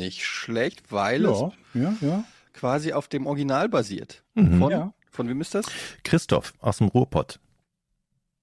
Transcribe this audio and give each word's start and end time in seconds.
nicht 0.00 0.24
schlecht, 0.24 0.90
weil 0.90 1.24
es 1.26 1.38
Ja, 1.40 1.52
ja, 1.74 1.94
ja. 2.00 2.24
quasi 2.52 2.92
auf 2.92 3.08
dem 3.08 3.26
Original 3.26 3.68
basiert. 3.68 4.22
Mhm. 4.34 4.58
Von, 4.58 4.70
Ja. 4.70 4.92
von 5.10 5.28
wem 5.28 5.40
ist 5.40 5.54
das? 5.54 5.66
Christoph 6.04 6.54
aus 6.60 6.78
dem 6.78 6.88
Ruhrpott. 6.88 7.38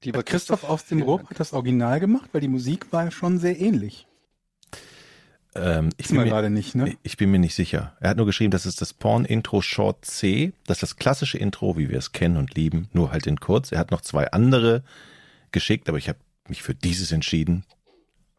Lieber 0.04 0.20
Hat 0.20 0.28
Christoph 0.28 0.64
aus 0.64 0.86
dem 0.86 1.00
vielen 1.00 1.10
Ruhr 1.10 1.18
Dank. 1.18 1.30
hat 1.32 1.39
das 1.39 1.54
Original 1.54 2.00
gemacht, 2.00 2.30
weil 2.32 2.42
die 2.42 2.48
Musik 2.48 2.92
war 2.93 3.10
schon 3.12 3.39
sehr 3.39 3.60
ähnlich. 3.60 4.06
Ähm, 5.56 5.89
ich, 5.98 6.07
bin 6.10 6.18
mir 6.18 6.50
nicht, 6.50 6.75
ne? 6.75 6.96
ich 7.02 7.18
bin 7.18 7.32
mir 7.32 7.39
nicht 7.39 7.56
sicher. 7.56 7.98
Er 8.00 8.12
hat 8.12 8.18
nur 8.18 8.28
geschrieben, 8.28 8.52
das 8.52 8.68
ist 8.68 8.80
das 8.80 8.94
Porn-Intro 8.94 9.62
Short 9.62 10.05
C. 10.05 10.54
Das 10.68 10.78
ist 10.78 10.84
das 10.84 10.96
klassische 10.98 11.39
Intro, 11.39 11.78
wie 11.78 11.89
wir 11.89 11.97
es 11.97 12.11
kennen 12.11 12.38
und 12.38 12.54
lieben, 12.54 12.89
nur 12.94 13.11
halt 13.11 13.25
in 13.25 13.39
kurz. 13.39 13.71
Er 13.71 13.80
hat 13.80 13.89
noch 13.89 14.02
zwei 14.02 14.30
andere 14.32 14.83
geschickt, 15.52 15.89
aber 15.89 15.97
ich 15.97 16.10
habe 16.10 16.19
mich 16.47 16.61
für 16.61 16.75
dieses 16.75 17.11
entschieden, 17.11 17.64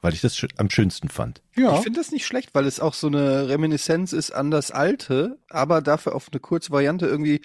weil 0.01 0.15
ich 0.15 0.21
das 0.21 0.41
am 0.57 0.71
schönsten 0.71 1.09
fand. 1.09 1.43
Ja. 1.57 1.75
Ich 1.77 1.83
finde 1.83 2.01
das 2.01 2.11
nicht 2.11 2.27
schlecht, 2.27 2.55
weil 2.55 2.67
es 2.67 2.81
auch 2.81 2.95
so 2.95 3.09
eine 3.09 3.49
Reminiszenz 3.49 4.13
ist 4.13 4.31
an 4.31 4.51
das 4.51 4.71
alte, 4.71 5.39
aber 5.49 5.83
dafür 5.83 6.15
auf 6.15 6.29
eine 6.31 6.41
kurze 6.41 6.71
Variante 6.71 7.07
irgendwie, 7.07 7.43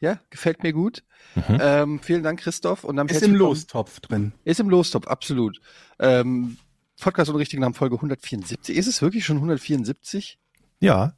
ja, 0.00 0.18
gefällt 0.30 0.62
mir 0.62 0.72
gut. 0.72 1.04
Mhm. 1.34 1.58
Ähm, 1.60 2.00
vielen 2.00 2.22
Dank, 2.22 2.40
Christoph. 2.40 2.84
Und 2.84 2.96
dann 2.96 3.08
ist 3.08 3.22
im 3.22 3.34
Lostopf 3.34 4.00
drin. 4.00 4.32
Ist 4.44 4.60
im 4.60 4.70
Lostop, 4.70 5.06
absolut. 5.08 5.60
Ähm, 5.98 6.56
Podcast 7.00 7.30
und 7.30 7.36
richtigen 7.36 7.62
Namen 7.62 7.74
Folge 7.74 7.96
174. 7.96 8.76
Ist 8.76 8.86
es 8.86 9.02
wirklich 9.02 9.24
schon 9.24 9.36
174? 9.36 10.38
Ja, 10.80 11.14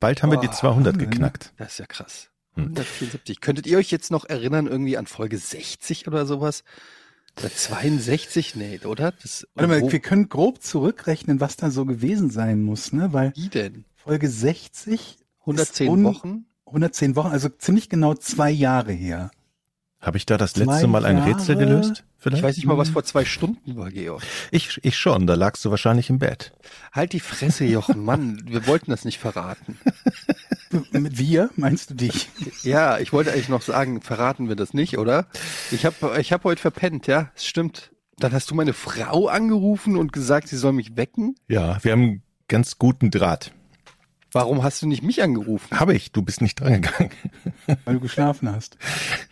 bald 0.00 0.22
haben 0.22 0.30
wir 0.30 0.38
die 0.38 0.46
Boah, 0.48 0.54
200 0.54 0.94
haben 0.94 1.00
wir, 1.00 1.06
ne? 1.06 1.10
geknackt. 1.10 1.52
Das 1.56 1.72
ist 1.72 1.78
ja 1.78 1.86
krass. 1.86 2.30
Hm. 2.54 2.64
174. 2.64 3.40
Könntet 3.40 3.66
ihr 3.66 3.78
euch 3.78 3.90
jetzt 3.90 4.10
noch 4.10 4.24
erinnern, 4.24 4.66
irgendwie 4.66 4.96
an 4.96 5.06
Folge 5.06 5.38
60 5.38 6.06
oder 6.06 6.26
sowas? 6.26 6.62
Oder 7.38 7.50
62? 7.52 8.54
Nee, 8.56 8.80
oder? 8.84 9.12
Das, 9.12 9.46
Warte 9.54 9.68
mal, 9.68 9.80
wo, 9.82 9.90
wir 9.92 9.98
können 10.00 10.28
grob 10.28 10.62
zurückrechnen, 10.62 11.40
was 11.40 11.56
da 11.56 11.70
so 11.70 11.84
gewesen 11.84 12.30
sein 12.30 12.62
muss, 12.62 12.92
ne? 12.92 13.12
Weil 13.12 13.32
wie 13.34 13.48
denn? 13.48 13.84
Folge 13.96 14.28
60, 14.28 15.16
110 15.40 15.88
un- 15.88 16.04
Wochen? 16.04 16.46
110 16.66 17.16
Wochen, 17.16 17.28
also 17.28 17.48
ziemlich 17.48 17.88
genau 17.88 18.14
zwei 18.14 18.50
Jahre 18.50 18.92
her. 18.92 19.30
Habe 20.00 20.18
ich 20.18 20.26
da 20.26 20.36
das 20.36 20.52
Zwei 20.52 20.64
letzte 20.64 20.86
Mal 20.86 21.06
ein 21.06 21.18
Rätsel 21.18 21.56
Jahre? 21.58 21.66
gelöst? 21.80 22.04
Vielleicht? 22.18 22.38
Ich 22.38 22.42
weiß 22.42 22.56
nicht 22.56 22.66
mal, 22.66 22.74
Hm. 22.74 22.78
was 22.78 22.90
vor 22.90 23.04
zwei 23.04 23.24
Stunden 23.24 23.76
war, 23.76 23.90
Georg. 23.90 24.22
ich, 24.50 24.78
ich 24.82 24.96
schon, 24.98 25.26
da 25.26 25.34
lagst 25.34 25.64
du 25.64 25.70
wahrscheinlich 25.70 26.10
im 26.10 26.18
Bett. 26.18 26.52
Halt 26.92 27.12
die 27.14 27.20
Fresse, 27.20 27.64
Jochen, 27.64 28.04
Mann. 28.04 28.42
Wir 28.46 28.66
wollten 28.66 28.90
das 28.90 29.04
nicht 29.04 29.18
verraten. 29.18 29.78
Mit 30.92 31.18
wir, 31.18 31.50
meinst 31.56 31.90
du 31.90 31.94
dich? 31.94 32.28
Ja, 32.62 32.98
ich 32.98 33.12
wollte 33.12 33.32
eigentlich 33.32 33.48
noch 33.48 33.62
sagen, 33.62 34.00
verraten 34.00 34.48
wir 34.48 34.56
das 34.56 34.74
nicht, 34.74 34.98
oder? 34.98 35.26
Ich 35.70 35.84
habe 35.84 36.20
ich 36.20 36.32
hab 36.32 36.44
heute 36.44 36.60
verpennt, 36.60 37.06
ja, 37.06 37.30
es 37.34 37.46
stimmt. 37.46 37.92
Dann 38.18 38.32
hast 38.32 38.50
du 38.50 38.54
meine 38.54 38.72
Frau 38.72 39.26
angerufen 39.26 39.96
und 39.96 40.12
gesagt, 40.12 40.48
sie 40.48 40.56
soll 40.56 40.72
mich 40.72 40.96
wecken. 40.96 41.34
Ja, 41.48 41.78
wir 41.82 41.92
haben 41.92 42.02
einen 42.02 42.22
ganz 42.48 42.78
guten 42.78 43.10
Draht. 43.10 43.52
Warum 44.32 44.64
hast 44.64 44.82
du 44.82 44.88
nicht 44.88 45.02
mich 45.02 45.22
angerufen? 45.22 45.78
Habe 45.78 45.94
ich, 45.94 46.10
du 46.10 46.22
bist 46.22 46.40
nicht 46.40 46.60
drangegangen. 46.60 47.12
Weil 47.84 47.94
du 47.94 48.00
geschlafen 48.00 48.50
hast. 48.50 48.76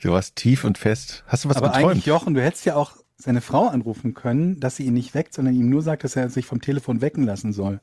Du 0.00 0.12
warst 0.12 0.36
tief 0.36 0.62
und 0.64 0.78
fest. 0.78 1.24
Hast 1.26 1.44
du 1.44 1.48
was 1.48 1.56
Aber 1.56 1.74
eigentlich, 1.74 2.04
geträumt? 2.04 2.06
Jochen, 2.06 2.34
du 2.34 2.42
hättest 2.42 2.66
ja 2.66 2.76
auch 2.76 2.92
seine 3.16 3.40
Frau 3.40 3.66
anrufen 3.66 4.14
können, 4.14 4.60
dass 4.60 4.76
sie 4.76 4.84
ihn 4.84 4.94
nicht 4.94 5.14
weckt, 5.14 5.34
sondern 5.34 5.54
ihm 5.54 5.68
nur 5.68 5.82
sagt, 5.82 6.04
dass 6.04 6.14
er 6.14 6.28
sich 6.28 6.46
vom 6.46 6.60
Telefon 6.60 7.00
wecken 7.00 7.24
lassen 7.24 7.52
soll. 7.52 7.80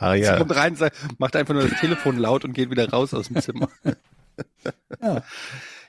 Ah 0.00 0.14
Sie 0.14 0.22
ja, 0.22 0.36
kommt 0.38 0.54
rein, 0.56 0.76
sagt, 0.76 0.96
macht 1.18 1.36
einfach 1.36 1.54
nur 1.54 1.68
das 1.68 1.78
Telefon 1.78 2.16
laut 2.16 2.44
und 2.44 2.54
geht 2.54 2.70
wieder 2.70 2.88
raus 2.90 3.14
aus 3.14 3.28
dem 3.28 3.40
Zimmer. 3.40 3.68
Ja. 5.02 5.22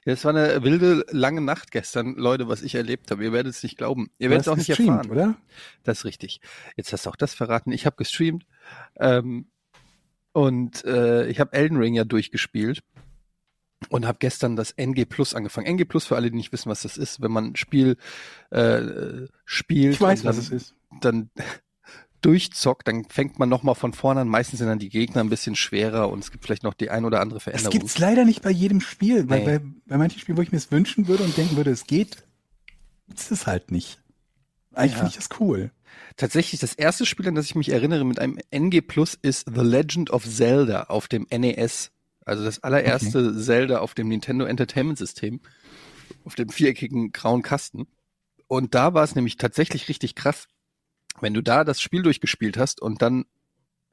Ja, 0.04 0.14
es 0.14 0.26
war 0.26 0.36
eine 0.36 0.64
wilde, 0.64 1.06
lange 1.12 1.42
Nacht 1.42 1.72
gestern, 1.72 2.16
Leute, 2.16 2.48
was 2.48 2.64
ich 2.64 2.74
erlebt 2.76 3.12
habe. 3.12 3.24
Ihr 3.24 3.32
werdet 3.34 3.54
es 3.54 3.62
nicht 3.62 3.78
glauben. 3.78 4.10
Ihr 4.18 4.30
werdet 4.30 4.48
es 4.48 4.52
auch 4.52 4.58
nicht 4.58 4.70
erfahren. 4.70 5.12
oder? 5.12 5.36
Das 5.84 6.00
ist 6.00 6.06
richtig. 6.06 6.42
Jetzt 6.76 6.92
hast 6.92 7.06
du 7.06 7.12
auch 7.12 7.16
das 7.16 7.34
verraten. 7.36 7.72
Ich 7.72 7.86
habe 7.86 7.98
gestreamt 7.98 8.46
ähm, 9.00 9.46
und 10.32 10.84
äh, 10.86 11.28
ich 11.28 11.40
habe 11.40 11.54
Elden 11.54 11.78
Ring 11.78 11.94
ja 11.94 12.04
durchgespielt 12.04 12.82
und 13.90 14.08
habe 14.08 14.18
gestern 14.20 14.56
das 14.56 14.72
NG 14.72 15.06
Plus 15.06 15.36
angefangen. 15.36 15.68
NG 15.68 15.86
Plus 15.86 16.08
für 16.08 16.16
alle, 16.16 16.32
die 16.32 16.38
nicht 16.38 16.52
wissen, 16.52 16.70
was 16.70 16.82
das 16.82 16.98
ist, 16.98 17.22
wenn 17.22 17.32
man 17.32 17.52
ein 17.52 17.56
Spiel 17.56 17.98
äh, 18.50 18.82
spielt 19.46 19.94
Ich 19.94 20.02
weiß, 20.02 20.26
was 20.26 20.38
es 20.38 20.50
ist. 20.50 20.76
dann 21.02 21.30
durchzockt, 22.22 22.88
dann 22.88 23.06
fängt 23.06 23.40
man 23.40 23.50
nochmal 23.50 23.76
von 23.76 23.94
vorne 23.94 24.22
an. 24.22 24.28
Meistens 24.28 24.60
sind 24.60 24.68
dann 24.68 24.80
die 24.80 24.90
Gegner 24.90 25.22
ein 25.22 25.30
bisschen 25.30 25.56
schwerer 25.56 26.10
und 26.10 26.20
es 26.20 26.32
gibt 26.32 26.46
vielleicht 26.46 26.64
noch 26.64 26.74
die 26.74 26.90
ein 26.90 27.06
oder 27.06 27.20
andere 27.20 27.38
Das 27.40 27.44
Veränderung. 27.44 27.72
gibt's 27.72 27.98
leider 28.00 28.26
nicht 28.26 28.42
bei 28.42 28.52
jedem 28.52 28.82
Spiel, 28.82 29.30
weil 29.30 29.40
Nee. 29.40 29.46
bei, 29.46 29.62
bei 29.88 29.98
manchen 29.98 30.20
Spielen, 30.20 30.38
wo 30.38 30.42
ich 30.42 30.52
mir 30.52 30.58
es 30.58 30.72
wünschen 30.72 31.08
würde 31.08 31.24
und 31.24 31.36
denken 31.36 31.56
würde, 31.58 31.72
es 31.72 31.86
geht, 31.88 32.24
ist 33.14 33.32
es 33.32 33.48
halt 33.48 33.72
nicht. 33.72 34.02
Eigentlich 34.74 34.92
Ja. 34.94 34.98
finde 35.00 35.10
ich 35.10 35.16
das 35.18 35.40
cool. 35.40 35.72
Tatsächlich 36.16 36.62
das 36.62 36.74
erste 36.74 37.06
Spiel, 37.06 37.28
an 37.28 37.36
das 37.36 37.46
ich 37.46 37.56
mich 37.56 37.70
erinnere 37.70 38.06
mit 38.06 38.20
einem 38.20 38.38
NG 38.52 38.82
Plus 38.82 39.16
ist 39.22 39.48
The 39.54 39.62
Legend 39.62 40.12
of 40.12 40.26
Zelda 40.26 40.84
auf 40.84 41.08
dem 41.08 41.28
NES. 41.30 41.92
Also 42.26 42.44
das 42.46 42.64
allererste 42.64 43.36
Zelda 43.38 43.80
auf 43.80 43.94
dem 43.96 44.08
Nintendo 44.08 44.46
Entertainment 44.46 44.98
System. 44.98 45.42
Auf 46.24 46.36
dem 46.36 46.50
viereckigen 46.50 47.12
grauen 47.12 47.42
Kasten. 47.42 47.88
Und 48.48 48.76
da 48.76 48.94
war 48.94 49.04
es 49.04 49.16
nämlich 49.16 49.38
tatsächlich 49.38 49.90
richtig 49.90 50.14
krass. 50.16 50.48
Wenn 51.20 51.34
du 51.34 51.42
da 51.42 51.64
das 51.64 51.82
Spiel 51.82 52.04
durchgespielt 52.04 52.58
hast 52.58 52.82
und 52.82 53.02
dann 53.02 53.26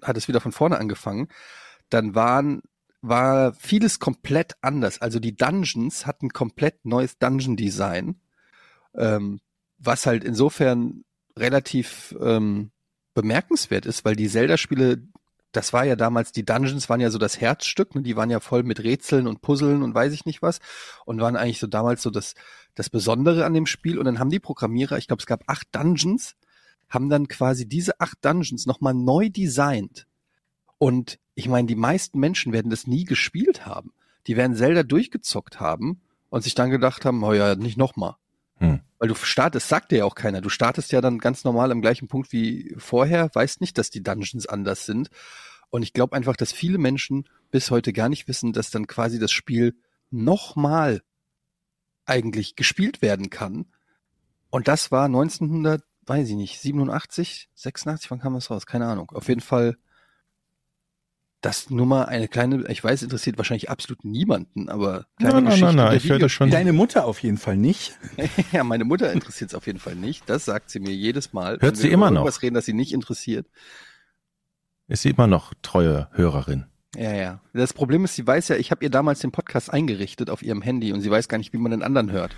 hat 0.03 0.17
es 0.17 0.29
wieder 0.29 0.41
von 0.41 0.53
vorne 0.53 0.79
angefangen, 0.79 1.29
dann 1.91 2.15
waren, 2.15 2.63
war 3.01 3.53
vieles 3.55 3.99
komplett 3.99 4.55
anders. 4.61 5.01
Also 5.01 5.19
die 5.19 5.37
Dungeons 5.37 6.07
hatten 6.07 6.31
komplett 6.31 6.85
neues 6.85 7.19
Dungeon 7.19 7.57
Design. 7.57 8.21
Ähm, 8.95 9.41
was 9.79 10.07
halt 10.07 10.25
insofern 10.25 11.05
relativ 11.37 12.15
ähm, 12.21 12.71
bemerkenswert 13.15 13.87
ist, 13.87 14.05
weil 14.05 14.17
die 14.17 14.29
Zelda-Spiele, 14.29 15.03
das 15.53 15.73
war 15.73 15.85
ja 15.85 15.97
damals, 15.97 16.33
die 16.33 16.45
Dungeons 16.45 16.89
waren 16.89 17.01
ja 17.01 17.11
so 17.11 17.19
das 17.19 17.41
Herzstück, 17.41 17.95
ne? 17.95 18.03
die 18.03 18.17
waren 18.17 18.31
ja 18.31 18.41
voll 18.41 18.65
mit 18.65 18.81
Rätseln 18.81 19.27
und 19.27 19.41
Puzzeln 19.41 19.83
und 19.83 19.95
weiß 19.95 20.13
ich 20.13 20.27
nicht 20.27 20.43
was 20.43 20.61
und 21.05 21.21
waren 21.21 21.37
eigentlich 21.37 21.61
so 21.61 21.67
damals 21.67 22.03
so 22.03 22.11
das, 22.11 22.35
das 22.75 22.91
Besondere 22.91 23.45
an 23.45 23.55
dem 23.55 23.67
Spiel 23.67 23.99
und 23.99 24.05
dann 24.05 24.19
haben 24.19 24.31
die 24.31 24.41
Programmierer, 24.41 24.99
ich 24.99 25.07
glaube 25.07 25.21
es 25.21 25.27
gab 25.27 25.45
acht 25.47 25.69
Dungeons, 25.73 26.35
haben 26.89 27.09
dann 27.09 27.29
quasi 27.29 27.69
diese 27.69 28.01
acht 28.01 28.19
Dungeons 28.25 28.67
nochmal 28.67 28.95
neu 28.95 29.29
designt 29.29 30.07
und 30.79 31.19
ich 31.35 31.49
meine, 31.49 31.67
die 31.67 31.75
meisten 31.75 32.19
Menschen 32.19 32.53
werden 32.53 32.71
das 32.71 32.87
nie 32.87 33.05
gespielt 33.05 33.67
haben. 33.67 33.93
Die 34.27 34.37
werden 34.37 34.57
Zelda 34.57 34.83
durchgezockt 34.83 35.61
haben 35.61 36.01
und 36.31 36.43
sich 36.43 36.55
dann 36.55 36.71
gedacht 36.71 37.05
haben, 37.05 37.23
oh 37.23 37.33
ja, 37.33 37.55
nicht 37.55 37.77
nochmal. 37.77 38.17
Hm. 38.57 38.81
Weil 38.99 39.09
du 39.09 39.15
startest, 39.15 39.69
sagt 39.69 39.93
dir 39.93 39.99
ja 39.99 40.05
auch 40.05 40.15
keiner. 40.15 40.41
Du 40.41 40.49
startest 40.49 40.93
ja 40.93 41.01
dann 41.01 41.19
ganz 41.19 41.45
normal 41.45 41.71
am 41.71 41.81
gleichen 41.81 42.09
Punkt 42.09 42.33
wie 42.33 42.75
vorher, 42.79 43.31
weißt 43.33 43.61
nicht, 43.61 43.79
dass 43.79 43.91
die 43.91 44.03
Dungeons 44.03 44.47
anders 44.47 44.87
sind. 44.87 45.11
Und 45.71 45.83
ich 45.83 45.93
glaube 45.93 46.17
einfach, 46.17 46.37
dass 46.37 46.53
viele 46.53 46.79
Menschen 46.79 47.29
bis 47.51 47.71
heute 47.71 47.93
gar 47.93 48.09
nicht 48.09 48.27
wissen, 48.29 48.53
dass 48.53 48.71
dann 48.71 48.87
quasi 48.87 49.19
das 49.19 49.31
Spiel 49.31 49.77
nochmal 50.11 51.03
eigentlich 52.05 52.57
gespielt 52.57 53.03
werden 53.03 53.31
kann. 53.31 53.67
Und 54.51 54.67
das 54.67 54.91
war 54.91 55.05
1900, 55.05 55.83
weiß 56.09 56.29
ich 56.29 56.37
nicht, 56.37 56.61
87, 56.61 57.49
86, 57.55 58.11
wann 58.11 58.21
kam 58.21 58.35
das 58.35 58.51
raus? 58.51 58.67
Keine 58.67 58.87
Ahnung. 58.87 59.11
Auf 59.13 59.29
jeden 59.29 59.41
Fall 59.41 59.77
das 61.41 61.71
nur 61.71 61.87
mal 61.87 62.05
eine 62.05 62.27
kleine, 62.27 62.69
ich 62.69 62.83
weiß, 62.83 63.03
interessiert 63.03 63.39
wahrscheinlich 63.39 63.71
absolut 63.71 64.05
niemanden, 64.05 64.69
aber 64.69 65.07
kleine 65.19 65.35
Nein, 65.35 65.45
nein, 65.45 65.45
Geschichte 65.45 65.67
nein, 65.67 65.77
nein, 65.77 65.87
der 65.91 65.97
ich 65.97 66.11
höre 66.11 66.19
das 66.19 66.33
schon. 66.33 66.51
Deine 66.51 66.73
Mutter 66.73 67.05
auf 67.05 67.23
jeden 67.23 67.39
Fall 67.39 67.57
nicht. 67.57 67.97
ja, 68.53 68.65
meine 68.65 68.85
Mutter 68.85 69.13
interessiert 69.13 69.51
es 69.51 69.55
auf 69.55 69.67
jeden 69.67 69.79
Fall 69.79 69.95
nicht. 69.95 70.29
Das 70.29 70.45
sagt 70.45 70.71
sie 70.71 70.81
mir 70.81 70.93
jedes 70.93 71.33
Mal. 71.33 71.53
Hört 71.53 71.63
wenn 71.63 71.75
sie 71.77 71.85
wir 71.85 71.93
immer 71.93 72.07
über 72.07 72.15
noch? 72.15 72.21
Irgendwas 72.23 72.43
reden, 72.43 72.55
das 72.55 72.65
sie 72.65 72.73
nicht 72.73 72.93
interessiert. 72.93 73.47
Ist 74.89 75.03
sie 75.03 75.11
immer 75.11 75.27
noch 75.27 75.55
treue 75.63 76.09
Hörerin. 76.13 76.67
Ja, 76.97 77.13
ja. 77.13 77.41
Das 77.53 77.75
Problem 77.75 78.05
ist, 78.05 78.15
sie 78.15 78.27
weiß 78.27 78.49
ja, 78.49 78.57
ich 78.57 78.71
habe 78.71 78.83
ihr 78.83 78.91
damals 78.91 79.21
den 79.21 79.31
Podcast 79.31 79.71
eingerichtet 79.71 80.31
auf 80.31 80.43
ihrem 80.43 80.63
Handy 80.63 80.93
und 80.93 81.03
sie 81.03 81.11
weiß 81.11 81.29
gar 81.29 81.37
nicht, 81.37 81.53
wie 81.53 81.59
man 81.59 81.71
den 81.71 81.83
anderen 81.83 82.11
hört. 82.13 82.35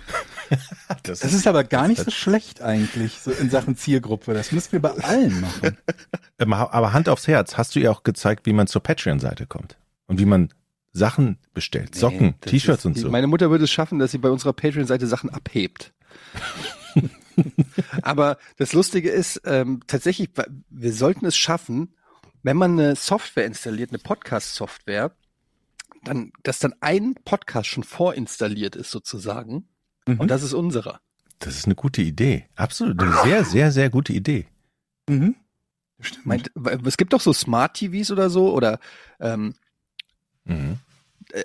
Das 1.03 1.23
ist 1.23 1.47
aber 1.47 1.63
gar 1.63 1.87
nicht 1.87 2.03
so 2.03 2.11
schlecht 2.11 2.61
eigentlich, 2.61 3.19
so 3.21 3.31
in 3.31 3.49
Sachen 3.49 3.77
Zielgruppe. 3.77 4.33
Das 4.33 4.51
müssen 4.51 4.73
wir 4.73 4.81
bei 4.81 4.91
allen 4.91 5.39
machen. 5.39 5.77
Ähm, 6.39 6.53
Aber 6.53 6.91
Hand 6.91 7.07
aufs 7.07 7.27
Herz, 7.27 7.55
hast 7.55 7.75
du 7.75 7.79
ihr 7.79 7.91
auch 7.91 8.03
gezeigt, 8.03 8.47
wie 8.47 8.51
man 8.51 8.65
zur 8.67 8.81
Patreon-Seite 8.81 9.45
kommt? 9.45 9.77
Und 10.07 10.19
wie 10.19 10.25
man 10.25 10.49
Sachen 10.91 11.37
bestellt, 11.53 11.95
Socken, 11.95 12.19
Nee, 12.19 12.35
das 12.41 12.51
T-Shirts 12.51 12.85
und 12.85 12.97
so. 12.97 13.09
Meine 13.09 13.27
Mutter 13.27 13.49
würde 13.51 13.63
es 13.63 13.71
schaffen, 13.71 13.99
dass 13.99 14.11
sie 14.11 14.17
bei 14.17 14.29
unserer 14.29 14.51
Patreon-Seite 14.51 15.07
Sachen 15.07 15.29
abhebt. 15.29 15.93
Aber 18.01 18.37
das 18.57 18.73
Lustige 18.73 19.09
ist, 19.09 19.41
ähm, 19.45 19.81
tatsächlich, 19.87 20.31
wir 20.69 20.93
sollten 20.93 21.25
es 21.25 21.37
schaffen, 21.37 21.93
wenn 22.43 22.57
man 22.57 22.79
eine 22.79 22.95
Software 22.95 23.45
installiert, 23.45 23.91
eine 23.91 23.99
Podcast-Software, 23.99 25.11
dann, 26.03 26.31
dass 26.43 26.59
dann 26.59 26.73
ein 26.81 27.15
Podcast 27.25 27.67
schon 27.69 27.83
vorinstalliert 27.83 28.75
ist 28.75 28.91
sozusagen. 28.91 29.67
Mhm. 30.07 30.19
Und 30.19 30.27
das 30.29 30.41
ist 30.43 30.53
unserer. 30.53 30.99
Das 31.39 31.55
ist 31.57 31.65
eine 31.65 31.75
gute 31.75 32.01
Idee. 32.01 32.47
Absolut. 32.55 33.01
Eine 33.01 33.13
sehr, 33.23 33.45
sehr, 33.45 33.71
sehr 33.71 33.89
gute 33.89 34.13
Idee. 34.13 34.47
Mhm. 35.09 35.35
Stimmt. 35.99 36.25
Meint, 36.25 36.51
es 36.85 36.97
gibt 36.97 37.13
doch 37.13 37.21
so 37.21 37.33
Smart 37.33 37.75
TVs 37.75 38.09
oder 38.11 38.29
so 38.29 38.53
oder 38.53 38.79
ähm, 39.19 39.53
Mhm. 40.45 40.79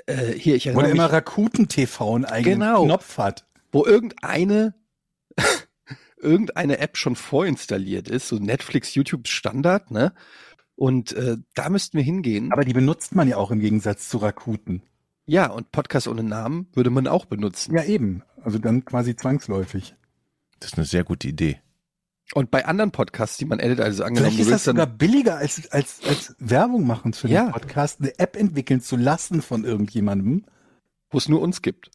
äh, 0.06 0.32
hier, 0.32 0.54
ich 0.56 0.64
Wo 0.64 0.69
erinnere 0.70 0.84
der 0.87 0.93
mich, 0.94 0.98
immer 1.00 1.12
Rakuten 1.12 1.69
TV 1.69 2.14
einen 2.14 2.25
eigenen 2.25 2.60
Genau. 2.60 2.84
Knopf 2.87 3.19
hat. 3.19 3.46
wo 3.72 3.84
irgendeine 3.84 4.75
irgendeine 6.16 6.78
App 6.78 6.96
schon 6.96 7.14
vorinstalliert 7.16 8.08
ist, 8.08 8.28
so 8.28 8.37
Netflix, 8.37 8.94
YouTube 8.94 9.28
Standard, 9.28 9.90
ne? 9.90 10.14
Und 10.76 11.12
äh, 11.14 11.37
da 11.55 11.69
müssten 11.70 11.96
wir 11.96 12.05
hingehen. 12.05 12.52
Aber 12.52 12.64
die 12.64 12.75
benutzt 12.75 13.14
man 13.14 13.28
ja 13.28 13.37
auch 13.38 13.50
im 13.50 13.61
Gegensatz 13.61 14.08
zu 14.08 14.19
Rakuten. 14.19 14.82
Ja, 15.25 15.50
und 15.50 15.73
Podcast 15.73 16.06
ohne 16.06 16.23
Namen 16.23 16.69
würde 16.75 16.90
man 16.90 17.06
auch 17.08 17.25
benutzen. 17.25 17.75
Ja, 17.75 17.82
eben. 17.82 18.23
Also 18.44 18.58
dann 18.58 18.84
quasi 18.84 19.17
zwangsläufig. 19.17 19.96
Das 20.61 20.73
ist 20.73 20.78
eine 20.78 20.87
sehr 20.87 21.02
gute 21.05 21.28
Idee. 21.28 21.61
Und 22.34 22.50
bei 22.50 22.67
anderen 22.67 22.90
Podcasts, 22.90 23.37
die 23.38 23.44
man 23.44 23.58
edit, 23.58 23.81
also 23.81 24.05
angenommen, 24.05 24.32
Vielleicht 24.32 24.49
ist 24.49 24.52
das 24.55 24.64
sogar 24.64 24.87
billiger 24.87 25.37
als, 25.37 25.70
als, 25.70 26.00
als 26.06 26.34
Werbung 26.38 26.87
machen 26.87 27.12
für 27.12 27.29
Ja. 27.29 27.44
den 27.46 27.52
Podcast, 27.52 28.00
eine 28.00 28.19
App 28.19 28.37
entwickeln 28.37 28.81
zu 28.81 28.96
lassen 28.96 29.43
von 29.43 29.64
irgendjemandem. 29.64 30.44
wo 31.11 31.19
es 31.19 31.29
nur 31.29 31.40
uns 31.40 31.62
gibt. 31.62 31.90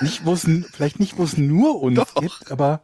Nicht, 0.00 0.24
wo 0.24 0.32
es, 0.32 0.48
vielleicht 0.72 1.00
nicht, 1.00 1.16
wo 1.16 1.24
es 1.24 1.36
nur 1.36 1.80
uns 1.80 1.96
Doch. 1.96 2.14
gibt, 2.16 2.50
aber 2.50 2.82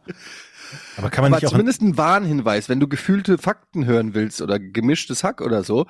Aber 0.97 1.09
kann 1.09 1.23
man 1.23 1.33
Aber 1.33 1.37
nicht 1.39 1.47
auch 1.47 1.51
zumindest 1.51 1.81
ein 1.81 1.97
Warnhinweis, 1.97 2.69
wenn 2.69 2.79
du 2.79 2.87
gefühlte 2.87 3.37
Fakten 3.37 3.85
hören 3.85 4.13
willst 4.13 4.41
oder 4.41 4.59
gemischtes 4.59 5.23
Hack 5.23 5.41
oder 5.41 5.63
so. 5.63 5.85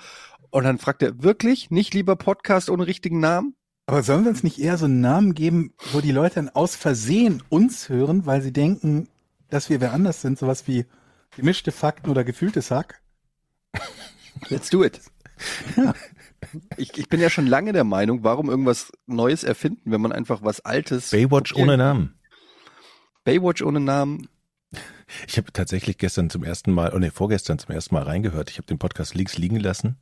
Und 0.50 0.63
dann 0.63 0.80
fragt 0.80 1.01
er, 1.04 1.24
wirklich? 1.24 1.72
Nicht 1.72 1.94
lieber 1.94 2.16
Podcast 2.16 2.69
ohne 2.69 2.88
richtigen 2.88 3.19
Namen? 3.19 3.56
Aber 3.86 4.04
sollen 4.04 4.24
wir 4.24 4.31
uns 4.31 4.44
nicht 4.44 4.60
eher 4.60 4.78
so 4.78 4.86
einen 4.86 5.01
Namen 5.01 5.33
geben, 5.33 5.74
wo 5.92 6.01
die 6.01 6.12
Leute 6.12 6.36
dann 6.36 6.50
aus 6.50 6.75
Versehen 6.75 7.44
uns 7.50 7.89
hören, 7.89 8.25
weil 8.25 8.42
sie 8.42 8.54
denken, 8.54 9.07
dass 9.50 9.69
wir 9.69 9.81
wer 9.81 9.94
anders 9.94 10.22
sind, 10.22 10.39
sowas 10.39 10.68
wie 10.68 10.86
gemischte 11.36 11.72
Fakten 11.72 12.10
oder 12.10 12.24
gefühltes 12.24 12.72
Hack? 12.72 13.01
Let's 14.50 14.69
do 14.69 14.83
it. 14.83 15.00
Ich, 16.81 16.98
ich 16.98 17.10
bin 17.10 17.19
ja 17.19 17.30
schon 17.30 17.45
lange 17.45 17.74
der 17.74 17.83
Meinung, 17.83 18.24
warum 18.24 18.50
irgendwas 18.50 18.92
Neues 19.06 19.44
erfinden, 19.44 19.92
wenn 19.92 20.01
man 20.01 20.12
einfach 20.12 20.42
was 20.44 20.62
Altes. 20.62 21.12
Baywatch 21.12 21.54
ohne. 21.56 21.78
Namen? 21.78 22.19
Baywatch 23.24 23.62
ohne 23.62 23.80
Namen. 23.80 24.28
Ich 25.28 25.38
habe 25.38 25.51
tatsächlich 25.54 25.98
gestern 26.00 26.30
zum 26.31 26.44
ersten 26.44 26.72
Mal, 26.72 26.92
oh 26.95 26.98
nee, 27.00 27.12
vorgestern 27.12 27.60
zum 27.60 27.75
ersten 27.75 27.94
Mal 27.94 28.04
reingehört. 28.04 28.50
Ich 28.50 28.57
habe 28.57 28.66
den 28.66 28.80
Podcast 28.80 29.13
links 29.13 29.38
liegen 29.38 29.60
lassen. 29.60 29.98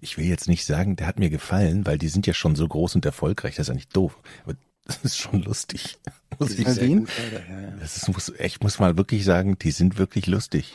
Ich 0.00 0.16
will 0.18 0.24
jetzt 0.24 0.48
nicht 0.48 0.64
sagen, 0.64 0.96
der 0.96 1.06
hat 1.06 1.18
mir 1.20 1.30
gefallen, 1.30 1.86
weil 1.86 1.98
die 1.98 2.08
sind 2.08 2.26
ja 2.26 2.34
schon 2.34 2.56
so 2.56 2.66
groß 2.66 2.96
und 2.96 3.04
erfolgreich. 3.04 3.54
Das 3.56 3.64
ist 3.64 3.68
ja 3.68 3.74
nicht 3.74 3.94
doof. 3.96 4.18
Aber 4.44 4.56
das 4.86 4.98
ist 5.04 5.18
schon 5.18 5.42
lustig. 5.42 5.98
Muss 6.40 6.58
ich 6.58 6.66
sagen. 6.66 6.74
sehen. 7.06 7.08
Ja, 7.48 7.60
ja. 7.60 7.70
Das 7.80 7.96
ist, 7.96 8.08
muss, 8.08 8.32
ich 8.38 8.60
muss 8.60 8.78
mal 8.78 8.96
wirklich 8.96 9.24
sagen, 9.24 9.58
die 9.58 9.70
sind 9.72 9.98
wirklich 9.98 10.26
lustig. 10.26 10.72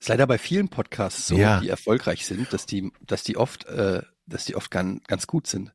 Ist 0.00 0.08
leider 0.08 0.26
bei 0.26 0.38
vielen 0.38 0.68
Podcasts 0.68 1.26
so, 1.26 1.36
Ja. 1.36 1.60
die 1.60 1.68
erfolgreich 1.68 2.24
sind, 2.26 2.52
dass 2.52 2.66
die, 2.66 2.92
dass 3.06 3.22
die 3.24 3.36
oft, 3.36 3.66
äh, 3.66 4.02
dass 4.28 4.44
die 4.44 4.56
oft 4.56 4.70
ganz, 4.70 5.02
ganz 5.06 5.26
gut 5.26 5.46
sind. 5.46 5.72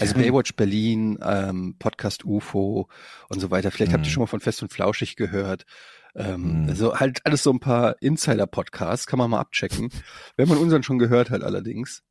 Also. 0.00 0.14
Baywatch 0.14 0.54
Berlin, 0.56 1.18
ähm, 1.22 1.76
Podcast 1.78 2.24
UFO 2.24 2.88
und 3.28 3.40
so 3.40 3.50
weiter. 3.50 3.70
Vielleicht 3.70 3.92
habt 3.92 4.04
ihr 4.04 4.08
Mhm. 4.08 4.12
schon 4.12 4.20
mal 4.22 4.26
von 4.26 4.40
Fest 4.40 4.62
und 4.62 4.72
Flauschig 4.72 5.16
gehört. 5.16 5.64
Ähm, 6.14 6.62
Mhm. 6.64 6.68
Also 6.68 6.98
halt 6.98 7.20
alles 7.24 7.42
so 7.42 7.50
ein 7.52 7.60
paar 7.60 7.96
Insider-Podcasts, 8.02 9.06
kann 9.06 9.18
man 9.18 9.30
mal 9.30 9.40
abchecken. 9.40 9.90
Wenn 10.36 10.48
man 10.48 10.58
unseren 10.58 10.82
schon 10.82 10.98
gehört 10.98 11.30
hat 11.30 11.42
allerdings. 11.42 12.02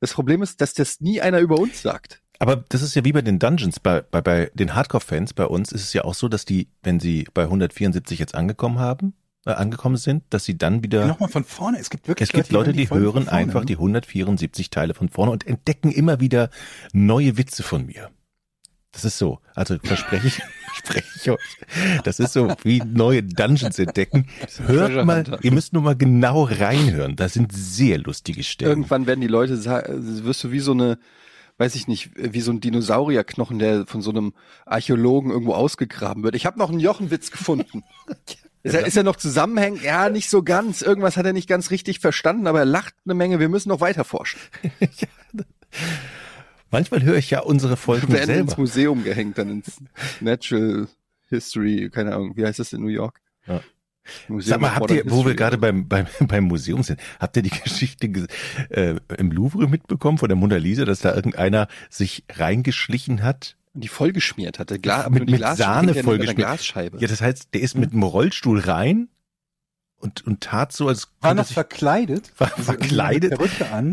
Das 0.00 0.12
Problem 0.14 0.42
ist, 0.42 0.60
dass 0.60 0.74
das 0.74 1.00
nie 1.00 1.20
einer 1.20 1.38
über 1.40 1.58
uns 1.58 1.80
sagt. 1.82 2.20
Aber 2.38 2.56
das 2.56 2.82
ist 2.82 2.96
ja 2.96 3.04
wie 3.04 3.12
bei 3.12 3.22
den 3.22 3.38
Dungeons, 3.38 3.78
bei, 3.78 4.00
bei, 4.02 4.20
bei 4.20 4.50
den 4.54 4.74
Hardcore-Fans 4.74 5.32
bei 5.32 5.46
uns 5.46 5.70
ist 5.70 5.82
es 5.84 5.92
ja 5.92 6.02
auch 6.04 6.14
so, 6.14 6.28
dass 6.28 6.44
die, 6.44 6.68
wenn 6.82 6.98
sie 6.98 7.28
bei 7.34 7.44
174 7.44 8.18
jetzt 8.18 8.34
angekommen 8.34 8.80
haben, 8.80 9.14
angekommen 9.44 9.96
sind, 9.96 10.22
dass 10.30 10.44
sie 10.44 10.56
dann 10.56 10.82
wieder 10.82 11.06
Nochmal 11.06 11.28
von 11.28 11.44
vorne. 11.44 11.78
Es 11.78 11.90
gibt 11.90 12.06
wirklich 12.08 12.28
Es 12.28 12.32
gibt 12.32 12.52
Leute, 12.52 12.72
die 12.72 12.86
Folgen 12.86 13.04
hören 13.04 13.28
einfach 13.28 13.60
ne? 13.60 13.66
die 13.66 13.74
174 13.74 14.70
Teile 14.70 14.94
von 14.94 15.08
vorne 15.08 15.32
und 15.32 15.46
entdecken 15.46 15.90
immer 15.90 16.20
wieder 16.20 16.50
neue 16.92 17.36
Witze 17.36 17.62
von 17.62 17.86
mir. 17.86 18.10
Das 18.92 19.06
ist 19.06 19.18
so. 19.18 19.40
Also 19.54 19.78
verspreche 19.82 20.26
ich, 20.26 20.34
verspreche 20.74 21.08
ich 21.16 21.30
euch. 21.30 22.02
Das 22.04 22.20
ist 22.20 22.34
so 22.34 22.54
wie 22.62 22.82
neue 22.84 23.22
Dungeons 23.22 23.78
entdecken. 23.78 24.28
Hört 24.66 25.04
mal, 25.06 25.18
Hunter. 25.18 25.38
ihr 25.42 25.52
müsst 25.52 25.72
nur 25.72 25.82
mal 25.82 25.96
genau 25.96 26.44
reinhören. 26.44 27.16
Da 27.16 27.28
sind 27.28 27.52
sehr 27.52 27.98
lustige 27.98 28.44
Stellen. 28.44 28.70
Irgendwann 28.70 29.06
werden 29.06 29.22
die 29.22 29.28
Leute 29.28 29.56
sagen, 29.56 30.24
wirst 30.24 30.44
du 30.44 30.52
wie 30.52 30.60
so 30.60 30.72
eine, 30.72 30.98
weiß 31.56 31.74
ich 31.74 31.88
nicht, 31.88 32.10
wie 32.14 32.42
so 32.42 32.52
ein 32.52 32.60
Dinosaurierknochen, 32.60 33.58
der 33.58 33.86
von 33.86 34.02
so 34.02 34.10
einem 34.10 34.34
Archäologen 34.66 35.30
irgendwo 35.30 35.54
ausgegraben 35.54 36.22
wird. 36.22 36.34
Ich 36.34 36.44
habe 36.44 36.58
noch 36.58 36.70
einen 36.70 36.80
Jochenwitz 36.80 37.30
gefunden. 37.30 37.82
Ist 38.64 38.74
er, 38.74 38.86
ist 38.86 38.96
er 38.96 39.02
noch 39.02 39.16
zusammenhängend? 39.16 39.82
Ja, 39.82 40.08
nicht 40.08 40.30
so 40.30 40.42
ganz. 40.42 40.82
Irgendwas 40.82 41.16
hat 41.16 41.26
er 41.26 41.32
nicht 41.32 41.48
ganz 41.48 41.70
richtig 41.70 41.98
verstanden, 41.98 42.46
aber 42.46 42.60
er 42.60 42.64
lacht 42.64 42.94
eine 43.04 43.14
Menge. 43.14 43.40
Wir 43.40 43.48
müssen 43.48 43.68
noch 43.70 43.80
weiter 43.80 44.04
forschen. 44.04 44.38
Manchmal 46.70 47.02
höre 47.02 47.16
ich 47.16 47.30
ja 47.30 47.40
unsere 47.40 47.76
Folgen 47.76 48.08
Wir 48.08 48.14
werden 48.20 48.30
ins 48.30 48.50
selber. 48.50 48.60
Museum 48.62 49.04
gehängt, 49.04 49.36
dann 49.38 49.50
ins 49.50 49.78
Natural 50.20 50.88
History, 51.28 51.90
keine 51.92 52.14
Ahnung, 52.14 52.36
wie 52.36 52.46
heißt 52.46 52.58
das 52.58 52.72
in 52.72 52.80
New 52.82 52.88
York? 52.88 53.20
Ja. 53.46 53.60
Museum 54.28 54.50
Sag 54.54 54.60
mal, 54.60 54.74
habt 54.74 54.90
ihr, 54.90 55.04
wo 55.06 55.10
wir 55.10 55.16
History. 55.32 55.36
gerade 55.36 55.58
beim, 55.58 55.86
beim, 55.86 56.06
beim 56.20 56.44
Museum 56.44 56.82
sind, 56.82 56.98
habt 57.20 57.36
ihr 57.36 57.42
die 57.42 57.50
Geschichte 57.64 58.08
ge- 58.08 58.26
äh, 58.70 58.96
im 59.18 59.30
Louvre 59.32 59.68
mitbekommen 59.68 60.18
von 60.18 60.28
der 60.28 60.36
Mona 60.36 60.56
Lisa, 60.56 60.84
dass 60.84 61.00
da 61.00 61.14
irgendeiner 61.14 61.68
sich 61.90 62.24
reingeschlichen 62.32 63.22
hat 63.22 63.56
die 63.74 63.88
vollgeschmiert 63.88 64.58
hatte. 64.58 64.78
Gla 64.78 65.08
Mit- 65.08 65.30
mit 65.30 65.36
Glas- 65.38 65.58
Sahne 65.58 65.94
vollgeschmiert. 65.94 66.36
Glasscheibe. 66.36 66.98
Ja, 66.98 67.08
das 67.08 67.20
heißt, 67.20 67.54
der 67.54 67.60
ist 67.62 67.76
mit 67.76 67.92
einem 67.92 68.02
Rollstuhl 68.02 68.58
rein 68.60 69.08
und, 69.96 70.26
und 70.26 70.42
tat 70.42 70.72
so, 70.72 70.88
als 70.88 71.08
War 71.20 71.34
noch 71.34 71.46
sich, 71.46 71.54
verkleidet. 71.54 72.32
war 72.38 72.50
Also 72.52 72.64
verkleidet, 72.64 73.34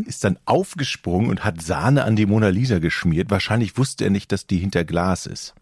ist 0.07 0.23
dann 0.23 0.37
aufgesprungen 0.45 1.29
und 1.29 1.43
hat 1.45 1.61
Sahne 1.61 2.03
an 2.03 2.15
die 2.15 2.25
Mona 2.25 2.49
Lisa 2.49 2.79
geschmiert. 2.79 3.29
Wahrscheinlich 3.29 3.77
wusste 3.77 4.03
er 4.05 4.09
nicht, 4.09 4.31
dass 4.31 4.47
die 4.47 4.57
hinter 4.57 4.83
Glas 4.83 5.25
ist. 5.25 5.53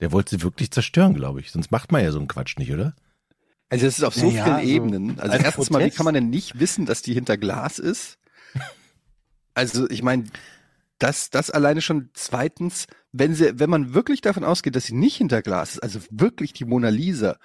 Der 0.00 0.12
wollte 0.12 0.36
sie 0.36 0.42
wirklich 0.42 0.70
zerstören, 0.70 1.14
glaube 1.14 1.40
ich. 1.40 1.50
Sonst 1.50 1.70
macht 1.70 1.90
man 1.92 2.02
ja 2.04 2.12
so 2.12 2.18
einen 2.18 2.28
Quatsch 2.28 2.56
nicht, 2.58 2.72
oder? 2.72 2.94
Also 3.68 3.86
es 3.86 3.98
ist 3.98 4.04
auf 4.04 4.14
so 4.14 4.26
Naja, 4.30 4.44
vielen 4.44 4.56
also 4.56 4.68
Ebenen. 4.68 5.20
Also 5.20 5.32
als 5.32 5.42
erstens 5.44 5.70
mal, 5.70 5.78
wie 5.78 5.82
Protest. 5.84 5.96
kann 5.96 6.04
man 6.04 6.14
denn 6.14 6.30
nicht 6.30 6.60
wissen, 6.60 6.86
dass 6.86 7.02
die 7.02 7.14
hinter 7.14 7.36
Glas 7.36 7.78
ist? 7.78 8.18
Also 9.54 9.88
ich 9.90 10.02
meine, 10.02 10.24
das, 10.98 11.30
das 11.30 11.50
alleine 11.50 11.80
schon 11.82 12.10
zweitens, 12.14 12.86
wenn 13.12 13.34
sie, 13.34 13.58
wenn 13.58 13.70
man 13.70 13.92
wirklich 13.94 14.20
davon 14.20 14.44
ausgeht, 14.44 14.76
dass 14.76 14.84
sie 14.84 14.94
nicht 14.94 15.16
hinter 15.16 15.42
Glas 15.42 15.72
ist, 15.74 15.82
also 15.82 16.00
wirklich 16.10 16.52
die 16.52 16.64
Mona 16.64 16.88
Lisa 16.88 17.38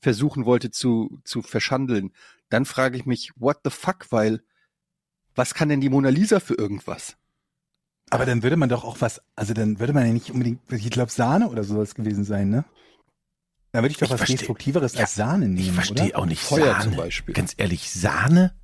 versuchen 0.00 0.44
wollte 0.46 0.70
zu, 0.70 1.20
zu 1.24 1.42
verschandeln, 1.42 2.12
dann 2.50 2.64
frage 2.64 2.96
ich 2.96 3.04
mich, 3.04 3.32
what 3.36 3.58
the 3.64 3.70
fuck, 3.70 4.06
weil 4.10 4.42
was 5.34 5.54
kann 5.54 5.68
denn 5.68 5.80
die 5.80 5.90
Mona 5.90 6.08
Lisa 6.08 6.40
für 6.40 6.54
irgendwas? 6.54 7.16
Aber 8.10 8.24
dann 8.24 8.42
würde 8.42 8.56
man 8.56 8.68
doch 8.70 8.84
auch 8.84 9.00
was, 9.00 9.20
also 9.36 9.52
dann 9.54 9.80
würde 9.80 9.92
man 9.92 10.06
ja 10.06 10.12
nicht 10.12 10.30
unbedingt, 10.30 10.60
ich 10.72 10.88
glaube 10.90 11.12
Sahne 11.12 11.48
oder 11.50 11.64
sowas 11.64 11.94
gewesen 11.94 12.24
sein, 12.24 12.48
ne? 12.48 12.64
Dann 13.72 13.82
würde 13.82 13.92
ich 13.92 13.98
doch 13.98 14.06
Ich 14.06 14.12
was 14.12 14.22
versteh- 14.22 14.38
Destruktiveres 14.38 14.94
Ja, 14.94 15.00
als 15.00 15.14
Sahne 15.14 15.46
nehmen, 15.46 15.58
Ich 15.58 15.72
verstehe 15.72 16.16
auch 16.16 16.24
nicht 16.24 16.40
Feuer 16.42 16.72
Sahne. 16.72 16.84
zum 16.84 16.96
Beispiel. 16.96 17.34
Ganz 17.34 17.52
ehrlich, 17.58 17.90
Sahne? 17.90 18.54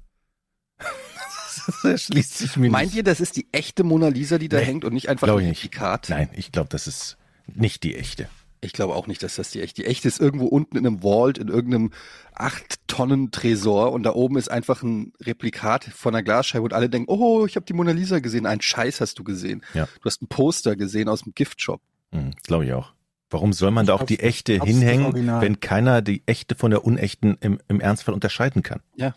das 1.66 1.84
erschließt 1.84 2.38
sich 2.38 2.56
mir 2.56 2.70
Meint 2.70 2.88
nicht. 2.90 2.96
ihr, 2.96 3.02
das 3.02 3.20
ist 3.20 3.36
die 3.36 3.46
echte 3.52 3.84
Mona 3.84 4.08
Lisa, 4.08 4.38
die 4.38 4.48
da 4.48 4.58
Nee, 4.58 4.64
hängt 4.64 4.84
und 4.84 4.92
nicht 4.94 5.08
einfach 5.08 5.28
ein 5.28 5.38
ich. 5.50 5.58
Replikat? 5.58 6.08
Nein, 6.10 6.28
ich 6.34 6.52
glaube, 6.52 6.68
das 6.70 6.86
ist 6.86 7.16
nicht 7.46 7.82
die 7.82 7.94
echte. 7.96 8.28
Ich 8.60 8.72
glaube 8.72 8.94
auch 8.94 9.06
nicht, 9.06 9.22
dass 9.22 9.34
das 9.36 9.50
die 9.50 9.60
echte. 9.60 9.82
Die 9.82 9.86
echte 9.88 10.08
ist 10.08 10.18
irgendwo 10.20 10.46
unten 10.46 10.78
in 10.78 10.86
einem 10.86 11.00
Vault, 11.02 11.36
in 11.36 11.48
irgendeinem 11.48 11.90
acht 12.32 12.78
Tonnen 12.88 13.30
Tresor 13.30 13.92
und 13.92 14.04
da 14.04 14.14
oben 14.14 14.38
ist 14.38 14.50
einfach 14.50 14.82
ein 14.82 15.12
Replikat 15.20 15.84
von 15.84 16.14
einer 16.14 16.22
Glasscheibe 16.22 16.64
und 16.64 16.72
alle 16.72 16.88
denken, 16.88 17.10
oh, 17.12 17.44
ich 17.44 17.56
habe 17.56 17.66
die 17.66 17.74
Mona 17.74 17.90
Lisa 17.90 18.20
gesehen. 18.20 18.46
Ein 18.46 18.62
Scheiß 18.62 19.02
hast 19.02 19.18
du 19.18 19.24
gesehen. 19.24 19.62
Ja. 19.74 19.84
Du 20.00 20.04
hast 20.06 20.22
ein 20.22 20.28
Poster 20.28 20.76
gesehen 20.76 21.10
aus 21.10 21.22
dem 21.22 21.34
Giftshop. 21.34 21.82
Hm, 22.12 22.30
glaube 22.42 22.64
ich 22.64 22.72
auch. 22.72 22.94
Warum 23.28 23.52
soll 23.52 23.70
man 23.72 23.84
da 23.84 23.94
auch 23.94 24.04
die 24.04 24.20
echte 24.20 24.62
hinhängen, 24.62 25.12
wenn 25.40 25.58
keiner 25.60 26.00
die 26.02 26.22
echte 26.24 26.54
von 26.54 26.70
der 26.70 26.84
unechten 26.84 27.36
im, 27.40 27.60
im 27.68 27.80
Ernstfall 27.80 28.14
unterscheiden 28.14 28.62
kann? 28.62 28.80
Ja. 28.96 29.14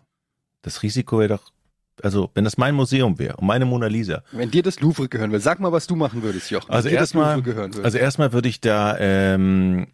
Das 0.63 0.81
Risiko 0.83 1.19
wäre 1.19 1.29
doch, 1.29 1.51
also 2.03 2.29
wenn 2.33 2.43
das 2.43 2.57
mein 2.57 2.75
Museum 2.75 3.19
wäre 3.19 3.37
und 3.37 3.47
meine 3.47 3.65
Mona 3.65 3.87
Lisa, 3.87 4.23
Wenn 4.31 4.51
dir 4.51 4.63
das 4.63 4.79
Louvre 4.79 5.07
gehören 5.09 5.31
würde, 5.31 5.41
sag 5.43 5.59
mal, 5.59 5.71
was 5.71 5.87
du 5.87 5.95
machen 5.95 6.23
würdest, 6.23 6.51
Jochen. 6.51 6.71
Also 6.71 6.89
erstmal- 6.89 7.41
also 7.83 7.97
erstmal 7.97 8.33
würde 8.33 8.49
ich 8.49 8.61
da, 8.61 8.97
ähm, 8.99 9.87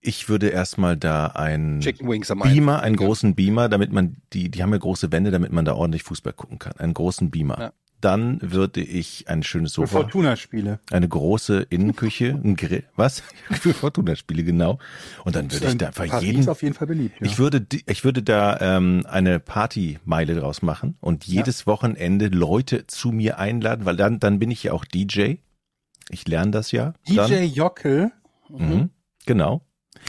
ich 0.00 0.28
würde 0.28 0.48
erstmal 0.48 0.96
da 0.96 1.28
ein 1.28 1.80
Chicken 1.80 2.08
Wings 2.08 2.30
am 2.30 2.40
Beamer, 2.40 2.82
einen 2.82 2.96
ja. 2.98 3.06
großen 3.06 3.34
Beamer, 3.36 3.68
damit 3.68 3.92
man 3.92 4.16
die, 4.32 4.50
die 4.50 4.62
haben 4.62 4.72
ja 4.72 4.78
große 4.78 5.12
Wände, 5.12 5.30
damit 5.30 5.52
man 5.52 5.64
da 5.64 5.74
ordentlich 5.74 6.02
Fußball 6.02 6.32
gucken 6.32 6.58
kann. 6.58 6.72
Einen 6.78 6.94
großen 6.94 7.30
Beamer. 7.30 7.58
Ja. 7.58 7.72
Dann 8.02 8.40
würde 8.42 8.80
ich 8.82 9.28
ein 9.28 9.44
schönes 9.44 9.74
Für 9.74 9.82
Sofa, 9.82 10.00
Fortuna-Spiele. 10.00 10.80
eine 10.90 11.08
große 11.08 11.66
Innenküche, 11.70 12.30
ein 12.30 12.56
Grill, 12.56 12.82
was? 12.96 13.22
Für 13.52 13.72
Fortuna-Spiele, 13.72 14.42
genau. 14.42 14.80
Und 15.24 15.36
dann 15.36 15.52
würde 15.52 15.68
ich 15.68 15.78
da 15.78 15.86
einfach 15.86 16.08
Paris 16.08 16.24
jeden, 16.24 16.40
ist 16.40 16.48
auf 16.48 16.62
jeden 16.62 16.74
Fall 16.74 16.88
beliebt. 16.88 17.20
Ja. 17.20 17.26
ich 17.26 17.38
würde, 17.38 17.64
ich 17.86 18.04
würde 18.04 18.24
da 18.24 18.58
ähm, 18.60 19.06
eine 19.08 19.38
Partymeile 19.38 20.34
draus 20.34 20.62
machen 20.62 20.96
und 21.00 21.24
jedes 21.24 21.66
Wochenende 21.68 22.26
Leute 22.26 22.88
zu 22.88 23.12
mir 23.12 23.38
einladen, 23.38 23.86
weil 23.86 23.96
dann, 23.96 24.18
dann 24.18 24.40
bin 24.40 24.50
ich 24.50 24.64
ja 24.64 24.72
auch 24.72 24.84
DJ. 24.84 25.34
Ich 26.10 26.26
lerne 26.26 26.50
das 26.50 26.72
ja. 26.72 26.94
Dann, 27.06 27.28
DJ 27.28 27.44
Jockel. 27.44 28.10
Mhm, 28.48 28.90
genau. 29.26 29.62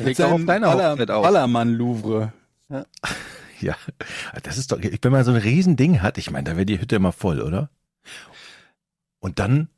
Legt 0.04 0.20
auch 0.20 0.32
auf 0.32 0.46
deiner 0.46 0.74
Hochzeit 0.74 1.12
auf. 1.12 1.24
Ballermann 1.24 1.74
Louvre. 1.74 2.34
Ja, 3.64 3.78
das 4.44 4.58
ist 4.58 4.74
doch, 4.74 4.80
wenn 4.82 5.12
man 5.12 5.24
so 5.24 5.32
ein 5.32 5.38
Riesending 5.38 6.02
hat, 6.02 6.18
ich 6.18 6.30
meine, 6.30 6.50
da 6.50 6.58
wäre 6.58 6.66
die 6.66 6.82
Hütte 6.82 6.98
immer 6.98 7.14
voll, 7.14 7.40
oder? 7.42 7.70
Und 9.24 9.40
dann 9.40 9.70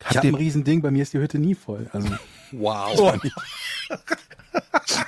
Ich 0.00 0.06
habt 0.06 0.16
habe 0.16 0.26
ein 0.28 0.34
ihr, 0.34 0.40
Riesending, 0.40 0.82
bei 0.82 0.90
mir 0.90 1.02
ist 1.04 1.12
die 1.12 1.18
Hütte 1.18 1.38
nie 1.38 1.54
voll. 1.54 1.88
Also 1.92 2.08
Wow. 2.52 3.16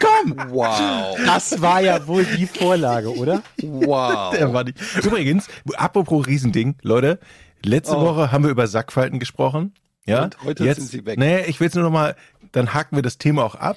Komm! 0.00 0.36
Wow. 0.50 1.18
Das 1.26 1.60
war 1.60 1.80
ja 1.80 2.06
wohl 2.06 2.24
die 2.24 2.46
Vorlage, 2.46 3.14
oder? 3.14 3.42
Wow. 3.62 4.34
Der 4.36 4.52
war 4.52 4.64
nicht. 4.64 4.78
Übrigens, 5.04 5.48
apropos 5.76 6.26
Riesending, 6.26 6.76
Leute, 6.82 7.18
letzte 7.64 7.96
Oh. 7.96 8.02
Woche 8.02 8.30
haben 8.32 8.44
wir 8.44 8.50
über 8.50 8.66
Sackfalten 8.68 9.18
gesprochen. 9.18 9.74
Ja, 10.06 10.24
Und 10.24 10.42
heute 10.44 10.64
jetzt, 10.64 10.78
sind 10.78 10.90
sie 10.90 11.04
weg. 11.06 11.18
Nee, 11.18 11.44
ich 11.46 11.58
will 11.58 11.66
es 11.68 11.74
nur 11.74 11.82
noch 11.84 11.90
mal, 11.90 12.14
dann 12.52 12.72
haken 12.72 12.94
wir 12.96 13.02
das 13.02 13.18
Thema 13.18 13.44
auch 13.44 13.56
ab. 13.56 13.76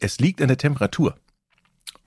Es 0.00 0.18
liegt 0.18 0.42
an 0.42 0.48
der 0.48 0.58
Temperatur. 0.58 1.14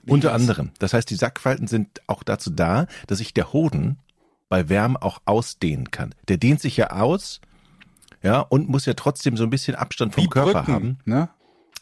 Unter 0.06 0.28
das? 0.28 0.40
anderem. 0.40 0.70
Das 0.78 0.92
heißt, 0.92 1.08
die 1.08 1.14
Sackfalten 1.16 1.66
sind 1.66 2.00
auch 2.06 2.22
dazu 2.22 2.50
da, 2.50 2.86
dass 3.06 3.18
sich 3.18 3.32
der 3.32 3.52
Hoden 3.54 3.98
bei 4.48 4.68
Wärme 4.68 5.00
auch 5.02 5.20
ausdehnen 5.24 5.90
kann. 5.90 6.14
Der 6.28 6.36
dehnt 6.36 6.60
sich 6.60 6.76
ja 6.76 6.90
aus, 6.90 7.40
ja, 8.22 8.40
und 8.40 8.68
muss 8.68 8.86
ja 8.86 8.94
trotzdem 8.94 9.36
so 9.36 9.44
ein 9.44 9.50
bisschen 9.50 9.74
Abstand 9.74 10.14
vom 10.14 10.24
Wie 10.24 10.28
Körper 10.28 10.52
Brücken, 10.62 10.72
haben. 10.72 10.98
Ne? 11.04 11.28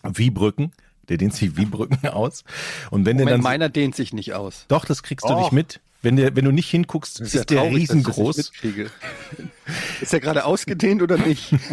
Wie 0.02 0.30
Brücken. 0.30 0.72
Der 1.08 1.18
dehnt 1.18 1.34
sich 1.34 1.56
wie 1.56 1.66
Brücken 1.66 2.08
aus. 2.08 2.44
Und 2.90 3.04
wenn 3.04 3.18
der 3.18 3.26
Moment, 3.26 3.44
dann, 3.44 3.50
meiner 3.50 3.68
dehnt 3.68 3.94
sich 3.94 4.12
nicht 4.12 4.34
aus. 4.34 4.64
doch, 4.68 4.84
das 4.84 5.02
kriegst 5.02 5.28
du 5.28 5.34
nicht 5.38 5.52
mit. 5.52 5.80
Wenn 6.02 6.16
der, 6.16 6.36
wenn 6.36 6.44
du 6.44 6.50
nicht 6.50 6.68
hinguckst, 6.68 7.20
Das 7.20 7.28
ist, 7.28 7.34
ja 7.34 7.44
der 7.44 7.58
traurig, 7.58 7.88
dass 7.88 7.96
ich 7.96 8.04
das 8.04 8.18
riesengroß. 8.18 8.52
Ist 10.02 10.12
er 10.12 10.20
gerade 10.20 10.44
ausgedehnt 10.44 11.00
oder 11.02 11.16
nicht? 11.16 11.54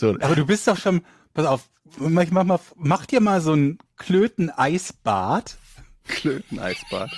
So, 0.00 0.16
Aber 0.20 0.34
du 0.34 0.46
bist 0.46 0.66
doch 0.68 0.76
schon, 0.76 1.02
pass 1.34 1.46
auf, 1.46 1.68
mach, 1.98 2.30
mach, 2.30 2.44
mal, 2.44 2.60
mach 2.76 3.06
dir 3.06 3.20
mal 3.20 3.40
so 3.40 3.52
ein 3.54 3.78
Klöten-Eisbad, 3.96 5.56
Klöteneisbad. 6.06 7.10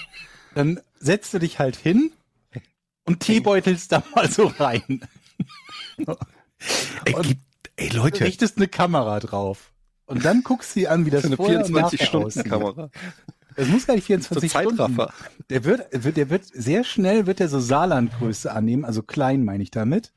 dann 0.55 0.81
setzt 0.99 1.33
du 1.35 1.39
dich 1.39 1.59
halt 1.59 1.77
hin 1.77 2.13
und 3.13 3.21
teebeutelst 3.21 3.93
da 3.93 4.03
mal 4.15 4.29
so 4.31 4.47
rein. 4.59 5.01
ey, 7.05 7.13
gibt, 7.23 7.41
ey 7.77 7.89
Du 7.89 7.97
Leute, 7.99 8.25
richtest 8.25 8.57
eine 8.57 8.69
Kamera 8.69 9.21
drauf. 9.21 9.73
Und 10.07 10.25
dann 10.25 10.43
guckst 10.43 10.75
du 10.75 10.81
dir 10.81 10.91
an, 10.93 11.07
wie 11.07 11.11
das 11.11 11.23
Für 11.23 11.27
eine 11.29 11.37
vorher 11.37 11.65
und 11.65 11.71
nachher 11.71 11.85
aussieht. 11.87 12.01
24-Stunden-Kamera. 12.03 12.91
Das 13.57 13.69
muss 13.69 13.87
gar 13.87 13.95
nicht 13.95 14.07
Zur 14.07 14.19
24 14.41 14.51
Stunden. 14.51 14.77
Zeitraffer. 14.77 15.13
Der 15.51 15.65
wird, 15.65 16.05
wird, 16.05 16.17
der 16.17 16.31
wird 16.31 16.45
sehr 16.47 16.85
schnell 16.85 17.27
wird 17.27 17.41
der 17.41 17.49
so 17.49 17.61
Saarlandgröße 17.61 18.51
annehmen, 18.53 18.85
also 18.85 19.03
klein 19.03 19.45
meine 19.45 19.63
ich 19.63 19.71
damit. 19.71 20.13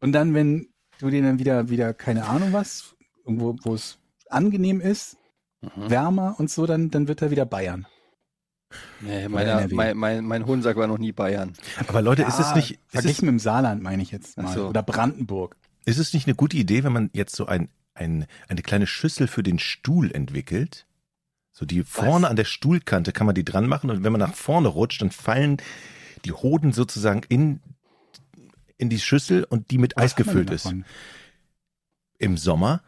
Und 0.00 0.12
dann, 0.12 0.34
wenn 0.34 0.68
du 0.98 1.10
den 1.10 1.24
dann 1.24 1.38
wieder, 1.38 1.68
wieder, 1.68 1.94
keine 1.94 2.26
Ahnung 2.26 2.52
was, 2.52 2.94
irgendwo, 3.24 3.56
wo 3.62 3.74
es 3.74 3.98
angenehm 4.30 4.80
ist, 4.80 5.16
Mhm. 5.62 5.90
wärmer 5.90 6.36
und 6.38 6.50
so, 6.50 6.66
dann, 6.66 6.90
dann 6.90 7.08
wird 7.08 7.22
er 7.22 7.30
wieder 7.30 7.46
Bayern. 7.46 7.86
Nee, 9.00 9.24
NRW. 9.24 9.74
mein, 9.74 9.96
mein, 9.96 10.24
mein 10.24 10.46
Hohensack 10.46 10.76
war 10.76 10.86
noch 10.86 10.98
nie 10.98 11.12
Bayern. 11.12 11.52
aber 11.86 12.02
Leute, 12.02 12.22
ist 12.22 12.38
es 12.38 12.48
Ja, 12.50 12.56
nicht, 12.56 12.70
ist 12.72 12.80
es, 12.88 12.92
Verglichen 12.92 13.26
mit 13.26 13.32
dem 13.34 13.38
Saarland 13.38 13.82
meine 13.82 14.02
ich 14.02 14.10
jetzt 14.10 14.36
mal. 14.38 14.52
So. 14.52 14.68
Oder 14.68 14.82
Brandenburg. 14.82 15.56
ist 15.84 15.98
es 15.98 16.12
nicht 16.12 16.26
eine 16.26 16.34
gute 16.34 16.56
Idee, 16.56 16.82
wenn 16.84 16.92
man 16.92 17.10
jetzt 17.12 17.36
so 17.36 17.46
ein, 17.46 17.68
ein, 17.94 18.26
eine 18.48 18.62
kleine 18.62 18.86
Schüssel 18.86 19.28
für 19.28 19.42
den 19.42 19.58
Stuhl 19.58 20.10
entwickelt? 20.12 20.86
So 21.52 21.64
die 21.64 21.84
vorne 21.84 22.28
an 22.28 22.36
der 22.36 22.44
Stuhlkante 22.44 23.12
kann 23.12 23.24
man 23.26 23.34
die 23.34 23.44
dran 23.44 23.66
machen 23.68 23.88
und 23.90 24.02
wenn 24.04 24.12
man 24.12 24.20
nach 24.20 24.34
vorne 24.34 24.68
rutscht, 24.68 25.00
dann 25.00 25.10
fallen 25.10 25.56
die 26.24 26.32
Hoden 26.32 26.72
sozusagen 26.72 27.22
in, 27.28 27.60
in 28.76 28.90
die 28.90 28.98
Schüssel 29.00 29.44
und 29.44 29.70
die 29.70 29.78
mit 29.78 29.96
Was 29.96 30.02
Eis 30.04 30.16
gefüllt 30.16 30.50
ist. 30.50 30.70
Im 32.18 32.36
Sommer? 32.36 32.82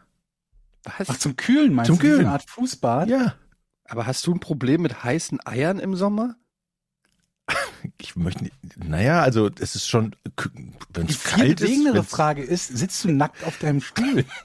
Was? 0.83 1.09
Ach, 1.09 1.17
zum 1.17 1.35
Kühlen 1.35 1.73
meinst 1.73 1.87
Zum 1.87 1.97
du? 1.97 2.01
Kühlen. 2.05 2.19
eine 2.21 2.31
Art 2.31 2.43
Fußbad? 2.49 3.09
Ja. 3.09 3.33
Aber 3.89 4.05
hast 4.05 4.25
du 4.27 4.33
ein 4.33 4.39
Problem 4.39 4.81
mit 4.81 5.03
heißen 5.03 5.39
Eiern 5.45 5.79
im 5.79 5.95
Sommer? 5.95 6.35
Ich 7.97 8.15
möchte 8.15 8.43
nicht, 8.43 8.53
naja, 8.77 9.21
also 9.23 9.49
es 9.59 9.73
ist 9.75 9.87
schon, 9.87 10.15
wenn 10.93 11.07
Die 11.07 11.13
es 11.13 11.17
viel 11.19 11.31
kalt 11.39 11.61
ist. 11.61 11.69
wenn's- 11.85 12.09
Frage 12.09 12.43
ist, 12.43 12.67
sitzt 12.67 13.03
du 13.03 13.11
nackt 13.11 13.43
auf 13.43 13.57
deinem 13.57 13.81
Stuhl? 13.81 14.25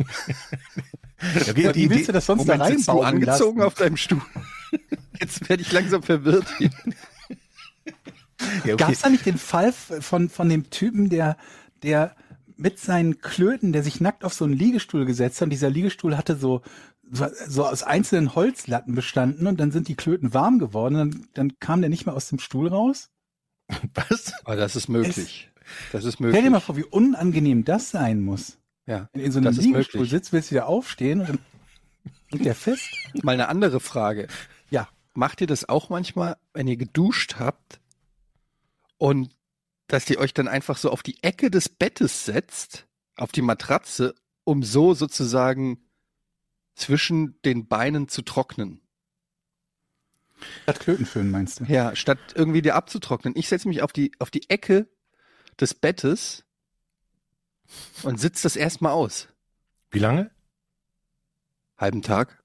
Ja, 1.47 1.53
okay, 1.53 1.73
die 1.73 1.85
Wie 1.87 1.91
willst 1.91 2.09
du 2.09 2.13
das 2.13 2.27
sonst 2.27 2.41
Moment, 2.45 2.61
da 2.61 2.67
sitzt 2.67 2.87
du 2.89 2.93
reinbauen 2.93 3.07
angezogen 3.15 3.59
lassen? 3.61 3.67
auf 3.67 3.75
deinem 3.75 3.97
Stuhl? 3.97 4.21
Jetzt 5.21 5.49
werde 5.49 5.63
ich 5.63 5.73
langsam 5.73 6.03
verwirrt. 6.03 6.45
hier. 6.59 6.71
ja, 8.65 8.77
Gab 8.77 8.89
okay. 8.89 8.93
es 8.93 9.01
da 9.01 9.09
nicht 9.09 9.25
den 9.25 9.39
Fall 9.39 9.73
von, 9.73 10.29
von 10.29 10.49
dem 10.51 10.69
Typen, 10.69 11.09
der, 11.09 11.39
der 11.83 12.15
mit 12.57 12.79
seinen 12.79 13.21
Klöten, 13.21 13.73
der 13.73 13.83
sich 13.83 14.01
nackt 14.01 14.23
auf 14.25 14.35
so 14.35 14.45
einen 14.45 14.53
Liegestuhl 14.55 15.07
gesetzt 15.07 15.41
hat 15.41 15.47
und 15.47 15.51
dieser 15.51 15.71
Liegestuhl 15.71 16.17
hatte 16.19 16.37
so, 16.37 16.61
so, 17.15 17.67
aus 17.67 17.83
einzelnen 17.83 18.35
Holzlatten 18.35 18.95
bestanden 18.95 19.47
und 19.47 19.59
dann 19.59 19.71
sind 19.71 19.89
die 19.89 19.95
Klöten 19.95 20.35
warm 20.35 20.59
geworden 20.59 20.97
und 20.97 21.15
dann, 21.15 21.29
dann 21.35 21.53
kam 21.61 21.81
der 21.81 21.91
nicht 21.91 22.07
mehr 22.07 22.15
aus 22.15 22.29
dem 22.29 22.39
Stuhl 22.39 22.69
raus? 22.69 23.11
Was? 23.95 24.33
Aber 24.45 24.57
das 24.57 24.77
ist 24.77 24.89
möglich. 24.89 25.51
Das 25.93 26.05
ist 26.05 26.15
Stell 26.15 26.27
möglich. 26.27 26.45
dir 26.45 26.51
mal 26.51 26.61
vor, 26.61 26.77
wie 26.77 26.85
unangenehm 26.85 27.65
das 27.65 27.91
sein 27.91 28.21
muss. 28.21 28.59
ja. 28.87 29.09
Wenn 29.13 29.21
du 29.21 29.27
in 29.27 29.33
so 29.33 29.39
einem 29.39 29.55
Liegestuhl 29.55 30.07
sitzt, 30.07 30.33
willst 30.33 30.51
du 30.51 30.57
wieder 30.57 30.67
aufstehen 30.67 31.21
und 31.21 31.29
dann 31.31 31.39
hängt 32.31 32.45
der 32.45 32.55
fest. 32.55 32.89
Mal 33.23 33.33
eine 33.33 33.49
andere 33.49 33.81
Frage. 33.81 34.29
Ja. 34.71 34.89
Macht 35.15 35.41
ihr 35.41 35.47
das 35.47 35.69
auch 35.69 35.89
manchmal, 35.91 36.37
wenn 36.53 36.67
ihr 36.67 36.77
geduscht 36.77 37.37
habt 37.39 37.81
und 38.99 39.31
dass 39.87 40.09
ihr 40.11 40.19
euch 40.19 40.35
dann 40.35 40.49
einfach 40.49 40.77
so 40.77 40.91
auf 40.91 41.03
die 41.03 41.23
Ecke 41.23 41.51
des 41.51 41.69
Bettes 41.69 42.25
setzt, 42.25 42.87
auf 43.17 43.31
die 43.31 43.43
Matratze, 43.43 44.15
um 44.45 44.63
so 44.63 44.93
sozusagen 44.95 45.79
zwischen 46.75 47.41
den 47.43 47.67
Beinen 47.67 48.09
zu 48.09 48.23
trocknen? 48.23 48.81
Statt 50.65 50.81
Klöten 50.81 51.07
füllen, 51.07 51.31
meinst 51.31 51.61
du? 51.61 51.65
Ja, 51.65 51.95
statt 51.95 52.19
irgendwie 52.35 52.63
dir 52.63 52.75
abzutrocknen. 52.75 53.35
Ich 53.37 53.49
setze 53.49 53.69
mich 53.69 53.83
auf 53.83 53.93
die, 53.93 54.13
auf 54.19 54.31
die 54.31 54.49
Ecke 54.51 54.89
des 55.61 55.75
Bettes 55.75 56.45
und 58.03 58.21
sitze 58.21 58.43
das 58.43 58.57
erstmal 58.57 58.93
aus. 58.93 59.29
Wie 59.91 59.99
lange? 59.99 60.31
Halben 61.79 62.03
Tag. 62.03 62.43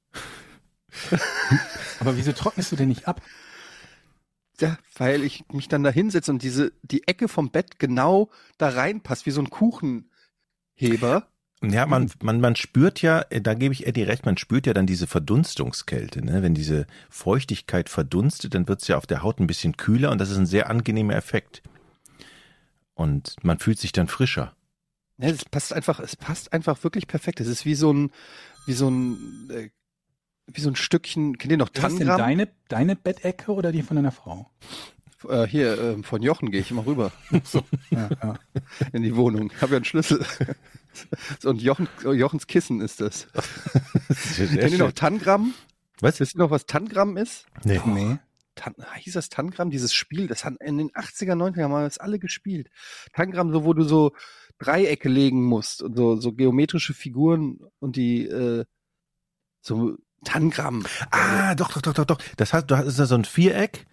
Aber 2.00 2.18
wieso 2.18 2.32
trocknest 2.32 2.72
du 2.72 2.76
denn 2.76 2.90
nicht 2.90 3.08
ab? 3.08 3.22
Ja, 4.60 4.78
weil 4.96 5.24
ich 5.24 5.46
mich 5.52 5.68
dann 5.68 5.84
da 5.84 5.90
hinsetze 5.90 6.32
und 6.32 6.44
diese, 6.44 6.74
die 6.82 7.08
Ecke 7.08 7.28
vom 7.28 7.50
Bett 7.50 7.80
genau 7.80 8.30
da 8.58 8.70
reinpasst, 8.70 9.26
wie 9.26 9.32
so 9.32 9.42
ein 9.42 9.50
Kuchenheber. 9.50 11.28
Ja, 11.62 11.86
man, 11.86 12.10
man, 12.24 12.40
man 12.40 12.56
spürt 12.56 13.02
ja, 13.02 13.26
äh, 13.30 13.42
da 13.42 13.54
gebe 13.54 13.74
ich 13.74 13.86
Eddie 13.86 14.04
recht, 14.04 14.26
man 14.26 14.38
spürt 14.38 14.66
ja 14.66 14.74
dann 14.74 14.86
diese 14.88 15.08
Verdunstungskälte. 15.08 16.24
Ne? 16.24 16.42
Wenn 16.42 16.54
diese 16.54 16.88
Feuchtigkeit 17.10 17.90
verdunstet, 17.90 18.54
dann 18.54 18.68
wird 18.70 18.82
es 18.82 18.88
ja 18.88 18.98
auf 18.98 19.06
der 19.08 19.24
Haut 19.24 19.40
ein 19.40 19.48
bisschen 19.48 19.76
kühler 19.76 20.12
und 20.12 20.20
das 20.20 20.30
ist 20.30 20.38
ein 20.38 20.46
sehr 20.46 20.70
angenehmer 20.70 21.16
Effekt. 21.16 21.62
Und 22.94 23.36
man 23.44 23.60
fühlt 23.60 23.78
sich 23.80 23.92
dann 23.92 24.08
frischer. 24.08 24.56
Ja, 25.18 25.28
es 25.30 25.44
passt 25.44 25.74
einfach, 25.74 26.00
es 26.00 26.16
passt 26.16 26.54
einfach 26.54 26.82
wirklich 26.84 27.08
perfekt. 27.08 27.42
Es 27.42 27.48
ist 27.48 27.66
wie 27.66 27.76
so 27.76 27.92
ein, 27.92 28.12
wie 28.66 28.74
so 28.74 28.90
ein, 28.90 29.50
äh, 29.52 29.70
wie 30.48 30.62
so 30.62 30.70
ein 30.70 30.78
Stückchen, 30.78 31.38
kennt 31.38 31.52
ihr 31.52 31.58
noch 31.58 31.68
Ist 31.74 31.84
das 31.84 31.96
denn 31.96 32.08
Tangram? 32.08 32.28
deine, 32.30 32.48
deine 32.70 32.96
Bettecke 32.96 33.52
oder 33.52 33.74
die 33.74 33.84
von 33.84 33.98
deiner 33.98 34.14
Frau? 34.14 34.50
Äh, 35.28 35.46
hier, 35.46 35.78
äh, 35.78 36.04
von 36.04 36.22
Jochen 36.22 36.52
gehe 36.52 36.62
ich 36.62 36.72
immer 36.72 36.86
rüber 36.86 37.12
Ja, 37.92 38.10
ja. 38.24 38.36
in 38.94 39.04
die 39.04 39.16
Wohnung. 39.18 39.52
Ich 39.54 39.62
habe 39.62 39.74
ja 39.74 39.78
einen 39.78 39.86
Schlüssel. 39.86 40.26
und 41.44 41.62
Jochen, 41.62 41.88
Jochens 42.04 42.48
Kissen 42.48 42.82
ist 42.82 43.02
das. 43.02 43.28
Kennt 44.36 44.72
ihr 44.72 44.78
noch 44.78 44.92
Tangram? 44.92 45.54
Was? 46.02 46.20
Wisst 46.20 46.36
ihr 46.36 46.40
noch, 46.40 46.52
was 46.52 46.66
Tangram 46.66 47.18
ist? 47.18 47.46
Nee. 47.64 47.82
Nee. 47.86 48.18
Tan 48.56 48.76
hieß 48.98 49.14
das 49.14 49.30
Tangram, 49.30 49.70
dieses 49.70 49.94
Spiel, 49.94 50.28
das 50.28 50.44
hat 50.44 50.56
in 50.60 50.78
den 50.78 50.92
80er, 50.92 51.34
90er 51.34 51.64
haben 51.64 51.72
wir 51.72 51.84
das 51.84 51.98
alle 51.98 52.20
gespielt. 52.20 52.70
Tangram, 53.14 53.52
so 53.52 53.64
wo 53.64 53.74
du 53.74 53.84
so 53.84 54.14
Dreiecke 54.60 55.08
legen 55.08 55.44
musst 55.44 55.82
und 55.82 55.96
so, 55.96 56.18
so 56.18 56.34
geometrische 56.34 56.94
Figuren 56.94 57.60
und 57.80 57.96
die 57.96 58.26
äh, 58.26 58.66
so 59.62 59.96
Tangram. 60.26 60.86
Ah, 61.12 61.56
doch, 61.56 61.72
doch, 61.72 61.82
doch, 61.82 61.94
doch, 61.94 62.06
doch. 62.06 62.18
Das 62.36 62.54
heißt, 62.54 62.70
du 62.70 62.78
hast 62.78 62.88
ist 62.88 63.00
da 63.00 63.06
so 63.06 63.16
ein 63.16 63.26
Viereck, 63.26 63.88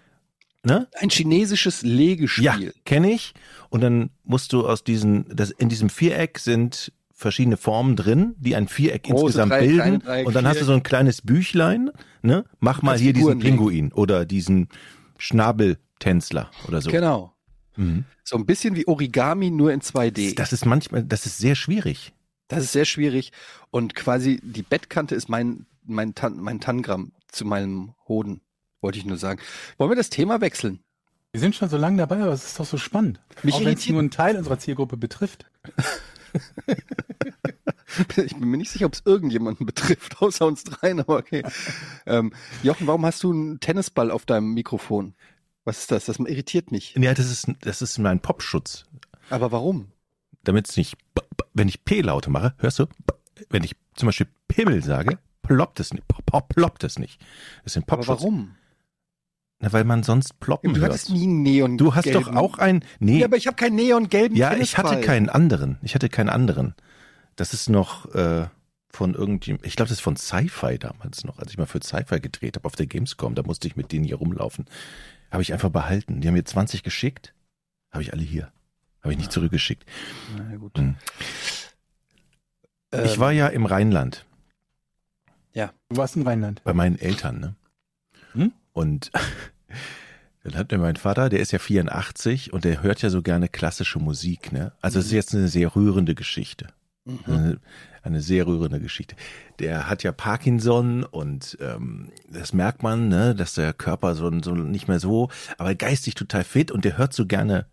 ne? 0.65 0.89
Ein 0.95 1.11
chinesisches 1.11 1.83
Legespiel. 1.83 2.45
Ja, 2.45 2.59
kenne 2.85 3.13
ich. 3.13 3.35
Und 3.71 3.81
dann 3.83 4.11
musst 4.25 4.53
du 4.53 4.67
aus 4.67 4.83
diesen, 4.83 5.35
das, 5.35 5.51
in 5.51 5.69
diesem 5.69 5.89
Viereck 5.89 6.39
sind 6.39 6.93
verschiedene 7.17 7.57
Formen 7.57 7.97
drin, 7.97 8.37
die 8.39 8.55
ein 8.55 8.69
Viereck 8.69 9.05
Große 9.05 9.25
insgesamt 9.25 9.53
kleine 9.53 9.67
bilden. 9.67 10.01
Dreieck, 10.01 10.27
und 10.27 10.37
dann 10.37 10.47
hast 10.47 10.61
du 10.61 10.65
so 10.67 10.75
ein 10.75 10.83
kleines 10.83 11.23
Büchlein, 11.23 11.91
ne? 12.23 12.45
Mach 12.61 12.83
mal 12.83 12.99
hier 12.99 13.15
diesen 13.15 13.41
Figuren 13.41 13.41
legen. 13.41 13.57
Pinguin 13.57 13.93
oder 13.93 14.27
diesen 14.27 14.69
Schnabeltänzler 15.17 16.51
oder 16.69 16.83
so. 16.83 16.91
Genau. 16.91 17.35
Mhm. 17.77 18.05
So 18.23 18.37
ein 18.37 18.45
bisschen 18.45 18.77
wie 18.77 18.87
Origami, 18.87 19.51
nur 19.51 19.73
in 19.73 19.81
2D. 19.81 20.35
Das 20.37 20.53
ist 20.53 20.67
manchmal, 20.67 21.05
das 21.05 21.25
ist 21.25 21.39
sehr 21.39 21.55
schwierig. 21.55 22.13
Das 22.49 22.63
ist 22.63 22.73
sehr 22.73 22.85
schwierig. 22.85 23.33
Und 23.71 23.95
quasi 23.95 24.39
die 24.43 24.63
Bettkante 24.63 25.15
ist 25.15 25.31
mein, 25.31 25.67
mein, 25.85 26.15
Tan 26.15 26.37
mein 26.37 26.61
Tangram 26.61 27.13
zu 27.29 27.47
meinem 27.47 27.95
Hoden, 28.07 28.43
wollte 28.83 28.99
ich 28.99 29.07
nur 29.07 29.17
sagen. 29.17 29.41
Wollen 29.79 29.91
wir 29.91 29.97
das 29.97 30.11
Thema 30.11 30.43
wechseln? 30.43 30.81
Wir 31.33 31.41
sind 31.41 31.55
schon 31.55 31.71
so 31.71 31.79
lange 31.79 31.97
dabei, 31.97 32.17
aber 32.23 32.33
es 32.33 32.45
ist 32.45 32.61
doch 32.61 32.67
so 32.67 32.77
spannend. 32.77 33.21
Mich 33.43 33.55
Auch 33.55 33.65
wenn 33.65 33.75
es 33.75 33.89
nur 33.89 34.01
einen 34.01 34.11
Teil 34.11 34.37
unserer 34.37 34.59
Zielgruppe 34.59 34.99
betrifft. 34.99 35.47
Ich 38.17 38.37
bin 38.37 38.51
mir 38.51 38.57
nicht 38.57 38.71
sicher, 38.71 38.87
ob 38.87 38.95
es 38.95 39.03
irgendjemanden 39.05 39.65
betrifft, 39.65 40.17
außer 40.21 40.45
uns 40.45 40.65
dreien, 40.65 41.01
aber 41.01 41.19
okay. 41.19 41.43
Ähm, 42.05 42.33
Jochen, 42.63 42.87
warum 42.87 43.07
hast 43.07 43.23
du 43.23 43.33
einen 43.33 43.61
Tennisball 43.61 44.11
auf 44.11 44.27
deinem 44.27 44.53
Mikrofon? 44.55 45.15
Was 45.65 45.79
ist 45.79 45.93
das? 45.93 46.07
Das 46.07 46.19
irritiert 46.19 46.73
mich. 46.73 46.95
Ja, 46.97 47.15
das 47.15 47.31
ist, 47.31 47.49
das 47.61 47.83
ist 47.83 47.99
mein 47.99 48.21
Popschutz. 48.21 48.85
Aber 49.31 49.53
warum? 49.53 49.93
Damit 50.45 50.69
es 50.69 50.77
nicht, 50.77 50.97
wenn 51.55 51.69
ich 51.69 51.85
P-Laute 51.85 52.31
mache, 52.31 52.55
hörst 52.59 52.81
du, 52.81 52.87
wenn 53.51 53.65
ich 53.65 53.77
zum 53.95 54.07
Beispiel 54.07 54.29
Pimmel 54.49 54.83
sage, 54.83 55.19
ploppt 55.43 55.81
es 55.81 55.93
nicht. 55.93 56.05
Ploppt 56.49 56.85
es 56.85 56.99
nicht. 56.99 57.21
Das 57.65 57.73
sind 57.73 57.91
Aber 57.91 58.07
warum? 58.07 58.57
Na, 59.59 59.73
weil 59.73 59.85
man 59.85 60.03
sonst 60.03 60.39
ploppen 60.39 60.75
Du 60.75 60.81
hört. 60.81 60.91
hattest 60.93 61.11
nie 61.11 61.23
einen 61.25 61.43
Neon. 61.43 61.79
Du 61.79 61.95
hast 61.95 62.13
doch 62.15 62.29
auch 62.35 62.59
ein, 62.59 62.85
nee, 62.99 63.21
Ja, 63.21 63.27
aber 63.27 63.37
ich 63.37 63.47
habe 63.47 63.57
keinen 63.57 63.77
neongelben 63.77 64.37
ja, 64.37 64.55
ich 64.55 64.77
hatte 64.77 65.01
keinen 65.01 65.29
anderen. 65.31 65.79
Ich 65.83 65.95
hatte 65.95 66.09
keinen 66.11 66.29
anderen. 66.29 66.75
Das 67.37 67.55
ist 67.55 67.69
noch 67.71 68.15
äh, 68.15 68.49
von 68.91 69.15
irgendjemandem, 69.15 69.67
ich 69.67 69.77
glaube, 69.77 69.89
das 69.89 69.99
ist 69.99 70.03
von 70.05 70.17
Sci-Fi 70.17 70.79
damals 70.79 71.25
noch, 71.25 71.39
als 71.39 71.51
ich 71.53 71.59
mal 71.59 71.67
für 71.67 71.81
Sci-Fi 71.83 72.21
gedreht 72.21 72.57
habe 72.57 72.67
auf 72.67 72.77
der 72.77 72.87
Gamescom, 72.87 73.35
da 73.35 73.43
musste 73.43 73.67
ich 73.69 73.77
mit 73.77 73.93
denen 73.93 74.05
hier 74.05 74.17
rumlaufen. 74.17 74.67
Habe 75.31 75.43
ich 75.43 75.53
einfach 75.53 75.71
behalten. 75.71 76.21
Die 76.21 76.29
haben 76.29 76.35
mir 76.35 76.45
20 76.45 76.83
geschickt, 76.83 77.35
habe 77.91 78.03
ich 78.03 78.13
alle 78.13 78.23
hier. 78.23 78.53
Habe 79.03 79.13
ich 79.13 79.19
nicht 79.19 79.33
zurückgeschickt. 79.33 79.85
Na 80.37 80.57
gut. 80.57 80.77
Hm. 80.79 80.97
Ähm, 82.93 83.05
Ich 83.05 83.19
war 83.19 83.33
ja 83.33 83.49
im 83.49 83.65
Rheinland 83.67 84.25
Du 85.89 85.97
warst 85.99 86.17
im 86.17 86.23
Rheinland. 86.23 86.63
bei 86.65 86.75
meinen 86.75 86.99
Eltern, 86.99 87.39
ne? 87.39 87.55
Hm? 88.33 88.53
Und 88.77 89.11
dann 90.45 90.55
hat 90.55 90.71
mir 90.71 90.77
mein 90.77 90.97
Vater, 90.97 91.31
der 91.31 91.41
ist 91.41 91.51
ja 91.51 91.59
84 91.59 92.53
und 92.53 92.65
der 92.65 92.83
hört 92.83 93.01
ja 93.01 93.09
so 93.09 93.23
gerne 93.23 93.49
klassische 93.49 93.99
Musik, 93.99 94.53
ne? 94.53 94.73
Also 94.83 94.99
es 94.99 95.07
ist 95.07 95.13
jetzt 95.13 95.35
eine 95.35 95.49
sehr 95.49 95.75
rührende 95.75 96.15
Geschichte. 96.15 96.69
Mhm. 97.07 97.19
Eine, 97.27 97.61
eine 98.03 98.21
sehr 98.21 98.47
rührende 98.47 98.79
Geschichte. 98.79 99.17
Der 99.61 99.89
hat 99.89 100.03
ja 100.03 100.13
Parkinson 100.13 101.05
und 101.05 101.57
ähm, 101.61 102.13
das 102.31 102.53
merkt 102.53 102.83
man, 102.83 103.09
ne, 103.09 103.35
dass 103.35 103.55
der 103.55 103.73
Körper 103.73 104.15
so, 104.15 104.31
so 104.43 104.55
nicht 104.55 104.89
mehr 104.89 105.01
so, 105.01 105.31
aber 105.57 105.75
geistig 105.75 106.15
total 106.15 106.45
fit 106.45 106.71
und 106.71 106.85
der 106.85 106.99
hört 106.99 107.15
so 107.15 107.25
gerne 107.25 107.67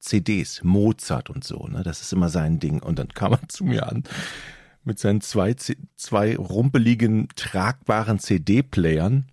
CDs, 0.00 0.62
Mozart 0.62 1.30
und 1.30 1.44
so, 1.44 1.66
ne? 1.66 1.82
Das 1.82 2.02
ist 2.02 2.12
immer 2.12 2.28
sein 2.28 2.58
Ding. 2.58 2.82
Und 2.82 2.98
dann 2.98 3.08
kam 3.08 3.32
er 3.32 3.40
zu 3.48 3.64
mir 3.64 3.88
an 3.88 4.04
mit 4.84 4.98
seinen 4.98 5.22
zwei, 5.22 5.54
zwei 5.96 6.36
rumpeligen, 6.36 7.28
tragbaren 7.36 8.18
CD-Playern. 8.18 9.26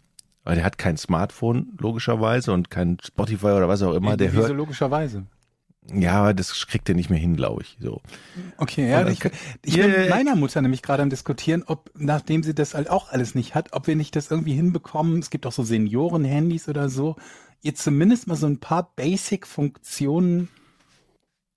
Weil 0.49 0.55
der 0.55 0.65
hat 0.65 0.79
kein 0.79 0.97
Smartphone, 0.97 1.77
logischerweise, 1.77 2.53
und 2.53 2.71
kein 2.71 2.97
Spotify 3.05 3.49
oder 3.49 3.67
was 3.67 3.83
auch 3.83 3.93
immer. 3.93 4.17
Der 4.17 4.31
Wieso 4.31 4.47
hört, 4.47 4.57
logischerweise? 4.57 5.27
ja, 5.93 6.13
aber 6.13 6.33
das 6.33 6.65
kriegt 6.65 6.89
er 6.89 6.95
nicht 6.95 7.11
mehr 7.11 7.19
hin, 7.19 7.35
glaube 7.35 7.61
ich. 7.61 7.77
So. 7.79 8.01
Okay, 8.57 8.89
ja, 8.89 9.07
ich, 9.07 9.23
ich 9.63 9.75
Ja, 9.75 9.85
bin 9.85 9.91
mit 9.91 10.09
meiner 10.09 10.35
Mutter 10.35 10.63
nämlich 10.63 10.81
gerade 10.81 11.03
am 11.03 11.11
diskutieren, 11.11 11.63
ob, 11.67 11.91
nachdem 11.93 12.41
sie 12.41 12.55
das 12.55 12.73
halt 12.73 12.89
auch 12.89 13.11
alles 13.11 13.35
nicht 13.35 13.53
hat, 13.53 13.73
ob 13.73 13.85
wir 13.85 13.95
nicht 13.95 14.15
das 14.15 14.31
irgendwie 14.31 14.55
hinbekommen, 14.55 15.19
es 15.19 15.29
gibt 15.29 15.45
auch 15.45 15.51
so 15.51 15.61
Senioren-Handys 15.61 16.67
oder 16.67 16.89
so, 16.89 17.15
ihr 17.61 17.75
zumindest 17.75 18.25
mal 18.25 18.35
so 18.35 18.47
ein 18.47 18.59
paar 18.59 18.91
Basic-Funktionen 18.95 20.49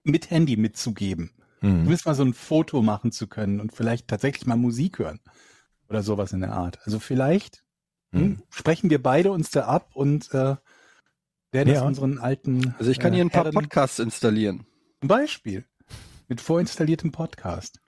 mit 0.04 0.30
Handy 0.30 0.58
mitzugeben. 0.58 1.30
Mhm. 1.62 1.76
Zumindest 1.76 2.04
mal 2.04 2.14
so 2.14 2.24
ein 2.24 2.34
Foto 2.34 2.82
machen 2.82 3.10
zu 3.10 3.26
können 3.26 3.58
und 3.58 3.72
vielleicht 3.74 4.08
tatsächlich 4.08 4.44
mal 4.44 4.56
Musik 4.56 4.98
hören. 4.98 5.20
Oder 5.88 6.02
sowas 6.02 6.34
in 6.34 6.42
der 6.42 6.52
Art. 6.52 6.78
Also 6.84 6.98
vielleicht 6.98 7.62
hm, 8.12 8.20
Mhm. 8.22 8.42
sprechen 8.50 8.90
wir 8.90 9.02
beide 9.02 9.30
uns 9.32 9.50
da 9.50 9.62
ab 9.66 9.90
und 9.94 10.32
äh, 10.34 10.56
werden 11.52 11.68
das 11.68 11.74
Ja. 11.76 11.82
unseren 11.82 12.18
alten 12.18 12.74
Also 12.78 12.90
ich 12.90 12.98
kann 12.98 13.12
äh, 13.12 13.16
hier 13.16 13.24
ein 13.24 13.30
paar 13.30 13.44
Herren- 13.44 13.54
Podcasts 13.54 13.98
installieren. 13.98 14.66
Zum 15.00 15.08
Beispiel. 15.08 15.64
Mit 16.28 16.40
vorinstalliertem 16.40 17.12
Podcast. 17.12 17.80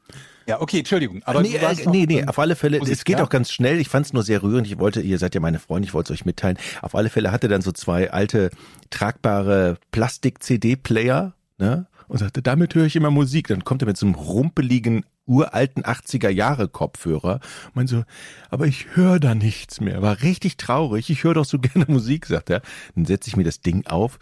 Ja, 0.47 0.61
okay, 0.61 0.81
Entschuldigung. 0.81 1.23
Aber 1.25 1.41
nee, 1.41 1.57
äh, 1.57 1.75
nee, 1.89 2.05
nee, 2.07 2.25
auf 2.27 2.39
alle 2.39 2.57
Fälle, 2.57 2.79
Musik, 2.79 2.93
es 2.95 3.05
geht 3.05 3.19
ja? 3.19 3.25
auch 3.25 3.31
ganz 3.31 3.51
schnell. 3.51 3.79
Ich 3.81 3.89
fand 3.89 4.05
es 4.05 4.13
nur 4.13 4.23
sehr 4.23 4.43
rührend. 4.43 4.67
Ich 4.67 4.79
wollte, 4.79 5.01
ihr 5.01 5.19
seid 5.19 5.35
ja 5.35 5.41
meine 5.41 5.59
Freunde, 5.59 5.87
ich 5.89 5.95
wollte 5.95 6.13
es 6.13 6.21
euch 6.21 6.27
mitteilen. 6.27 6.59
Auf 6.83 6.95
alle 6.95 7.09
Fälle 7.09 7.33
hatte 7.33 7.49
dann 7.49 7.63
so 7.63 7.73
zwei 7.73 8.11
alte, 8.11 8.51
tragbare 8.91 9.79
Plastik-CD-Player, 9.93 11.35
ne? 11.59 11.87
Und 12.07 12.19
sagte, 12.19 12.43
damit 12.43 12.75
höre 12.75 12.85
ich 12.85 12.97
immer 12.97 13.11
Musik. 13.11 13.49
Dann 13.49 13.65
kommt 13.65 13.83
er 13.83 13.87
mit 13.87 13.97
so 13.97 14.05
einem 14.05 14.15
rumpeligen, 14.15 15.07
uralten 15.27 15.85
80er-Jahre-Kopfhörer. 15.85 17.41
Und 17.67 17.77
meint 17.77 17.89
so, 17.89 18.05
aber 18.51 18.67
ich 18.67 18.97
höre 18.97 19.21
da 19.21 19.35
nichts 19.35 19.81
mehr. 19.81 20.03
War 20.03 20.23
richtig 20.23 20.57
traurig. 20.57 21.11
Ich 21.11 21.25
höre 21.25 21.35
doch 21.35 21.45
so 21.45 21.59
gerne 21.61 21.87
Musik, 21.89 22.27
sagt 22.27 22.51
er. 22.51 22.63
Dann 22.95 23.07
setze 23.07 23.29
ich 23.29 23.37
mir 23.37 23.45
das 23.45 23.61
Ding 23.61 23.87
auf. 23.87 24.19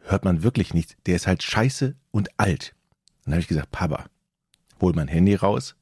Hört 0.00 0.24
man 0.24 0.42
wirklich 0.42 0.74
nichts. 0.74 0.96
Der 1.06 1.16
ist 1.16 1.26
halt 1.26 1.42
scheiße 1.42 1.96
und 2.10 2.28
alt. 2.38 2.74
Dann 3.24 3.34
habe 3.34 3.40
ich 3.40 3.48
gesagt, 3.48 3.70
Papa, 3.70 4.04
hol 4.80 4.92
mein 4.94 5.08
Handy 5.08 5.34
raus, 5.34 5.76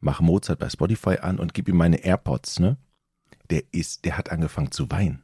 mach 0.00 0.20
Mozart 0.20 0.58
bei 0.58 0.68
Spotify 0.68 1.18
an 1.18 1.38
und 1.38 1.54
gib 1.54 1.68
ihm 1.68 1.76
meine 1.76 2.04
AirPods, 2.04 2.58
ne? 2.58 2.76
Der 3.50 3.62
ist, 3.72 4.04
der 4.04 4.18
hat 4.18 4.30
angefangen 4.30 4.72
zu 4.72 4.90
weinen. 4.90 5.22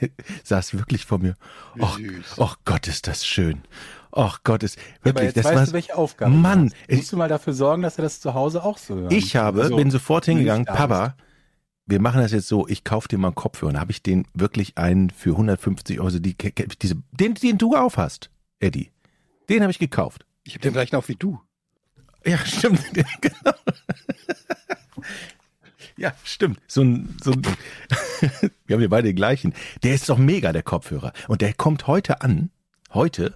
Der 0.00 0.10
saß 0.44 0.74
wirklich 0.74 1.06
vor 1.06 1.18
mir. 1.18 1.36
Och, 1.78 1.96
Süß. 1.96 2.38
och 2.38 2.58
Gott, 2.64 2.86
ist 2.88 3.06
das 3.06 3.26
schön. 3.26 3.62
Och 4.12 4.40
Gott, 4.44 4.62
ist 4.62 4.78
wirklich, 5.02 5.26
jetzt 5.26 5.36
das 5.36 5.44
weißt 5.44 5.56
war, 5.56 5.66
du, 5.66 5.72
welche 5.72 5.96
Aufgabe 5.96 6.34
Mann, 6.34 6.72
du. 6.88 6.96
Musst 6.96 7.12
du 7.12 7.16
mal 7.16 7.28
dafür 7.28 7.52
sorgen, 7.52 7.82
dass 7.82 7.98
er 7.98 8.02
das 8.02 8.20
zu 8.20 8.34
Hause 8.34 8.64
auch 8.64 8.78
so 8.78 8.96
hört. 8.96 9.12
ich 9.12 9.36
habe, 9.36 9.62
Also, 9.62 9.76
bin 9.76 9.90
sofort 9.90 10.24
hingegangen, 10.24 10.64
Papa, 10.64 11.16
wir 11.86 12.00
machen 12.00 12.20
das 12.20 12.32
jetzt 12.32 12.48
so, 12.48 12.66
ich 12.68 12.84
kauf 12.84 13.08
dir 13.08 13.18
mal 13.18 13.28
einen 13.28 13.34
Kopfhörer. 13.34 13.72
Dann 13.72 13.80
habe 13.80 13.92
ich 13.92 14.02
den 14.02 14.26
wirklich 14.34 14.78
einen 14.78 15.10
für 15.10 15.30
150 15.30 15.98
Euro, 15.98 16.06
also 16.06 16.18
die, 16.18 16.36
diese, 16.82 16.96
den, 17.12 17.34
den 17.34 17.58
du 17.58 17.76
aufhast, 17.76 18.30
Eddie. 18.58 18.90
Den 19.48 19.62
habe 19.62 19.70
ich 19.70 19.78
gekauft. 19.78 20.24
Ich 20.44 20.54
habe 20.54 20.62
den 20.62 20.72
gleichen 20.72 20.96
auch 20.96 21.08
wie 21.08 21.16
du. 21.16 21.40
Ja, 22.24 22.38
stimmt. 22.44 22.80
genau. 23.20 23.54
Ja, 26.00 26.14
stimmt. 26.24 26.58
So 26.66 26.80
ein, 26.80 27.14
so 27.22 27.32
ein 27.32 27.42
wir 28.66 28.74
haben 28.74 28.80
ja 28.82 28.88
beide 28.88 29.08
den 29.08 29.16
gleichen. 29.16 29.52
Der 29.82 29.94
ist 29.94 30.08
doch 30.08 30.16
mega, 30.16 30.50
der 30.50 30.62
Kopfhörer. 30.62 31.12
Und 31.28 31.42
der 31.42 31.52
kommt 31.52 31.86
heute 31.86 32.22
an. 32.22 32.48
Heute. 32.94 33.34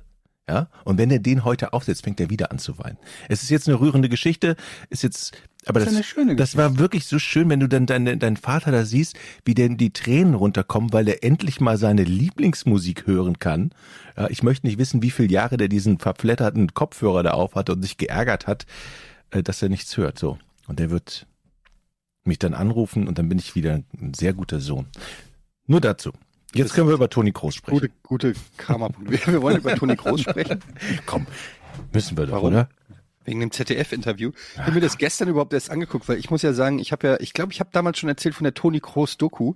Ja. 0.49 0.69
Und 0.85 0.97
wenn 0.97 1.11
er 1.11 1.19
den 1.19 1.45
heute 1.45 1.75
aufsetzt, 1.75 2.05
fängt 2.05 2.21
er 2.21 2.31
wieder 2.31 2.51
an 2.51 2.59
zu 2.59 2.79
weinen. 2.79 2.97
Es 3.29 3.43
ist 3.43 3.51
jetzt 3.51 3.69
eine 3.69 3.81
rührende 3.81 4.09
Geschichte. 4.09 4.57
Ist 4.89 5.03
jetzt, 5.03 5.37
aber 5.67 5.81
Das 5.81 5.91
das, 5.91 5.93
ist 5.93 5.97
eine 5.99 6.05
schöne 6.05 6.37
das 6.37 6.57
war 6.57 6.79
wirklich 6.79 7.05
so 7.05 7.19
schön, 7.19 7.51
wenn 7.51 7.61
du 7.61 7.69
dann 7.69 7.85
deinen 7.85 8.19
deinen 8.19 8.39
Vater 8.39 8.73
da 8.73 8.87
siehst, 8.87 9.15
wie 9.45 9.55
denn 9.55 9.77
die 9.77 9.93
Tränen 9.93 10.33
runterkommen, 10.33 10.91
weil 10.95 11.07
er 11.07 11.23
endlich 11.23 11.61
mal 11.61 11.77
seine 11.77 12.05
Lieblingsmusik 12.05 13.07
hören 13.07 13.39
kann. 13.39 13.73
Ja, 14.17 14.31
ich 14.31 14.43
möchte 14.43 14.67
nicht 14.67 14.79
wissen, 14.79 15.03
wie 15.03 15.11
viele 15.11 15.29
Jahre 15.29 15.59
der 15.59 15.69
diesen 15.69 15.99
verflatterten 15.99 16.73
Kopfhörer 16.73 17.23
da 17.23 17.33
auf 17.33 17.57
hat 17.57 17.69
und 17.69 17.83
sich 17.83 17.99
geärgert 17.99 18.47
hat, 18.47 18.65
äh, 19.33 19.43
dass 19.43 19.61
er 19.61 19.69
nichts 19.69 19.95
hört. 19.99 20.19
So. 20.19 20.39
Und 20.67 20.79
der 20.79 20.89
wird 20.89 21.27
mich 22.25 22.39
dann 22.39 22.55
anrufen 22.55 23.07
und 23.09 23.19
dann 23.19 23.29
bin 23.29 23.39
ich 23.39 23.55
wieder 23.55 23.81
ein 24.01 24.15
sehr 24.15 24.33
guter 24.33 24.61
Sohn. 24.61 24.87
Nur 25.67 25.81
dazu. 25.81 26.13
Jetzt 26.55 26.75
können 26.75 26.87
wir 26.89 26.95
über 26.95 27.11
Toni 27.11 27.33
Kroos 27.33 27.55
sprechen. 27.57 27.81
Gute, 27.81 27.91
gute 28.03 28.35
Karma-Punkte. 28.59 29.27
Wir 29.33 29.43
wollen 29.43 29.57
über 29.57 29.75
Toni 29.75 29.97
Kroos 29.97 30.21
sprechen. 30.21 30.61
Komm, 31.07 31.27
müssen 31.93 32.17
wir 32.17 32.27
doch, 32.27 32.35
Warum? 32.35 32.49
oder? 32.49 32.69
Wegen 33.25 33.41
dem 33.41 33.51
ZDF-Interview. 33.51 34.31
Ich 34.55 34.59
habe 34.61 34.73
mir 34.73 34.81
das 34.81 34.97
gestern 34.99 35.29
überhaupt 35.29 35.53
erst 35.53 35.71
angeguckt, 35.71 36.09
weil 36.09 36.19
ich 36.19 36.31
muss 36.31 36.43
ja 36.43 36.53
sagen, 36.53 36.79
ich 36.79 36.93
habe 36.93 37.07
ja, 37.09 37.17
ich 37.21 37.33
glaube, 37.33 37.53
ich 37.53 37.59
habe 37.59 37.71
damals 37.73 37.99
schon 37.99 38.09
erzählt 38.09 38.35
von 38.37 38.45
der 38.45 38.55
Toni 38.55 38.79
Kroos 38.81 39.17
Doku. 39.17 39.55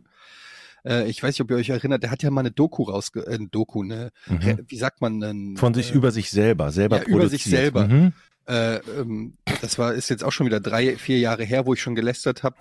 Äh, 0.84 1.08
ich 1.08 1.22
weiß 1.22 1.34
nicht, 1.34 1.40
ob 1.42 1.50
ihr 1.52 1.56
euch 1.58 1.68
erinnert, 1.68 2.02
der 2.02 2.10
hat 2.10 2.22
ja 2.24 2.30
mal 2.30 2.40
eine 2.40 2.50
Doku 2.50 2.82
rausge, 2.84 3.24
äh, 3.26 3.38
Doku, 3.48 3.84
ne, 3.84 4.10
Mhm. 4.26 4.64
wie 4.66 4.76
sagt 4.78 5.00
man 5.00 5.20
denn? 5.20 5.56
Von 5.56 5.74
sich 5.74 5.92
äh, 5.92 5.94
über 5.94 6.10
sich 6.10 6.30
selber, 6.30 6.72
selber 6.72 6.96
ja, 6.96 7.02
über 7.04 7.28
sich 7.28 7.42
produziert. 7.44 7.74
selber. 7.74 7.86
Mhm. 7.86 8.12
Äh, 8.48 8.76
ähm, 8.78 9.36
das 9.60 9.78
war 9.78 9.94
ist 9.94 10.08
jetzt 10.10 10.24
auch 10.24 10.32
schon 10.32 10.46
wieder 10.46 10.60
drei, 10.60 10.96
vier 10.96 11.18
Jahre 11.18 11.44
her, 11.44 11.66
wo 11.66 11.74
ich 11.74 11.82
schon 11.82 11.94
gelästert 11.94 12.42
habe. 12.42 12.56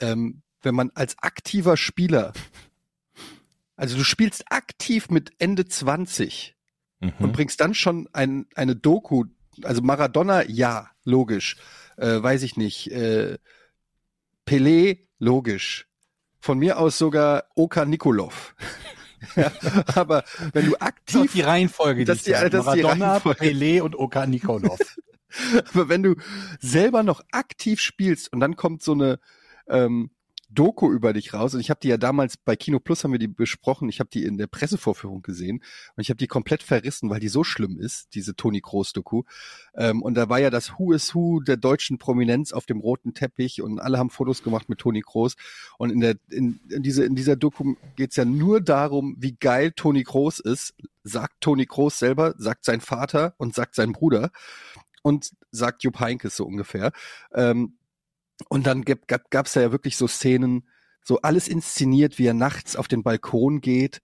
Ähm, 0.00 0.42
wenn 0.62 0.74
man 0.74 0.90
als 0.94 1.16
aktiver 1.20 1.76
Spieler, 1.76 2.32
also 3.76 3.96
du 3.96 4.04
spielst 4.04 4.44
aktiv 4.50 5.10
mit 5.10 5.32
Ende 5.38 5.66
20 5.66 6.54
und 7.00 7.20
Mhm. 7.20 7.32
bringst 7.32 7.60
dann 7.60 7.74
schon 7.74 8.08
ein, 8.12 8.46
eine 8.54 8.76
Doku, 8.76 9.24
also 9.62 9.82
Maradona, 9.82 10.44
ja, 10.48 10.88
logisch, 11.04 11.56
äh, 11.98 12.22
weiß 12.22 12.42
ich 12.44 12.56
nicht, 12.56 12.90
äh, 12.92 13.36
Pelé, 14.46 15.06
logisch, 15.18 15.86
von 16.40 16.58
mir 16.58 16.78
aus 16.78 16.98
sogar 16.98 17.44
Oka 17.54 17.84
Nikolov. 17.84 18.54
ja, 19.36 19.50
aber 19.94 20.24
wenn 20.52 20.66
du 20.66 20.72
Das 20.72 20.80
ist 20.80 20.82
aktiv 20.86 21.32
die 21.32 21.40
Reihenfolge, 21.40 22.04
Das 22.04 22.22
die 22.22 22.30
ist 22.32 22.42
die- 22.42 22.50
das 22.50 22.66
ist 22.66 22.72
die 22.74 22.82
Maradona, 22.82 23.10
Reihenfolge. 23.12 23.40
Pelé 23.44 23.80
und 23.82 23.98
Oka 23.98 24.26
Nikolov. 24.26 24.78
Aber 25.72 25.88
wenn 25.88 26.02
du 26.02 26.16
selber 26.60 27.02
noch 27.02 27.22
aktiv 27.32 27.80
spielst 27.80 28.32
und 28.32 28.40
dann 28.40 28.56
kommt 28.56 28.82
so 28.82 28.92
eine 28.92 29.18
ähm, 29.68 30.10
Doku 30.54 30.92
über 30.92 31.12
dich 31.12 31.34
raus 31.34 31.54
und 31.54 31.60
ich 31.60 31.70
habe 31.70 31.80
die 31.82 31.88
ja 31.88 31.96
damals 31.96 32.36
bei 32.36 32.54
Kino 32.54 32.78
Plus 32.78 33.02
haben 33.02 33.12
wir 33.12 33.18
die 33.18 33.28
besprochen, 33.28 33.88
ich 33.88 33.98
habe 33.98 34.10
die 34.12 34.24
in 34.24 34.38
der 34.38 34.46
Pressevorführung 34.46 35.22
gesehen 35.22 35.62
und 35.96 36.00
ich 36.00 36.10
habe 36.10 36.18
die 36.18 36.26
komplett 36.26 36.62
verrissen, 36.62 37.10
weil 37.10 37.20
die 37.20 37.28
so 37.28 37.44
schlimm 37.44 37.78
ist, 37.78 38.14
diese 38.14 38.36
Toni 38.36 38.60
Kroos 38.60 38.92
Doku. 38.92 39.22
Ähm, 39.74 40.02
und 40.02 40.14
da 40.14 40.28
war 40.28 40.38
ja 40.38 40.50
das 40.50 40.78
Who 40.78 40.92
is 40.92 41.14
Who 41.14 41.40
der 41.40 41.56
deutschen 41.56 41.98
Prominenz 41.98 42.52
auf 42.52 42.66
dem 42.66 42.78
roten 42.78 43.14
Teppich 43.14 43.62
und 43.62 43.80
alle 43.80 43.98
haben 43.98 44.10
Fotos 44.10 44.42
gemacht 44.42 44.68
mit 44.68 44.78
Toni 44.78 45.02
Kroos 45.02 45.34
und 45.78 45.90
in 45.90 46.00
der 46.00 46.16
in, 46.30 46.60
in, 46.70 46.82
diese, 46.82 47.04
in 47.04 47.14
dieser 47.14 47.36
Doku 47.36 47.74
geht's 47.96 48.16
ja 48.16 48.24
nur 48.24 48.60
darum, 48.60 49.16
wie 49.18 49.32
geil 49.32 49.72
Toni 49.72 50.04
Kroos 50.04 50.38
ist, 50.38 50.74
sagt 51.02 51.40
Toni 51.40 51.66
Kroos 51.66 51.98
selber, 51.98 52.34
sagt 52.38 52.64
sein 52.64 52.80
Vater 52.80 53.34
und 53.38 53.54
sagt 53.54 53.74
sein 53.74 53.92
Bruder 53.92 54.30
und 55.04 55.32
sagt 55.50 55.84
Jupp 55.84 56.00
Heinkes 56.00 56.34
so 56.34 56.46
ungefähr. 56.46 56.90
Ähm, 57.32 57.76
und 58.48 58.66
dann 58.66 58.82
gab, 58.82 59.46
es 59.46 59.52
da 59.52 59.60
ja 59.60 59.70
wirklich 59.70 59.96
so 59.96 60.08
Szenen, 60.08 60.66
so 61.04 61.20
alles 61.20 61.46
inszeniert, 61.46 62.18
wie 62.18 62.26
er 62.26 62.34
nachts 62.34 62.74
auf 62.74 62.88
den 62.88 63.02
Balkon 63.02 63.60
geht, 63.60 64.00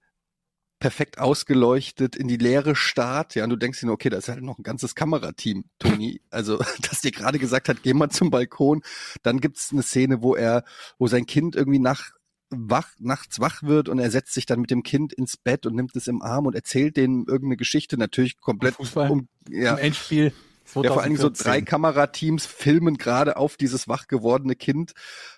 perfekt 0.79 1.19
ausgeleuchtet 1.19 2.17
in 2.17 2.29
die 2.29 2.37
Leere 2.37 2.77
Start. 2.77 3.35
Ja, 3.35 3.45
und 3.45 3.51
du 3.51 3.57
denkst 3.57 3.81
dir 3.81 3.87
nur, 3.87 3.95
okay, 3.95 4.11
da 4.11 4.19
ist 4.19 4.29
halt 4.29 4.43
noch 4.43 4.59
ein 4.59 4.63
ganzes 4.63 4.95
Kamerateam, 4.95 5.65
Toni. 5.79 6.21
Also, 6.31 6.59
dass 6.91 7.01
dir 7.01 7.13
gerade 7.13 7.39
gesagt 7.39 7.69
hat, 7.71 7.83
geh 7.83 7.95
mal 7.95 8.11
zum 8.11 8.31
Balkon. 8.31 8.83
Dann 9.23 9.41
gibt's 9.41 9.73
eine 9.73 9.83
Szene, 9.83 10.23
wo 10.23 10.37
er, 10.37 10.65
wo 10.99 11.07
sein 11.07 11.25
Kind 11.25 11.57
irgendwie 11.57 11.79
nach, 11.79 12.11
wach, 12.51 12.89
nachts 12.99 13.41
wach 13.41 13.63
wird 13.63 13.89
und 13.89 13.99
er 13.99 14.11
setzt 14.11 14.35
sich 14.35 14.45
dann 14.45 14.61
mit 14.61 14.71
dem 14.71 14.83
Kind 14.83 15.15
ins 15.15 15.39
Bett 15.39 15.65
und 15.65 15.75
nimmt 15.77 15.97
es 15.97 16.09
im 16.09 16.21
Arm 16.21 16.47
und 16.47 16.55
erzählt 16.55 16.99
denen 16.99 17.27
irgendeine 17.27 17.57
Geschichte, 17.57 17.97
natürlich 17.97 18.39
komplett 18.39 18.75
Fußball, 18.75 19.11
um, 19.11 19.29
ja. 19.49 19.77
Endspiel. 19.77 20.33
2014. 20.73 20.85
Ja, 20.85 20.93
vor 20.93 21.03
allen 21.03 21.11
Dingen 21.11 21.21
so 21.21 21.31
drei 21.31 21.61
Kamerateams 21.63 22.47
filmen 22.47 22.97
gerade 22.97 23.37
auf 23.37 23.57
dieses 23.57 23.89
wach 23.89 24.07
gewordene 24.07 24.57
Kind. 24.57 24.93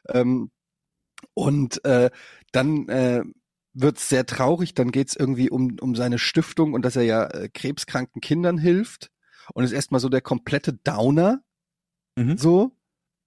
Ähm, 0.08 0.50
und 1.34 1.84
äh, 1.84 2.10
dann 2.52 2.88
äh, 2.88 3.22
wird's 3.74 4.08
sehr 4.08 4.26
traurig, 4.26 4.74
dann 4.74 4.92
geht's 4.92 5.16
irgendwie 5.16 5.50
um, 5.50 5.76
um 5.80 5.94
seine 5.94 6.18
Stiftung 6.18 6.74
und 6.74 6.84
dass 6.84 6.96
er 6.96 7.04
ja 7.04 7.26
äh, 7.26 7.48
krebskranken 7.48 8.20
Kindern 8.20 8.58
hilft. 8.58 9.10
Und 9.54 9.64
ist 9.64 9.72
erstmal 9.72 10.00
so 10.00 10.08
der 10.08 10.20
komplette 10.20 10.72
Downer. 10.72 11.42
Mhm. 12.16 12.38
So. 12.38 12.76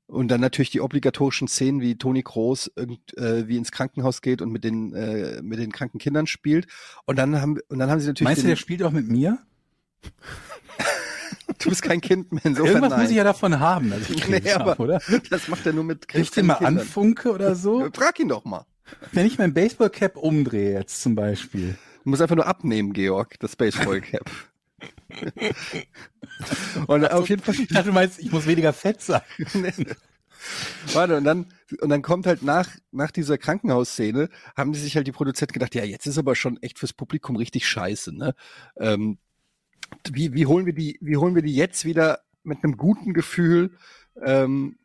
Und 0.08 0.30
dann 0.30 0.40
natürlich 0.40 0.70
die 0.70 0.82
obligatorischen 0.82 1.48
Szenen, 1.48 1.82
wie 1.82 1.98
Toni 1.98 2.22
Groß 2.22 2.72
irgendwie 2.76 3.02
äh, 3.18 3.58
ins 3.58 3.72
Krankenhaus 3.72 4.22
geht 4.22 4.42
und 4.42 4.52
mit 4.52 4.64
den, 4.64 4.94
äh, 4.94 5.42
mit 5.42 5.60
den 5.60 5.72
kranken 5.72 5.98
Kindern 5.98 6.28
spielt. 6.28 6.68
Und 7.06 7.18
dann 7.18 7.42
haben, 7.42 7.58
und 7.70 7.80
dann 7.80 7.90
haben 7.90 8.00
sie 8.00 8.08
natürlich. 8.08 8.26
Meinst 8.26 8.44
du, 8.44 8.48
der 8.48 8.56
spielt 8.56 8.84
auch 8.84 8.92
mit 8.92 9.08
mir? 9.08 9.40
Du 11.60 11.70
bist 11.70 11.82
kein 11.82 12.02
Kind 12.02 12.32
mehr 12.32 12.46
insofern 12.46 12.68
Irgendwas 12.68 12.92
nein. 12.92 13.02
muss 13.02 13.10
ich 13.10 13.18
ja 13.18 13.24
davon 13.24 13.60
haben, 13.60 13.90
dass 13.92 14.10
ich 14.10 14.22
Krebs 14.22 14.46
Nee, 14.46 14.52
habe, 14.54 14.82
oder? 14.82 15.02
das 15.30 15.48
macht 15.48 15.66
er 15.66 15.74
nur 15.74 15.84
mit 15.84 16.06
Wenn 16.14 16.22
ich 16.22 16.32
den 16.32 16.46
mal 16.46 16.56
krebskranken 16.56 16.82
anfunke 16.82 17.32
oder 17.32 17.56
so? 17.56 17.74
Kindern. 17.76 17.94
Frag 17.94 18.20
ihn 18.20 18.28
doch 18.30 18.46
mal. 18.46 18.66
Wenn 19.12 19.26
ich 19.26 19.38
mein 19.38 19.54
Baseballcap 19.54 20.18
umdrehe 20.18 20.74
jetzt 20.74 21.02
zum 21.02 21.16
Beispiel. 21.16 21.76
Du 22.04 22.10
musst 22.10 22.22
einfach 22.22 22.36
nur 22.36 22.46
abnehmen, 22.46 22.94
Georg, 22.94 23.40
das 23.40 23.56
Baseball 23.56 24.02
Cap. 24.02 24.30
und 26.88 27.12
auf 27.12 27.30
jeden 27.30 27.42
Fall, 27.42 27.56
Ich 27.56 27.68
dachte, 27.70 27.86
du 27.88 27.94
meinst, 27.94 28.20
ich 28.20 28.32
muss 28.32 28.46
weniger 28.46 28.74
fett 28.74 29.02
sein. 29.02 29.22
warte, 30.94 31.18
und 31.18 31.24
dann, 31.24 31.48
und 31.82 31.90
dann 31.90 32.02
kommt 32.02 32.28
halt 32.28 32.44
nach, 32.44 32.70
nach 32.92 33.12
dieser 33.12 33.38
Krankenhausszene, 33.38 34.30
haben 34.56 34.74
die 34.74 34.80
sich 34.80 34.96
halt 34.96 35.08
die 35.08 35.12
Produzenten 35.12 35.54
gedacht, 35.54 35.74
ja, 35.76 35.84
jetzt 35.84 36.06
ist 36.06 36.18
aber 36.18 36.36
schon 36.36 36.62
echt 36.62 36.80
fürs 36.80 36.94
Publikum 36.94 37.36
richtig 37.36 37.68
scheiße, 37.68 38.16
ne? 38.16 38.36
Ähm, 38.78 39.18
wie, 40.12 40.34
wie 40.34 40.46
holen 40.46 40.66
wir 40.66 40.74
die, 40.74 40.98
wie 41.02 41.18
holen 41.18 41.36
wir 41.36 41.42
die 41.42 41.56
jetzt 41.56 41.86
wieder 41.86 42.22
mit 42.44 42.64
einem 42.64 42.78
guten 42.78 43.14
Gefühl, 43.14 43.72
ähm, 44.24 44.78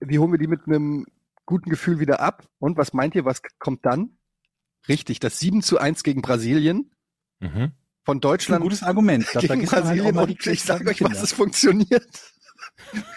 wie 0.00 0.18
holen 0.18 0.32
wir 0.32 0.38
die 0.38 0.46
mit 0.46 0.66
einem 0.66 1.06
guten 1.46 1.70
Gefühl 1.70 1.98
wieder 2.00 2.20
ab? 2.20 2.48
Und 2.58 2.76
was 2.76 2.92
meint 2.92 3.14
ihr, 3.14 3.24
was 3.24 3.42
kommt 3.58 3.84
dann? 3.84 4.18
Richtig, 4.88 5.20
das 5.20 5.38
7 5.38 5.62
zu 5.62 5.78
1 5.78 6.02
gegen 6.02 6.22
Brasilien 6.22 6.90
Mhm. 7.40 7.50
von 7.50 7.70
Das 7.70 7.72
ist 7.72 8.08
ein 8.08 8.20
Deutschland 8.20 8.62
gutes 8.62 8.82
Argument. 8.82 9.26
Da 9.32 9.40
gegen 9.40 9.70
halt 9.70 9.70
Brasilien 9.70 10.14
mal 10.14 10.26
die 10.26 10.32
und 10.34 10.46
ich 10.46 10.62
sage 10.64 10.88
euch 10.90 11.02
was, 11.02 11.22
es 11.22 11.32
funktioniert. 11.32 12.08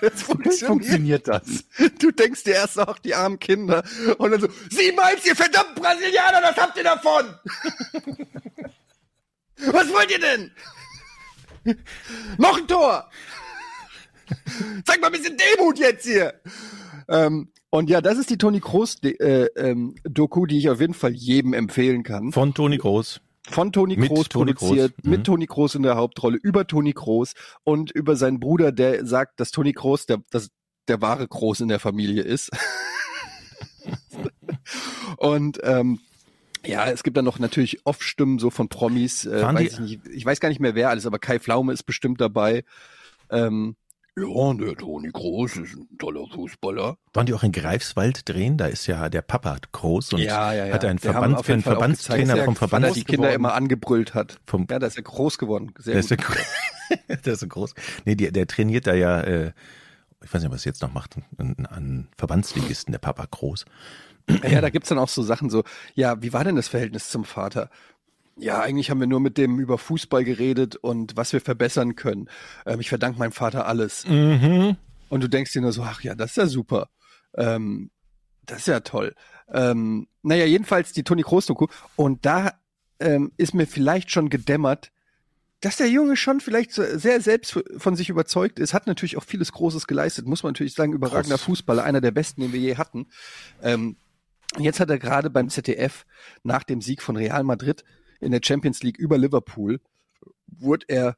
Es 0.02 0.24
funktioniert. 0.24 0.66
funktioniert 0.68 1.28
das. 1.28 1.64
Du 2.00 2.12
denkst 2.12 2.44
dir 2.44 2.56
erst 2.56 2.80
auch 2.80 3.00
die 3.00 3.16
armen 3.16 3.40
Kinder 3.40 3.84
und 4.18 4.32
dann 4.32 4.42
so, 4.42 4.48
sieh 4.70 4.92
mal, 4.92 5.14
ihr 5.26 5.36
verdammten 5.36 5.76
Brasilianer, 5.76 6.42
was 6.44 6.58
habt 6.58 6.78
ihr 6.78 6.84
davon? 6.84 7.26
Was 9.72 9.90
wollt 9.94 10.12
ihr 10.12 10.20
denn? 10.20 10.52
Noch 12.38 12.58
ein 12.58 12.68
Tor! 12.68 13.10
Zeig 14.86 15.02
mal 15.02 15.08
ein 15.08 15.14
bisschen 15.14 15.38
Demut 15.38 15.80
jetzt 15.80 16.06
hier! 16.06 16.34
Ähm, 17.08 17.52
und 17.70 17.90
ja, 17.90 18.02
das 18.02 18.18
ist 18.18 18.30
die 18.30 18.38
Toni 18.38 18.60
Kroos 18.60 19.02
äh, 19.04 19.46
ähm, 19.56 19.96
Doku, 20.04 20.46
die 20.46 20.58
ich 20.58 20.70
auf 20.70 20.82
jeden 20.82 20.94
Fall 20.94 21.14
jedem 21.14 21.54
empfehlen 21.54 22.04
kann. 22.04 22.32
Von 22.32 22.54
Toni 22.54 22.78
Groß. 22.78 23.22
Von 23.50 23.72
Toni 23.72 23.96
Kroos 23.96 24.30
produziert, 24.30 24.94
Kroos. 24.94 25.04
Mhm. 25.06 25.10
mit 25.10 25.24
Toni 25.26 25.48
Kroos 25.48 25.76
in 25.76 25.84
der 25.84 25.96
Hauptrolle, 25.96 26.38
über 26.42 26.68
Toni 26.68 26.94
Kroos 26.94 27.34
und 27.64 27.92
über 27.92 28.16
seinen 28.16 28.40
Bruder, 28.40 28.72
der 28.72 29.06
sagt, 29.06 29.40
dass 29.40 29.52
Toni 29.52 29.74
Kroos 29.74 30.06
der, 30.06 30.22
das, 30.30 30.50
der 30.88 31.02
wahre 31.02 31.28
Kroos 31.28 31.60
in 31.60 31.68
der 31.68 31.80
Familie 31.80 32.24
ist. 32.24 32.52
und 35.18 35.60
ähm, 35.64 36.00
ja, 36.66 36.90
es 36.90 37.04
gibt 37.04 37.18
dann 37.18 37.26
noch 37.26 37.40
natürlich 37.40 37.86
Off-Stimmen 37.86 38.40
so 38.40 38.50
von 38.50 38.70
Promis. 38.70 39.26
Äh, 39.26 39.38
die- 39.40 39.44
weiß 39.56 39.74
ich, 39.74 39.80
nicht, 39.80 40.08
ich 40.08 40.26
weiß 40.26 40.40
gar 40.40 40.50
nicht 40.50 40.60
mehr 40.62 40.76
wer 40.76 40.90
alles, 40.90 41.06
aber 41.06 41.20
Kai 41.20 41.40
Pflaume 41.40 41.74
ist 41.74 41.84
bestimmt 41.84 42.20
dabei. 42.22 42.64
Ähm, 43.30 43.76
ja, 44.18 44.54
der 44.56 44.76
Toni 44.76 45.10
Kroos 45.12 45.56
ist 45.56 45.74
ein 45.76 45.88
toller 45.98 46.28
Fußballer. 46.34 46.98
Waren 47.14 47.26
die 47.26 47.34
auch 47.34 47.44
in 47.44 47.54
Greifswald 47.54 48.28
drehen? 48.28 48.58
Da 48.58 48.66
ist 48.66 48.86
ja 48.86 49.08
der 49.08 49.22
Papa 49.22 49.58
groß 49.72 50.14
und 50.14 50.20
ja, 50.20 50.52
ja, 50.54 50.66
ja. 50.66 50.74
hat 50.74 50.84
einen 50.84 51.00
Der 51.00 51.14
Verband, 51.14 51.38
jeden 51.38 51.54
einen 51.54 51.62
Verbandstrainer 51.64 52.34
gezeigt, 52.34 52.44
vom 52.46 52.54
er- 52.54 52.58
Verband. 52.58 52.84
weil 52.84 52.92
er 52.92 52.94
die 52.94 53.04
Kinder 53.06 53.28
geworden. 53.30 53.36
immer 53.36 53.54
angebrüllt 53.54 54.14
hat. 54.14 54.38
Vom, 54.46 54.68
Ja, 54.70 54.80
da 54.80 54.88
ist 54.88 54.98
er 54.98 55.04
groß 55.04 55.38
geworden. 55.38 55.72
Sehr 55.78 55.94
der, 55.94 56.00
ist 56.02 56.10
gut. 56.10 56.38
der, 57.08 57.18
der 57.26 57.34
ist 57.34 57.40
so 57.40 57.48
groß. 57.48 57.74
Nee, 58.04 58.16
der, 58.16 58.32
der 58.32 58.48
trainiert 58.48 58.86
da 58.86 58.94
ja, 58.94 59.22
äh, 59.22 59.54
ich 60.24 60.34
weiß 60.34 60.42
nicht, 60.44 60.52
was 60.52 60.66
er 60.66 60.72
jetzt 60.72 60.82
noch 60.82 60.94
macht, 60.94 61.16
an, 61.38 61.66
an 61.70 62.10
Verbandsligisten, 62.18 62.92
der 62.92 63.00
Papa 63.00 63.26
groß. 63.32 63.64
Ja, 64.48 64.62
da 64.62 64.70
gibt's 64.70 64.90
dann 64.90 65.00
auch 65.00 65.10
so 65.10 65.24
Sachen 65.24 65.50
so, 65.50 65.64
ja, 65.96 66.22
wie 66.22 66.34
war 66.34 66.44
denn 66.44 66.56
das 66.56 66.68
Verhältnis 66.68 67.10
zum 67.10 67.26
Vater? 67.26 67.70
Ja, 68.38 68.62
eigentlich 68.62 68.90
haben 68.90 69.00
wir 69.00 69.08
nur 69.08 69.20
mit 69.20 69.38
dem 69.38 69.60
über 69.60 69.78
Fußball 69.78 70.24
geredet 70.24 70.76
und 70.76 71.18
was 71.18 71.34
wir 71.34 71.42
verbessern 71.42 71.96
können. 71.96 72.30
Ähm, 72.66 72.80
ich 72.80 72.90
verdanke 72.90 73.20
meinem 73.20 73.32
Vater 73.32 73.68
alles. 73.68 74.08
Mhm. 74.08 74.78
Und 75.10 75.24
du 75.24 75.28
denkst 75.28 75.54
dir 75.54 75.62
nur 75.62 75.74
so, 75.74 75.84
ach 75.84 76.02
ja, 76.02 76.16
das 76.16 76.32
ist 76.32 76.38
ja 76.38 76.48
super. 76.48 76.90
Ähm, 77.36 77.92
das 78.46 78.60
ist 78.60 78.68
ja 78.68 78.80
toll. 78.80 79.16
Ähm, 79.54 80.08
naja, 80.24 80.46
jedenfalls 80.46 80.94
die 80.94 81.04
Toni 81.04 81.24
Kroos-Doku. 81.24 81.68
Und 81.96 82.26
da 82.26 82.54
ähm, 83.00 83.32
ist 83.38 83.54
mir 83.54 83.68
vielleicht 83.68 84.12
schon 84.12 84.30
gedämmert, 84.30 84.92
dass 85.60 85.78
der 85.78 85.90
Junge 85.90 86.18
schon 86.18 86.40
vielleicht 86.40 86.72
sehr 86.74 87.22
selbst 87.22 87.60
von 87.78 87.96
sich 87.96 88.10
überzeugt 88.10 88.58
ist, 88.58 88.74
hat 88.74 88.88
natürlich 88.88 89.18
auch 89.18 89.24
vieles 89.24 89.52
Großes 89.52 89.86
geleistet, 89.86 90.26
muss 90.26 90.42
man 90.42 90.54
natürlich 90.54 90.74
sagen, 90.74 90.94
überragender 90.94 91.36
Groß. 91.36 91.46
Fußballer, 91.46 91.84
einer 91.84 92.02
der 92.02 92.12
besten, 92.12 92.42
den 92.42 92.52
wir 92.52 92.60
je 92.60 92.78
hatten. 92.78 93.08
Ähm, 93.62 93.96
jetzt 94.58 94.80
hat 94.80 94.90
er 94.90 95.00
gerade 95.00 95.30
beim 95.30 95.50
ZDF 95.50 96.06
nach 96.44 96.64
dem 96.64 96.82
Sieg 96.82 97.02
von 97.02 97.16
Real 97.16 97.44
Madrid 97.44 97.84
in 98.20 98.32
der 98.32 98.42
Champions 98.44 98.84
League 98.84 98.98
über 98.98 99.18
Liverpool, 99.18 99.80
wurde 100.48 100.86
er, 100.90 101.18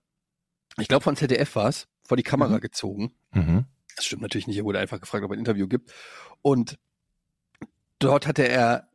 ich 0.79 0.87
glaube 0.87 1.03
von 1.03 1.15
ZDF 1.15 1.55
war 1.55 1.69
es, 1.69 1.87
vor 2.03 2.17
die 2.17 2.23
Kamera 2.23 2.57
Mhm. 2.57 2.61
gezogen. 2.61 3.13
Mhm. 3.31 3.65
Das 3.95 4.05
stimmt 4.05 4.21
natürlich 4.21 4.47
nicht, 4.47 4.57
er 4.57 4.63
wurde 4.65 4.79
einfach 4.79 4.99
gefragt, 4.99 5.23
ob 5.23 5.31
er 5.31 5.35
ein 5.35 5.39
Interview 5.39 5.67
gibt. 5.67 5.93
Und 6.41 6.77
dort 7.99 8.27
hatte 8.27 8.47
er 8.47 8.87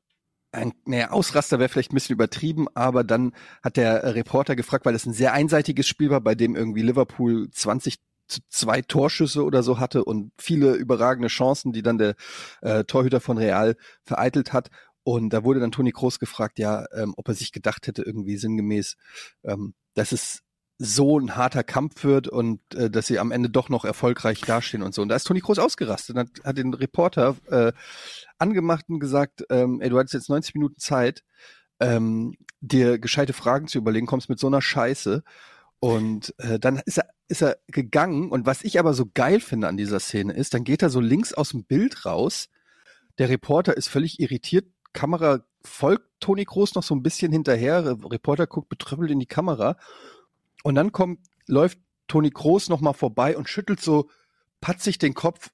ein, 0.50 0.72
naja, 0.86 1.10
Ausraster 1.10 1.58
wäre 1.58 1.68
vielleicht 1.68 1.92
ein 1.92 1.94
bisschen 1.94 2.14
übertrieben, 2.14 2.66
aber 2.74 3.04
dann 3.04 3.34
hat 3.62 3.76
der 3.76 4.14
Reporter 4.14 4.56
gefragt, 4.56 4.86
weil 4.86 4.94
es 4.94 5.04
ein 5.04 5.12
sehr 5.12 5.34
einseitiges 5.34 5.86
Spiel 5.86 6.10
war, 6.10 6.20
bei 6.22 6.34
dem 6.34 6.56
irgendwie 6.56 6.82
Liverpool 6.82 7.50
20 7.50 7.98
zu 7.98 8.00
zwei 8.48 8.82
Torschüsse 8.82 9.44
oder 9.44 9.62
so 9.62 9.78
hatte 9.78 10.04
und 10.04 10.32
viele 10.38 10.74
überragende 10.74 11.28
Chancen, 11.28 11.72
die 11.72 11.82
dann 11.82 11.98
der 11.98 12.14
äh, 12.60 12.84
Torhüter 12.84 13.20
von 13.20 13.38
Real 13.38 13.76
vereitelt 14.04 14.52
hat. 14.52 14.70
Und 15.04 15.30
da 15.30 15.44
wurde 15.44 15.60
dann 15.60 15.72
Toni 15.72 15.92
Kroos 15.92 16.18
gefragt, 16.18 16.58
ja, 16.58 16.84
ähm, 16.92 17.14
ob 17.16 17.28
er 17.28 17.34
sich 17.34 17.52
gedacht 17.52 17.86
hätte, 17.86 18.02
irgendwie 18.02 18.36
sinngemäß, 18.36 18.96
ähm, 19.44 19.74
dass 19.94 20.12
es 20.12 20.42
so 20.78 21.18
ein 21.18 21.34
harter 21.34 21.64
Kampf 21.64 22.04
wird 22.04 22.28
und 22.28 22.60
äh, 22.74 22.88
dass 22.88 23.08
sie 23.08 23.18
am 23.18 23.32
Ende 23.32 23.50
doch 23.50 23.68
noch 23.68 23.84
erfolgreich 23.84 24.40
dastehen 24.42 24.82
und 24.82 24.94
so. 24.94 25.02
Und 25.02 25.08
da 25.08 25.16
ist 25.16 25.24
Toni 25.24 25.40
Kroos 25.40 25.58
ausgerastet 25.58 26.14
und 26.14 26.20
hat, 26.20 26.44
hat 26.44 26.58
den 26.58 26.72
Reporter 26.72 27.36
äh, 27.50 27.72
angemacht 28.38 28.84
und 28.88 29.00
gesagt, 29.00 29.44
ähm, 29.50 29.80
ey, 29.80 29.90
du 29.90 29.98
hattest 29.98 30.14
jetzt 30.14 30.28
90 30.28 30.54
Minuten 30.54 30.78
Zeit, 30.78 31.24
ähm, 31.80 32.34
dir 32.60 32.98
gescheite 32.98 33.32
Fragen 33.32 33.66
zu 33.66 33.78
überlegen, 33.78 34.06
kommst 34.06 34.28
mit 34.28 34.38
so 34.38 34.46
einer 34.46 34.62
Scheiße. 34.62 35.22
Und 35.80 36.34
äh, 36.38 36.58
dann 36.58 36.78
ist 36.84 36.98
er, 36.98 37.08
ist 37.28 37.42
er 37.42 37.58
gegangen. 37.68 38.30
Und 38.30 38.46
was 38.46 38.64
ich 38.64 38.78
aber 38.78 38.94
so 38.94 39.06
geil 39.12 39.40
finde 39.40 39.68
an 39.68 39.76
dieser 39.76 40.00
Szene 40.00 40.32
ist, 40.32 40.54
dann 40.54 40.64
geht 40.64 40.82
er 40.82 40.90
so 40.90 41.00
links 41.00 41.32
aus 41.32 41.50
dem 41.50 41.64
Bild 41.64 42.04
raus. 42.04 42.48
Der 43.18 43.28
Reporter 43.28 43.76
ist 43.76 43.88
völlig 43.88 44.18
irritiert. 44.20 44.66
Kamera 44.92 45.44
folgt 45.62 46.06
Toni 46.20 46.44
Kroos 46.44 46.74
noch 46.74 46.82
so 46.82 46.94
ein 46.94 47.02
bisschen 47.02 47.30
hinterher. 47.30 47.84
Re- 47.84 47.98
Reporter 48.10 48.46
guckt 48.46 48.68
betrüppelt 48.68 49.10
in 49.10 49.20
die 49.20 49.26
Kamera. 49.26 49.76
Und 50.64 50.74
dann 50.74 50.90
kommt, 50.90 51.20
läuft 51.46 51.78
Toni 52.08 52.30
Kroos 52.30 52.68
noch 52.68 52.80
mal 52.80 52.92
vorbei 52.92 53.36
und 53.36 53.48
schüttelt 53.48 53.80
so 53.80 54.10
patzig 54.60 54.98
den 54.98 55.14
Kopf 55.14 55.50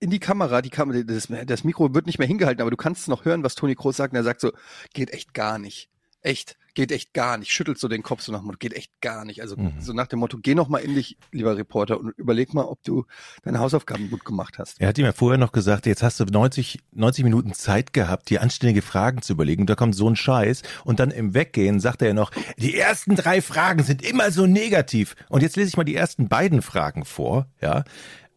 in 0.00 0.10
die 0.10 0.20
Kamera. 0.20 0.62
Die 0.62 0.70
Kamera, 0.70 1.02
das, 1.02 1.28
das 1.46 1.64
Mikro 1.64 1.92
wird 1.94 2.06
nicht 2.06 2.18
mehr 2.18 2.28
hingehalten, 2.28 2.62
aber 2.62 2.70
du 2.70 2.76
kannst 2.76 3.08
noch 3.08 3.24
hören, 3.26 3.42
was 3.42 3.54
Toni 3.54 3.74
Kroos 3.74 3.96
sagt. 3.96 4.12
Und 4.12 4.16
er 4.18 4.24
sagt 4.24 4.40
so, 4.40 4.52
geht 4.94 5.10
echt 5.10 5.34
gar 5.34 5.58
nicht. 5.58 5.90
Echt, 6.22 6.56
geht 6.76 6.92
echt 6.92 7.12
gar 7.12 7.36
nicht. 7.38 7.50
Schüttelt 7.50 7.78
so 7.80 7.88
den 7.88 8.04
Kopf 8.04 8.22
so 8.22 8.30
nach 8.30 8.38
dem 8.38 8.46
Motto, 8.46 8.58
geht 8.58 8.74
echt 8.74 8.92
gar 9.00 9.24
nicht. 9.24 9.42
Also 9.42 9.56
Mhm. 9.56 9.72
so 9.80 9.92
nach 9.92 10.06
dem 10.06 10.20
Motto, 10.20 10.38
geh 10.40 10.54
noch 10.54 10.68
mal 10.68 10.78
in 10.78 10.94
dich, 10.94 11.16
lieber 11.32 11.56
Reporter, 11.56 11.98
und 11.98 12.10
überleg 12.16 12.54
mal, 12.54 12.64
ob 12.66 12.80
du 12.84 13.04
deine 13.42 13.58
Hausaufgaben 13.58 14.08
gut 14.10 14.24
gemacht 14.24 14.58
hast. 14.60 14.80
Er 14.80 14.86
hat 14.88 14.98
ihm 14.98 15.04
ja 15.06 15.12
vorher 15.12 15.38
noch 15.38 15.50
gesagt, 15.50 15.86
jetzt 15.86 16.04
hast 16.04 16.20
du 16.20 16.24
90, 16.24 16.78
90 16.92 17.24
Minuten 17.24 17.52
Zeit 17.54 17.92
gehabt, 17.92 18.30
dir 18.30 18.42
anständige 18.42 18.82
Fragen 18.82 19.22
zu 19.22 19.32
überlegen. 19.32 19.62
Und 19.62 19.70
da 19.70 19.74
kommt 19.74 19.96
so 19.96 20.08
ein 20.08 20.14
Scheiß. 20.14 20.62
Und 20.84 21.00
dann 21.00 21.10
im 21.10 21.34
Weggehen 21.34 21.80
sagt 21.80 22.02
er 22.02 22.08
ja 22.08 22.14
noch, 22.14 22.30
die 22.58 22.76
ersten 22.76 23.16
drei 23.16 23.42
Fragen 23.42 23.82
sind 23.82 24.02
immer 24.08 24.30
so 24.30 24.46
negativ. 24.46 25.16
Und 25.28 25.42
jetzt 25.42 25.56
lese 25.56 25.68
ich 25.70 25.76
mal 25.76 25.84
die 25.84 25.96
ersten 25.96 26.28
beiden 26.28 26.62
Fragen 26.62 27.04
vor. 27.04 27.46
Ja. 27.60 27.82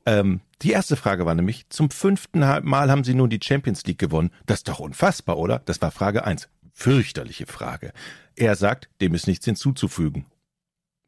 Ähm, 0.05 0.39
die 0.61 0.71
erste 0.71 0.95
Frage 0.95 1.25
war 1.25 1.35
nämlich, 1.35 1.67
zum 1.69 1.89
fünften 1.89 2.39
Mal 2.39 2.89
haben 2.89 3.03
sie 3.03 3.13
nun 3.13 3.29
die 3.29 3.39
Champions 3.43 3.85
League 3.85 3.99
gewonnen. 3.99 4.31
Das 4.45 4.59
ist 4.59 4.67
doch 4.67 4.79
unfassbar, 4.79 5.37
oder? 5.37 5.59
Das 5.65 5.81
war 5.81 5.91
Frage 5.91 6.25
eins. 6.25 6.49
Fürchterliche 6.79 7.45
Frage. 7.45 7.91
Er 8.37 8.55
sagt, 8.55 8.87
dem 9.01 9.13
ist 9.13 9.27
nichts 9.27 9.43
hinzuzufügen. 9.43 10.27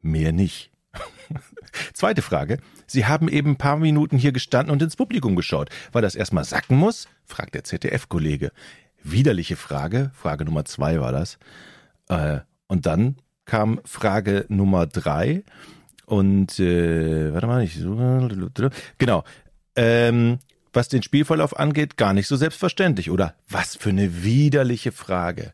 Mehr 0.02 0.30
nicht. 0.30 0.70
Zweite 1.94 2.20
Frage. 2.20 2.58
Sie 2.86 3.06
haben 3.06 3.26
eben 3.26 3.52
ein 3.52 3.56
paar 3.56 3.78
Minuten 3.78 4.18
hier 4.18 4.32
gestanden 4.32 4.70
und 4.70 4.82
ins 4.82 4.96
Publikum 4.96 5.34
geschaut. 5.34 5.70
Weil 5.90 6.02
das 6.02 6.14
erstmal 6.14 6.44
sacken 6.44 6.76
muss? 6.76 7.08
fragt 7.24 7.54
der 7.54 7.64
ZDF-Kollege. 7.64 8.52
Widerliche 9.02 9.56
Frage. 9.56 10.10
Frage 10.12 10.44
Nummer 10.44 10.66
zwei 10.66 11.00
war 11.00 11.10
das. 11.10 11.38
Äh, 12.10 12.40
und 12.66 12.84
dann 12.84 13.16
kam 13.46 13.80
Frage 13.86 14.44
Nummer 14.50 14.86
drei. 14.86 15.42
Und 16.04 16.60
äh, 16.60 17.32
warte 17.32 17.46
mal, 17.46 17.64
ich 17.64 17.78
genau. 18.98 19.24
Ähm, 19.74 20.38
was 20.72 20.88
den 20.88 21.02
Spielverlauf 21.02 21.58
angeht, 21.58 21.96
gar 21.96 22.12
nicht 22.12 22.26
so 22.26 22.36
selbstverständlich, 22.36 23.10
oder? 23.10 23.34
Was 23.48 23.76
für 23.76 23.90
eine 23.90 24.24
widerliche 24.24 24.92
Frage. 24.92 25.52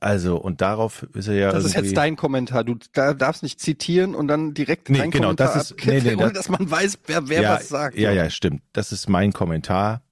Also, 0.00 0.36
und 0.36 0.60
darauf 0.60 1.06
ist 1.14 1.28
er 1.28 1.34
ja. 1.34 1.52
Das 1.52 1.64
ist 1.64 1.76
jetzt 1.76 1.96
dein 1.96 2.16
Kommentar. 2.16 2.64
Du 2.64 2.74
da 2.92 3.14
darfst 3.14 3.44
nicht 3.44 3.60
zitieren 3.60 4.16
und 4.16 4.26
dann 4.26 4.52
direkt 4.52 4.90
nee, 4.90 4.98
dein 4.98 5.12
genau, 5.12 5.28
Kommentar 5.28 5.54
das 5.54 5.70
ist, 5.70 5.86
nee, 5.86 6.00
nee, 6.00 6.16
ohne 6.16 6.32
dass 6.32 6.48
man 6.48 6.68
weiß, 6.68 6.98
wer, 7.06 7.28
wer 7.28 7.42
ja, 7.42 7.54
was 7.54 7.68
sagt. 7.68 7.96
Ja, 7.96 8.10
ja, 8.10 8.28
stimmt. 8.28 8.62
Das 8.72 8.90
ist 8.90 9.08
mein 9.08 9.32
Kommentar. 9.32 10.02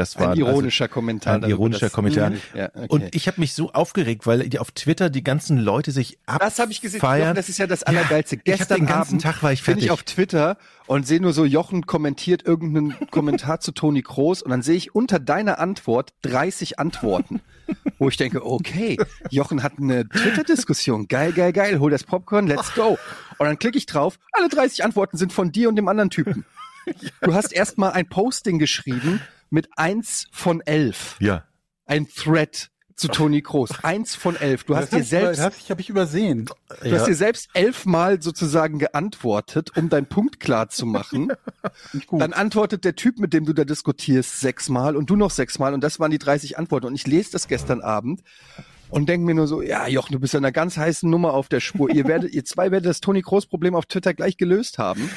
Das 0.00 0.18
war 0.18 0.30
ein 0.30 0.38
ironischer 0.38 0.84
also, 0.84 0.94
Kommentar. 0.94 1.34
Ein 1.34 1.50
ironischer 1.50 1.86
das, 1.86 1.92
Kommentar. 1.92 2.32
Ja, 2.54 2.70
okay. 2.74 2.86
Und 2.88 3.14
ich 3.14 3.26
habe 3.26 3.38
mich 3.38 3.52
so 3.52 3.70
aufgeregt, 3.72 4.26
weil 4.26 4.48
auf 4.56 4.70
Twitter 4.70 5.10
die 5.10 5.22
ganzen 5.22 5.58
Leute 5.58 5.92
sich 5.92 6.18
ab 6.24 6.40
Das 6.40 6.58
habe 6.58 6.72
ich 6.72 6.80
gesehen. 6.80 7.00
Jochen, 7.02 7.34
das 7.34 7.50
ist 7.50 7.58
ja 7.58 7.66
das 7.66 7.82
Allergeilste. 7.82 8.36
Ja, 8.36 8.56
Gestern 8.56 8.78
den 8.78 8.86
ganzen 8.86 9.16
Abend 9.16 9.22
Tag 9.22 9.42
war 9.42 9.52
ich 9.52 9.62
fertig. 9.62 9.82
Bin 9.82 9.84
ich 9.84 9.90
auf 9.90 10.02
Twitter 10.02 10.56
und 10.86 11.06
sehe 11.06 11.20
nur 11.20 11.34
so, 11.34 11.44
Jochen 11.44 11.84
kommentiert 11.84 12.46
irgendeinen 12.46 12.96
Kommentar 13.10 13.60
zu 13.60 13.72
Toni 13.72 14.00
Kroos 14.00 14.40
und 14.40 14.50
dann 14.50 14.62
sehe 14.62 14.76
ich 14.76 14.94
unter 14.94 15.18
deiner 15.18 15.58
Antwort 15.58 16.14
30 16.22 16.78
Antworten. 16.78 17.42
wo 17.98 18.08
ich 18.08 18.16
denke, 18.16 18.44
okay, 18.44 18.96
Jochen 19.28 19.62
hat 19.62 19.74
eine 19.78 20.08
Twitter-Diskussion. 20.08 21.08
Geil, 21.08 21.32
geil, 21.32 21.52
geil. 21.52 21.78
Hol 21.78 21.90
das 21.90 22.04
Popcorn, 22.04 22.46
let's 22.46 22.72
go. 22.74 22.98
Und 23.36 23.46
dann 23.46 23.58
klicke 23.58 23.76
ich 23.76 23.84
drauf. 23.84 24.18
Alle 24.32 24.48
30 24.48 24.82
Antworten 24.82 25.18
sind 25.18 25.32
von 25.32 25.52
dir 25.52 25.68
und 25.68 25.76
dem 25.76 25.88
anderen 25.88 26.08
Typen. 26.08 26.46
Du 27.20 27.34
hast 27.34 27.52
erstmal 27.52 27.92
ein 27.92 28.08
Posting 28.08 28.58
geschrieben 28.58 29.20
mit 29.50 29.68
eins 29.76 30.26
von 30.32 30.60
elf. 30.60 31.16
Ja. 31.20 31.44
Ein 31.84 32.08
Thread 32.08 32.70
zu 33.00 33.08
Toni 33.08 33.40
Kroos. 33.40 33.70
Eins 33.82 34.14
von 34.14 34.36
elf. 34.36 34.64
Du 34.64 34.76
hast 34.76 34.92
das 34.92 35.00
dir 35.00 35.04
selbst, 35.04 35.40
das 35.40 35.56
ich 35.58 35.70
habe 35.70 35.80
ich 35.80 35.88
übersehen. 35.88 36.48
Du 36.82 36.88
ja. 36.88 36.98
hast 36.98 37.06
dir 37.06 37.14
selbst 37.14 37.48
elfmal 37.54 38.22
sozusagen 38.22 38.78
geantwortet, 38.78 39.76
um 39.76 39.88
deinen 39.88 40.06
Punkt 40.06 40.38
klar 40.38 40.68
zu 40.68 40.84
machen. 40.84 41.32
Dann 42.10 42.32
antwortet 42.34 42.84
der 42.84 42.96
Typ, 42.96 43.18
mit 43.18 43.32
dem 43.32 43.46
du 43.46 43.54
da 43.54 43.64
diskutierst, 43.64 44.40
sechsmal 44.40 44.96
und 44.96 45.08
du 45.08 45.16
noch 45.16 45.30
sechsmal 45.30 45.72
und 45.72 45.82
das 45.82 45.98
waren 45.98 46.10
die 46.10 46.18
30 46.18 46.58
Antworten. 46.58 46.86
Und 46.86 46.94
ich 46.94 47.06
lese 47.06 47.32
das 47.32 47.48
gestern 47.48 47.80
Abend 47.80 48.22
und 48.90 49.08
denke 49.08 49.26
mir 49.26 49.34
nur 49.34 49.46
so, 49.46 49.62
ja, 49.62 49.88
Jochen, 49.88 50.12
du 50.12 50.20
bist 50.20 50.34
ja 50.34 50.38
einer 50.38 50.52
ganz 50.52 50.76
heißen 50.76 51.08
Nummer 51.08 51.32
auf 51.32 51.48
der 51.48 51.60
Spur. 51.60 51.90
ihr 51.90 52.06
werdet, 52.06 52.32
ihr 52.34 52.44
zwei 52.44 52.70
werdet 52.70 52.88
das 52.90 53.00
Toni 53.00 53.22
Kroos 53.22 53.46
Problem 53.46 53.74
auf 53.74 53.86
Twitter 53.86 54.12
gleich 54.12 54.36
gelöst 54.36 54.78
haben 54.78 55.10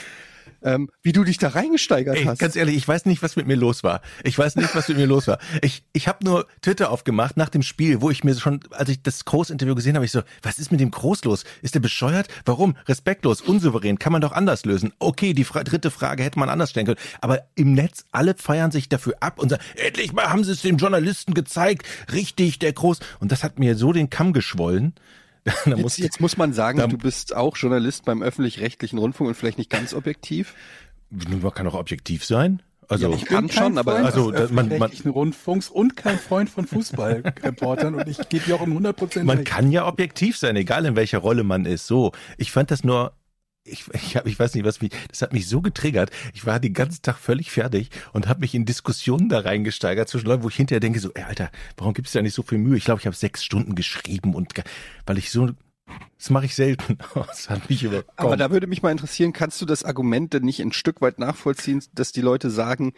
ähm, 0.62 0.89
wie 1.01 1.12
du 1.12 1.23
dich 1.23 1.38
da 1.38 1.49
reingesteigert 1.49 2.17
Ey, 2.17 2.25
hast. 2.25 2.39
Ganz 2.39 2.56
ehrlich, 2.56 2.75
ich 2.75 2.88
weiß 2.88 3.06
nicht, 3.06 3.21
was 3.21 3.36
mit 3.36 3.47
mir 3.47 3.56
los 3.56 3.84
war. 3.84 4.01
Ich 4.23 4.38
weiß 4.38 4.56
nicht, 4.56 4.75
was 4.75 4.88
mit 4.88 4.97
mir 4.97 5.06
los 5.06 5.27
war. 5.27 5.39
Ich, 5.62 5.84
ich 5.93 6.08
habe 6.08 6.23
nur 6.23 6.47
Twitter 6.62 6.91
aufgemacht 6.91 7.38
nach 7.38 7.49
dem 7.49 7.63
Spiel, 7.63 8.01
wo 8.01 8.10
ich 8.10 8.23
mir 8.23 8.36
schon, 8.36 8.62
als 8.71 8.89
ich 8.89 9.01
das 9.01 9.25
Groß-Interview 9.25 9.75
gesehen 9.75 9.95
habe, 9.95 10.06
ich 10.06 10.12
so, 10.12 10.21
was 10.41 10.60
ist 10.60 10.71
mit 10.71 10.79
dem 10.79 10.91
Groß 10.91 11.23
los? 11.25 11.43
Ist 11.62 11.75
der 11.75 11.79
bescheuert? 11.79 12.27
Warum? 12.45 12.75
Respektlos, 12.88 13.41
unsouverän, 13.41 13.99
kann 13.99 14.12
man 14.12 14.21
doch 14.21 14.32
anders 14.32 14.65
lösen. 14.65 14.93
Okay, 14.99 15.34
die 15.34 15.43
fra 15.43 15.63
dritte 15.63 15.91
Frage 15.91 16.23
hätte 16.23 16.39
man 16.39 16.49
anders 16.49 16.69
stellen 16.69 16.86
können. 16.86 16.99
Aber 17.21 17.43
im 17.56 17.73
Netz, 17.73 18.06
alle 18.12 18.36
feiern 18.36 18.71
sich 18.71 18.89
dafür 18.89 19.15
ab 19.19 19.39
und 19.39 19.49
sagen, 19.49 19.63
endlich 19.75 20.13
mal 20.13 20.29
haben 20.29 20.43
sie 20.43 20.51
es 20.51 20.62
dem 20.62 20.77
Journalisten 20.77 21.34
gezeigt. 21.34 21.86
Richtig, 22.12 22.60
der 22.60 22.73
Groß. 22.73 22.99
Und 23.19 23.32
das 23.32 23.43
hat 23.43 23.60
mir 23.60 23.75
so 23.75 23.93
den 23.93 24.10
Kamm 24.10 24.34
geschwollen. 24.34 24.93
jetzt, 25.65 25.97
jetzt, 25.97 26.21
muss 26.21 26.38
man 26.38 26.53
sagen, 26.53 26.79
du 26.89 26.97
bist 26.97 27.36
auch 27.36 27.58
Journalist 27.58 28.06
beim 28.06 28.21
öffentlich-rechtlichen 28.21 28.97
Rundfunk 28.97 29.29
und 29.29 29.36
vielleicht 29.36 29.58
nicht 29.58 29.69
ganz 29.69 29.93
objektiv. 29.93 30.53
Man 31.10 31.53
kann 31.53 31.67
auch 31.67 31.75
objektiv 31.75 32.25
sein. 32.25 32.62
Also 32.88 33.10
ja, 33.10 33.15
ich 33.15 33.25
kann 33.25 33.49
schon, 33.49 33.77
aber 33.77 33.95
also 33.95 34.34
man, 34.51 34.77
man 34.77 34.91
Rundfunks 35.06 35.69
und 35.69 35.95
kein 35.95 36.17
Freund 36.17 36.49
von 36.49 36.67
Fußballreportern 36.67 37.95
und 37.95 38.08
ich 38.08 38.17
gebe 38.29 38.45
dir 38.45 38.56
auch 38.56 38.62
um 38.62 38.69
100 38.69 38.95
Prozent. 38.95 39.25
Man 39.25 39.43
kann 39.43 39.71
ja 39.71 39.88
objektiv 39.88 40.38
sein, 40.38 40.56
egal 40.56 40.86
in 40.86 40.95
welcher 40.95 41.19
Rolle 41.19 41.43
man 41.43 41.65
ist. 41.65 41.88
So, 41.88 42.12
ich 42.38 42.51
fand 42.51 42.71
das 42.71 42.84
nur 42.84 43.13
ich, 43.65 43.86
ich, 43.93 44.17
hab, 44.17 44.28
ich 44.28 44.38
weiß 44.38 44.56
nicht, 44.56 44.65
was 44.65 44.82
mich, 44.82 44.91
das 45.10 45.21
hat 45.21 45.34
mich 45.34 45.47
so 45.47 45.62
getriggert. 45.62 46.12
Ich 46.34 46.45
war 46.45 46.60
den 46.60 46.73
ganzen 46.73 47.02
Tag 47.02 47.17
völlig 47.17 47.52
fertig 47.52 47.89
und 48.12 48.28
habe 48.28 48.41
mich 48.41 48.54
in 48.56 48.65
Diskussionen 48.65 49.30
da 49.30 49.39
reingesteigert 49.39 50.10
zwischen 50.10 50.28
Leuten, 50.28 50.43
wo 50.43 50.49
ich 50.49 50.56
hinterher 50.56 50.80
denke, 50.80 50.99
so, 50.99 51.12
ey, 51.13 51.23
Alter, 51.23 51.49
warum 51.78 51.93
gibt's 51.93 52.12
da 52.12 52.21
nicht 52.21 52.34
so 52.34 52.43
viel 52.43 52.58
Mühe? 52.58 52.78
Ich 52.78 52.86
glaube, 52.86 52.99
ich 52.99 53.06
habe 53.06 53.15
sechs 53.15 53.43
Stunden 53.43 53.76
geschrieben 53.76 54.36
und 54.36 54.54
weil 55.06 55.17
ich 55.17 55.32
so, 55.32 55.49
das 56.17 56.30
mache 56.30 56.45
ich 56.45 56.56
selten. 56.56 56.97
Das 57.13 57.49
hat 57.49 57.69
mich 57.69 57.84
überkommen. 57.84 58.13
Aber 58.15 58.38
da 58.38 58.52
würde 58.52 58.67
mich 58.67 58.82
mal 58.82 58.91
interessieren, 58.91 59.34
kannst 59.34 59.62
du 59.62 59.65
das 59.65 59.84
Argument 59.84 60.34
denn 60.34 60.43
nicht 60.43 60.62
ein 60.62 60.71
Stück 60.71 61.02
weit 61.02 61.19
nachvollziehen, 61.19 61.84
dass 61.93 62.12
die 62.12 62.21
Leute 62.21 62.49
sagen, 62.49 62.93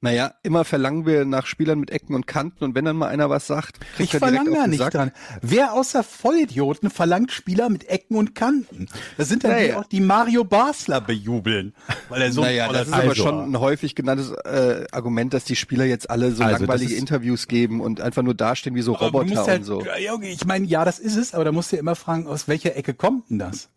naja, 0.00 0.34
immer 0.42 0.64
verlangen 0.64 1.06
wir 1.06 1.24
nach 1.24 1.46
Spielern 1.46 1.80
mit 1.80 1.90
Ecken 1.90 2.14
und 2.14 2.26
Kanten 2.26 2.64
und 2.64 2.74
wenn 2.74 2.84
dann 2.84 2.96
mal 2.96 3.08
einer 3.08 3.30
was 3.30 3.46
sagt, 3.46 3.80
kriegt 3.96 4.14
ich 4.14 4.18
verlange 4.18 4.52
da 4.52 4.66
nicht 4.66 4.78
Sack. 4.78 4.92
dran. 4.92 5.12
Wer 5.42 5.72
außer 5.72 6.02
Vollidioten 6.02 6.90
verlangt 6.90 7.32
Spieler 7.32 7.68
mit 7.68 7.88
Ecken 7.88 8.16
und 8.16 8.34
Kanten? 8.34 8.88
Das 9.16 9.28
sind 9.28 9.44
dann 9.44 9.52
naja. 9.52 9.66
die 9.66 9.74
auch, 9.74 9.84
die 9.86 10.00
Mario 10.00 10.44
Basler 10.44 11.00
bejubeln, 11.00 11.74
weil 12.08 12.22
er 12.22 12.32
so 12.32 12.42
Naja, 12.42 12.72
das 12.72 12.88
ist 12.88 12.94
aber 12.94 13.14
schon 13.14 13.50
ein 13.52 13.60
häufig 13.60 13.94
genanntes 13.94 14.30
äh, 14.30 14.86
Argument, 14.92 15.32
dass 15.34 15.44
die 15.44 15.56
Spieler 15.56 15.84
jetzt 15.84 16.10
alle 16.10 16.32
so 16.32 16.42
also 16.42 16.64
langweilige 16.64 16.94
Interviews 16.94 17.48
geben 17.48 17.80
und 17.80 18.00
einfach 18.00 18.22
nur 18.22 18.34
dastehen 18.34 18.74
wie 18.74 18.82
so 18.82 18.92
Roboter 18.92 19.46
halt, 19.46 19.60
und 19.60 19.64
so. 19.64 19.84
Ich 20.22 20.44
meine, 20.44 20.66
ja, 20.66 20.84
das 20.84 20.98
ist 20.98 21.16
es, 21.16 21.34
aber 21.34 21.44
da 21.44 21.52
musst 21.52 21.72
du 21.72 21.76
ja 21.76 21.80
immer 21.80 21.96
fragen, 21.96 22.26
aus 22.26 22.48
welcher 22.48 22.76
Ecke 22.76 22.94
kommt 22.94 23.30
denn 23.30 23.38
das? 23.38 23.70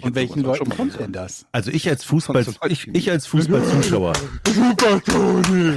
Und 0.00 0.14
welchen 0.14 0.40
Leuten 0.42 0.70
kommt 0.70 0.98
denn 0.98 1.12
das? 1.12 1.46
Also 1.52 1.70
ich 1.70 1.88
als 1.88 2.04
Fußball, 2.04 2.44
ich, 2.68 2.88
ich 2.88 3.10
als 3.10 3.26
Fußballzuschauer. 3.26 4.14
Super, 4.46 5.00
Toni! 5.04 5.76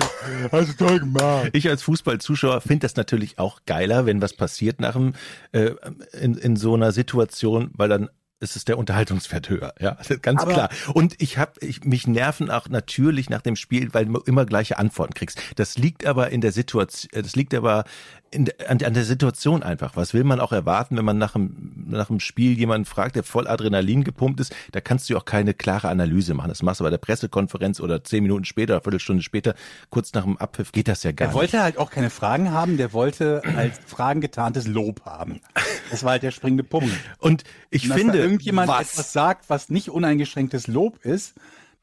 Hast 0.52 0.80
du 0.80 0.86
toll 0.86 1.00
gemacht. 1.00 1.50
Ich 1.54 1.70
als 1.70 1.84
Fußballzuschauer 1.84 2.62
finde 2.62 2.86
das 2.86 2.96
natürlich 2.96 3.38
auch 3.38 3.60
geiler, 3.66 4.06
wenn 4.06 4.22
was 4.22 4.34
passiert 4.34 4.80
nach 4.80 4.94
dem, 4.94 5.14
äh, 5.52 5.72
in, 6.20 6.36
in 6.36 6.56
so 6.56 6.74
einer 6.74 6.94
Situation, 6.94 7.72
weil 7.76 7.90
dann 7.90 8.10
ist 8.40 8.56
es 8.56 8.66
der 8.66 8.78
Unterhaltungswert 8.78 9.50
höher, 9.50 9.74
ja, 9.80 9.98
ganz 10.22 10.44
Aber 10.44 10.54
klar. 10.54 10.70
Und 10.94 11.16
ich 11.20 11.38
habe, 11.38 11.54
ich, 11.62 11.84
mich 11.84 12.06
nerven 12.06 12.52
auch 12.52 12.70
natürlich 12.70 13.30
nach 13.30 13.42
dem 13.42 13.56
Spiel, 13.56 13.94
weil 13.94 14.06
du 14.06 14.20
immer 14.20 14.46
gleiche 14.46 14.78
Antworten 14.78 15.14
kriegst. 15.16 15.42
Das 15.56 15.78
liegt 15.78 16.06
aber 16.06 16.30
in 16.30 16.42
der 16.42 16.52
Situation, 16.52 17.10
das 17.14 17.36
liegt 17.36 17.56
aber 17.56 17.84
in, 18.32 18.50
an, 18.68 18.82
an 18.82 18.94
der 18.94 19.04
Situation 19.04 19.64
einfach. 19.64 19.96
Was 19.96 20.14
will 20.14 20.24
man 20.24 20.40
auch 20.40 20.52
erwarten, 20.52 20.98
wenn 20.98 21.06
man 21.06 21.18
nach 21.18 21.34
dem, 21.34 21.86
nach 21.88 22.08
dem 22.08 22.20
Spiel 22.20 22.58
jemanden 22.58 22.86
fragt, 22.86 23.16
der 23.16 23.24
voll 23.24 23.48
Adrenalin 23.48 24.04
gepumpt 24.04 24.40
ist? 24.40 24.56
Da 24.72 24.82
kannst 24.82 25.10
du 25.10 25.18
auch 25.18 25.26
keine 25.26 25.54
klare 25.54 25.90
Analyse 25.90 26.34
machen. 26.34 26.50
Das 26.50 26.64
machst 26.64 26.80
du 26.80 26.84
bei 26.84 26.90
der 26.90 26.98
Pressekonferenz 26.98 27.80
oder 27.80 28.04
zehn 28.04 28.24
Minuten 28.24 28.46
später, 28.46 28.74
eine 28.74 28.82
Viertelstunde 28.82 29.24
später, 29.24 29.56
kurz 29.90 30.14
nach 30.14 30.24
dem 30.24 30.38
Abpfiff, 30.38 30.72
geht 30.72 30.88
das 30.88 31.04
ja 31.04 31.12
gar 31.12 31.28
nicht. 31.28 31.36
Er 31.36 31.40
wollte 31.40 31.62
halt 31.62 31.78
auch 31.78 31.92
keine 31.92 32.10
Fragen 32.10 32.52
haben, 32.52 32.78
der 32.78 32.94
wollte 32.94 33.42
als 33.56 33.80
Fragen 33.86 34.22
getarntes 34.22 34.68
Lob 34.68 35.06
haben. 35.06 35.42
Das 35.90 36.04
war 36.04 36.12
halt 36.12 36.24
der 36.24 36.32
springende 36.32 36.64
Punkt. 36.64 36.92
Und 37.20 37.44
ich 37.70 37.90
Und 37.90 37.98
finde, 37.98 38.20
irgendjemand 38.20 38.68
was? 38.68 38.92
etwas 38.92 39.14
sagt, 39.14 39.50
was 39.50 39.70
nicht 39.70 39.90
uneingeschränktes 39.90 40.68
Lob 40.68 41.04
ist, 41.04 41.36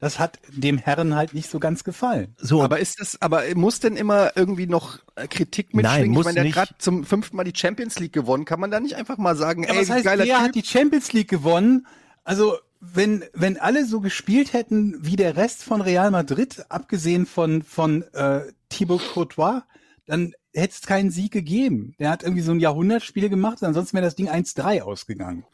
das 0.05 0.19
hat 0.19 0.39
dem 0.49 0.77
Herren 0.77 1.15
halt 1.15 1.33
nicht 1.33 1.51
so 1.51 1.59
ganz 1.59 1.83
gefallen. 1.83 2.35
So, 2.37 2.63
aber 2.63 2.79
ist 2.79 3.01
das, 3.01 3.23
aber 3.23 3.43
muss 3.55 3.81
denn 3.81 3.97
immer 3.97 4.37
irgendwie 4.37 4.67
noch 4.67 4.99
äh, 5.15 5.27
Kritik 5.27 5.73
mitschwingen? 5.73 6.03
Nein, 6.03 6.11
muss 6.11 6.27
ich 6.27 6.35
meine, 6.35 6.43
der 6.43 6.45
hat 6.45 6.69
gerade 6.69 6.79
zum 6.79 7.05
fünften 7.05 7.37
Mal 7.37 7.45
die 7.45 7.59
Champions 7.59 7.99
League 7.99 8.13
gewonnen. 8.13 8.45
Kann 8.45 8.61
man 8.61 8.71
da 8.71 8.81
nicht 8.81 8.97
einfach 8.97 9.17
mal 9.17 9.35
sagen, 9.35 9.65
ja, 9.65 9.71
ey, 9.71 9.81
was 9.81 9.89
heißt, 9.89 10.05
geiler 10.05 10.27
der 10.27 10.37
typ? 10.37 10.45
hat 10.45 10.55
die 10.55 10.63
Champions 10.63 11.13
League 11.15 11.31
gewonnen? 11.31 11.87
Also, 12.23 12.59
wenn, 12.81 13.25
wenn 13.33 13.57
alle 13.57 13.87
so 13.87 14.03
gespielt 14.03 14.53
hätten 14.53 14.99
wie 15.01 15.17
der 15.17 15.39
Rest 15.39 15.65
von 15.65 15.81
Real 15.81 16.11
Madrid, 16.11 16.67
abgesehen 16.69 17.25
von, 17.25 17.63
von 17.63 18.03
äh, 18.13 18.43
Thibaut 18.69 19.01
Courtois, 19.15 19.63
dann 20.05 20.35
hätte 20.53 20.75
es 20.75 20.83
keinen 20.83 21.11
Sieg 21.11 21.33
gegeben. 21.33 21.95
Der 21.99 22.11
hat 22.11 22.23
irgendwie 22.23 22.43
so 22.43 22.53
ein 22.53 22.61
Jahrhundertspiel 22.61 23.31
gemacht, 23.31 23.63
ansonsten 23.63 23.97
wäre 23.97 24.05
das 24.05 24.17
Ding 24.17 24.29
1-3 24.29 24.83
ausgegangen. 24.83 25.47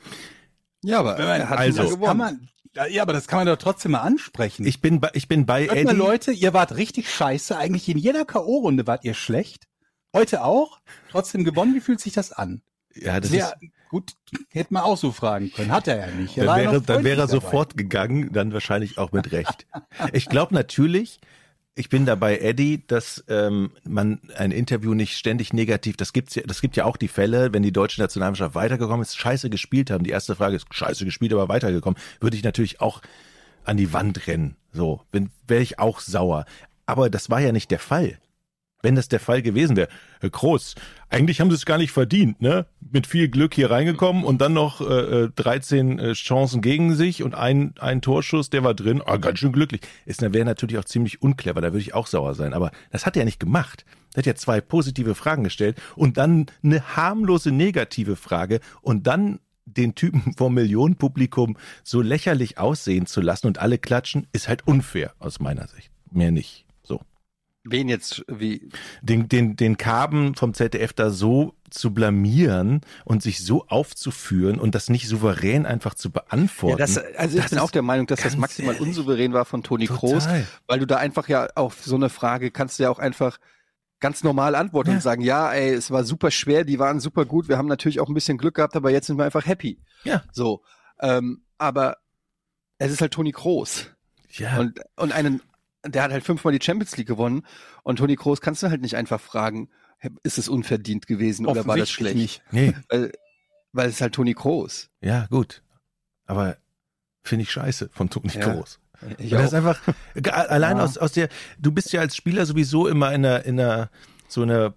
Ja, 0.83 0.99
aber 0.99 1.17
man, 1.19 1.41
er 1.41 1.49
hat 1.51 1.59
also, 1.59 1.97
kann 1.99 2.17
man, 2.17 2.49
ja, 2.75 3.03
aber 3.03 3.13
das 3.13 3.27
kann 3.27 3.41
man 3.41 3.47
doch 3.47 3.57
trotzdem 3.57 3.93
mal 3.93 4.01
ansprechen. 4.01 4.65
Ich 4.67 4.81
bin 4.81 5.01
bei, 5.01 5.11
ich 5.15 5.29
bin 5.29 5.47
bei 5.47 5.65
Hört 5.65 5.77
Eddie. 5.77 5.85
Mal, 5.85 5.97
Leute, 5.97 6.33
ihr 6.33 6.53
wart 6.53 6.77
richtig 6.77 7.11
scheiße. 7.11 7.57
Eigentlich 7.57 7.89
in 7.89 7.99
jeder 7.99 8.25
K.O.-Runde 8.25 8.87
wart 8.87 9.05
ihr 9.05 9.15
schlecht. 9.15 9.67
Heute 10.15 10.45
auch. 10.45 10.81
Trotzdem 11.11 11.45
gewonnen. 11.45 11.75
Wie 11.75 11.81
fühlt 11.81 12.01
sich 12.01 12.13
das 12.13 12.33
an? 12.33 12.63
Ja, 12.95 13.21
das 13.21 13.31
Sehr, 13.31 13.57
ist 13.61 13.71
gut. 13.89 14.13
Hätte 14.49 14.75
man 14.75 14.83
auch 14.83 14.97
so 14.97 15.13
fragen 15.13 15.53
können. 15.53 15.71
Hat 15.73 15.89
er 15.89 15.99
ja 15.99 16.07
nicht. 16.15 16.37
Er 16.37 16.47
dann 16.47 16.59
wäre, 16.59 16.83
dann 16.83 17.05
wäre 17.05 17.21
er 17.23 17.29
sofort 17.29 17.77
gegangen. 17.77 18.33
Dann 18.33 18.53
wahrscheinlich 18.53 18.99
auch 18.99 19.13
mit 19.13 19.33
Recht. 19.33 19.67
ich 20.13 20.27
glaube 20.27 20.55
natürlich, 20.55 21.21
ich 21.81 21.88
bin 21.88 22.05
dabei, 22.05 22.38
Eddie, 22.38 22.83
dass 22.87 23.25
ähm, 23.29 23.71
man 23.85 24.21
ein 24.37 24.51
Interview 24.53 24.93
nicht 24.93 25.16
ständig 25.16 25.55
negativ, 25.55 25.97
das 25.97 26.12
gibt's 26.12 26.35
ja, 26.35 26.43
das 26.47 26.61
gibt 26.61 26.77
ja 26.77 26.85
auch 26.85 26.99
die 26.99 27.09
Fälle, 27.09 27.55
wenn 27.55 27.62
die 27.62 27.73
deutsche 27.73 28.01
Nationalmannschaft 28.03 28.55
weitergekommen 28.55 29.03
ist, 29.03 29.16
scheiße 29.16 29.49
gespielt 29.49 29.90
haben. 29.90 30.05
Die 30.05 30.11
erste 30.11 30.37
Frage 30.37 30.57
ist, 30.57 30.66
scheiße 30.71 31.07
gespielt, 31.07 31.33
aber 31.33 31.49
weitergekommen, 31.49 31.99
würde 32.21 32.37
ich 32.37 32.45
natürlich 32.45 32.81
auch 32.83 33.01
an 33.64 33.79
die 33.79 33.93
Wand 33.95 34.27
rennen. 34.27 34.57
So, 34.73 35.01
wäre 35.47 35.62
ich 35.62 35.79
auch 35.79 36.01
sauer. 36.01 36.45
Aber 36.85 37.09
das 37.09 37.31
war 37.31 37.40
ja 37.40 37.51
nicht 37.51 37.71
der 37.71 37.79
Fall. 37.79 38.19
Wenn 38.83 38.95
das 38.95 39.09
der 39.09 39.21
Fall 39.21 39.43
gewesen 39.43 39.77
wäre. 39.77 39.88
Herr 40.21 40.31
Groß, 40.31 40.75
eigentlich 41.09 41.40
haben 41.40 41.51
sie 41.51 41.57
es 41.57 41.66
gar 41.66 41.79
nicht 41.79 41.93
verdient, 41.93 42.40
ne? 42.40 42.66
Mit 42.90 43.07
viel 43.07 43.29
Glück 43.29 43.55
hier 43.55 43.71
reingekommen 43.71 44.25
und 44.25 44.40
dann 44.40 44.53
noch 44.53 44.81
äh, 44.81 45.29
13 45.35 45.99
äh, 45.99 46.12
Chancen 46.12 46.61
gegen 46.61 46.95
sich 46.95 47.23
und 47.23 47.35
ein, 47.35 47.75
ein 47.79 48.03
Torschuss, 48.03 48.51
der 48.51 48.64
war 48.64 48.75
drin. 48.75 49.03
Ah, 49.05 49.16
ganz 49.16 49.38
schön 49.38 49.53
glücklich. 49.53 49.83
Ist 50.07 50.21
wäre 50.21 50.45
natürlich 50.45 50.79
auch 50.79 50.85
ziemlich 50.85 51.23
unclever, 51.23 51.61
da 51.61 51.69
würde 51.69 51.81
ich 51.81 51.95
auch 51.95 52.07
sauer 52.07 52.35
sein. 52.35 52.53
Aber 52.53 52.71
das 52.90 53.07
hat 53.07 53.16
er 53.16 53.21
ja 53.21 53.25
nicht 53.25 53.40
gemacht. 53.40 53.85
Er 54.14 54.19
hat 54.19 54.27
ja 54.27 54.35
zwei 54.35 54.61
positive 54.61 55.14
Fragen 55.14 55.45
gestellt 55.45 55.81
und 55.97 56.16
dann 56.16 56.47
eine 56.62 56.97
harmlose 56.97 57.53
negative 57.53 58.16
Frage 58.16 58.61
und 58.83 59.07
dann 59.07 59.40
den 59.64 59.95
Typen 59.95 60.33
vom 60.37 60.55
Millionenpublikum 60.55 61.57
so 61.85 62.01
lächerlich 62.01 62.59
aussehen 62.59 63.07
zu 63.07 63.21
lassen 63.21 63.47
und 63.47 63.59
alle 63.59 63.79
klatschen, 63.79 64.27
ist 64.33 64.49
halt 64.49 64.66
unfair 64.66 65.14
aus 65.19 65.40
meiner 65.40 65.69
Sicht. 65.69 65.90
Mehr 66.11 66.33
nicht. 66.33 66.66
Wen 67.62 67.88
jetzt 67.88 68.25
wie? 68.27 68.70
Den, 69.03 69.29
den, 69.29 69.55
den 69.55 69.77
Kaben 69.77 70.35
vom 70.35 70.55
ZDF 70.55 70.94
da 70.94 71.11
so 71.11 71.55
zu 71.68 71.92
blamieren 71.92 72.81
und 73.05 73.23
sich 73.23 73.44
so 73.44 73.66
aufzuführen 73.66 74.59
und 74.59 74.75
das 74.75 74.88
nicht 74.88 75.07
souverän 75.07 75.66
einfach 75.66 75.94
zu 75.94 76.11
beantworten. 76.11 76.79
Ja, 76.79 76.87
das, 76.87 76.99
also 77.16 77.38
ich 77.38 77.49
bin 77.49 77.59
auch 77.59 77.70
der 77.70 77.83
Meinung, 77.83 78.07
dass 78.07 78.23
das 78.23 78.37
maximal 78.37 78.75
ehrlich, 78.75 78.88
unsouverän 78.88 79.35
war 79.35 79.44
von 79.44 79.62
Toni 79.62 79.87
Kroos, 79.87 80.27
weil 80.66 80.79
du 80.79 80.87
da 80.87 80.96
einfach 80.96 81.29
ja 81.29 81.49
auf 81.55 81.85
so 81.85 81.96
eine 81.96 82.09
Frage 82.09 82.51
kannst 82.51 82.79
du 82.79 82.85
ja 82.85 82.90
auch 82.90 82.99
einfach 82.99 83.38
ganz 84.01 84.25
normal 84.25 84.55
antworten 84.55 84.90
ja. 84.90 84.96
und 84.96 85.03
sagen, 85.03 85.23
ja, 85.23 85.53
ey, 85.53 85.75
es 85.75 85.90
war 85.90 86.05
super 86.05 86.31
schwer, 86.31 86.64
die 86.64 86.79
waren 86.79 86.99
super 86.99 87.27
gut, 87.27 87.49
wir 87.49 87.59
haben 87.59 87.68
natürlich 87.68 88.01
auch 88.01 88.09
ein 88.09 88.14
bisschen 88.14 88.38
Glück 88.38 88.55
gehabt, 88.55 88.75
aber 88.75 88.90
jetzt 88.90 89.07
sind 89.07 89.18
wir 89.18 89.25
einfach 89.25 89.46
happy. 89.46 89.79
Ja. 90.05 90.23
So. 90.33 90.62
Ähm, 91.01 91.44
aber 91.59 91.99
es 92.79 92.90
ist 92.90 93.03
halt 93.03 93.12
Toni 93.12 93.33
Kroos. 93.33 93.90
Ja. 94.31 94.59
Und, 94.59 94.81
und 94.96 95.12
einen 95.12 95.42
der 95.87 96.03
hat 96.03 96.12
halt 96.12 96.25
fünfmal 96.25 96.57
die 96.57 96.64
Champions 96.64 96.97
League 96.97 97.09
gewonnen 97.09 97.47
und 97.83 97.97
Toni 97.97 98.16
Kroos 98.16 98.40
kannst 98.40 98.62
du 98.62 98.71
halt 98.71 98.83
nicht 98.83 98.97
einfach 98.97 99.21
fragen, 99.21 99.71
ist 100.23 100.38
es 100.38 100.49
unverdient 100.49 101.07
gewesen 101.07 101.47
oder 101.47 101.66
war 101.66 101.77
das 101.77 101.90
schlecht? 101.90 102.16
Nicht. 102.16 102.43
Nee. 102.51 102.75
Weil, 102.88 103.12
weil 103.73 103.88
es 103.88 103.97
ist 103.97 104.01
halt 104.01 104.14
Toni 104.14 104.35
Kroos. 104.35 104.90
Ja, 105.01 105.27
gut. 105.31 105.62
Aber 106.27 106.57
finde 107.23 107.43
ich 107.45 107.51
scheiße 107.51 107.90
von 107.93 108.11
Toni 108.11 108.33
ja. 108.33 108.40
Kroos. 108.40 108.81
Ich 109.19 109.31
das 109.31 109.47
ist 109.47 109.55
einfach 109.55 109.81
allein 110.25 110.77
ja. 110.77 110.85
aus 110.85 110.99
aus 110.99 111.12
der 111.12 111.31
du 111.59 111.73
bist 111.73 111.90
ja 111.93 112.01
als 112.03 112.14
Spieler 112.14 112.45
sowieso 112.45 112.87
immer 112.87 113.14
in 113.14 113.25
einer 113.25 113.45
in 113.47 113.59
einer 113.59 113.90
so 114.29 114.43
einer 114.43 114.75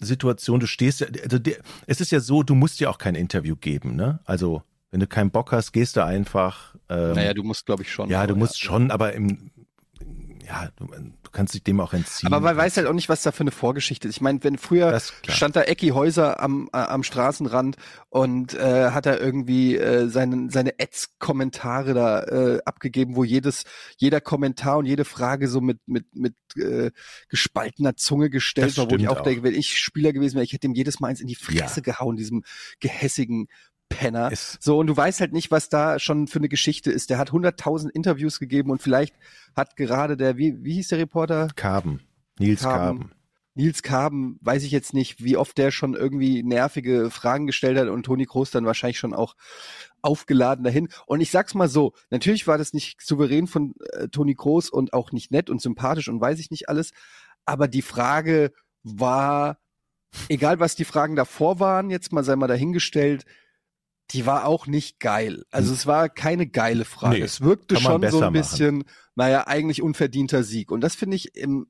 Situation, 0.00 0.60
du 0.60 0.66
stehst 0.66 1.00
ja 1.00 1.08
also 1.24 1.38
der, 1.38 1.56
es 1.86 2.00
ist 2.00 2.12
ja 2.12 2.20
so, 2.20 2.42
du 2.42 2.54
musst 2.54 2.78
ja 2.80 2.88
auch 2.88 2.98
kein 2.98 3.14
Interview 3.14 3.56
geben, 3.56 3.96
ne? 3.96 4.20
Also 4.24 4.62
wenn 4.90 5.00
du 5.00 5.06
keinen 5.06 5.30
Bock 5.30 5.52
hast, 5.52 5.72
gehst 5.72 5.96
du 5.96 6.04
einfach. 6.04 6.74
Ähm, 6.88 7.12
naja, 7.12 7.34
du 7.34 7.42
musst, 7.42 7.66
glaube 7.66 7.82
ich, 7.82 7.92
schon. 7.92 8.08
Ja, 8.08 8.26
du 8.26 8.36
musst 8.36 8.60
ja. 8.62 8.66
schon, 8.66 8.90
aber 8.90 9.12
im, 9.12 9.50
ja, 10.48 10.70
du, 10.76 10.86
du 10.86 11.30
kannst 11.30 11.52
dich 11.52 11.62
dem 11.62 11.78
auch 11.80 11.92
entziehen. 11.92 12.32
Aber 12.32 12.40
man 12.40 12.56
weiß 12.56 12.78
halt 12.78 12.86
auch 12.86 12.94
nicht, 12.94 13.10
was 13.10 13.22
da 13.22 13.32
für 13.32 13.42
eine 13.42 13.50
Vorgeschichte 13.50 14.08
ist. 14.08 14.16
Ich 14.16 14.20
meine, 14.22 14.42
wenn 14.44 14.56
früher 14.56 14.98
stand 15.28 15.56
da 15.56 15.62
Ecki 15.62 15.88
Häuser 15.88 16.40
am, 16.40 16.70
äh, 16.72 16.78
am 16.78 17.02
Straßenrand 17.02 17.76
und 18.08 18.54
äh, 18.54 18.90
hat 18.90 19.04
er 19.04 19.20
irgendwie 19.20 19.76
äh, 19.76 20.08
seine, 20.08 20.50
seine 20.50 20.74
Ads-Kommentare 20.80 21.92
da 21.92 22.22
äh, 22.22 22.60
abgegeben, 22.64 23.14
wo 23.14 23.24
jedes, 23.24 23.64
jeder 23.98 24.22
Kommentar 24.22 24.78
und 24.78 24.86
jede 24.86 25.04
Frage 25.04 25.48
so 25.48 25.60
mit, 25.60 25.80
mit, 25.86 26.06
mit 26.14 26.34
äh, 26.56 26.92
gespaltener 27.28 27.96
Zunge 27.96 28.30
gestellt 28.30 28.78
war, 28.78 28.90
wo 28.90 28.96
ich 28.96 29.08
auch, 29.08 29.18
auch, 29.18 29.22
denke, 29.22 29.42
wenn 29.42 29.54
ich 29.54 29.78
Spieler 29.78 30.14
gewesen 30.14 30.36
wäre, 30.36 30.44
ich 30.44 30.54
hätte 30.54 30.66
ihm 30.66 30.74
jedes 30.74 30.98
Mal 30.98 31.08
eins 31.08 31.20
in 31.20 31.26
die 31.26 31.34
Fresse 31.34 31.80
ja. 31.80 31.92
gehauen, 31.92 32.16
diesem 32.16 32.42
gehässigen 32.80 33.48
Penner. 33.88 34.30
Ist 34.30 34.62
so, 34.62 34.78
und 34.78 34.86
du 34.86 34.96
weißt 34.96 35.20
halt 35.20 35.32
nicht, 35.32 35.50
was 35.50 35.68
da 35.68 35.98
schon 35.98 36.26
für 36.26 36.38
eine 36.38 36.48
Geschichte 36.48 36.90
ist. 36.90 37.10
Der 37.10 37.18
hat 37.18 37.30
100.000 37.30 37.90
Interviews 37.90 38.38
gegeben 38.38 38.70
und 38.70 38.82
vielleicht 38.82 39.14
hat 39.56 39.76
gerade 39.76 40.16
der, 40.16 40.36
wie, 40.36 40.62
wie 40.62 40.74
hieß 40.74 40.88
der 40.88 40.98
Reporter? 40.98 41.48
Karben. 41.56 42.00
Nils 42.38 42.62
Karben. 42.62 43.00
Karben. 43.00 43.12
Nils 43.54 43.82
Karben, 43.82 44.38
weiß 44.40 44.62
ich 44.62 44.70
jetzt 44.70 44.94
nicht, 44.94 45.24
wie 45.24 45.36
oft 45.36 45.58
der 45.58 45.72
schon 45.72 45.94
irgendwie 45.94 46.44
nervige 46.44 47.10
Fragen 47.10 47.48
gestellt 47.48 47.76
hat 47.76 47.88
und 47.88 48.04
Toni 48.04 48.24
Kroos 48.24 48.52
dann 48.52 48.66
wahrscheinlich 48.66 49.00
schon 49.00 49.14
auch 49.14 49.34
aufgeladen 50.00 50.62
dahin. 50.62 50.88
Und 51.06 51.20
ich 51.20 51.32
sag's 51.32 51.54
mal 51.54 51.68
so, 51.68 51.92
natürlich 52.10 52.46
war 52.46 52.56
das 52.56 52.72
nicht 52.72 53.00
souverän 53.00 53.48
von 53.48 53.74
äh, 53.94 54.06
Toni 54.08 54.36
Kroos 54.36 54.70
und 54.70 54.92
auch 54.92 55.10
nicht 55.10 55.32
nett 55.32 55.50
und 55.50 55.60
sympathisch 55.60 56.08
und 56.08 56.20
weiß 56.20 56.38
ich 56.38 56.52
nicht 56.52 56.68
alles, 56.68 56.92
aber 57.46 57.66
die 57.66 57.82
Frage 57.82 58.52
war, 58.84 59.58
egal 60.28 60.60
was 60.60 60.76
die 60.76 60.84
Fragen 60.84 61.16
davor 61.16 61.58
waren, 61.58 61.90
jetzt 61.90 62.12
mal 62.12 62.22
sei 62.22 62.36
mal 62.36 62.46
dahingestellt, 62.46 63.24
die 64.10 64.26
war 64.26 64.46
auch 64.46 64.66
nicht 64.66 65.00
geil. 65.00 65.44
Also 65.50 65.72
es 65.72 65.86
war 65.86 66.08
keine 66.08 66.46
geile 66.46 66.84
Frage. 66.84 67.16
Nee, 67.16 67.22
es 67.22 67.40
wirkte 67.40 67.76
schon 67.76 68.08
so 68.10 68.22
ein 68.22 68.32
bisschen, 68.32 68.78
machen. 68.78 68.90
naja, 69.14 69.46
eigentlich 69.46 69.82
unverdienter 69.82 70.42
Sieg. 70.42 70.70
Und 70.70 70.80
das 70.80 70.94
finde 70.94 71.16
ich 71.16 71.36
im, 71.36 71.66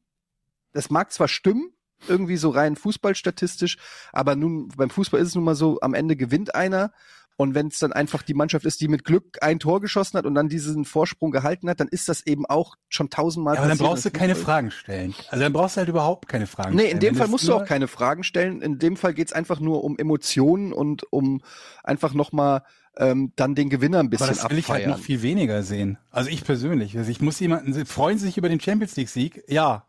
das 0.72 0.90
mag 0.90 1.12
zwar 1.12 1.29
stimmen, 1.29 1.72
irgendwie 2.07 2.37
so 2.37 2.51
rein 2.51 2.77
fußballstatistisch, 2.77 3.77
aber 4.12 4.37
nun, 4.37 4.68
beim 4.68 4.90
Fußball 4.90 5.20
ist 5.20 5.29
es 5.29 5.35
nun 5.35 5.44
mal 5.44 5.57
so, 5.57 5.81
am 5.81 5.94
Ende 5.94 6.14
gewinnt 6.14 6.55
einer 6.55 6.92
und 7.38 7.55
wenn 7.55 7.68
es 7.68 7.79
dann 7.79 7.92
einfach 7.92 8.22
die 8.22 8.35
Mannschaft 8.35 8.66
ist, 8.66 8.81
die 8.81 8.88
mit 8.88 9.05
Glück 9.05 9.38
ein 9.42 9.61
Tor 9.61 9.81
geschossen 9.81 10.18
hat 10.18 10.27
und 10.27 10.35
dann 10.35 10.48
diesen 10.48 10.85
Vorsprung 10.85 11.31
gehalten 11.31 11.70
hat, 11.70 11.79
dann 11.79 11.87
ist 11.87 12.09
das 12.09 12.27
eben 12.27 12.44
auch 12.44 12.74
schon 12.88 13.11
tausendmal 13.11 13.55
ja, 13.55 13.61
aber 13.61 13.68
dann 13.68 13.79
brauchst 13.79 14.05
du 14.05 14.11
keine 14.11 14.35
Fragen 14.35 14.72
stellen. 14.72 15.14
Also 15.31 15.44
dann 15.44 15.53
brauchst 15.53 15.77
du 15.77 15.79
halt 15.79 15.88
überhaupt 15.88 16.27
keine 16.29 16.48
Fragen 16.48 16.74
nee, 16.74 16.83
stellen. 16.83 16.98
Nee, 16.98 17.07
in 17.07 17.12
dem 17.12 17.14
Fall 17.14 17.29
musst 17.29 17.46
du 17.46 17.55
auch 17.55 17.64
keine 17.64 17.87
Fragen 17.87 18.24
stellen. 18.24 18.61
In 18.61 18.81
dem 18.81 18.96
Fall 18.96 19.14
geht's 19.14 19.33
einfach 19.33 19.61
nur 19.61 19.85
um 19.85 19.96
Emotionen 19.98 20.72
und 20.72 21.05
um 21.12 21.40
einfach 21.85 22.12
nochmal 22.12 22.64
ähm, 22.96 23.33
dann 23.37 23.55
den 23.55 23.70
Gewinner 23.70 24.01
ein 24.01 24.11
bisschen 24.11 24.31
Aber 24.31 24.35
das 24.35 24.51
will 24.51 24.59
abfeiern. 24.59 24.81
ich 24.81 24.87
halt 24.87 24.98
noch 24.98 25.05
viel 25.05 25.22
weniger 25.22 25.62
sehen. 25.62 25.96
Also 26.11 26.31
ich 26.31 26.42
persönlich. 26.42 26.98
Also 26.98 27.09
ich 27.09 27.20
muss 27.20 27.38
jemanden, 27.38 27.87
freuen 27.87 28.18
Sie 28.18 28.27
sich 28.27 28.37
über 28.37 28.48
den 28.48 28.59
Champions 28.59 28.96
League 28.96 29.09
Sieg? 29.09 29.44
Ja. 29.46 29.85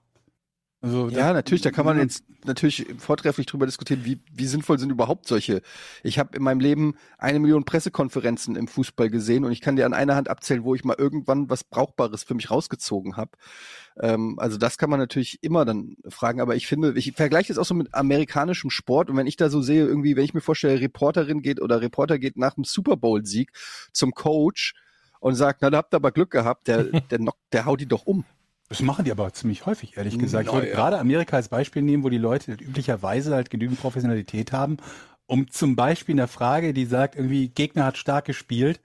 Also 0.81 1.09
ja, 1.09 1.33
natürlich, 1.33 1.61
da 1.61 1.71
kann 1.71 1.85
man 1.85 1.97
jetzt 1.99 2.23
natürlich 2.45 2.85
vortrefflich 2.99 3.45
drüber 3.45 3.65
diskutieren, 3.65 4.05
wie, 4.05 4.21
wie 4.31 4.45
sinnvoll 4.45 4.79
sind 4.79 4.91
überhaupt 4.91 5.27
solche. 5.27 5.61
Ich 6.03 6.17
habe 6.17 6.37
in 6.37 6.43
meinem 6.43 6.61
Leben 6.61 6.95
eine 7.17 7.39
Million 7.39 7.65
Pressekonferenzen 7.65 8.55
im 8.55 8.69
Fußball 8.69 9.09
gesehen 9.09 9.43
und 9.43 9.51
ich 9.51 9.59
kann 9.59 9.75
dir 9.75 9.85
an 9.85 9.93
einer 9.93 10.15
Hand 10.15 10.29
abzählen, 10.29 10.63
wo 10.63 10.75
ich 10.75 10.85
mal 10.85 10.95
irgendwann 10.97 11.49
was 11.49 11.65
Brauchbares 11.65 12.23
für 12.23 12.33
mich 12.33 12.49
rausgezogen 12.49 13.17
habe. 13.17 13.31
Ähm, 13.99 14.39
also 14.39 14.57
das 14.57 14.77
kann 14.77 14.89
man 14.89 14.99
natürlich 14.99 15.43
immer 15.43 15.65
dann 15.65 15.97
fragen, 16.07 16.39
aber 16.39 16.55
ich 16.55 16.65
finde, 16.65 16.93
ich 16.95 17.11
vergleiche 17.11 17.49
das 17.49 17.57
auch 17.57 17.65
so 17.65 17.73
mit 17.73 17.93
amerikanischem 17.93 18.69
Sport 18.69 19.09
und 19.09 19.17
wenn 19.17 19.27
ich 19.27 19.35
da 19.35 19.49
so 19.49 19.61
sehe, 19.61 19.85
irgendwie, 19.85 20.15
wenn 20.15 20.23
ich 20.23 20.33
mir 20.33 20.41
vorstelle, 20.41 20.79
Reporterin 20.79 21.41
geht 21.41 21.61
oder 21.61 21.81
Reporter 21.81 22.19
geht 22.19 22.37
nach 22.37 22.53
dem 22.53 22.63
Super 22.63 22.95
Bowl-Sieg 22.95 23.51
zum 23.91 24.13
Coach 24.13 24.75
und 25.19 25.35
sagt, 25.35 25.61
na, 25.61 25.69
da 25.69 25.79
habt 25.79 25.93
ihr 25.93 25.97
aber 25.97 26.13
Glück 26.13 26.31
gehabt, 26.31 26.69
der, 26.69 26.83
der, 27.09 27.17
knockt, 27.17 27.39
der 27.51 27.65
haut 27.65 27.81
die 27.81 27.85
doch 27.85 28.05
um. 28.05 28.23
Das 28.69 28.81
machen 28.81 29.03
die 29.03 29.11
aber 29.11 29.33
ziemlich 29.33 29.65
häufig, 29.65 29.97
ehrlich 29.97 30.19
gesagt. 30.19 30.47
ich 30.47 30.53
würde 30.53 30.69
ja. 30.69 30.75
gerade 30.75 30.99
Amerika 30.99 31.35
als 31.35 31.49
Beispiel 31.49 31.81
nehmen, 31.81 32.03
wo 32.03 32.09
die 32.09 32.19
Leute 32.19 32.53
üblicherweise 32.53 33.33
halt 33.33 33.49
genügend 33.49 33.81
Professionalität 33.81 34.51
haben, 34.51 34.77
um 35.25 35.49
zum 35.49 35.75
Beispiel 35.75 36.13
in 36.13 36.17
der 36.17 36.27
Frage, 36.27 36.73
die 36.73 36.85
sagt, 36.85 37.15
irgendwie 37.15 37.49
Gegner 37.49 37.85
hat 37.85 37.97
stark 37.97 38.25
gespielt, 38.25 38.79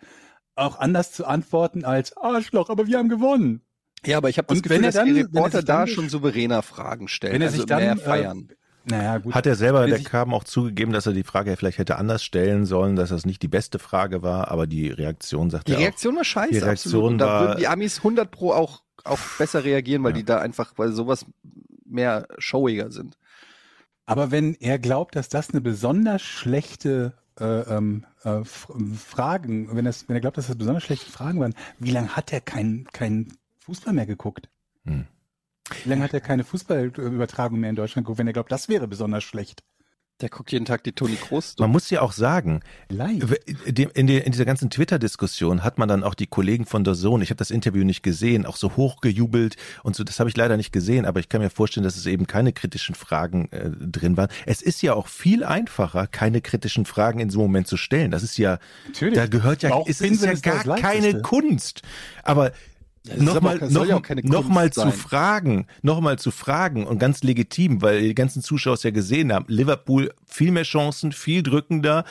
auch 0.57 0.79
anders 0.79 1.12
zu 1.12 1.27
antworten 1.27 1.85
als 1.85 2.16
Arschloch, 2.16 2.70
aber 2.70 2.87
wir 2.87 2.99
haben 2.99 3.11
gewonnen. 3.11 3.61
Ja, 4.07 4.18
aber 4.18 4.29
ich 4.29 4.38
habe 4.38 4.49
das 4.49 4.62
Gefühl, 4.62 4.83
dass 4.83 4.94
dann, 4.94 5.07
die 5.07 5.20
Reporter 5.20 5.62
da 5.62 5.87
schon 5.87 6.09
souveräner 6.09 6.62
Fragen 6.62 7.09
stellen, 7.09 7.35
wenn 7.35 7.42
er 7.42 7.51
sich 7.51 7.61
also 7.61 7.68
dann, 7.68 7.83
mehr 7.83 7.92
äh, 7.92 7.97
feiern. 7.97 8.49
Äh, 8.51 8.55
naja, 8.87 9.18
gut. 9.18 9.35
Hat 9.35 9.47
er 9.47 9.55
selber, 9.55 9.87
der 9.87 10.03
kam 10.03 10.35
auch 10.35 10.44
zugegeben, 10.44 10.92
dass 10.92 11.07
er 11.07 11.14
die 11.14 11.25
Frage 11.25 11.57
vielleicht 11.57 11.79
hätte 11.79 11.97
anders 11.97 12.23
stellen 12.23 12.66
sollen, 12.66 12.97
dass 12.97 13.09
das 13.09 13.25
nicht 13.25 13.42
die 13.42 13.49
beste 13.49 13.79
Frage 13.79 14.23
war, 14.23 14.51
aber 14.51 14.66
die 14.66 14.90
Reaktion 14.90 15.49
sagt 15.49 15.68
die 15.68 15.73
er 15.73 15.79
Die 15.79 15.85
Reaktion 15.85 16.16
war 16.16 16.25
scheiße. 16.25 16.53
Die 16.53 16.59
Reaktion 16.59 17.14
absolut. 17.14 17.20
war, 17.20 17.27
da 17.27 17.49
würden 17.49 17.59
die 17.61 17.68
Amis 17.68 17.99
100 17.99 18.31
pro 18.31 18.53
auch, 18.53 18.83
auch 19.04 19.20
besser 19.38 19.64
reagieren, 19.64 20.02
weil 20.02 20.12
ja. 20.12 20.18
die 20.18 20.24
da 20.24 20.38
einfach, 20.38 20.72
weil 20.76 20.92
sowas 20.92 21.26
mehr 21.84 22.26
showiger 22.38 22.90
sind. 22.90 23.18
Aber 24.06 24.30
wenn 24.30 24.54
er 24.54 24.78
glaubt, 24.78 25.16
dass 25.16 25.28
das 25.28 25.50
eine 25.50 25.60
besonders 25.60 26.22
schlechte 26.22 27.14
äh, 27.40 27.44
ähm, 27.44 28.04
äh, 28.22 28.44
Fragen, 28.44 29.74
wenn, 29.74 29.84
das, 29.84 30.08
wenn 30.08 30.16
er 30.16 30.20
glaubt, 30.20 30.36
dass 30.36 30.46
das 30.46 30.56
besonders 30.56 30.82
schlechte 30.82 31.10
Fragen 31.10 31.40
waren, 31.40 31.54
wie 31.78 31.90
lange 31.90 32.14
hat 32.14 32.32
er 32.32 32.40
keinen 32.40 32.86
kein 32.92 33.32
Fußball 33.60 33.94
mehr 33.94 34.06
geguckt? 34.06 34.48
Hm. 34.84 35.06
Wie 35.82 35.88
lange 35.88 36.02
hat 36.04 36.12
er 36.12 36.20
keine 36.20 36.44
Fußballübertragung 36.44 37.58
mehr 37.58 37.70
in 37.70 37.76
Deutschland 37.76 38.04
geguckt, 38.04 38.18
wenn 38.18 38.26
er 38.26 38.34
glaubt, 38.34 38.52
das 38.52 38.68
wäre 38.68 38.86
besonders 38.86 39.24
schlecht? 39.24 39.64
Der 40.20 40.29
guckt 40.29 40.53
jeden 40.53 40.64
Tag 40.64 40.85
die 40.85 40.92
Toni 40.92 41.16
Kroos. 41.16 41.57
Man 41.59 41.70
muss 41.70 41.91
ja 41.91 42.01
auch 42.01 42.12
sagen, 42.12 42.61
Live. 42.88 43.34
In, 43.64 44.09
in 44.09 44.32
dieser 44.32 44.45
ganzen 44.45 44.70
Twitter-Diskussion 44.70 45.64
hat 45.64 45.76
man 45.76 45.88
dann 45.88 46.05
auch 46.05 46.14
die 46.14 46.28
Kollegen 46.28 46.66
von 46.66 46.84
der 46.84 46.95
Zone, 46.95 47.24
ich 47.24 47.30
habe 47.30 47.38
das 47.38 47.51
Interview 47.51 47.82
nicht 47.82 48.05
gesehen, 48.05 48.47
auch 48.47 48.57
so 48.57 48.76
hochgejubelt 48.76 49.57
und 49.82 49.97
so, 49.97 50.05
das 50.05 50.20
habe 50.20 50.30
ich 50.30 50.36
leider 50.36 50.57
nicht 50.57 50.70
gesehen, 50.70 51.05
aber 51.05 51.18
ich 51.18 51.28
kann 51.28 51.41
mir 51.41 51.51
vorstellen, 51.51 51.82
dass 51.82 51.97
es 51.97 52.07
eben 52.07 52.28
keine 52.28 52.53
kritischen 52.53 52.95
Fragen 52.95 53.49
äh, 53.51 53.70
drin 53.70 54.16
waren. 54.16 54.28
Es 54.47 54.62
ist 54.62 54.82
ja 54.82 54.95
auch 54.95 55.09
viel 55.09 55.43
einfacher, 55.43 56.07
keine 56.07 56.41
kritischen 56.41 56.86
Fragen 56.86 57.18
in 57.18 57.28
so 57.28 57.41
einem 57.41 57.49
Moment 57.49 57.66
zu 57.66 57.76
stellen. 57.76 58.12
Das 58.12 58.22
ist 58.22 58.38
ja, 58.38 58.61
Natürlich. 58.86 59.14
da 59.16 59.26
gehört 59.26 59.64
ja, 59.64 59.82
es 59.84 60.01
ist 60.01 60.24
ja 60.24 60.34
gar 60.34 60.76
keine 60.76 61.22
Kunst. 61.22 61.82
Aber 62.22 62.53
nochmal 63.16 63.59
noch, 63.70 63.86
ja 63.86 64.00
noch 64.22 64.48
mal 64.48 64.72
zu 64.72 64.90
fragen, 64.90 65.66
nochmal 65.82 66.18
zu 66.18 66.30
fragen 66.30 66.86
und 66.86 66.98
ganz 66.98 67.22
legitim, 67.22 67.82
weil 67.82 68.00
die 68.02 68.14
ganzen 68.14 68.42
Zuschauer 68.42 68.74
es 68.74 68.82
ja 68.82 68.90
gesehen 68.90 69.32
haben. 69.32 69.44
Liverpool 69.48 70.12
viel 70.26 70.50
mehr 70.50 70.62
Chancen, 70.64 71.12
viel 71.12 71.42
drückender. 71.42 72.05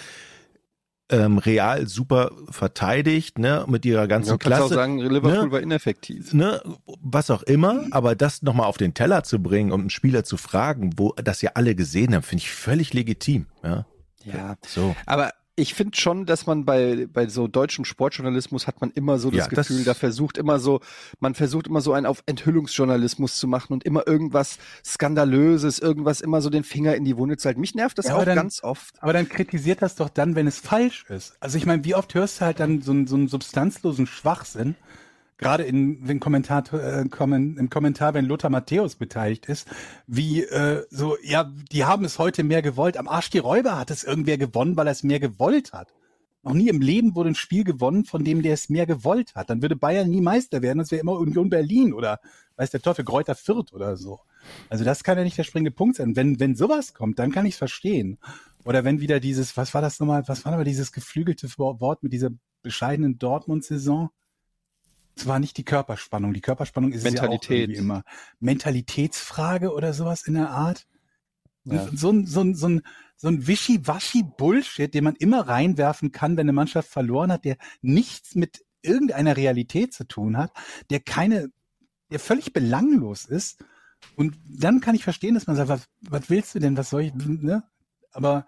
ähm, 1.10 1.38
Real 1.38 1.86
super 1.88 2.32
verteidigt, 2.50 3.38
ne, 3.38 3.66
mit 3.68 3.86
ihrer 3.86 4.08
ganzen 4.08 4.32
Ja, 4.32 4.38
kannst 4.38 4.58
Klasse. 4.58 4.64
auch 4.64 4.70
sagen, 4.78 5.00
Liverpool 5.00 5.46
ne? 5.48 5.52
war 5.52 5.60
ineffektiv. 5.62 6.34
ne, 6.34 6.62
was 7.02 7.30
auch 7.30 7.44
immer, 7.44 7.86
aber 7.92 8.16
das 8.16 8.42
nochmal 8.42 8.68
auf 8.68 8.78
den 8.78 8.94
Teller 8.94 9.24
zu 9.24 9.40
bringen 9.44 9.72
und 9.72 9.82
einen 9.82 9.90
Spieler 9.90 10.24
zu 10.24 10.38
fragen, 10.38 10.92
wo 10.98 11.12
das 11.22 11.42
ja 11.42 11.52
alle 11.56 11.76
gesehen 11.76 12.16
haben, 12.16 12.24
finde 12.24 12.44
ich 12.44 12.52
völlig 12.52 12.94
legitim. 12.94 13.48
Ja, 13.64 13.86
Ja, 14.24 14.56
so. 14.66 14.96
aber 15.06 15.32
ich 15.56 15.76
finde 15.76 15.96
schon, 15.98 16.26
dass 16.26 16.48
man 16.48 16.66
bei, 16.66 17.08
bei 17.12 17.28
so 17.28 17.48
deutschem 17.48 17.86
Sportjournalismus 17.86 18.66
hat 18.66 18.82
man 18.82 18.90
immer 18.92 19.20
so 19.20 19.30
das 19.30 19.38
Ja, 19.38 19.48
das- 19.48 19.68
Gefühl, 19.68 19.84
da 19.84 19.94
versucht 19.94 20.38
immer 20.40 20.60
so, 20.60 20.80
man 21.20 21.36
versucht 21.36 21.68
immer 21.68 21.82
so 21.82 21.94
einen 21.94 22.06
auf 22.08 22.24
Enthüllungsjournalismus 22.26 23.38
zu 23.38 23.48
machen 23.48 23.74
und 23.74 23.84
immer 23.84 24.08
irgendwas 24.08 24.58
Skandalöses, 24.84 25.80
irgendwas 25.80 26.22
immer 26.22 26.42
so 26.42 26.50
den 26.50 26.64
Finger 26.64 26.96
in 26.96 27.06
die 27.06 27.18
Wunde 27.18 27.38
zu 27.38 27.48
halten. 27.48 27.62
Mich 27.62 27.76
nervt 27.76 27.98
das 27.98 28.08
Ja, 28.08 28.14
auch 28.14 28.18
aber 28.18 28.26
dann- 28.26 28.36
ganz 28.38 28.64
oft. 28.64 28.96
Aber 29.02 29.14
dann 29.14 29.30
kritisiert 29.30 29.82
das 29.82 29.96
doch 29.96 30.10
dann, 30.10 30.36
wenn 30.36 30.48
es 30.48 30.60
falsch 30.60 31.06
ist. 31.10 31.36
Also 31.40 31.58
ich 31.58 31.66
meine, 31.66 31.84
wie 31.86 31.94
oft 31.96 32.14
hörst 32.16 32.42
du 32.42 32.46
halt 32.46 32.60
dann 32.60 32.82
so 32.82 32.92
einen, 32.92 33.06
so 33.08 33.16
einen 33.16 33.28
substanzlosen 33.28 34.08
Schwachsinn, 34.08 34.76
gerade 35.44 35.64
in, 35.64 36.08
wenn 36.08 36.20
Kommentar, 36.20 36.64
äh, 36.74 37.08
kommen, 37.10 37.58
im 37.58 37.70
Kommentar, 37.70 38.14
wenn 38.14 38.26
Lothar 38.26 38.50
Matthäus 38.50 38.96
beteiligt 38.96 39.48
ist, 39.48 39.68
wie 40.08 40.44
äh, 40.44 40.86
so, 40.90 41.18
ja, 41.22 41.52
die 41.72 41.86
haben 41.86 42.06
es 42.06 42.18
heute 42.18 42.44
mehr 42.44 42.62
gewollt. 42.62 42.98
Am 42.98 43.08
Arsch 43.08 43.30
die 43.30 43.40
Räuber 43.40 43.78
hat 43.78 43.92
es 43.92 44.04
irgendwer 44.04 44.38
gewonnen, 44.38 44.78
weil 44.78 44.88
er 44.88 44.92
es 44.92 45.04
mehr 45.04 45.20
gewollt 45.20 45.74
hat. 45.74 45.94
Noch 46.44 46.54
nie 46.54 46.70
im 46.70 46.82
Leben 46.82 47.16
wurde 47.16 47.30
ein 47.30 47.36
Spiel 47.36 47.64
gewonnen, 47.64 48.06
von 48.06 48.24
dem 48.24 48.42
der 48.42 48.54
es 48.54 48.70
mehr 48.70 48.86
gewollt 48.86 49.36
hat. 49.36 49.50
Dann 49.50 49.62
würde 49.62 49.76
Bayern 49.76 50.10
nie 50.10 50.22
Meister 50.22 50.62
werden. 50.62 50.80
Das 50.80 50.92
wäre 50.92 51.02
immer 51.02 51.14
Union 51.14 51.50
Berlin 51.50 51.94
oder 51.94 52.20
weiß 52.58 52.72
der 52.72 52.82
Teufel, 52.82 53.06
Kräuter 53.06 53.36
Fürth 53.36 53.74
oder 53.74 53.96
so. 53.98 54.20
Also 54.70 54.84
das 54.84 55.04
kann 55.04 55.18
ja 55.18 55.24
nicht 55.24 55.38
der 55.38 55.44
springende 55.44 55.72
Punkt 55.72 55.98
sein. 55.98 56.16
Wenn, 56.16 56.40
wenn 56.40 56.56
sowas 56.56 56.94
kommt, 56.94 57.20
dann 57.20 57.32
kann 57.32 57.46
ich 57.46 57.54
es 57.54 57.58
verstehen. 57.58 58.18
Oder 58.66 58.84
wenn 58.84 59.00
wieder 59.02 59.20
dieses, 59.20 59.56
was 59.58 59.74
war 59.74 59.82
das 59.82 60.00
nochmal, 60.00 60.24
was 60.28 60.46
war 60.46 60.54
aber 60.54 60.64
dieses 60.64 60.92
geflügelte 60.92 61.48
Wort 61.58 62.04
mit 62.04 62.14
dieser 62.14 62.32
bescheidenen 62.62 63.20
Dortmund-Saison? 63.20 64.10
Es 65.16 65.28
war 65.28 65.40
nicht 65.40 65.58
die 65.58 65.64
Körperspannung. 65.64 66.34
Die 66.34 66.42
Körperspannung 66.42 66.92
ist 66.92 67.06
es 67.06 67.14
ja 67.14 67.24
auch 67.24 67.30
Mentalität. 67.30 67.78
immer. 67.78 68.04
Mentalitätsfrage 68.40 69.74
oder 69.74 69.94
sowas 69.94 70.26
in 70.26 70.34
der 70.34 70.50
Art. 70.50 70.88
Ja. 71.66 71.88
So 71.94 72.12
ein, 72.12 72.26
so 72.26 72.42
ein, 72.42 72.56
so 72.56 72.68
ein, 72.68 72.82
so 73.16 73.28
ein 73.28 73.48
Wischi-Waschi-Bullshit, 73.48 74.94
den 74.94 75.04
man 75.04 75.16
immer 75.16 75.48
reinwerfen 75.48 76.12
kann, 76.12 76.36
wenn 76.36 76.46
eine 76.46 76.54
Mannschaft 76.54 76.90
verloren 76.90 77.32
hat, 77.32 77.46
der 77.46 77.58
nichts 77.82 78.36
mit 78.36 78.66
irgendeiner 78.82 79.38
Realität 79.38 79.94
zu 79.94 80.06
tun 80.06 80.38
hat, 80.38 80.52
der 80.90 81.00
keine, 81.00 81.50
der 82.12 82.20
völlig 82.20 82.52
belanglos 82.52 83.26
ist. 83.26 83.64
Und 84.16 84.38
dann 84.46 84.82
kann 84.82 84.96
ich 84.96 85.06
verstehen, 85.06 85.36
dass 85.36 85.48
man 85.48 85.56
sagt, 85.56 85.70
was, 85.70 85.86
was 86.02 86.30
willst 86.30 86.54
du 86.56 86.60
denn, 86.60 86.76
was 86.76 86.90
soll 86.90 87.04
ich, 87.04 87.14
ne? 87.14 87.64
Aber 88.12 88.46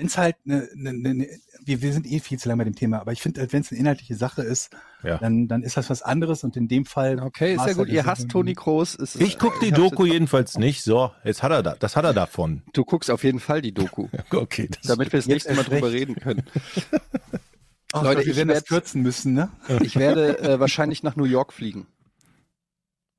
wenn 0.00 0.06
es 0.06 0.16
halt 0.16 0.36
eine, 0.46 0.66
eine, 0.74 0.88
eine 1.10 1.28
wir, 1.62 1.82
wir 1.82 1.92
sind 1.92 2.06
eh 2.10 2.20
viel 2.20 2.38
zu 2.38 2.48
lange 2.48 2.60
bei 2.60 2.64
dem 2.64 2.74
Thema, 2.74 3.00
aber 3.00 3.12
ich 3.12 3.20
finde, 3.20 3.46
wenn 3.52 3.60
es 3.60 3.70
eine 3.70 3.78
inhaltliche 3.80 4.14
Sache 4.14 4.40
ist, 4.40 4.70
Ja. 5.02 5.18
dann, 5.18 5.46
dann 5.46 5.62
ist 5.62 5.76
das 5.76 5.90
was 5.90 6.00
anderes 6.00 6.42
und 6.42 6.56
in 6.56 6.68
dem 6.68 6.86
Fall. 6.86 7.20
Okay, 7.20 7.52
ist 7.54 7.58
ja 7.66 7.66
gut. 7.74 7.76
halt 7.80 7.88
Ihr 7.90 8.06
hasst 8.06 8.30
Toni 8.30 8.54
Kroos. 8.54 8.94
Ist, 8.94 9.20
Ich 9.20 9.38
guck 9.38 9.60
die 9.60 9.66
ich 9.66 9.74
Doku 9.74 10.06
jedenfalls 10.06 10.56
nicht. 10.56 10.82
So, 10.82 11.12
jetzt 11.22 11.42
hat 11.42 11.52
er 11.52 11.62
da, 11.62 11.74
das 11.78 11.96
hat 11.96 12.06
er 12.06 12.14
davon. 12.14 12.62
Du 12.72 12.86
guckst 12.86 13.10
auf 13.10 13.24
jeden 13.24 13.40
Fall 13.40 13.60
die 13.60 13.72
Doku, 13.72 14.08
Okay, 14.30 14.68
das 14.70 14.86
damit 14.86 15.12
wir 15.12 15.18
das 15.18 15.26
nächste 15.26 15.52
Mal 15.54 15.64
drüber 15.64 15.88
recht. 15.92 16.00
reden 16.00 16.14
können. 16.14 16.44
Ach, 17.92 18.02
Leute, 18.02 18.24
wir 18.24 18.30
ich 18.30 18.36
werden 18.38 18.48
das 18.48 18.64
kürzen 18.64 19.02
müssen, 19.02 19.34
ne? 19.34 19.50
Ich 19.82 19.96
werde 19.96 20.38
äh, 20.38 20.60
wahrscheinlich 20.60 21.02
nach 21.02 21.16
New 21.16 21.24
York 21.24 21.52
fliegen. 21.52 21.86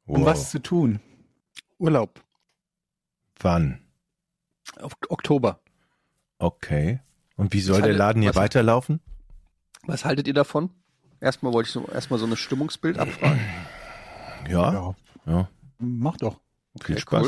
Um 0.07 0.21
Wow. 0.21 0.25
was 0.29 0.49
zu 0.49 0.59
tun. 0.59 0.99
Urlaub. 1.77 2.23
Wann? 3.39 3.81
Oktober. 5.09 5.59
Okay. 6.41 6.99
Und 7.35 7.53
wie 7.53 7.61
soll 7.61 7.77
Was 7.81 7.85
der 7.87 7.93
Laden 7.93 8.21
hier 8.21 8.31
was- 8.31 8.35
weiterlaufen? 8.35 8.99
Was 9.85 10.05
haltet 10.05 10.27
ihr 10.27 10.33
davon? 10.33 10.71
Erstmal 11.19 11.53
wollte 11.53 11.67
ich 11.67 11.73
so, 11.73 11.87
erstmal 11.87 12.19
so 12.19 12.25
eine 12.25 12.35
Stimmungsbild 12.35 12.97
abfragen. 12.97 13.39
Ja, 14.49 14.73
Ja, 14.73 14.95
ja. 15.27 15.49
mach 15.77 16.17
doch. 16.17 16.39
Viel 16.83 16.95
Okay, 16.95 16.99
Spaß. 17.01 17.23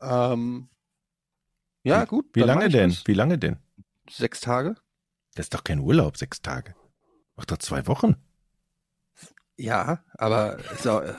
cool. 0.00 0.08
Ähm, 0.10 0.68
ja, 1.84 2.04
gut. 2.06 2.26
Wie 2.34 2.40
lange 2.40 2.68
denn? 2.68 2.90
das. 2.90 3.06
Wie 3.06 3.14
lange 3.14 3.38
denn? 3.38 3.56
Sechs 4.10 4.40
Tage? 4.40 4.74
Das 5.36 5.46
ist 5.46 5.54
doch 5.54 5.62
kein 5.64 5.78
Urlaub, 5.80 6.16
sechs 6.16 6.42
Tage. 6.42 6.74
Mach 7.36 7.44
doch 7.44 7.58
zwei 7.58 7.86
Wochen. 7.86 8.16
Ja, 9.56 10.02
aber 10.14 10.58
so, 10.80 11.00
äh, 11.00 11.14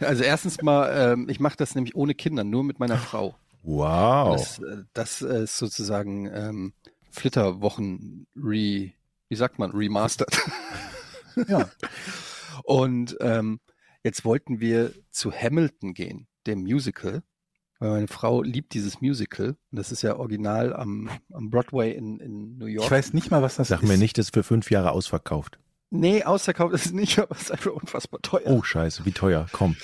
also 0.00 0.24
erstens 0.24 0.60
mal, 0.62 1.12
ähm, 1.12 1.28
ich 1.28 1.38
mache 1.38 1.56
das 1.56 1.74
nämlich 1.76 1.94
ohne 1.94 2.14
Kinder, 2.14 2.42
nur 2.44 2.64
mit 2.64 2.80
meiner 2.80 2.96
Frau. 2.98 3.36
Wow. 3.62 4.36
Das, 4.36 4.58
äh, 4.58 4.84
das 4.92 5.22
äh, 5.22 5.44
ist 5.44 5.58
sozusagen 5.58 6.30
ähm, 6.32 6.72
Flitterwochen 7.10 8.26
re, 8.36 8.92
wie 9.28 9.36
sagt 9.36 9.58
man, 9.58 9.72
remastered. 9.72 10.38
Ja. 11.48 11.68
Und 12.64 13.16
ähm, 13.20 13.60
jetzt 14.02 14.24
wollten 14.24 14.60
wir 14.60 14.92
zu 15.10 15.32
Hamilton 15.32 15.94
gehen, 15.94 16.26
dem 16.46 16.62
Musical, 16.62 17.22
weil 17.78 17.90
meine 17.90 18.08
Frau 18.08 18.42
liebt 18.42 18.74
dieses 18.74 19.00
Musical. 19.00 19.56
Und 19.70 19.78
das 19.78 19.92
ist 19.92 20.02
ja 20.02 20.16
original 20.16 20.74
am, 20.74 21.10
am 21.32 21.50
Broadway 21.50 21.92
in, 21.92 22.18
in 22.20 22.58
New 22.58 22.66
York. 22.66 22.86
Ich 22.86 22.90
weiß 22.90 23.12
nicht 23.12 23.30
mal, 23.30 23.42
was 23.42 23.56
das 23.56 23.68
Sag 23.68 23.82
ist. 23.82 23.88
mir 23.88 23.98
nicht, 23.98 24.18
das 24.18 24.26
ist 24.26 24.34
für 24.34 24.42
fünf 24.42 24.70
Jahre 24.70 24.90
ausverkauft. 24.92 25.58
Nee, 25.90 26.24
ausverkauft 26.24 26.74
ist 26.74 26.86
es 26.86 26.92
nicht, 26.92 27.18
aber 27.20 27.36
es 27.36 27.42
ist 27.42 27.52
einfach 27.52 27.72
unfassbar 27.72 28.20
teuer. 28.22 28.46
Oh, 28.46 28.62
scheiße, 28.62 29.04
wie 29.04 29.12
teuer? 29.12 29.46
Komm. 29.52 29.76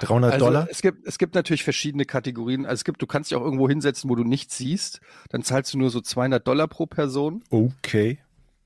300 0.00 0.32
also 0.32 0.46
Dollar? 0.46 0.66
es 0.70 0.82
gibt 0.82 1.06
es 1.06 1.18
gibt 1.18 1.34
natürlich 1.34 1.64
verschiedene 1.64 2.04
Kategorien. 2.04 2.66
Also 2.66 2.80
es 2.80 2.84
gibt, 2.84 3.00
du 3.02 3.06
kannst 3.06 3.30
dich 3.30 3.36
auch 3.36 3.44
irgendwo 3.44 3.68
hinsetzen, 3.68 4.10
wo 4.10 4.14
du 4.14 4.24
nichts 4.24 4.56
siehst. 4.56 5.00
Dann 5.28 5.42
zahlst 5.42 5.74
du 5.74 5.78
nur 5.78 5.90
so 5.90 6.00
200 6.00 6.46
Dollar 6.46 6.68
pro 6.68 6.86
Person. 6.86 7.44
Okay. 7.50 8.18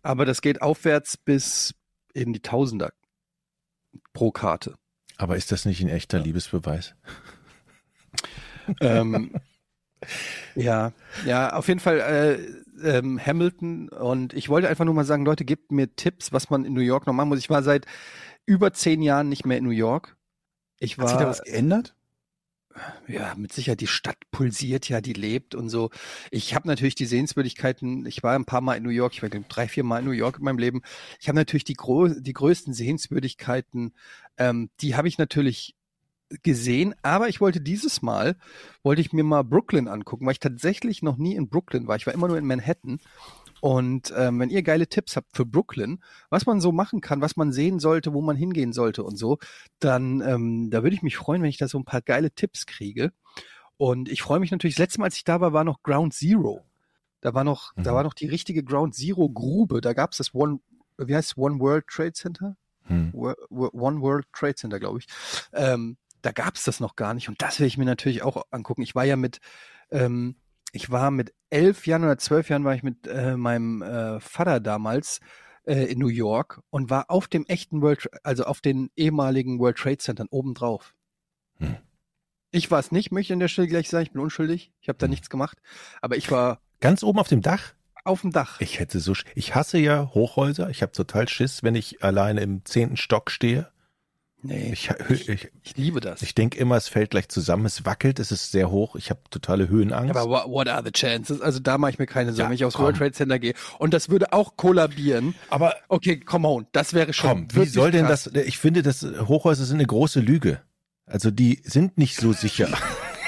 Aber 0.02 0.24
das 0.24 0.42
geht 0.42 0.62
aufwärts 0.62 1.16
bis 1.16 1.74
in 2.12 2.32
die 2.32 2.40
Tausender 2.40 2.92
pro 4.12 4.30
Karte. 4.30 4.74
Aber 5.16 5.36
ist 5.36 5.52
das 5.52 5.64
nicht 5.64 5.80
ein 5.80 5.88
echter 5.88 6.18
Liebesbeweis? 6.18 6.94
ähm, 8.80 9.34
ja, 10.54 10.92
ja, 11.26 11.52
auf 11.52 11.68
jeden 11.68 11.80
Fall 11.80 12.00
äh, 12.00 12.96
ähm, 12.96 13.20
Hamilton 13.24 13.88
und 13.88 14.34
ich 14.34 14.48
wollte 14.48 14.68
einfach 14.68 14.84
nur 14.84 14.94
mal 14.94 15.04
sagen, 15.04 15.24
Leute, 15.24 15.44
gebt 15.44 15.70
mir 15.70 15.94
Tipps, 15.94 16.32
was 16.32 16.50
man 16.50 16.64
in 16.64 16.72
New 16.72 16.80
York 16.80 17.06
noch 17.06 17.12
machen 17.12 17.28
muss. 17.28 17.38
Ich 17.38 17.50
war 17.50 17.62
seit 17.62 17.86
über 18.46 18.72
zehn 18.72 19.02
Jahren 19.02 19.28
nicht 19.28 19.46
mehr 19.46 19.58
in 19.58 19.64
New 19.64 19.70
York. 19.70 20.16
Ich 20.78 20.98
Hat 20.98 21.08
sich 21.08 21.16
da 21.16 21.24
war, 21.24 21.30
was 21.30 21.42
geändert? 21.42 21.94
ja, 23.06 23.34
mit 23.36 23.52
Sicherheit, 23.52 23.80
die 23.80 23.86
Stadt 23.86 24.18
pulsiert 24.30 24.88
ja, 24.88 25.00
die 25.00 25.12
lebt 25.12 25.54
und 25.54 25.68
so. 25.68 25.90
Ich 26.30 26.54
habe 26.54 26.66
natürlich 26.66 26.94
die 26.94 27.06
Sehenswürdigkeiten, 27.06 28.06
ich 28.06 28.22
war 28.22 28.34
ein 28.34 28.44
paar 28.44 28.60
Mal 28.60 28.74
in 28.74 28.82
New 28.82 28.90
York, 28.90 29.12
ich 29.14 29.22
war 29.22 29.28
drei, 29.28 29.68
vier 29.68 29.84
Mal 29.84 30.00
in 30.00 30.06
New 30.06 30.10
York 30.10 30.38
in 30.38 30.44
meinem 30.44 30.58
Leben. 30.58 30.82
Ich 31.20 31.28
habe 31.28 31.36
natürlich 31.36 31.64
die, 31.64 31.74
gro 31.74 32.08
die 32.08 32.32
größten 32.32 32.74
Sehenswürdigkeiten, 32.74 33.94
ähm, 34.38 34.70
die 34.80 34.96
habe 34.96 35.08
ich 35.08 35.18
natürlich 35.18 35.76
gesehen, 36.42 36.94
aber 37.02 37.28
ich 37.28 37.40
wollte 37.40 37.60
dieses 37.60 38.02
Mal, 38.02 38.36
wollte 38.82 39.00
ich 39.00 39.12
mir 39.12 39.24
mal 39.24 39.44
Brooklyn 39.44 39.86
angucken, 39.86 40.26
weil 40.26 40.32
ich 40.32 40.40
tatsächlich 40.40 41.02
noch 41.02 41.16
nie 41.16 41.36
in 41.36 41.48
Brooklyn 41.48 41.86
war. 41.86 41.96
Ich 41.96 42.06
war 42.06 42.14
immer 42.14 42.28
nur 42.28 42.38
in 42.38 42.46
Manhattan. 42.46 42.98
Und 43.64 44.12
ähm, 44.14 44.40
wenn 44.40 44.50
ihr 44.50 44.62
geile 44.62 44.86
Tipps 44.88 45.16
habt 45.16 45.34
für 45.34 45.46
Brooklyn, 45.46 46.02
was 46.28 46.44
man 46.44 46.60
so 46.60 46.70
machen 46.70 47.00
kann, 47.00 47.22
was 47.22 47.36
man 47.36 47.50
sehen 47.50 47.78
sollte, 47.78 48.12
wo 48.12 48.20
man 48.20 48.36
hingehen 48.36 48.74
sollte 48.74 49.02
und 49.02 49.16
so, 49.16 49.38
dann 49.78 50.20
ähm, 50.20 50.68
da 50.70 50.82
würde 50.82 50.94
ich 50.94 51.00
mich 51.02 51.16
freuen, 51.16 51.40
wenn 51.40 51.48
ich 51.48 51.56
da 51.56 51.66
so 51.66 51.78
ein 51.78 51.86
paar 51.86 52.02
geile 52.02 52.30
Tipps 52.30 52.66
kriege. 52.66 53.10
Und 53.78 54.10
ich 54.10 54.20
freue 54.20 54.38
mich 54.38 54.50
natürlich, 54.50 54.74
das 54.76 54.80
letzte 54.82 55.00
Mal, 55.00 55.06
als 55.06 55.16
ich 55.16 55.24
da 55.24 55.40
war, 55.40 55.54
war 55.54 55.64
noch 55.64 55.82
Ground 55.82 56.12
Zero. 56.12 56.62
Da 57.22 57.32
war 57.32 57.42
noch, 57.42 57.72
da 57.76 57.92
Mhm. 57.92 57.94
war 57.94 58.02
noch 58.02 58.12
die 58.12 58.26
richtige 58.26 58.62
Ground 58.62 58.94
Zero 58.94 59.30
Grube. 59.30 59.80
Da 59.80 59.94
gab 59.94 60.12
es 60.12 60.18
das 60.18 60.34
One, 60.34 60.60
wie 60.98 61.16
heißt 61.16 61.30
es, 61.30 61.38
One 61.38 61.58
World 61.58 61.86
Trade 61.86 62.12
Center? 62.12 62.58
Hm. 62.82 63.12
One 63.14 64.02
World 64.02 64.26
Trade 64.34 64.56
Center, 64.56 64.78
glaube 64.78 64.98
ich. 64.98 65.06
Ähm, 65.54 65.96
da 66.20 66.32
gab 66.32 66.56
es 66.56 66.64
das 66.64 66.80
noch 66.80 66.96
gar 66.96 67.14
nicht 67.14 67.30
und 67.30 67.40
das 67.40 67.60
will 67.60 67.66
ich 67.66 67.78
mir 67.78 67.86
natürlich 67.86 68.22
auch 68.22 68.42
angucken. 68.50 68.82
Ich 68.82 68.94
war 68.94 69.04
ja 69.04 69.16
mit, 69.16 69.40
ähm, 69.90 70.36
ich 70.74 70.90
war 70.90 71.10
mit 71.10 71.32
elf 71.50 71.86
Jahren 71.86 72.02
oder 72.04 72.18
zwölf 72.18 72.48
Jahren 72.48 72.64
war 72.64 72.74
ich 72.74 72.82
mit 72.82 73.06
äh, 73.06 73.36
meinem 73.36 73.80
äh, 73.80 74.18
Vater 74.18 74.58
damals 74.58 75.20
äh, 75.66 75.84
in 75.84 76.00
New 76.00 76.08
York 76.08 76.60
und 76.70 76.90
war 76.90 77.10
auf 77.10 77.28
dem 77.28 77.46
echten 77.46 77.80
World, 77.80 78.08
also 78.24 78.44
auf 78.44 78.60
den 78.60 78.90
ehemaligen 78.96 79.60
World 79.60 79.78
Trade 79.78 79.98
Centern 79.98 80.26
obendrauf. 80.30 80.94
Hm. 81.58 81.76
Ich 82.50 82.70
war 82.70 82.80
es 82.80 82.90
nicht, 82.92 83.12
möchte 83.12 83.32
ich 83.32 83.34
an 83.34 83.40
der 83.40 83.48
Stelle 83.48 83.68
gleich 83.68 83.88
sagen, 83.88 84.04
ich 84.04 84.12
bin 84.12 84.20
unschuldig, 84.20 84.72
ich 84.80 84.88
habe 84.88 84.98
da 84.98 85.06
Hm. 85.06 85.10
nichts 85.10 85.30
gemacht, 85.30 85.58
aber 86.02 86.16
ich 86.16 86.30
war 86.30 86.60
Ganz 86.80 87.02
oben 87.02 87.18
auf 87.20 87.28
dem 87.28 87.40
Dach? 87.40 87.74
auf 88.04 88.20
dem 88.20 88.32
Dach. 88.32 88.60
Ich 88.60 88.80
hätte 88.80 89.00
so, 89.00 89.14
ich 89.34 89.54
hasse 89.54 89.78
ja 89.78 90.10
Hochhäuser. 90.12 90.68
Ich 90.68 90.82
habe 90.82 90.92
total 90.92 91.26
Schiss, 91.26 91.62
wenn 91.62 91.74
ich 91.74 92.02
alleine 92.04 92.42
im 92.42 92.62
zehnten 92.64 92.98
Stock 92.98 93.30
stehe. 93.30 93.70
Nee, 94.44 94.70
Ich, 94.72 94.90
ich, 95.08 95.28
ich, 95.28 95.50
ich 95.62 95.76
liebe 95.76 96.00
das. 96.00 96.22
ich 96.22 96.34
denke 96.34 96.58
immer, 96.58 96.76
es 96.76 96.86
fällt 96.88 97.10
gleich 97.10 97.28
zusammen, 97.28 97.66
es 97.66 97.84
wackelt, 97.84 98.18
es 98.20 98.30
ist 98.30 98.52
sehr 98.52 98.70
hoch. 98.70 98.94
Ich 98.96 99.10
habe 99.10 99.20
totale 99.30 99.68
Höhenangst. 99.68 100.14
Aber 100.16 100.28
what, 100.30 100.48
what 100.48 100.68
are 100.68 100.82
the 100.84 100.92
chances? 100.92 101.40
Also 101.40 101.58
da 101.58 101.78
mache 101.78 101.90
ich 101.92 101.98
mir 101.98 102.06
keine 102.06 102.30
Sorgen, 102.32 102.40
Ja, 102.42 102.48
wenn 102.50 102.54
ich 102.54 102.64
aufs 102.64 102.76
komm. 102.76 102.84
World 102.84 102.96
Trade 102.98 103.12
Center 103.12 103.38
gehe. 103.38 103.54
Und 103.78 103.92
das 103.94 104.08
würde 104.08 104.32
auch 104.32 104.56
kollabieren. 104.56 105.34
Aber 105.50 105.74
Okay, 105.88 106.18
come 106.20 106.46
on, 106.46 106.66
das 106.72 106.94
wäre 106.94 107.12
schon. 107.12 107.48
komm, 107.48 107.62
wie 107.64 107.66
soll 107.68 107.90
denn 107.90 108.06
krass. 108.06 108.30
das? 108.32 108.44
Ich 108.44 108.58
finde, 108.58 108.82
das 108.82 109.02
Hochhäuser 109.02 109.64
sind 109.64 109.76
eine 109.78 109.86
große 109.86 110.20
Lüge. 110.20 110.60
Also 111.06 111.30
die 111.30 111.60
sind 111.64 111.98
nicht 111.98 112.16
so 112.16 112.32
sicher. 112.32 112.68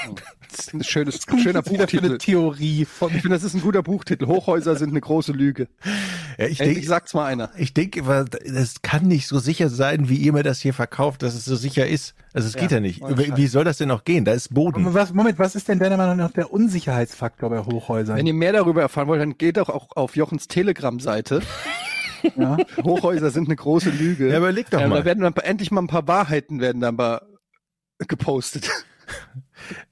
Das 0.49 0.67
ist 0.67 0.73
ein 0.73 0.83
schönes, 0.83 1.19
schöner 1.41 1.63
für 1.63 1.69
eine 1.69 1.79
Buchtitel. 1.79 2.17
Theorie 2.17 2.85
von. 2.85 3.13
Ich 3.13 3.21
finde, 3.21 3.35
das 3.35 3.43
ist 3.43 3.53
ein 3.53 3.61
guter 3.61 3.83
Buchtitel. 3.83 4.27
Hochhäuser 4.27 4.75
sind 4.75 4.89
eine 4.89 5.01
große 5.01 5.31
Lüge. 5.31 5.67
Ja, 6.37 6.45
ich 6.47 6.57
denke, 6.57 6.85
sagt's 6.85 7.13
mal 7.13 7.25
einer. 7.25 7.51
ich 7.57 7.73
denke, 7.73 8.03
das 8.03 8.81
kann 8.81 9.07
nicht 9.07 9.27
so 9.27 9.39
sicher 9.39 9.69
sein, 9.69 10.09
wie 10.09 10.17
ihr 10.17 10.33
mir 10.33 10.43
das 10.43 10.59
hier 10.61 10.73
verkauft, 10.73 11.23
dass 11.23 11.35
es 11.35 11.45
so 11.45 11.55
sicher 11.55 11.87
ist. 11.87 12.15
Also 12.33 12.47
es 12.47 12.53
Ja, 12.53 12.61
geht 12.61 12.71
ja 12.71 12.79
nicht. 12.79 13.01
Wie, 13.01 13.47
soll 13.47 13.63
das 13.63 13.77
denn 13.77 13.87
noch 13.87 14.03
gehen? 14.03 14.25
Da 14.25 14.33
ist 14.33 14.53
Boden. 14.53 14.93
Was, 14.93 15.13
Moment, 15.13 15.39
was 15.39 15.55
ist 15.55 15.67
denn 15.67 15.79
deiner 15.79 15.97
Meinung 15.97 16.17
nach 16.17 16.31
der 16.31 16.51
Unsicherheitsfaktor 16.53 17.49
bei 17.49 17.59
Hochhäusern? 17.59 18.17
Wenn 18.17 18.27
ihr 18.27 18.33
mehr 18.33 18.53
darüber 18.53 18.81
erfahren 18.81 19.07
wollt, 19.07 19.21
dann 19.21 19.37
geht 19.37 19.57
doch 19.57 19.69
auch 19.69 19.95
auf 19.95 20.15
Jochens 20.15 20.47
Telegram-Seite. 20.47 21.41
ja? 22.35 22.57
Hochhäuser 22.83 23.31
sind 23.31 23.47
eine 23.47 23.55
große 23.55 23.89
Lüge. 23.89 24.29
Ja, 24.29 24.37
überleg 24.37 24.69
doch 24.69 24.85
mal. 24.87 24.99
Da 24.99 25.05
werden 25.05 25.23
dann 25.23 25.33
endlich 25.35 25.71
mal 25.71 25.81
ein 25.81 25.87
paar 25.87 26.07
Wahrheiten 26.07 26.59
werden 26.59 26.81
dann 26.81 26.95
mal 26.95 27.21
gepostet. 28.07 28.69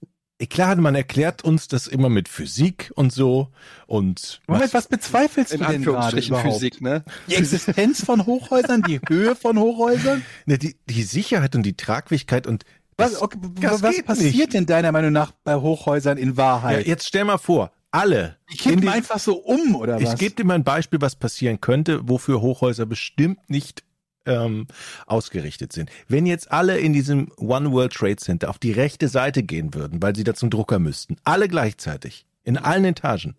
Klar, 0.50 0.76
man 0.76 0.96
erklärt 0.96 1.44
uns 1.44 1.70
das 1.70 1.88
immer 1.88 2.10
mit 2.10 2.28
Physik 2.28 2.92
und 2.96 3.14
so 3.14 3.50
und 3.88 4.42
Moment, 4.48 4.74
was 4.74 4.88
bezweifelst 4.88 5.54
In 5.54 5.60
du 5.60 5.66
denn 5.66 5.82
gerade 5.84 5.98
Anführungsstrichen 6.08 6.30
überhaupt? 6.36 6.54
Physik, 6.56 6.82
ne? 6.82 7.04
Die 7.30 7.36
Existenz 7.36 8.04
von 8.04 8.26
Hochhäusern, 8.26 8.82
die 8.82 9.00
Höhe 9.08 9.36
von 9.38 9.58
Hochhäusern? 9.58 10.24
ne, 10.46 10.58
die, 10.58 10.76
die 10.90 11.04
Sicherheit 11.04 11.56
und 11.56 11.64
die 11.64 11.78
Tragfähigkeit 11.78 12.48
und 12.48 12.66
Was, 12.98 13.22
okay, 13.22 13.38
das 13.62 13.82
was 13.82 14.04
passiert 14.04 14.36
nicht. 14.36 14.54
denn 14.54 14.66
deiner 14.66 14.92
Meinung 14.92 15.14
nach 15.14 15.32
bei 15.46 15.56
Hochhäusern 15.56 16.18
in 16.18 16.32
Ja, 16.32 16.38
Wahrheit? 16.38 16.86
jetzt 16.86 17.08
stell 17.08 17.24
mal 17.24 17.38
vor, 17.38 17.72
alle. 17.92 18.36
die 18.52 18.58
kippen 18.58 18.90
einfach 18.90 19.20
so 19.20 19.38
um, 19.38 19.74
oder 19.78 20.02
ich 20.02 20.08
was? 20.08 20.20
gebe 20.20 20.36
dir 20.36 20.44
mal 20.44 20.56
ein 20.56 20.66
Beispiel, 20.66 21.00
was 21.00 21.16
passieren 21.16 21.62
könnte, 21.62 22.10
wofür 22.10 22.42
Hochhäuser 22.42 22.86
bestimmt 22.86 23.40
nicht 23.50 23.86
ähm, 24.26 24.68
ausgerichtet 25.06 25.74
sind. 25.74 25.90
Wenn 26.08 26.26
jetzt 26.26 26.52
alle 26.52 26.78
in 26.80 26.94
diesem 26.94 27.32
One 27.38 27.72
World 27.72 27.94
Trade 27.94 28.18
Center 28.18 28.50
auf 28.50 28.60
die 28.60 28.72
rechte 28.72 29.08
Seite 29.08 29.44
gehen 29.44 29.74
würden, 29.74 30.02
weil 30.02 30.16
sie 30.16 30.24
da 30.24 30.34
zum 30.34 30.50
Drucker 30.50 30.80
müssten, 30.80 31.18
alle 31.24 31.48
gleichzeitig, 31.48 32.26
in 32.44 32.58
allen 32.58 32.86
Etagen, 32.86 33.36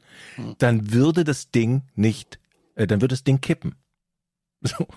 dann 0.58 0.92
würde 0.92 1.24
das 1.24 1.50
Ding 1.50 1.82
nicht, 1.94 2.38
äh, 2.74 2.86
dann 2.86 3.00
würde 3.00 3.14
das 3.14 3.24
Ding 3.24 3.40
kippen. 3.40 3.74
So. 4.62 4.88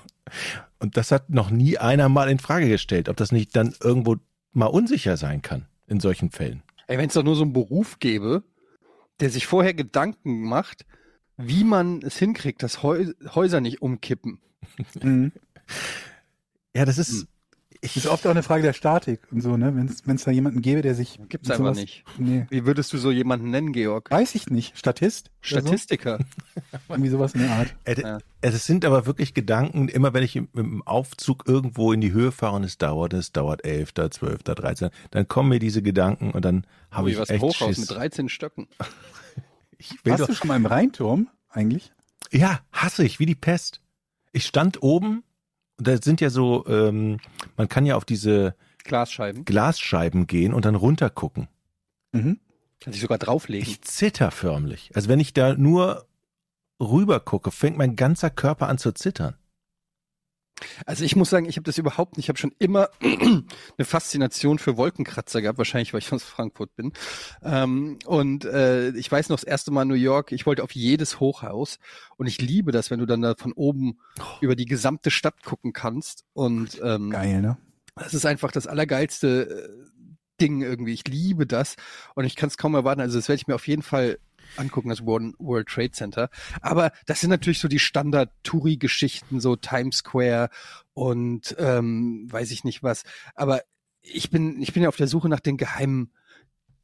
Und 0.79 0.95
das 0.95 1.11
hat 1.11 1.29
noch 1.29 1.49
nie 1.49 1.77
einer 1.77 2.07
mal 2.07 2.29
in 2.29 2.39
Frage 2.39 2.69
gestellt, 2.69 3.09
ob 3.09 3.17
das 3.17 3.31
nicht 3.31 3.55
dann 3.55 3.75
irgendwo 3.81 4.15
mal 4.51 4.67
unsicher 4.67 5.17
sein 5.17 5.41
kann 5.41 5.67
in 5.87 5.99
solchen 5.99 6.31
Fällen. 6.31 6.63
Ey, 6.87 6.97
wenn 6.97 7.07
es 7.07 7.13
doch 7.13 7.23
nur 7.23 7.35
so 7.35 7.43
einen 7.43 7.53
Beruf 7.53 7.99
gäbe, 7.99 8.43
der 9.19 9.29
sich 9.29 9.45
vorher 9.45 9.73
Gedanken 9.73 10.43
macht, 10.43 10.85
wie 11.37 11.63
man 11.63 12.01
es 12.01 12.17
hinkriegt, 12.17 12.63
dass 12.63 12.83
Häu 12.83 13.13
Häuser 13.33 13.61
nicht 13.61 13.81
umkippen. 13.81 14.39
Mhm. 15.01 15.31
Ja, 16.75 16.85
das 16.85 16.97
ist. 16.97 17.11
Hm. 17.21 17.27
Ich, 17.81 17.93
Das 17.93 18.03
ist 18.03 18.11
oft 18.11 18.27
auch 18.27 18.31
eine 18.31 18.43
Frage 18.43 18.61
der 18.61 18.73
Statik 18.73 19.21
und 19.31 19.39
so, 19.39 19.55
ne? 19.55 19.73
Wenn 19.73 20.15
es 20.15 20.23
da 20.25 20.31
jemanden 20.31 20.61
gäbe, 20.61 20.81
der 20.81 20.95
sich. 20.95 21.17
Gibt's 21.29 21.47
mit 21.47 21.57
einfach 21.57 21.75
nicht. 21.75 22.03
Nee. 22.17 22.45
Wie 22.49 22.65
würdest 22.65 22.91
du 22.91 22.97
so 22.97 23.09
jemanden 23.09 23.51
nennen, 23.51 23.71
Georg? 23.71 24.11
Weiß 24.11 24.35
ich 24.35 24.49
nicht. 24.49 24.77
Statist? 24.77 25.31
Statistiker. 25.39 26.17
So? 26.17 26.59
Irgendwie 26.89 27.09
sowas 27.09 27.35
in 27.35 27.41
der 27.41 27.51
Art. 27.51 27.73
Äh, 27.85 28.01
Ja. 28.01 28.17
Es 28.41 28.65
sind 28.65 28.83
aber 28.83 29.05
wirklich 29.05 29.33
Gedanken, 29.33 29.87
immer 29.87 30.13
wenn 30.13 30.23
ich 30.23 30.35
im, 30.35 30.49
im 30.55 30.81
Aufzug 30.85 31.47
irgendwo 31.47 31.93
in 31.93 32.01
die 32.01 32.11
Höhe 32.11 32.33
fahre 32.33 32.57
und 32.57 32.63
es 32.65 32.77
dauert, 32.77 33.13
es 33.13 33.31
dauert 33.31 33.63
11., 33.63 33.93
12., 33.93 34.43
13., 34.43 34.89
dann 35.11 35.27
kommen 35.29 35.47
mir 35.49 35.59
diese 35.59 35.81
Gedanken 35.81 36.31
und 36.31 36.43
dann 36.43 36.65
habe 36.91 37.11
ich 37.11 37.17
was 37.17 37.29
ein 37.29 37.35
echt 37.35 37.43
Hochhaus 37.43 37.75
Schiss. 37.75 37.89
mit 37.89 37.91
13 37.91 38.27
Stöcken. 38.29 38.67
Ich 39.81 39.95
Warst 40.03 40.19
doch, 40.23 40.27
du 40.27 40.35
schon 40.35 40.49
mal 40.49 40.57
im 40.57 40.65
Rheinturm 40.65 41.29
eigentlich? 41.49 41.93
ja, 42.31 42.59
hasse 42.73 43.05
ich, 43.05 43.19
wie 43.21 43.25
die 43.25 43.35
Pest. 43.35 43.79
Ich 44.33 44.45
stand 44.45 44.83
oben 44.83 45.23
und 45.79 45.87
da 45.87 45.97
sind 46.01 46.19
ja 46.19 46.29
so, 46.29 46.65
ähm, 46.67 47.19
man 47.55 47.69
kann 47.69 47.85
ja 47.85 47.95
auf 47.95 48.03
diese 48.03 48.53
Glasscheiben. 48.83 49.45
Glasscheiben 49.45 50.27
gehen 50.27 50.53
und 50.53 50.65
dann 50.65 50.75
runtergucken. 50.75 51.47
Mhm. 52.11 52.39
Kann 52.81 52.93
sich 52.93 53.01
sogar 53.01 53.17
drauflegen. 53.17 53.67
Ich 53.67 53.81
zitter 53.81 54.29
förmlich. 54.31 54.91
Also 54.93 55.07
wenn 55.07 55.21
ich 55.21 55.33
da 55.33 55.55
nur 55.55 56.05
rüber 56.81 57.21
gucke, 57.21 57.51
fängt 57.51 57.77
mein 57.77 57.95
ganzer 57.95 58.29
Körper 58.29 58.67
an 58.67 58.77
zu 58.77 58.91
zittern. 58.91 59.35
Also 60.85 61.03
ich 61.03 61.15
muss 61.15 61.29
sagen, 61.29 61.47
ich 61.47 61.57
habe 61.57 61.63
das 61.63 61.77
überhaupt 61.77 62.17
nicht. 62.17 62.25
Ich 62.25 62.29
habe 62.29 62.39
schon 62.39 62.53
immer 62.59 62.89
eine 63.01 63.45
Faszination 63.85 64.59
für 64.59 64.77
Wolkenkratzer 64.77 65.41
gehabt, 65.41 65.57
wahrscheinlich, 65.57 65.93
weil 65.93 65.99
ich 65.99 66.11
aus 66.11 66.23
Frankfurt 66.23 66.75
bin. 66.75 66.93
Ähm, 67.43 67.99
und 68.05 68.45
äh, 68.45 68.89
ich 68.91 69.11
weiß 69.11 69.29
noch, 69.29 69.37
das 69.37 69.43
erste 69.43 69.71
Mal 69.71 69.83
in 69.83 69.87
New 69.89 69.93
York, 69.95 70.31
ich 70.31 70.45
wollte 70.45 70.63
auf 70.63 70.71
jedes 70.71 71.19
Hochhaus 71.19 71.79
und 72.17 72.27
ich 72.27 72.41
liebe 72.41 72.71
das, 72.71 72.91
wenn 72.91 72.99
du 72.99 73.05
dann 73.05 73.21
da 73.21 73.35
von 73.35 73.53
oben 73.53 73.99
über 74.41 74.55
die 74.55 74.65
gesamte 74.65 75.11
Stadt 75.11 75.43
gucken 75.43 75.73
kannst. 75.73 76.25
Und 76.33 76.79
ähm, 76.83 77.11
Geil, 77.11 77.41
ne? 77.41 77.57
das 77.95 78.13
ist 78.13 78.25
einfach 78.25 78.51
das 78.51 78.67
allergeilste 78.67 79.49
äh, 79.49 79.89
Ding 80.41 80.61
irgendwie. 80.61 80.93
Ich 80.93 81.07
liebe 81.07 81.45
das 81.45 81.75
und 82.15 82.25
ich 82.25 82.35
kann 82.35 82.47
es 82.47 82.57
kaum 82.57 82.75
erwarten. 82.75 83.01
Also 83.01 83.17
das 83.17 83.27
werde 83.27 83.41
ich 83.41 83.47
mir 83.47 83.55
auf 83.55 83.67
jeden 83.67 83.81
Fall 83.81 84.19
angucken, 84.57 84.89
das 84.89 85.05
World 85.05 85.67
Trade 85.67 85.91
Center. 85.91 86.29
Aber 86.61 86.91
das 87.05 87.21
sind 87.21 87.29
natürlich 87.29 87.59
so 87.59 87.67
die 87.67 87.79
Standard-Touri-Geschichten, 87.79 89.39
so 89.39 89.55
Times 89.55 89.97
Square 89.97 90.49
und 90.93 91.55
ähm, 91.59 92.27
weiß 92.29 92.51
ich 92.51 92.63
nicht 92.63 92.83
was. 92.83 93.03
Aber 93.35 93.61
ich 94.01 94.29
bin, 94.29 94.61
ich 94.61 94.73
bin 94.73 94.83
ja 94.83 94.89
auf 94.89 94.95
der 94.97 95.07
Suche 95.07 95.29
nach 95.29 95.39
den 95.39 95.57
geheimen, 95.57 96.11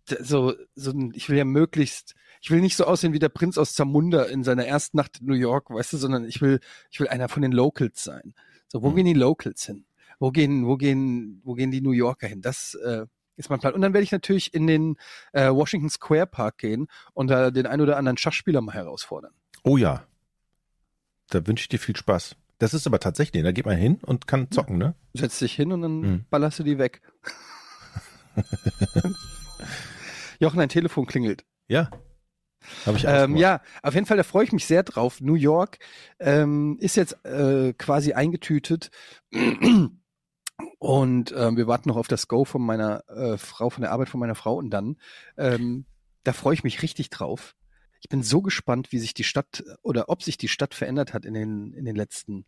so, 0.08 0.54
so, 0.76 0.94
ich 1.14 1.30
will 1.30 1.38
ja 1.38 1.46
möglichst, 1.46 2.14
ich 2.42 2.52
will 2.52 2.62
nicht 2.62 2.76
so 2.76 2.86
aussehen 2.86 3.14
wie 3.14 3.20
der 3.20 3.30
Prinz 3.30 3.58
aus 3.58 3.74
Zamunda 3.74 4.24
in 4.24 4.44
seiner 4.44 4.66
ersten 4.66 4.98
Nacht 4.98 5.20
in 5.22 5.28
New 5.28 5.34
York, 5.34 5.70
weißt 5.72 5.94
du, 5.94 5.98
sondern 5.98 6.26
ich 6.26 6.42
will, 6.42 6.60
ich 6.92 7.00
will 7.00 7.08
einer 7.08 7.28
von 7.30 7.42
den 7.42 7.52
Locals 7.52 8.04
sein. 8.04 8.36
So, 8.68 8.84
wo 8.84 8.90
Hm. 8.90 8.96
gehen 8.98 9.06
die 9.06 9.14
Locals 9.14 9.66
hin? 9.66 9.86
Wo 10.20 10.32
gehen, 10.32 10.66
wo 10.68 10.78
gehen, 10.78 11.42
wo 11.44 11.56
gehen 11.56 11.72
die 11.72 11.82
New 11.82 11.92
Yorker 11.92 12.28
hin? 12.28 12.42
Das 12.42 12.76
äh, 12.76 13.06
ist 13.38 13.50
mein 13.50 13.60
Plan. 13.60 13.74
Und 13.74 13.82
dann 13.82 13.94
werde 13.94 14.04
ich 14.04 14.12
natürlich 14.12 14.54
in 14.54 14.68
den 14.68 14.98
äh, 15.34 15.50
Washington 15.50 15.90
Square 15.90 16.28
Park 16.28 16.58
gehen 16.60 16.88
und 17.14 17.28
da 17.28 17.52
den 17.52 17.68
ein 17.68 17.82
oder 17.82 17.98
anderen 17.98 18.18
Schachspieler 18.18 18.62
mal 18.62 18.74
herausfordern. 18.74 19.34
Oh 19.64 19.78
ja. 19.78 20.04
Da 21.30 21.46
wünsche 21.48 21.64
ich 21.64 21.70
dir 21.70 21.80
viel 21.80 21.96
Spaß. 21.96 22.36
Das 22.60 22.74
ist 22.74 22.88
aber 22.88 23.00
tatsächlich, 23.00 23.44
da 23.44 23.52
geht 23.52 23.66
man 23.66 23.76
hin 23.76 24.00
und 24.04 24.28
kann 24.28 24.50
zocken, 24.52 24.78
ne? 24.78 24.96
Setzt 25.14 25.42
dich 25.42 25.54
hin 25.54 25.72
und 25.74 25.82
dann 25.82 26.04
Hm. 26.04 26.26
ballerst 26.30 26.60
du 26.60 26.64
die 26.64 26.78
weg. 26.78 27.02
Jochen, 30.40 30.60
dein 30.60 30.70
Telefon 30.70 31.06
klingelt. 31.06 31.44
Ja. 31.68 31.90
Habe 32.86 32.98
ich 32.98 33.06
Ähm, 33.08 33.36
ja, 33.36 33.62
auf 33.84 33.94
jeden 33.94 34.06
Fall, 34.06 34.18
da 34.18 34.24
freue 34.24 34.44
ich 34.46 34.52
mich 34.52 34.66
sehr 34.66 34.84
drauf. 34.84 35.22
New 35.22 35.36
York 35.36 35.78
ähm, 36.20 36.78
ist 36.80 36.96
jetzt 36.96 37.24
äh, 37.26 37.74
quasi 37.74 38.14
eingetütet. 38.14 38.90
Und 40.80 41.34
ähm, 41.36 41.58
wir 41.58 41.68
warten 41.68 41.90
noch 41.90 41.98
auf 41.98 42.08
das 42.08 42.28
Go 42.28 42.46
von 42.46 42.62
meiner 42.62 43.08
äh, 43.10 43.38
Frau, 43.38 43.70
von 43.70 43.82
der 43.82 43.92
Arbeit 43.92 44.10
von 44.10 44.20
meiner 44.20 44.36
Frau. 44.36 44.56
Und 44.56 44.70
dann, 44.70 44.98
ähm, 45.38 45.86
da 46.24 46.34
freue 46.34 46.54
ich 46.54 46.64
mich 46.64 46.82
richtig 46.82 47.10
drauf. 47.10 47.56
Ich 48.02 48.10
bin 48.10 48.24
so 48.24 48.42
gespannt, 48.42 48.92
wie 48.92 49.00
sich 49.00 49.14
die 49.14 49.24
Stadt 49.24 49.64
oder 49.82 50.10
ob 50.10 50.22
sich 50.24 50.38
die 50.38 50.48
Stadt 50.48 50.74
verändert 50.74 51.14
hat 51.14 51.26
in 51.26 51.34
den, 51.34 51.74
in 51.74 51.86
den 51.86 51.96
letzten 51.96 52.46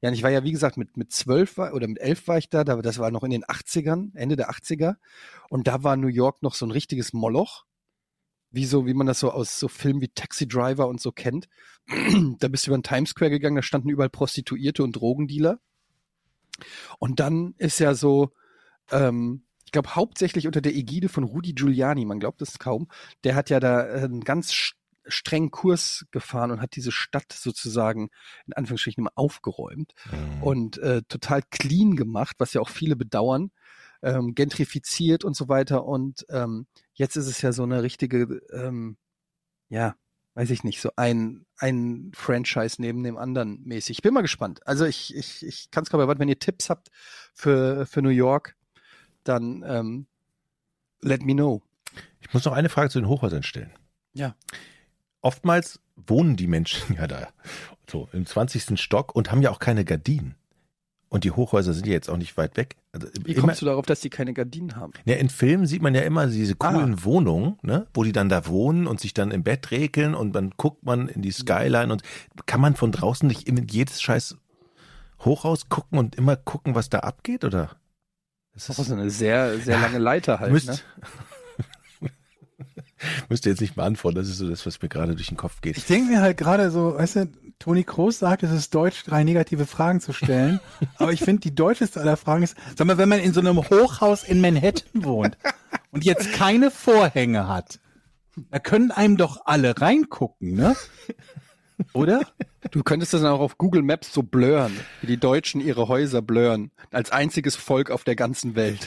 Jahren. 0.00 0.14
Ich 0.14 0.22
war 0.22 0.30
ja, 0.30 0.44
wie 0.44 0.52
gesagt, 0.52 0.76
mit, 0.76 0.96
mit 0.96 1.12
zwölf 1.12 1.58
oder 1.58 1.86
mit 1.86 2.00
elf 2.00 2.26
war 2.26 2.38
ich 2.38 2.48
da, 2.48 2.64
da, 2.64 2.76
das 2.76 2.98
war 2.98 3.10
noch 3.10 3.22
in 3.22 3.30
den 3.30 3.44
80ern, 3.44 4.10
Ende 4.14 4.36
der 4.36 4.50
80er. 4.50 4.96
Und 5.48 5.66
da 5.66 5.82
war 5.82 5.96
New 5.96 6.08
York 6.08 6.42
noch 6.42 6.54
so 6.54 6.66
ein 6.66 6.70
richtiges 6.70 7.12
Moloch 7.12 7.64
wie 8.54 8.64
so, 8.64 8.86
wie 8.86 8.94
man 8.94 9.08
das 9.08 9.18
so 9.18 9.32
aus 9.32 9.58
so 9.58 9.66
Filmen 9.66 10.00
wie 10.00 10.08
Taxi 10.08 10.46
Driver 10.46 10.86
und 10.86 11.00
so 11.00 11.10
kennt. 11.10 11.48
da 12.38 12.48
bist 12.48 12.66
du 12.66 12.70
über 12.70 12.78
den 12.78 12.84
Times 12.84 13.10
Square 13.10 13.30
gegangen, 13.30 13.56
da 13.56 13.62
standen 13.62 13.88
überall 13.88 14.10
Prostituierte 14.10 14.84
und 14.84 14.92
Drogendealer. 14.92 15.58
Und 16.98 17.20
dann 17.20 17.54
ist 17.58 17.78
ja 17.80 17.94
so, 17.94 18.30
ähm, 18.90 19.44
ich 19.64 19.72
glaube 19.72 19.94
hauptsächlich 19.94 20.46
unter 20.46 20.60
der 20.60 20.74
Ägide 20.74 21.08
von 21.08 21.24
Rudi 21.24 21.52
Giuliani, 21.54 22.04
man 22.04 22.20
glaubt 22.20 22.42
es 22.42 22.58
kaum, 22.58 22.88
der 23.24 23.34
hat 23.34 23.50
ja 23.50 23.60
da 23.60 23.80
einen 23.80 24.20
ganz 24.22 24.52
strengen 25.06 25.50
Kurs 25.50 26.06
gefahren 26.12 26.50
und 26.50 26.60
hat 26.62 26.76
diese 26.76 26.92
Stadt 26.92 27.32
sozusagen 27.32 28.08
in 28.46 28.54
Anführungsstrichen 28.54 29.02
immer 29.02 29.12
aufgeräumt 29.16 29.92
Mhm. 30.10 30.42
und 30.42 30.78
äh, 30.78 31.02
total 31.08 31.42
clean 31.50 31.96
gemacht, 31.96 32.36
was 32.38 32.54
ja 32.54 32.60
auch 32.60 32.70
viele 32.70 32.96
bedauern, 32.96 33.50
ähm, 34.02 34.34
gentrifiziert 34.34 35.24
und 35.24 35.36
so 35.36 35.48
weiter. 35.48 35.84
Und 35.84 36.24
ähm, 36.30 36.66
jetzt 36.94 37.16
ist 37.16 37.26
es 37.26 37.42
ja 37.42 37.52
so 37.52 37.64
eine 37.64 37.82
richtige, 37.82 38.40
ähm, 38.52 38.96
ja, 39.68 39.94
weiß 40.34 40.50
ich 40.50 40.64
nicht, 40.64 40.80
so 40.80 40.90
ein, 40.96 41.46
ein 41.58 42.10
Franchise 42.14 42.80
neben 42.80 43.02
dem 43.02 43.16
anderen 43.16 43.62
mäßig. 43.64 43.98
Ich 43.98 44.02
bin 44.02 44.14
mal 44.14 44.20
gespannt. 44.20 44.66
Also 44.66 44.84
ich, 44.84 45.14
ich, 45.14 45.44
ich 45.46 45.70
kann 45.70 45.84
es 45.84 45.90
kaum 45.90 46.00
erwarten, 46.00 46.20
wenn 46.20 46.28
ihr 46.28 46.38
Tipps 46.38 46.70
habt 46.70 46.90
für, 47.32 47.86
für 47.86 48.02
New 48.02 48.08
York, 48.08 48.56
dann 49.22 49.64
ähm, 49.66 50.06
let 51.00 51.22
me 51.22 51.34
know. 51.34 51.62
Ich 52.20 52.32
muss 52.32 52.44
noch 52.44 52.52
eine 52.52 52.68
Frage 52.68 52.90
zu 52.90 53.00
den 53.00 53.08
Hochhäusern 53.08 53.42
stellen. 53.42 53.72
Ja. 54.12 54.34
Oftmals 55.20 55.80
wohnen 55.96 56.36
die 56.36 56.48
Menschen 56.48 56.94
ja 56.96 57.06
da 57.06 57.28
so 57.88 58.08
im 58.12 58.26
20. 58.26 58.80
Stock 58.80 59.14
und 59.14 59.30
haben 59.30 59.42
ja 59.42 59.50
auch 59.50 59.58
keine 59.60 59.84
Gardinen. 59.84 60.34
Und 61.10 61.22
die 61.24 61.30
Hochhäuser 61.30 61.72
sind 61.74 61.86
ja 61.86 61.92
jetzt 61.92 62.10
auch 62.10 62.16
nicht 62.16 62.36
weit 62.36 62.56
weg. 62.56 62.76
Also 62.92 63.06
Wie 63.24 63.32
immer, 63.32 63.42
kommst 63.42 63.62
du 63.62 63.66
darauf, 63.66 63.86
dass 63.86 64.00
die 64.00 64.10
keine 64.10 64.34
Gardinen 64.34 64.74
haben? 64.74 64.92
ja, 65.04 65.14
in 65.16 65.28
Filmen 65.28 65.66
sieht 65.66 65.80
man 65.80 65.94
ja 65.94 66.00
immer 66.00 66.26
diese 66.26 66.54
Ah. 66.58 66.72
coolen 66.72 67.04
Wohnungen, 67.04 67.56
ne, 67.62 67.86
wo 67.94 68.02
die 68.02 68.12
dann 68.12 68.28
da 68.28 68.46
wohnen 68.48 68.86
und 68.88 68.98
sich 69.00 69.14
dann 69.14 69.30
im 69.30 69.44
Bett 69.44 69.70
regeln 69.70 70.14
und 70.16 70.32
dann 70.32 70.50
guckt 70.56 70.84
man 70.84 71.08
in 71.08 71.22
die 71.22 71.30
Skyline 71.30 71.92
und 71.92 72.02
kann 72.46 72.60
man 72.60 72.74
von 72.74 72.90
draußen 72.90 73.28
nicht 73.28 73.46
in 73.48 73.64
jedes 73.68 74.02
scheiß 74.02 74.36
Hochhaus 75.20 75.68
gucken 75.68 75.98
und 75.98 76.16
immer 76.16 76.34
gucken, 76.36 76.74
was 76.74 76.90
da 76.90 76.98
abgeht, 77.00 77.44
oder? 77.44 77.70
Das 78.52 78.66
Das 78.66 78.78
ist 78.80 78.90
eine 78.92 79.08
sehr, 79.10 79.58
sehr 79.58 79.76
Ja, 79.76 79.82
lange 79.82 79.98
Leiter 79.98 80.40
halt. 80.40 80.52
müsst, 80.52 80.66
ne? 80.68 80.78
Müsst 83.28 83.44
ihr 83.46 83.52
jetzt 83.52 83.60
nicht 83.60 83.74
beantworten, 83.74 84.16
das 84.16 84.28
ist 84.28 84.38
so 84.38 84.48
das, 84.48 84.64
was 84.64 84.80
mir 84.80 84.88
gerade 84.88 85.14
durch 85.14 85.28
den 85.28 85.36
Kopf 85.36 85.60
geht. 85.60 85.76
Ich 85.76 85.84
denke 85.84 86.10
mir 86.12 86.20
halt 86.22 86.36
gerade 86.38 86.70
so, 86.70 86.94
weißt 86.96 87.16
du, 87.16 87.28
Toni 87.58 87.84
Kroos 87.84 88.18
sagt, 88.18 88.42
es 88.42 88.50
ist 88.50 88.74
deutsch, 88.74 89.04
drei 89.04 89.24
negative 89.24 89.66
Fragen 89.66 90.00
zu 90.00 90.12
stellen. 90.12 90.60
aber 90.98 91.12
ich 91.12 91.20
finde, 91.20 91.40
die 91.40 91.54
deutscheste 91.54 92.00
aller 92.00 92.16
Fragen 92.16 92.42
ist, 92.42 92.56
sag 92.76 92.86
mal, 92.86 92.98
wenn 92.98 93.08
man 93.08 93.20
in 93.20 93.32
so 93.32 93.40
einem 93.40 93.58
Hochhaus 93.58 94.24
in 94.24 94.40
Manhattan 94.40 95.04
wohnt 95.04 95.38
und 95.90 96.04
jetzt 96.04 96.32
keine 96.32 96.70
Vorhänge 96.70 97.48
hat, 97.48 97.80
da 98.50 98.58
können 98.58 98.90
einem 98.90 99.16
doch 99.16 99.42
alle 99.44 99.80
reingucken, 99.80 100.54
ne? 100.54 100.76
Oder? 101.92 102.20
Du 102.70 102.82
könntest 102.82 103.14
das 103.14 103.22
dann 103.22 103.32
auch 103.32 103.40
auf 103.40 103.58
Google 103.58 103.82
Maps 103.82 104.12
so 104.12 104.22
blurren, 104.22 104.78
wie 105.00 105.06
die 105.06 105.16
Deutschen 105.16 105.60
ihre 105.60 105.88
Häuser 105.88 106.22
blurren, 106.22 106.70
als 106.90 107.10
einziges 107.10 107.56
Volk 107.56 107.90
auf 107.90 108.04
der 108.04 108.16
ganzen 108.16 108.54
Welt. 108.54 108.86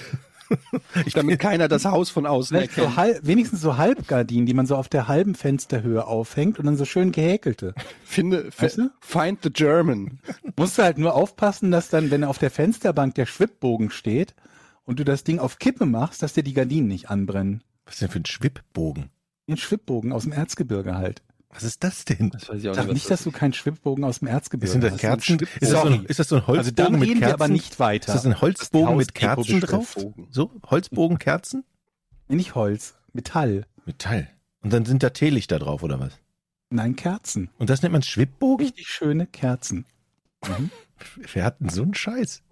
Damit 1.13 1.39
keiner 1.39 1.67
das 1.67 1.85
Haus 1.85 2.09
von 2.09 2.25
außen 2.25 2.55
Vielleicht 2.57 2.73
so 2.73 2.81
erkennt. 2.81 2.97
halb, 2.97 3.19
wenigstens 3.25 3.61
so 3.61 3.77
Halbgardinen, 3.77 4.45
die 4.45 4.53
man 4.53 4.65
so 4.65 4.75
auf 4.75 4.89
der 4.89 5.07
halben 5.07 5.35
Fensterhöhe 5.35 6.05
aufhängt 6.05 6.59
und 6.59 6.65
dann 6.65 6.77
so 6.77 6.85
schön 6.85 7.11
gehäkelte. 7.11 7.73
Finde, 8.03 8.51
fi- 8.51 8.65
Weißt 8.65 8.77
du? 8.77 8.89
find 8.99 9.39
the 9.43 9.49
German. 9.51 10.19
Musst 10.55 10.77
du 10.77 10.83
halt 10.83 10.97
nur 10.97 11.13
aufpassen, 11.15 11.71
dass 11.71 11.89
dann, 11.89 12.11
wenn 12.11 12.23
auf 12.23 12.37
der 12.37 12.51
Fensterbank 12.51 13.15
der 13.15 13.25
Schwibbogen 13.25 13.89
steht 13.91 14.35
und 14.85 14.99
du 14.99 15.03
das 15.05 15.23
Ding 15.23 15.39
auf 15.39 15.59
Kippe 15.59 15.85
machst, 15.85 16.23
dass 16.23 16.33
dir 16.33 16.43
die 16.43 16.53
Gardinen 16.53 16.87
nicht 16.87 17.09
anbrennen. 17.09 17.63
Was 17.85 17.95
ist 17.95 18.01
denn 18.01 18.09
für 18.09 18.19
ein 18.19 18.25
Schwibbogen? 18.25 19.09
Ein 19.49 19.57
Schwibbogen 19.57 20.11
aus 20.11 20.23
dem 20.23 20.33
Erzgebirge 20.33 20.95
halt. 20.97 21.21
Was 21.57 21.63
ist 21.63 21.83
das 21.83 22.05
denn? 22.05 22.29
Das 22.29 22.47
weiß 22.49 22.61
ich 22.61 22.69
auch 22.69 22.75
Sag 22.75 22.85
was 22.87 22.93
nicht, 22.93 23.09
dass 23.09 23.23
du 23.23 23.31
keinen 23.31 23.51
Schwibbogen 23.53 24.03
aus 24.03 24.19
dem 24.19 24.27
Erzgebirge 24.27 24.71
Sind 24.71 24.83
das 24.83 24.93
hast. 24.93 24.99
Kerzen? 24.99 25.39
Ist 25.59 25.71
das, 25.73 25.81
so 25.81 25.87
ein, 25.87 26.05
ist 26.05 26.19
das 26.19 26.29
so 26.29 26.35
ein 26.35 26.41
Also 26.41 26.53
Holzbogen 26.53 26.75
dann 26.75 26.99
mit 26.99 27.09
reden 27.09 27.19
Kerzen? 27.19 27.29
wir 27.29 27.33
aber 27.33 27.47
nicht 27.47 27.79
weiter. 27.79 28.13
Ist 28.13 28.15
das 28.19 28.25
ein 28.27 28.41
Holzbogen 28.41 28.89
Das 28.89 28.97
mit 28.97 29.07
ist 29.07 29.15
Kerzen 29.15 29.59
drauf? 29.61 29.97
So? 30.29 30.51
Holzbogen, 30.69 31.17
Kerzen? 31.17 31.63
Nee, 32.27 32.35
nicht 32.35 32.53
Holz, 32.53 32.93
Metall. 33.11 33.65
Metall. 33.85 34.29
Und 34.61 34.71
dann 34.71 34.85
sind 34.85 35.01
da 35.01 35.09
Teelichter 35.09 35.57
drauf, 35.57 35.81
oder 35.81 35.99
was? 35.99 36.13
Nein, 36.69 36.95
Kerzen. 36.95 37.49
Und 37.57 37.71
das 37.71 37.81
nennt 37.81 37.93
man 37.93 38.03
Schwibbogen? 38.03 38.67
Richtig 38.67 38.87
schöne 38.87 39.25
Kerzen. 39.25 39.85
Wer 41.33 41.43
hat 41.43 41.59
denn 41.59 41.69
so 41.69 41.81
einen 41.81 41.95
Scheiß? 41.95 42.43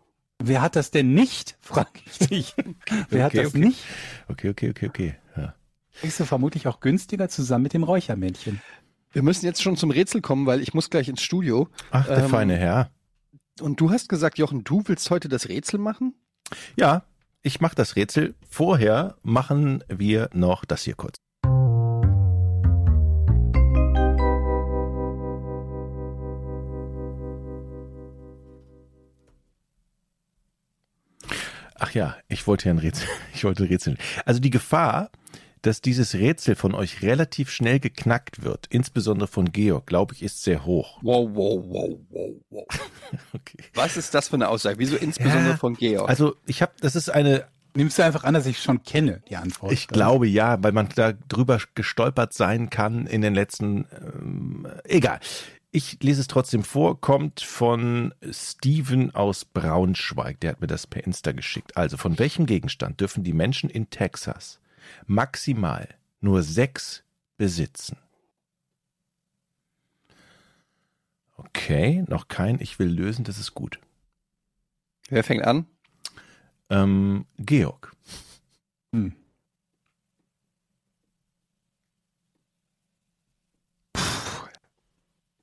Wer 0.41 0.61
hat 0.63 0.75
das 0.75 0.89
denn 0.89 1.13
nicht? 1.13 1.57
Frag 1.61 1.89
ich 2.05 2.27
dich. 2.27 2.55
Wer 3.09 3.25
Okay, 3.27 3.37
hat 3.39 3.45
das 3.45 3.47
okay. 3.49 3.59
nicht? 3.59 3.83
Okay, 4.29 4.49
okay, 4.49 4.69
okay, 4.71 4.87
okay. 4.87 5.15
Ja. 5.37 5.53
Kriegst 5.99 6.19
du 6.19 6.25
vermutlich 6.25 6.67
auch 6.67 6.79
günstiger 6.79 7.29
zusammen 7.29 7.63
mit 7.63 7.73
dem 7.73 7.83
Räuchermännchen. 7.83 8.61
Wir 9.15 9.23
müssen 9.23 9.45
jetzt 9.45 9.63
schon 9.63 9.77
zum 9.77 9.91
Rätsel 9.91 10.19
kommen, 10.19 10.45
weil 10.45 10.59
ich 10.59 10.73
muss 10.73 10.89
gleich 10.89 11.07
ins 11.07 11.21
Studio. 11.21 11.69
Ach, 11.89 12.05
der 12.05 12.25
Ähm, 12.25 12.29
feine 12.29 12.57
Herr. 12.57 12.91
Und 13.61 13.79
du 13.79 13.89
hast 13.89 14.09
gesagt, 14.09 14.37
Jochen, 14.37 14.65
du 14.65 14.83
willst 14.87 15.09
heute 15.09 15.29
das 15.29 15.47
Rätsel 15.47 15.79
machen? 15.79 16.15
Ja, 16.75 17.05
ich 17.41 17.61
mache 17.61 17.75
das 17.75 17.95
Rätsel. 17.95 18.35
Vorher 18.49 19.15
machen 19.23 19.85
wir 19.87 20.29
noch 20.33 20.65
das 20.65 20.83
hier 20.83 20.95
kurz. 20.95 21.15
Ach 31.77 31.91
ja, 31.93 32.15
ich 32.27 32.47
wollte 32.47 32.65
ja 32.65 32.73
ein 32.73 32.79
Rätsel. 32.79 33.07
Ich 33.33 33.43
wollte 33.43 33.63
ein 33.63 33.67
Rätsel. 33.67 33.97
Also 34.25 34.39
die 34.39 34.49
Gefahr, 34.49 35.09
dass 35.65 35.81
dieses 35.81 36.13
Rätsel 36.13 36.55
von 36.55 36.75
euch 36.75 37.01
relativ 37.01 37.49
schnell 37.49 37.79
geknackt 37.79 38.43
wird, 38.43 38.67
insbesondere 38.69 39.27
von 39.27 39.51
Georg, 39.51 39.87
glaube 39.87 40.13
ich, 40.13 40.21
ist 40.21 40.43
sehr 40.43 40.65
hoch. 40.65 40.99
Wow, 41.01 41.29
wow, 41.33 41.63
wow, 41.67 41.99
wow, 42.09 42.31
wow. 42.49 42.65
Okay. 43.33 43.57
Was 43.73 43.97
ist 43.97 44.13
das 44.13 44.29
für 44.29 44.35
eine 44.35 44.49
Aussage? 44.49 44.77
Wieso 44.79 44.95
insbesondere 44.95 45.51
Ja, 45.51 45.57
von 45.57 45.75
Georg? 45.75 46.09
Also 46.09 46.35
ich 46.45 46.61
habe, 46.61 46.73
das 46.81 46.95
ist 46.95 47.09
eine 47.09 47.47
Nimmst 47.77 47.99
du 47.99 48.03
einfach 48.05 48.23
an, 48.23 48.33
dass 48.33 48.45
ich 48.45 48.61
schon 48.61 48.83
kenne, 48.83 49.21
die 49.29 49.35
Antwort. 49.35 49.73
Ich 49.73 49.89
glaube 49.89 50.27
ja, 50.27 50.63
weil 50.63 50.71
man 50.71 50.87
da 50.95 51.11
drüber 51.11 51.59
gestolpert 51.73 52.33
sein 52.33 52.69
kann 52.69 53.05
in 53.05 53.21
den 53.21 53.35
letzten. 53.35 53.85
Ähm, 53.91 54.65
egal. 54.85 55.19
Ich 55.71 56.01
lese 56.01 56.21
es 56.21 56.27
trotzdem 56.27 56.63
vor. 56.63 57.01
Kommt 57.01 57.41
von 57.41 58.13
Steven 58.31 59.13
aus 59.13 59.43
Braunschweig. 59.43 60.39
Der 60.39 60.51
hat 60.51 60.61
mir 60.61 60.67
das 60.67 60.87
per 60.87 61.03
Insta 61.03 61.33
geschickt. 61.33 61.75
Also, 61.75 61.97
von 61.97 62.17
welchem 62.17 62.45
Gegenstand 62.45 63.01
dürfen 63.01 63.25
die 63.25 63.33
Menschen 63.33 63.69
in 63.69 63.89
Texas 63.89 64.61
maximal 65.05 65.87
nur 66.19 66.43
sechs 66.43 67.03
besitzen? 67.37 67.97
Okay, 71.37 72.03
noch 72.07 72.27
kein. 72.27 72.59
Ich 72.61 72.79
will 72.79 72.89
lösen. 72.89 73.25
Das 73.25 73.37
ist 73.37 73.53
gut. 73.53 73.79
Wer 75.09 75.23
fängt 75.23 75.43
an? 75.43 75.65
Ähm, 76.69 77.25
Georg. 77.37 77.91
Hm. 78.91 79.15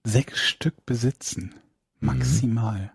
Sechs 0.05 0.41
Stück 0.41 0.85
besitzen. 0.85 1.55
Maximal. 2.01 2.93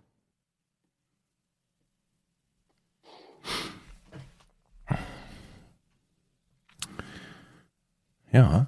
Ja. 8.37 8.67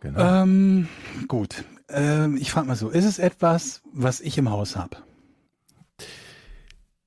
Genau. 0.00 0.42
Ähm, 0.42 0.88
gut. 1.28 1.64
Ähm, 1.88 2.36
ich 2.36 2.50
frage 2.50 2.66
mal 2.66 2.76
so, 2.76 2.88
ist 2.90 3.04
es 3.04 3.18
etwas, 3.18 3.82
was 3.92 4.20
ich 4.20 4.38
im 4.38 4.50
Haus 4.50 4.76
habe? 4.76 4.96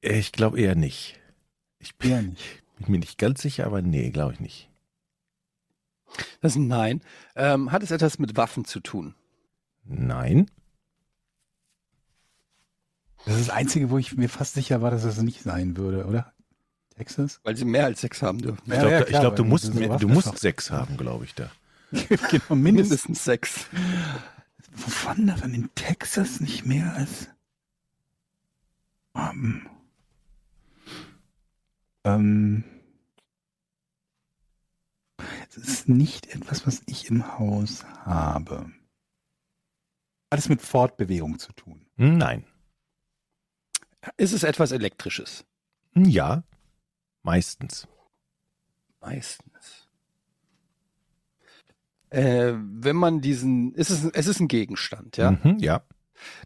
Ich 0.01 0.31
glaube 0.31 0.59
eher 0.59 0.75
nicht. 0.75 1.19
Ich 1.79 1.97
bin, 1.97 2.11
Eher 2.11 2.21
nicht. 2.21 2.63
bin 2.77 2.91
mir 2.91 2.99
nicht 2.99 3.17
ganz 3.17 3.41
sicher, 3.41 3.65
aber 3.65 3.81
nee, 3.81 4.09
glaube 4.11 4.33
ich 4.33 4.39
nicht. 4.39 4.69
Das 6.41 6.53
ist 6.53 6.57
ein 6.57 6.67
Nein. 6.67 7.01
Ähm, 7.35 7.71
hat 7.71 7.83
es 7.83 7.91
etwas 7.91 8.17
mit 8.19 8.35
Waffen 8.37 8.65
zu 8.65 8.79
tun? 8.79 9.15
Nein. 9.83 10.49
Das 13.25 13.35
ist 13.35 13.49
das 13.49 13.55
Einzige, 13.55 13.89
wo 13.89 13.97
ich 13.97 14.15
mir 14.15 14.29
fast 14.29 14.53
sicher 14.53 14.81
war, 14.81 14.91
dass 14.91 15.03
es 15.03 15.21
nicht 15.21 15.41
sein 15.41 15.75
würde, 15.77 16.05
oder? 16.05 16.33
Texas? 16.95 17.39
Weil 17.43 17.55
sie 17.55 17.65
mehr 17.65 17.85
als 17.85 18.01
sechs 18.01 18.21
haben 18.21 18.39
dürfen. 18.39 18.61
Ich 18.71 18.79
glaube, 18.79 19.07
ja, 19.11 19.19
glaub, 19.21 19.35
du 19.35 19.43
musst, 19.43 19.73
mehr- 19.73 19.97
du 19.97 20.07
musst 20.07 20.37
sechs 20.37 20.71
haben, 20.71 20.97
glaube 20.97 21.25
ich 21.25 21.35
da. 21.35 21.49
genau, 22.29 22.55
mindestens. 22.55 22.61
Mindestens 22.61 23.23
sechs. 23.23 23.65
Wovon 24.71 25.27
darf 25.27 25.41
man 25.41 25.53
in 25.53 25.73
Texas 25.75 26.39
nicht 26.39 26.65
mehr 26.65 26.93
als 26.93 27.27
haben? 29.13 29.69
Ähm, 32.03 32.63
es 35.49 35.57
ist 35.57 35.89
nicht 35.89 36.27
etwas, 36.27 36.65
was 36.65 36.81
ich 36.85 37.09
im 37.09 37.37
Haus 37.39 37.83
habe. 38.05 38.71
Hat 40.31 40.39
es 40.39 40.49
mit 40.49 40.61
Fortbewegung 40.61 41.39
zu 41.39 41.51
tun? 41.53 41.85
Nein. 41.95 42.45
Ist 44.17 44.33
es 44.33 44.43
etwas 44.43 44.71
Elektrisches? 44.71 45.43
Ja. 45.95 46.43
Meistens. 47.23 47.87
Meistens. 49.01 49.48
Äh, 52.09 52.53
wenn 52.55 52.95
man 52.95 53.21
diesen, 53.21 53.73
ist 53.75 53.89
es, 53.89 54.05
es 54.05 54.27
ist 54.27 54.39
ein 54.39 54.47
Gegenstand, 54.47 55.17
ja? 55.17 55.31
Mhm, 55.31 55.57
ja. 55.59 55.83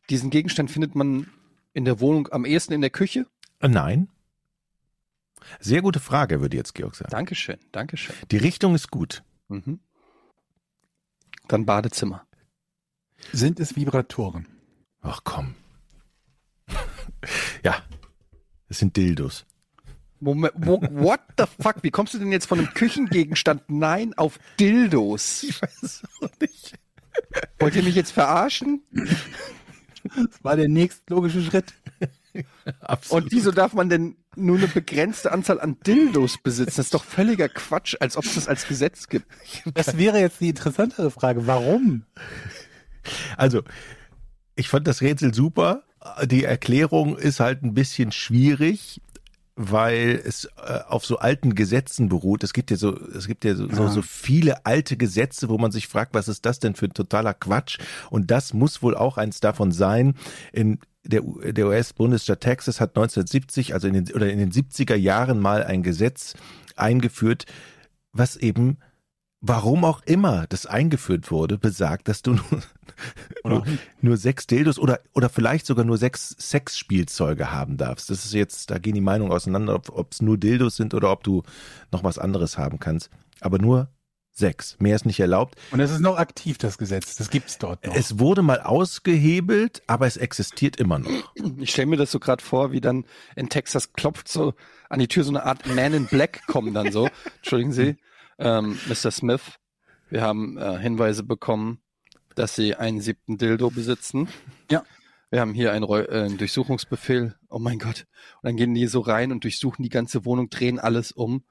Diesen 0.10 0.30
Gegenstand 0.30 0.70
findet 0.72 0.96
man 0.96 1.28
in 1.74 1.86
der 1.86 2.00
Wohnung 2.00 2.28
am 2.32 2.46
ehesten 2.46 2.74
in 2.74 2.82
der 2.82 2.90
Küche? 2.90 3.26
Äh, 3.60 3.70
Nein. 3.70 4.10
Sehr 5.60 5.82
gute 5.82 6.00
Frage, 6.00 6.42
würde 6.42 6.58
jetzt 6.58 6.74
Georg 6.74 6.96
sagen. 6.96 7.12
Dankeschön, 7.12 7.58
Dankeschön. 7.72 8.16
Die 8.32 8.38
Richtung 8.38 8.76
ist 8.76 8.92
gut. 8.92 9.24
Mhm. 9.50 9.80
Dann 11.48 11.66
Badezimmer. 11.66 12.26
Sind 13.32 13.60
es 13.60 13.76
Vibratoren? 13.76 14.48
Ach 15.02 15.22
komm. 15.24 15.56
ja. 17.64 17.84
Es 18.68 18.80
sind 18.80 18.96
Dildos. 18.96 19.46
Moment, 20.24 20.54
wo, 20.56 20.82
what 20.82 21.20
the 21.38 21.46
fuck? 21.62 21.78
Wie 21.82 21.92
kommst 21.92 22.14
du 22.14 22.20
denn 22.20 22.32
jetzt 22.32 22.46
von 22.46 22.60
einem 22.60 22.74
Küchengegenstand 22.74 23.64
Nein 23.68 24.14
auf 24.16 24.40
Dildos? 24.60 25.44
Ich 25.44 25.62
weiß 25.62 25.84
es 25.84 26.04
auch 26.22 26.30
nicht. 26.40 26.74
Wollt 27.60 27.76
ihr 27.76 27.84
mich 27.84 27.96
jetzt 27.96 28.12
verarschen? 28.12 28.82
Das 30.04 30.44
war 30.44 30.56
der 30.56 30.68
nächstlogische 30.70 31.42
Schritt. 31.42 31.74
Absolut. 32.82 33.26
Und 33.26 33.32
wieso 33.32 33.52
darf 33.52 33.74
man 33.74 33.90
denn 33.90 34.16
nur 34.36 34.58
eine 34.58 34.68
begrenzte 34.68 35.32
Anzahl 35.32 35.62
an 35.62 35.78
Dildos 35.86 36.38
besitzen? 36.40 36.74
Das 36.78 36.80
ist 36.80 36.94
doch 36.94 37.04
völliger 37.04 37.50
Quatsch, 37.50 37.96
als 38.00 38.18
ob 38.18 38.26
es 38.26 38.36
das 38.36 38.48
als 38.48 38.68
Gesetz 38.68 39.08
gibt. 39.08 39.28
Das 39.74 39.98
wäre 39.98 40.20
jetzt 40.20 40.42
die 40.42 40.50
interessantere 40.50 41.12
Frage. 41.12 41.46
Warum? 41.48 42.06
Also, 43.38 43.64
ich 44.56 44.70
fand 44.70 44.88
das 44.88 45.02
Rätsel 45.02 45.34
super. 45.34 45.84
Die 46.26 46.44
Erklärung 46.44 47.18
ist 47.18 47.40
halt 47.40 47.64
ein 47.64 47.74
bisschen 47.74 48.12
schwierig, 48.12 49.02
weil 49.56 50.22
es 50.26 50.46
äh, 50.66 50.80
auf 50.88 51.06
so 51.06 51.18
alten 51.20 51.54
Gesetzen 51.54 52.10
beruht. 52.10 52.44
Es 52.44 52.54
gibt 52.54 52.72
ja 52.72 52.78
so, 52.78 52.98
es 53.12 53.28
gibt 53.28 53.46
ja 53.46 53.56
so, 53.56 53.70
so, 53.70 53.84
Ja. 53.84 53.90
so 53.90 54.02
viele 54.02 54.66
alte 54.66 54.98
Gesetze, 54.98 55.50
wo 55.50 55.58
man 55.58 55.72
sich 55.72 55.88
fragt, 55.88 56.14
was 56.14 56.28
ist 56.28 56.46
das 56.46 56.60
denn 56.60 56.76
für 56.76 56.86
ein 56.88 56.94
totaler 56.94 57.34
Quatsch? 57.34 57.78
Und 58.10 58.32
das 58.32 58.54
muss 58.54 58.82
wohl 58.82 58.96
auch 58.96 59.18
eins 59.18 59.40
davon 59.42 59.72
sein. 59.72 60.16
In 60.52 60.80
der, 61.06 61.22
der 61.22 61.68
US-Bundesstaat 61.68 62.42
Texas 62.42 62.80
hat 62.80 62.92
1970, 62.92 63.74
also 63.74 63.88
in 63.88 63.94
den, 63.94 64.12
oder 64.14 64.32
in 64.32 64.40
den 64.40 64.52
70er 64.52 64.96
Jahren 64.96 65.40
mal 65.40 65.64
ein 65.64 65.84
Gesetz 65.84 66.34
eingeführt, 66.76 67.46
was 68.12 68.36
eben 68.38 68.78
warum 69.44 69.84
auch 69.84 70.02
immer 70.06 70.48
das 70.48 70.66
eingeführt 70.66 71.30
wurde, 71.30 71.58
besagt, 71.58 72.08
dass 72.08 72.22
du 72.22 72.32
nur, 72.34 72.64
nur, 73.44 73.66
nur 74.02 74.18
sechs 74.18 74.48
Dildos 74.48 74.80
oder, 74.80 75.02
oder 75.14 75.30
vielleicht 75.30 75.66
sogar 75.66 75.84
nur 75.84 75.98
sechs 75.98 76.30
Sexspielzeuge 76.40 77.52
haben 77.52 77.76
darfst. 77.78 78.10
Das 78.10 78.24
ist 78.24 78.34
jetzt, 78.34 78.72
da 78.72 78.78
gehen 78.80 78.96
die 78.96 79.02
Meinungen 79.02 79.34
auseinander, 79.34 79.76
ob 79.76 80.12
es 80.12 80.22
nur 80.22 80.38
Dildos 80.38 80.78
sind 80.78 80.94
oder 80.94 81.12
ob 81.12 81.24
du 81.24 81.44
noch 81.92 82.06
was 82.06 82.18
anderes 82.18 82.58
haben 82.58 82.80
kannst. 82.80 83.10
Aber 83.42 83.60
nur 83.60 83.90
sechs. 84.32 84.78
Mehr 84.80 84.96
ist 84.96 85.06
nicht 85.06 85.20
erlaubt. 85.20 85.58
Und 85.72 85.82
es 85.82 85.92
ist 85.92 86.00
noch 86.00 86.18
aktiv, 86.18 86.58
das 86.58 86.78
Gesetz. 86.78 87.18
Das 87.18 87.30
gibt's 87.30 87.58
dort 87.58 87.86
noch. 87.86 87.96
Es 87.96 88.20
wurde 88.20 88.44
mal 88.44 88.62
ausgehebelt, 88.62 89.84
aber 89.88 90.08
es 90.08 90.16
existiert 90.16 90.78
immer 90.78 91.00
noch. 91.00 91.12
Ich 91.58 91.72
stelle 91.72 91.88
mir 91.88 91.98
das 91.98 92.12
so 92.12 92.20
gerade 92.20 92.44
vor, 92.44 92.72
wie 92.72 92.82
dann 92.82 93.04
in 93.36 93.50
Texas 93.50 93.92
klopft 93.92 94.30
so 94.30 94.54
an 94.90 95.00
die 95.00 95.10
Tür 95.10 95.26
so 95.26 95.32
eine 95.32 95.44
Art 95.44 95.68
Man 95.68 95.94
in 95.94 96.06
Black 96.06 96.48
kommen 96.48 96.74
dann 96.74 96.94
so. 96.94 97.10
Entschuldigen 97.38 97.74
Sie, 97.74 97.98
ähm, 98.40 98.78
Mr. 98.88 99.12
Smith. 99.12 99.42
Wir 100.10 100.22
haben 100.22 100.58
äh, 100.58 100.78
Hinweise 100.80 101.24
bekommen, 101.24 101.80
dass 102.36 102.56
Sie 102.56 102.76
einen 102.76 103.02
siebten 103.02 103.38
Dildo 103.38 103.70
besitzen. 103.70 104.28
Ja. 104.70 104.84
Wir 105.30 105.42
haben 105.42 105.54
hier 105.54 105.72
einen, 105.72 105.84
Reu- 105.86 106.08
äh, 106.08 106.26
einen 106.26 106.38
Durchsuchungsbefehl. 106.38 107.36
Oh 107.50 107.58
mein 107.60 107.80
Gott. 107.80 108.06
Und 108.42 108.50
dann 108.50 108.56
gehen 108.58 108.74
die 108.76 108.86
so 108.88 109.00
rein 109.00 109.32
und 109.32 109.44
durchsuchen 109.44 109.82
die 109.82 109.90
ganze 109.90 110.26
Wohnung, 110.26 110.50
drehen 110.50 110.80
alles 110.80 111.12
um. 111.12 111.44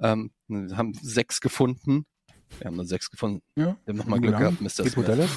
Ähm, 0.00 0.30
haben 0.48 0.94
sechs 0.94 1.40
gefunden. 1.40 2.06
Wir 2.58 2.66
haben 2.66 2.76
nur 2.76 2.86
sechs 2.86 3.10
gefunden. 3.10 3.42
ja. 3.54 3.76
Wir 3.84 3.92
haben 3.92 3.98
nochmal 3.98 4.20
Glück 4.20 4.38
gehabt, 4.38 4.60
Mr. 4.60 4.70
Smith. 4.70 4.96
Modelle? 4.96 5.28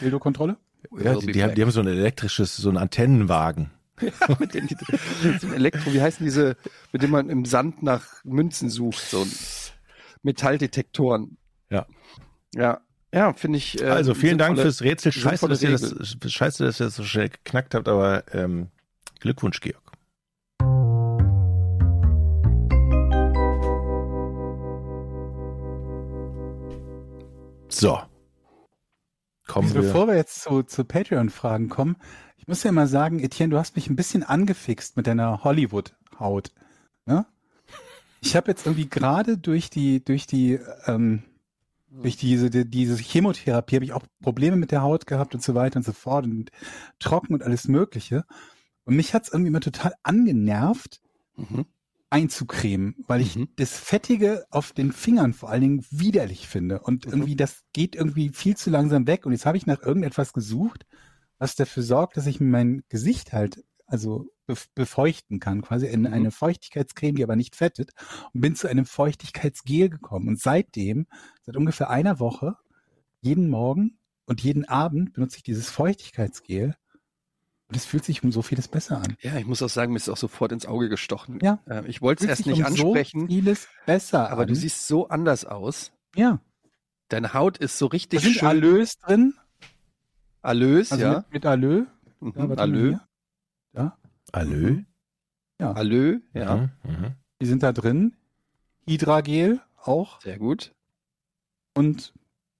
Dildo-Kontrolle? 0.00 0.56
Ja, 0.98 1.14
die, 1.16 1.26
die, 1.32 1.42
haben, 1.42 1.54
die 1.54 1.62
haben 1.62 1.70
so 1.70 1.80
ein 1.80 1.86
elektrisches, 1.86 2.56
so 2.56 2.68
einen 2.68 2.78
Antennenwagen. 2.78 3.70
mit 4.38 4.54
den, 4.54 4.68
so 5.40 5.46
ein 5.48 5.52
Elektro, 5.52 5.92
wie 5.92 6.00
heißen 6.00 6.24
diese, 6.24 6.56
mit 6.92 7.02
dem 7.02 7.10
man 7.10 7.28
im 7.28 7.44
Sand 7.44 7.82
nach 7.82 8.24
Münzen 8.24 8.70
sucht, 8.70 8.98
so 9.10 9.20
ein 9.20 9.30
Metalldetektoren. 10.22 11.36
Ja. 11.70 11.86
Ja, 12.54 12.80
ja, 13.14 13.32
finde 13.32 13.58
ich. 13.58 13.80
äh, 13.80 13.86
Also 13.86 14.14
vielen 14.14 14.38
Dank 14.38 14.58
fürs 14.58 14.82
Rätsel. 14.82 15.12
Scheiße, 15.12 15.48
dass 15.48 15.62
ihr 15.62 15.70
das, 15.70 16.16
scheiße, 16.26 16.64
dass 16.64 16.80
ihr 16.80 16.86
das 16.86 16.96
so 16.96 17.04
schnell 17.04 17.28
geknackt 17.30 17.74
habt, 17.74 17.88
aber 17.88 18.24
ähm, 18.34 18.68
Glückwunsch, 19.20 19.60
Georg. 19.60 19.92
So. 27.68 27.98
Kommen 29.46 29.74
wir. 29.74 29.82
Bevor 29.82 30.06
wir 30.06 30.14
jetzt 30.16 30.42
zu, 30.42 30.62
zu 30.62 30.84
Patreon-Fragen 30.84 31.68
kommen, 31.68 31.96
ich 32.36 32.46
muss 32.48 32.62
ja 32.62 32.72
mal 32.72 32.86
sagen, 32.86 33.20
Etienne, 33.20 33.50
du 33.50 33.58
hast 33.58 33.76
mich 33.76 33.88
ein 33.88 33.96
bisschen 33.96 34.22
angefixt 34.22 34.96
mit 34.96 35.06
deiner 35.06 35.44
Hollywood-Haut. 35.44 36.52
Ne? 37.06 37.26
Ich 38.22 38.36
habe 38.36 38.50
jetzt 38.50 38.66
irgendwie 38.66 38.88
gerade 38.88 39.36
durch 39.36 39.68
die, 39.68 40.02
durch 40.04 40.26
die, 40.26 40.58
ähm, 40.86 41.24
durch 41.90 42.16
diese, 42.16 42.50
die, 42.50 42.64
diese 42.64 42.96
Chemotherapie 42.96 43.74
habe 43.74 43.84
ich 43.84 43.92
auch 43.92 44.06
Probleme 44.22 44.56
mit 44.56 44.70
der 44.70 44.82
Haut 44.82 45.06
gehabt 45.06 45.34
und 45.34 45.42
so 45.42 45.54
weiter 45.54 45.76
und 45.76 45.82
so 45.84 45.92
fort 45.92 46.24
und 46.24 46.50
trocken 47.00 47.34
und 47.34 47.42
alles 47.42 47.66
Mögliche. 47.68 48.24
Und 48.84 48.96
mich 48.96 49.12
hat's 49.12 49.28
irgendwie 49.30 49.48
immer 49.48 49.60
total 49.60 49.92
angenervt, 50.02 51.00
Mhm. 51.36 51.64
einzucremen, 52.10 52.94
weil 53.08 53.22
ich 53.22 53.36
Mhm. 53.36 53.48
das 53.56 53.76
Fettige 53.76 54.44
auf 54.50 54.72
den 54.72 54.92
Fingern 54.92 55.32
vor 55.32 55.48
allen 55.50 55.62
Dingen 55.62 55.86
widerlich 55.90 56.46
finde. 56.46 56.80
Und 56.80 57.06
Mhm. 57.06 57.12
irgendwie, 57.12 57.36
das 57.36 57.62
geht 57.72 57.96
irgendwie 57.96 58.28
viel 58.30 58.56
zu 58.56 58.70
langsam 58.70 59.06
weg. 59.06 59.26
Und 59.26 59.32
jetzt 59.32 59.46
habe 59.46 59.56
ich 59.56 59.66
nach 59.66 59.82
irgendetwas 59.82 60.32
gesucht, 60.32 60.86
was 61.38 61.54
dafür 61.56 61.82
sorgt, 61.82 62.16
dass 62.16 62.26
ich 62.26 62.38
mein 62.40 62.82
Gesicht 62.88 63.32
halt 63.32 63.64
also 63.92 64.26
bef- 64.48 64.68
befeuchten 64.74 65.38
kann, 65.38 65.62
quasi 65.62 65.86
in 65.86 66.00
Mhm. 66.02 66.12
eine 66.12 66.30
Feuchtigkeitscreme, 66.30 67.14
die 67.16 67.22
aber 67.22 67.36
nicht 67.36 67.54
fettet, 67.56 67.90
und 68.32 68.40
bin 68.40 68.56
zu 68.56 68.68
einem 68.68 68.86
Feuchtigkeitsgel 68.86 69.90
gekommen. 69.90 70.28
Und 70.28 70.40
seitdem, 70.40 71.06
seit 71.42 71.56
ungefähr 71.56 71.90
einer 71.90 72.18
Woche, 72.18 72.56
jeden 73.20 73.48
Morgen 73.48 73.98
und 74.24 74.40
jeden 74.42 74.64
Abend 74.68 75.12
benutze 75.12 75.36
ich 75.36 75.42
dieses 75.42 75.70
Feuchtigkeitsgel. 75.70 76.74
Und 77.68 77.76
es 77.76 77.84
fühlt 77.86 78.04
sich 78.04 78.22
um 78.22 78.32
so 78.32 78.42
vieles 78.42 78.68
besser 78.68 78.98
an. 79.00 79.16
Ja, 79.20 79.36
ich 79.36 79.46
muss 79.46 79.62
auch 79.62 79.68
sagen, 79.68 79.92
mir 79.92 79.96
ist 79.98 80.08
auch 80.08 80.16
sofort 80.16 80.52
ins 80.52 80.66
Auge 80.66 80.88
gestochen. 80.88 81.38
Ja. 81.42 81.60
Äh, 81.66 81.86
ich 81.86 82.02
wollte 82.02 82.20
es 82.24 82.26
Fühlt 82.26 82.30
erst 82.30 82.44
sich 82.44 82.46
nicht 82.58 82.66
um 82.66 82.76
so 82.76 82.82
ansprechen, 82.88 83.28
vieles 83.28 83.68
besser 83.86 84.30
aber 84.30 84.42
an. 84.42 84.48
du 84.48 84.54
siehst 84.54 84.86
so 84.88 85.08
anders 85.08 85.44
aus. 85.44 85.92
ja. 86.16 86.40
Deine 87.08 87.34
Haut 87.34 87.58
ist 87.58 87.76
so 87.76 87.88
Da 87.88 87.92
richtig 87.92 88.20
sind 88.22 88.32
schön. 88.36 88.48
Alös 88.48 88.96
drin, 88.96 89.34
Alös, 90.40 90.92
also 90.92 91.04
ja. 91.04 91.12
mit, 91.18 91.32
mit 91.32 91.46
Alö. 91.46 91.84
Mhm. 92.20 92.32
Ja, 92.36 92.44
Alö. 92.56 92.96
Ja, 93.74 93.96
Alö? 94.32 94.82
ja. 95.60 95.72
Alö, 95.72 96.20
ja. 96.34 96.56
Mhm, 96.56 96.70
mhm. 96.84 97.12
Die 97.40 97.46
sind 97.46 97.62
da 97.62 97.72
drin. 97.72 98.16
Hydragel 98.86 99.60
auch. 99.80 100.20
Sehr 100.20 100.38
gut. 100.38 100.74
Und 101.74 102.12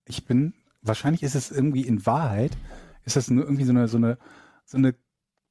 ich 0.06 0.24
bin, 0.24 0.54
wahrscheinlich 0.80 1.22
ist 1.22 1.34
es 1.34 1.50
irgendwie 1.50 1.86
in 1.86 2.06
Wahrheit, 2.06 2.56
ist 3.04 3.16
das 3.16 3.30
nur 3.30 3.44
irgendwie 3.44 3.64
so 3.64 3.72
eine, 3.72 3.88
so 3.88 3.96
eine, 3.96 4.18
so 4.64 4.78
eine 4.78 4.94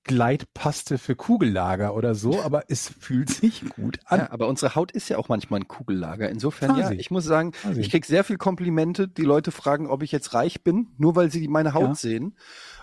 Gleitpaste 0.04 0.98
für 0.98 1.16
Kugellager 1.16 1.96
oder 1.96 2.16
so, 2.16 2.42
aber 2.44 2.64
es 2.70 2.90
fühlt 2.90 3.30
sich 3.30 3.64
gut 3.70 4.00
an. 4.06 4.20
Ja, 4.22 4.32
aber 4.32 4.48
unsere 4.48 4.76
Haut 4.76 4.92
ist 4.92 5.10
ja 5.10 5.18
auch 5.18 5.30
manchmal 5.30 5.62
ein 5.62 5.68
Kugellager. 5.68 6.30
Insofern, 6.30 6.72
ja, 6.76 6.84
Quasi. 6.88 6.96
ich 6.96 7.12
muss 7.12 7.24
sagen, 7.26 7.52
Quasi. 7.52 7.82
ich 7.82 7.92
krieg 7.92 8.06
sehr 8.06 8.24
viel 8.24 8.38
Komplimente. 8.38 9.08
Die 9.08 9.22
Leute 9.24 9.52
fragen, 9.52 9.88
ob 9.88 10.04
ich 10.04 10.12
jetzt 10.12 10.34
reich 10.34 10.64
bin, 10.64 10.90
nur 10.98 11.16
weil 11.16 11.32
sie 11.32 11.48
meine 11.48 11.74
Haut 11.74 11.84
Ja. 11.90 11.96
sehen. 11.96 12.38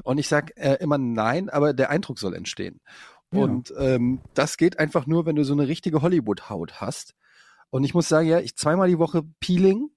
Und 0.04 0.18
ich 0.18 0.28
sag 0.28 0.52
äh, 0.56 0.74
immer 0.80 0.98
nein, 0.98 1.48
aber 1.50 1.72
der 1.74 1.90
Eindruck 1.90 2.18
soll 2.18 2.34
entstehen. 2.34 2.80
Ja. 3.32 3.40
Und 3.42 3.74
ähm, 3.78 4.20
das 4.34 4.56
geht 4.56 4.78
einfach 4.78 5.06
nur, 5.06 5.26
wenn 5.26 5.36
du 5.36 5.44
so 5.44 5.52
eine 5.52 5.68
richtige 5.68 6.02
Hollywood-Haut 6.02 6.80
hast. 6.80 7.14
Und 7.70 7.84
ich 7.84 7.92
muss 7.94 8.08
sagen, 8.08 8.26
ja, 8.28 8.38
ich 8.40 8.56
zweimal 8.56 8.88
die 8.88 8.98
Woche 8.98 9.22
Peeling, 9.40 9.90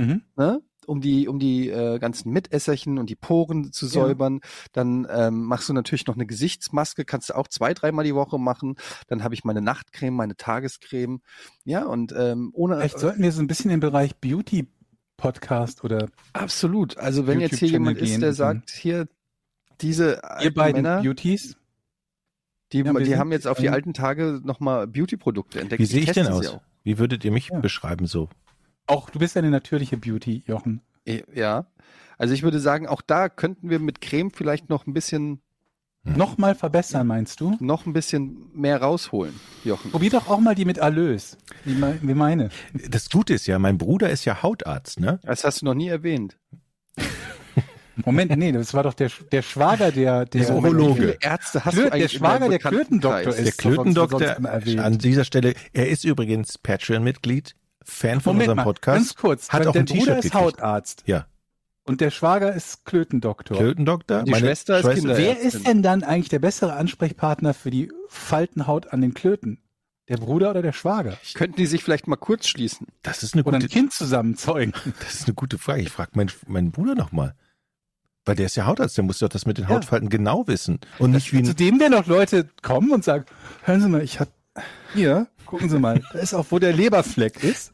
Mhm. 0.00 0.22
ne? 0.36 0.60
Um 0.88 1.00
die, 1.00 1.28
um 1.28 1.38
die 1.38 1.68
äh, 1.68 1.98
ganzen 1.98 2.32
Mitesserchen 2.32 2.98
und 2.98 3.10
die 3.10 3.16
Poren 3.16 3.72
zu 3.72 3.86
Ja. 3.86 3.92
säubern. 3.92 4.40
Dann 4.72 5.06
ähm, 5.10 5.44
machst 5.44 5.68
du 5.68 5.72
natürlich 5.72 6.06
noch 6.06 6.14
eine 6.14 6.26
Gesichtsmaske, 6.26 7.04
kannst 7.04 7.30
du 7.30 7.34
auch 7.34 7.48
zwei, 7.48 7.74
dreimal 7.74 8.04
die 8.04 8.14
Woche 8.14 8.38
machen. 8.38 8.76
Dann 9.06 9.22
habe 9.22 9.34
ich 9.34 9.44
meine 9.44 9.60
Nachtcreme, 9.60 10.14
meine 10.14 10.36
Tagescreme. 10.36 11.20
Ja, 11.64 11.84
und 11.84 12.12
ähm, 12.16 12.50
ohne 12.54 12.76
Vielleicht 12.76 12.98
sollten 12.98 13.22
wir 13.22 13.32
so 13.32 13.40
ein 13.42 13.46
bisschen 13.46 13.70
im 13.70 13.80
Bereich 13.80 14.16
Beauty 14.16 14.68
Podcast 15.16 15.84
oder 15.84 16.08
absolut. 16.32 16.96
Also 16.96 17.26
wenn 17.26 17.40
jetzt 17.40 17.58
hier 17.58 17.68
YouTube-Channel 17.68 17.96
jemand 17.96 17.98
ist, 17.98 18.22
der 18.22 18.32
sagt, 18.32 18.70
hier 18.70 19.08
diese 19.80 20.14
ihr 20.14 20.22
alten 20.22 20.54
beiden 20.54 20.82
Männer, 20.82 21.02
Beauties. 21.02 21.56
die, 22.72 22.78
Ja, 22.78 22.92
die 22.92 23.16
haben 23.16 23.32
jetzt 23.32 23.46
auf 23.46 23.58
die 23.58 23.68
alten 23.70 23.94
Tage 23.94 24.40
nochmal 24.44 24.86
Beauty-Produkte 24.86 25.60
entdeckt. 25.60 25.80
Wie 25.80 25.86
sehe 25.86 26.02
ich 26.02 26.12
denn 26.12 26.28
aus? 26.28 26.58
Wie 26.84 26.98
würdet 26.98 27.24
ihr 27.24 27.32
mich 27.32 27.48
Ja. 27.50 27.58
beschreiben 27.60 28.06
so? 28.06 28.28
Auch 28.88 29.10
du 29.10 29.18
bist 29.20 29.36
ja 29.36 29.40
eine 29.40 29.50
natürliche 29.50 29.96
Beauty, 29.96 30.42
Jochen. 30.46 30.80
Eh, 31.06 31.22
Ja. 31.34 31.66
Also 32.20 32.34
ich 32.34 32.42
würde 32.42 32.58
sagen, 32.58 32.88
auch 32.88 33.00
da 33.00 33.28
könnten 33.28 33.70
wir 33.70 33.78
mit 33.78 34.00
Creme 34.00 34.32
vielleicht 34.32 34.68
noch 34.68 34.88
ein 34.88 34.92
bisschen, 34.92 35.40
Hm. 36.04 36.16
Nochmal 36.16 36.54
verbessern, 36.56 37.06
meinst 37.06 37.40
du? 37.40 37.56
noch 37.60 37.84
ein 37.86 37.92
bisschen 37.92 38.50
mehr 38.54 38.80
rausholen, 38.80 39.34
Jochen. 39.64 39.90
Probier 39.90 40.10
doch 40.10 40.28
auch 40.28 40.38
mal 40.40 40.54
die 40.54 40.64
mit 40.64 40.78
Alös. 40.80 41.36
Wie, 41.64 41.74
me- 41.74 41.98
wie 42.02 42.14
meine. 42.14 42.50
Das 42.88 43.08
Gute 43.10 43.34
ist 43.34 43.46
ja, 43.46 43.58
mein 43.58 43.78
Bruder 43.78 44.08
ist 44.10 44.24
ja 44.24 44.42
Hautarzt, 44.42 45.00
ne? 45.00 45.18
Das 45.22 45.44
hast 45.44 45.60
du 45.62 45.66
noch 45.66 45.74
nie 45.74 45.88
erwähnt. 45.88 46.36
Moment, 48.04 48.36
nee, 48.36 48.52
das 48.52 48.74
war 48.74 48.84
doch 48.84 48.94
der, 48.94 49.10
der 49.32 49.42
Schwager 49.42 49.90
der, 49.90 50.24
der, 50.24 50.44
Der 50.46 50.54
Urologe. 50.56 50.90
Wie 50.90 51.00
viele 51.00 51.18
Ärzte 51.20 51.64
hast 51.64 51.76
Klö- 51.76 51.90
du 51.90 51.98
der 51.98 52.08
Schwager 52.08 52.48
der 52.48 52.58
Klötendoktor 52.60 53.34
ist. 53.34 53.44
Der 53.44 53.52
Klötendoktor 53.52 54.36
an 54.78 54.98
dieser 54.98 55.24
Stelle, 55.24 55.54
er 55.72 55.88
ist 55.88 56.04
übrigens 56.04 56.58
Patreon-Mitglied, 56.58 57.54
Fan 57.90 58.20
von 58.20 58.34
Moment 58.34 58.48
unserem 58.50 58.56
mal, 58.58 58.64
Podcast. 58.64 58.96
ganz 58.98 59.14
kurz. 59.16 59.48
Hat 59.50 59.66
auch 59.66 59.72
der 59.72 59.82
ein 59.82 59.84
Bruder 59.86 59.98
T-Shirt 60.00 60.16
ist 60.18 60.22
gekriegt. 60.24 60.34
Hautarzt 60.34 61.02
Ja, 61.06 61.26
und 61.84 62.00
der 62.02 62.10
Schwager 62.10 62.52
ist 62.54 62.84
Klötendoktor. 62.84 63.56
Klötendoktor. 63.56 64.22
Die 64.24 64.34
Schwester 64.34 64.78
ist 64.80 64.90
Kinder- 65.00 65.16
Wer 65.16 65.40
ist 65.40 65.66
denn 65.66 65.82
dann 65.82 66.02
eigentlich 66.04 66.28
der 66.28 66.38
bessere 66.38 66.74
Ansprechpartner 66.74 67.54
für 67.54 67.70
die 67.70 67.90
Faltenhaut 68.08 68.92
an 68.92 69.00
den 69.00 69.14
Klöten? 69.14 69.62
Der 70.08 70.16
Bruder 70.18 70.50
oder 70.50 70.62
der 70.62 70.72
Schwager? 70.72 71.16
Könnten 71.34 71.56
die 71.56 71.66
sich 71.66 71.82
vielleicht 71.84 72.06
mal 72.06 72.16
kurz 72.16 72.46
schließen? 72.48 72.86
Das 73.02 73.22
ist 73.22 73.34
eine 73.34 73.42
Oder 73.44 73.56
ein 73.58 73.60
gute, 73.62 73.72
Kind 73.72 73.92
zusammen 73.92 74.36
zeugen? 74.36 74.72
das 75.00 75.14
ist 75.14 75.26
eine 75.26 75.34
gute 75.34 75.58
Frage. 75.58 75.82
Ich 75.82 75.90
frage 75.90 76.10
meinen, 76.14 76.30
meinen 76.46 76.70
Bruder 76.72 76.94
nochmal. 76.94 77.34
Weil 78.24 78.36
der 78.36 78.46
ist 78.46 78.56
ja 78.56 78.66
Hautarzt, 78.66 78.96
der 78.98 79.04
muss 79.04 79.18
doch 79.20 79.28
das 79.30 79.46
mit 79.46 79.56
den 79.58 79.64
Ja. 79.64 79.70
Hautfalten 79.70 80.10
genau 80.10 80.46
wissen. 80.46 80.80
Und 80.98 81.12
nicht 81.12 81.32
wie 81.32 81.42
Zu 81.42 81.52
ein, 81.52 81.56
dem 81.56 81.80
werden 81.80 81.92
doch 81.92 82.06
Leute 82.06 82.48
kommen 82.62 82.90
und 82.92 83.02
sagen, 83.04 83.24
hören 83.64 83.80
Sie 83.80 83.88
mal, 83.88 84.02
ich 84.02 84.20
hab 84.20 84.28
hier, 84.94 85.28
gucken 85.46 85.68
Sie 85.68 85.78
mal, 85.78 86.02
da 86.12 86.18
ist 86.18 86.34
auch, 86.34 86.46
wo 86.50 86.58
der 86.58 86.72
Leberfleck 86.72 87.42
ist. 87.42 87.72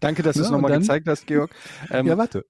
Danke, 0.00 0.22
dass 0.22 0.36
du 0.36 0.42
es 0.42 0.48
Ja, 0.48 0.52
nochmal 0.52 0.78
gezeigt 0.78 1.08
hast, 1.08 1.26
Georg. 1.26 1.54
Ähm, 1.90 2.06
Ja, 2.06 2.18
warte. 2.18 2.44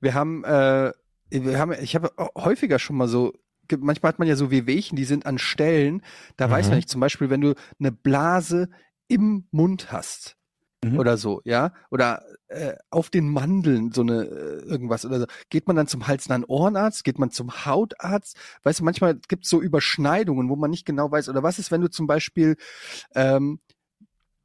Wir 0.00 0.14
haben, 0.14 0.44
äh, 0.44 0.92
wir 1.30 1.58
haben, 1.58 1.72
ich 1.80 1.94
habe 1.94 2.12
häufiger 2.36 2.78
schon 2.78 2.96
mal 2.96 3.08
so, 3.08 3.32
manchmal 3.78 4.10
hat 4.12 4.18
man 4.18 4.28
ja 4.28 4.36
so 4.36 4.50
Wehwehchen, 4.50 4.96
die 4.96 5.04
sind 5.04 5.26
an 5.26 5.38
Stellen, 5.38 6.02
da 6.36 6.50
weiß 6.50 6.66
Mhm. 6.66 6.70
man 6.70 6.76
nicht, 6.78 6.88
zum 6.88 7.00
Beispiel, 7.00 7.30
wenn 7.30 7.40
du 7.40 7.54
eine 7.78 7.92
Blase 7.92 8.68
im 9.08 9.46
Mund 9.50 9.92
hast 9.92 10.36
Mhm. 10.84 10.98
oder 10.98 11.16
so, 11.16 11.40
ja, 11.44 11.72
oder 11.90 12.24
äh, 12.48 12.74
auf 12.90 13.08
den 13.08 13.28
Mandeln 13.28 13.92
so 13.92 14.00
eine 14.00 14.24
äh, 14.24 14.64
irgendwas 14.64 15.06
oder 15.06 15.20
so, 15.20 15.26
geht 15.48 15.66
man 15.68 15.76
dann 15.76 15.86
zum 15.86 16.08
Hals- 16.08 16.26
und 16.26 16.44
Ohrenarzt, 16.48 17.04
geht 17.04 17.18
man 17.20 17.30
zum 17.30 17.64
Hautarzt, 17.64 18.36
weißt 18.64 18.80
du, 18.80 18.84
manchmal 18.84 19.14
gibt 19.28 19.44
es 19.44 19.50
so 19.50 19.62
Überschneidungen, 19.62 20.48
wo 20.48 20.56
man 20.56 20.70
nicht 20.70 20.84
genau 20.84 21.10
weiß, 21.10 21.28
oder 21.28 21.42
was 21.44 21.58
ist, 21.60 21.70
wenn 21.70 21.82
du 21.82 21.88
zum 21.88 22.06
Beispiel, 22.08 22.56
ähm, 23.14 23.60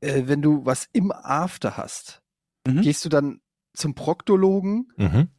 äh, 0.01 0.23
wenn 0.25 0.41
du 0.43 0.63
was 0.65 0.87
im 0.93 1.11
After 1.11 1.75
hast, 1.75 2.21
Mhm. 2.67 2.81
gehst 2.81 3.03
du 3.05 3.09
dann 3.09 3.41
zum 3.73 3.95
Proktologen. 3.95 4.91
Mhm. 4.97 5.29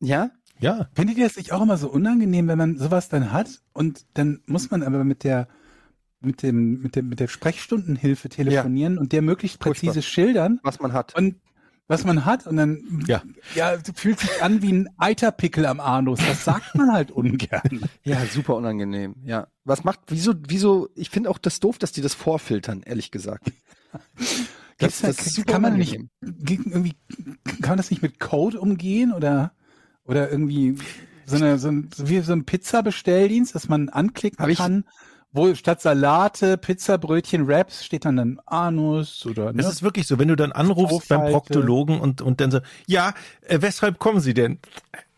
Ja? 0.00 0.30
Ja. 0.58 0.88
Findet 0.94 1.18
ihr 1.18 1.26
das 1.26 1.36
nicht 1.36 1.52
auch 1.52 1.62
immer 1.62 1.76
so 1.76 1.90
unangenehm, 1.90 2.48
wenn 2.48 2.58
man 2.58 2.78
sowas 2.78 3.08
dann 3.08 3.32
hat 3.32 3.62
und 3.72 4.06
dann 4.14 4.42
muss 4.46 4.70
man 4.70 4.82
aber 4.82 5.04
mit 5.04 5.24
der 5.24 5.48
mit 6.20 6.42
dem 6.42 6.82
mit 6.82 6.96
dem 6.96 7.08
mit 7.08 7.20
der 7.20 7.28
Sprechstundenhilfe 7.28 8.28
telefonieren 8.28 8.98
und 8.98 9.12
der 9.12 9.22
möglichst 9.22 9.58
präzise 9.58 9.92
Furchtbar. 9.94 10.02
schildern 10.02 10.60
Was 10.62 10.80
man 10.80 10.92
hat. 10.92 11.14
und 11.14 11.36
was 11.88 12.04
man 12.04 12.24
hat 12.24 12.46
und 12.48 12.56
dann 12.56 13.04
Ja. 13.06 13.22
ja 13.54 13.76
du 13.76 13.92
fühlt 13.94 14.18
sich 14.18 14.42
an 14.42 14.60
wie 14.60 14.72
ein 14.72 14.88
Eiterpickel 14.98 15.66
am 15.66 15.78
Anus. 15.78 16.18
Das 16.26 16.44
sagt 16.44 16.74
man 16.74 16.92
halt 16.92 17.10
ungern. 17.12 17.88
Ja, 18.02 18.24
super 18.26 18.56
unangenehm. 18.56 19.14
Ja. 19.24 19.46
Was 19.64 19.84
macht, 19.84 20.00
wieso, 20.08 20.34
wieso, 20.48 20.88
ich 20.96 21.10
finde 21.10 21.30
auch 21.30 21.38
das 21.38 21.60
doof, 21.60 21.78
dass 21.78 21.92
die 21.92 22.00
das 22.00 22.14
vorfiltern, 22.14 22.82
ehrlich 22.84 23.10
gesagt. 23.12 23.52
Gibt's 24.78 25.00
da, 25.00 25.08
ist 25.08 25.24
super 25.34 25.52
kann 25.54 25.62
man 25.62 25.76
nicht 25.78 25.98
irgendwie 26.20 26.94
kann 27.62 27.70
man 27.70 27.76
das 27.78 27.90
nicht 27.90 28.02
mit 28.02 28.20
Code 28.20 28.60
umgehen 28.60 29.12
oder 29.12 29.52
oder 30.04 30.30
irgendwie 30.30 30.76
so 31.24 31.36
eine 31.36 31.58
so 31.58 31.68
ein, 31.68 31.88
so 31.94 32.08
wie 32.08 32.20
so 32.20 32.32
ein 32.32 32.44
Pizza-Bestelldienst, 32.44 33.54
dass 33.54 33.68
man 33.68 33.88
anklicken 33.88 34.38
Hab 34.40 34.48
ich- 34.50 34.58
kann, 34.58 34.84
wo 35.36 35.54
statt 35.54 35.80
Salate, 35.80 36.56
Pizzabrötchen, 36.56 37.46
Wraps 37.46 37.84
steht 37.84 38.04
dann 38.04 38.16
dann 38.16 38.40
Anus 38.46 39.26
oder 39.26 39.52
ne? 39.52 39.60
Es 39.60 39.68
ist 39.68 39.82
wirklich 39.82 40.06
so, 40.06 40.18
wenn 40.18 40.28
du 40.28 40.36
dann 40.36 40.52
anrufst 40.52 41.08
beim. 41.08 41.30
Proktologen 41.30 42.00
und, 42.00 42.22
und 42.22 42.40
dann 42.40 42.50
so, 42.50 42.60
ja, 42.86 43.14
äh, 43.42 43.58
weshalb 43.60 43.98
kommen 43.98 44.20
Sie 44.20 44.34
denn? 44.34 44.58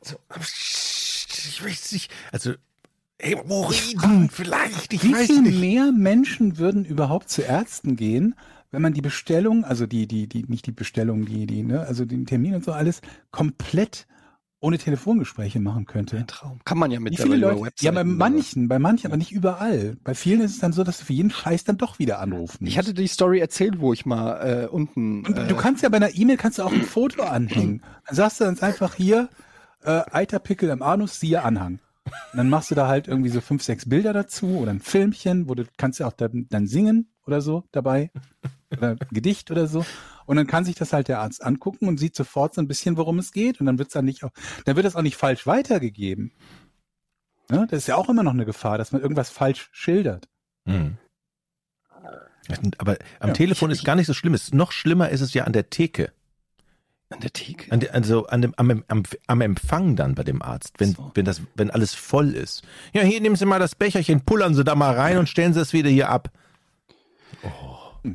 So, 0.02 0.16
ich 0.40 1.62
weiß 1.64 1.92
nicht, 1.92 2.10
also, 2.32 2.52
Hämorrhoiden 3.20 4.30
vielleicht, 4.30 4.92
ich 4.92 5.02
Wie 5.02 5.12
weiß 5.12 5.26
viel 5.26 5.42
nicht. 5.42 5.60
mehr 5.60 5.92
Menschen 5.92 6.58
würden 6.58 6.84
überhaupt 6.84 7.30
zu 7.30 7.42
Ärzten 7.42 7.96
gehen, 7.96 8.34
wenn 8.70 8.82
man 8.82 8.92
die 8.92 9.00
Bestellung, 9.00 9.64
also 9.64 9.86
die, 9.86 10.06
die, 10.06 10.28
die, 10.28 10.44
nicht 10.44 10.66
die 10.66 10.72
Bestellung, 10.72 11.24
die, 11.24 11.46
die, 11.46 11.62
ne, 11.62 11.80
also 11.80 12.04
den 12.04 12.26
Termin 12.26 12.54
und 12.54 12.64
so 12.64 12.72
alles 12.72 13.00
komplett 13.30 14.06
ohne 14.60 14.78
Telefongespräche 14.78 15.60
machen 15.60 15.86
könnte? 15.86 16.16
Ein 16.16 16.26
Traum. 16.26 16.60
Kann 16.64 16.78
man 16.78 16.90
ja 16.90 16.98
mittlerweile 17.00 17.34
viele 17.34 17.46
Leute? 17.46 17.64
Webseiten. 17.66 17.84
Ja, 17.84 17.92
bei 17.92 18.00
oder- 18.00 18.16
manchen, 18.16 18.68
bei 18.68 18.78
manchen, 18.78 19.06
aber 19.06 19.16
nicht 19.16 19.32
überall. 19.32 19.96
Bei 20.02 20.14
vielen 20.14 20.40
ist 20.40 20.52
es 20.52 20.58
dann 20.58 20.72
so, 20.72 20.84
dass 20.84 20.98
du 20.98 21.04
für 21.04 21.12
jeden 21.12 21.30
Scheiß 21.30 21.64
dann 21.64 21.76
doch 21.78 21.98
wieder 21.98 22.18
anrufen 22.18 22.66
Ich 22.66 22.78
hatte 22.78 22.94
die 22.94 23.06
Story 23.06 23.38
erzählt, 23.38 23.80
wo 23.80 23.92
ich 23.92 24.04
mal 24.06 24.64
äh, 24.64 24.66
unten. 24.66 25.24
Und 25.26 25.38
äh, 25.38 25.46
du 25.46 25.56
kannst 25.56 25.82
ja 25.82 25.88
bei 25.88 25.96
einer 25.98 26.14
E-Mail 26.14 26.36
kannst 26.36 26.58
du 26.58 26.62
auch 26.64 26.72
ein 26.72 26.82
Foto 26.82 27.22
anhängen. 27.22 27.82
Dann 28.06 28.16
sagst 28.16 28.40
du 28.40 28.44
dann 28.44 28.58
einfach 28.60 28.94
hier, 28.94 29.28
äh, 29.84 30.02
Eiterpickel 30.10 30.70
am 30.70 30.82
Anus, 30.82 31.20
siehe 31.20 31.42
Anhang. 31.42 31.78
Und 32.32 32.38
dann 32.38 32.48
machst 32.48 32.70
du 32.70 32.74
da 32.74 32.88
halt 32.88 33.06
irgendwie 33.06 33.28
so 33.28 33.40
fünf, 33.40 33.62
sechs 33.62 33.88
Bilder 33.88 34.12
dazu 34.12 34.58
oder 34.58 34.70
ein 34.70 34.80
Filmchen, 34.80 35.48
wo 35.48 35.54
du 35.54 35.64
kannst 35.76 36.00
ja 36.00 36.06
auch 36.06 36.12
dann, 36.14 36.46
dann 36.48 36.66
singen 36.66 37.10
oder 37.26 37.40
so 37.42 37.64
dabei. 37.70 38.10
Oder 38.70 38.90
ein 38.90 38.98
Gedicht 39.10 39.50
oder 39.50 39.66
so. 39.66 39.84
Und 40.26 40.36
dann 40.36 40.46
kann 40.46 40.64
sich 40.64 40.74
das 40.74 40.92
halt 40.92 41.08
der 41.08 41.20
Arzt 41.20 41.42
angucken 41.42 41.88
und 41.88 41.98
sieht 41.98 42.14
sofort 42.14 42.54
so 42.54 42.60
ein 42.60 42.68
bisschen, 42.68 42.96
worum 42.98 43.18
es 43.18 43.32
geht. 43.32 43.60
Und 43.60 43.66
dann 43.66 43.78
wird's 43.78 43.94
dann 43.94 44.04
nicht 44.04 44.24
auch, 44.24 44.30
dann 44.66 44.76
wird 44.76 44.84
das 44.84 44.94
auch 44.96 45.02
nicht 45.02 45.16
falsch 45.16 45.46
weitergegeben. 45.46 46.32
Ne? 47.50 47.66
Das 47.70 47.78
ist 47.78 47.86
ja 47.86 47.96
auch 47.96 48.10
immer 48.10 48.22
noch 48.22 48.34
eine 48.34 48.44
Gefahr, 48.44 48.76
dass 48.76 48.92
man 48.92 49.00
irgendwas 49.00 49.30
falsch 49.30 49.68
schildert. 49.72 50.28
Hm. 50.66 50.98
Aber 52.78 52.96
am 53.20 53.28
Ja, 53.28 53.34
Telefon 53.34 53.70
ich- 53.70 53.78
ist 53.78 53.84
gar 53.84 53.96
nicht 53.96 54.06
so 54.06 54.14
schlimm. 54.14 54.34
Es, 54.34 54.52
noch 54.52 54.72
schlimmer 54.72 55.08
ist 55.10 55.20
es 55.22 55.32
ja 55.34 55.44
an 55.44 55.52
der 55.52 55.70
Theke. 55.70 56.12
an 57.10 57.20
der 57.20 57.32
Theke. 57.32 57.72
An 57.72 57.80
der, 57.80 57.94
also 57.94 58.26
an 58.26 58.42
dem, 58.42 58.52
am, 58.58 58.84
am, 58.88 59.02
am 59.26 59.40
Empfang 59.40 59.96
dann 59.96 60.14
bei 60.14 60.24
dem 60.24 60.42
Arzt, 60.42 60.74
wenn, 60.78 60.92
So. 60.92 61.10
wenn, 61.14 61.24
das, 61.24 61.40
wenn 61.54 61.70
alles 61.70 61.94
voll 61.94 62.34
ist. 62.34 62.64
Ja, 62.92 63.00
hier 63.00 63.20
nehmen 63.22 63.36
Sie 63.36 63.46
mal 63.46 63.58
das 63.58 63.74
Becherchen, 63.74 64.20
pullern 64.26 64.54
Sie 64.54 64.62
da 64.64 64.74
mal 64.74 64.94
rein 64.94 65.16
und 65.16 65.26
stellen 65.28 65.54
Sie 65.54 65.60
es 65.60 65.72
wieder 65.72 65.88
hier 65.88 66.10
ab. 66.10 66.30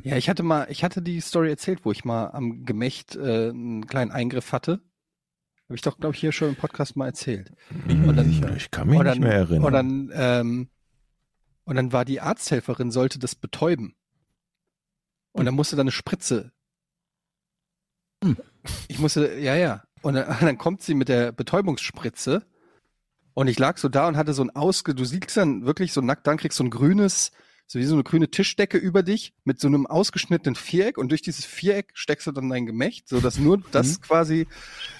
Ja, 0.02 0.16
ich 0.16 0.28
hatte 0.28 0.42
mal, 0.42 0.66
ich 0.70 0.82
hatte 0.82 1.02
die 1.02 1.20
Story 1.20 1.50
erzählt, 1.50 1.84
wo 1.84 1.92
ich 1.92 2.04
mal 2.04 2.28
am 2.28 2.64
Gemächt 2.64 3.16
äh, 3.16 3.50
einen 3.50 3.86
kleinen 3.86 4.10
Eingriff 4.10 4.52
hatte. 4.52 4.80
Habe 5.64 5.76
ich 5.76 5.82
doch, 5.82 5.98
glaube 5.98 6.14
ich, 6.14 6.20
hier 6.20 6.32
schon 6.32 6.50
im 6.50 6.56
Podcast 6.56 6.96
mal 6.96 7.06
erzählt. 7.06 7.52
bin 7.86 8.04
mir 8.04 8.24
sicher. 8.24 8.48
Hm, 8.48 8.56
Ich 8.56 8.70
kann 8.70 8.88
mich 8.88 8.98
Und 8.98 9.06
nicht 9.06 9.20
mehr 9.20 9.32
erinnern. 9.32 9.64
Und 9.64 9.72
dann, 9.72 10.10
ähm, 10.14 10.68
und 11.64 11.76
dann 11.76 11.92
war 11.92 12.04
die 12.04 12.20
Arzthelferin, 12.20 12.90
sollte 12.90 13.18
das 13.18 13.34
betäuben. 13.34 13.94
Und 15.32 15.46
dann 15.46 15.54
musste 15.54 15.76
da 15.76 15.80
eine 15.80 15.90
Spritze. 15.90 16.52
Hm. 18.22 18.36
Ich 18.88 18.98
musste, 18.98 19.38
ja, 19.38 19.54
ja. 19.56 19.84
Und 20.02 20.14
dann, 20.14 20.26
dann 20.40 20.58
kommt 20.58 20.82
sie 20.82 20.94
mit 20.94 21.08
der 21.08 21.32
Betäubungsspritze. 21.32 22.46
Und 23.32 23.48
ich 23.48 23.58
lag 23.58 23.78
so 23.78 23.88
da 23.88 24.06
und 24.06 24.16
hatte 24.16 24.32
so 24.32 24.42
ein 24.42 24.54
Ausge, 24.54 24.94
du 24.94 25.04
siehst 25.04 25.36
dann 25.36 25.66
wirklich 25.66 25.92
so 25.92 26.00
nackt, 26.00 26.26
dann 26.26 26.36
kriegst 26.36 26.58
du 26.58 26.62
so 26.62 26.66
ein 26.68 26.70
grünes, 26.70 27.32
so 27.66 27.78
wie 27.78 27.84
so 27.84 27.94
eine 27.94 28.04
grüne 28.04 28.30
Tischdecke 28.30 28.78
über 28.78 29.02
dich 29.02 29.32
mit 29.44 29.58
so 29.58 29.68
einem 29.68 29.86
ausgeschnittenen 29.86 30.54
Viereck 30.54 30.98
und 30.98 31.08
durch 31.08 31.22
dieses 31.22 31.44
Viereck 31.44 31.92
steckst 31.94 32.26
du 32.26 32.32
dann 32.32 32.48
dein 32.48 32.66
Gemächt, 32.66 33.08
so 33.08 33.20
dass 33.20 33.38
nur 33.38 33.58
das 33.70 34.00
quasi, 34.00 34.46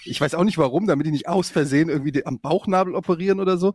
ich 0.04 0.20
weiß 0.20 0.34
auch 0.34 0.44
nicht 0.44 0.58
warum, 0.58 0.86
damit 0.86 1.06
die 1.06 1.10
nicht 1.10 1.28
aus 1.28 1.50
Versehen 1.50 1.88
irgendwie 1.88 2.24
am 2.24 2.40
Bauchnabel 2.40 2.94
operieren 2.94 3.40
oder 3.40 3.58
so. 3.58 3.74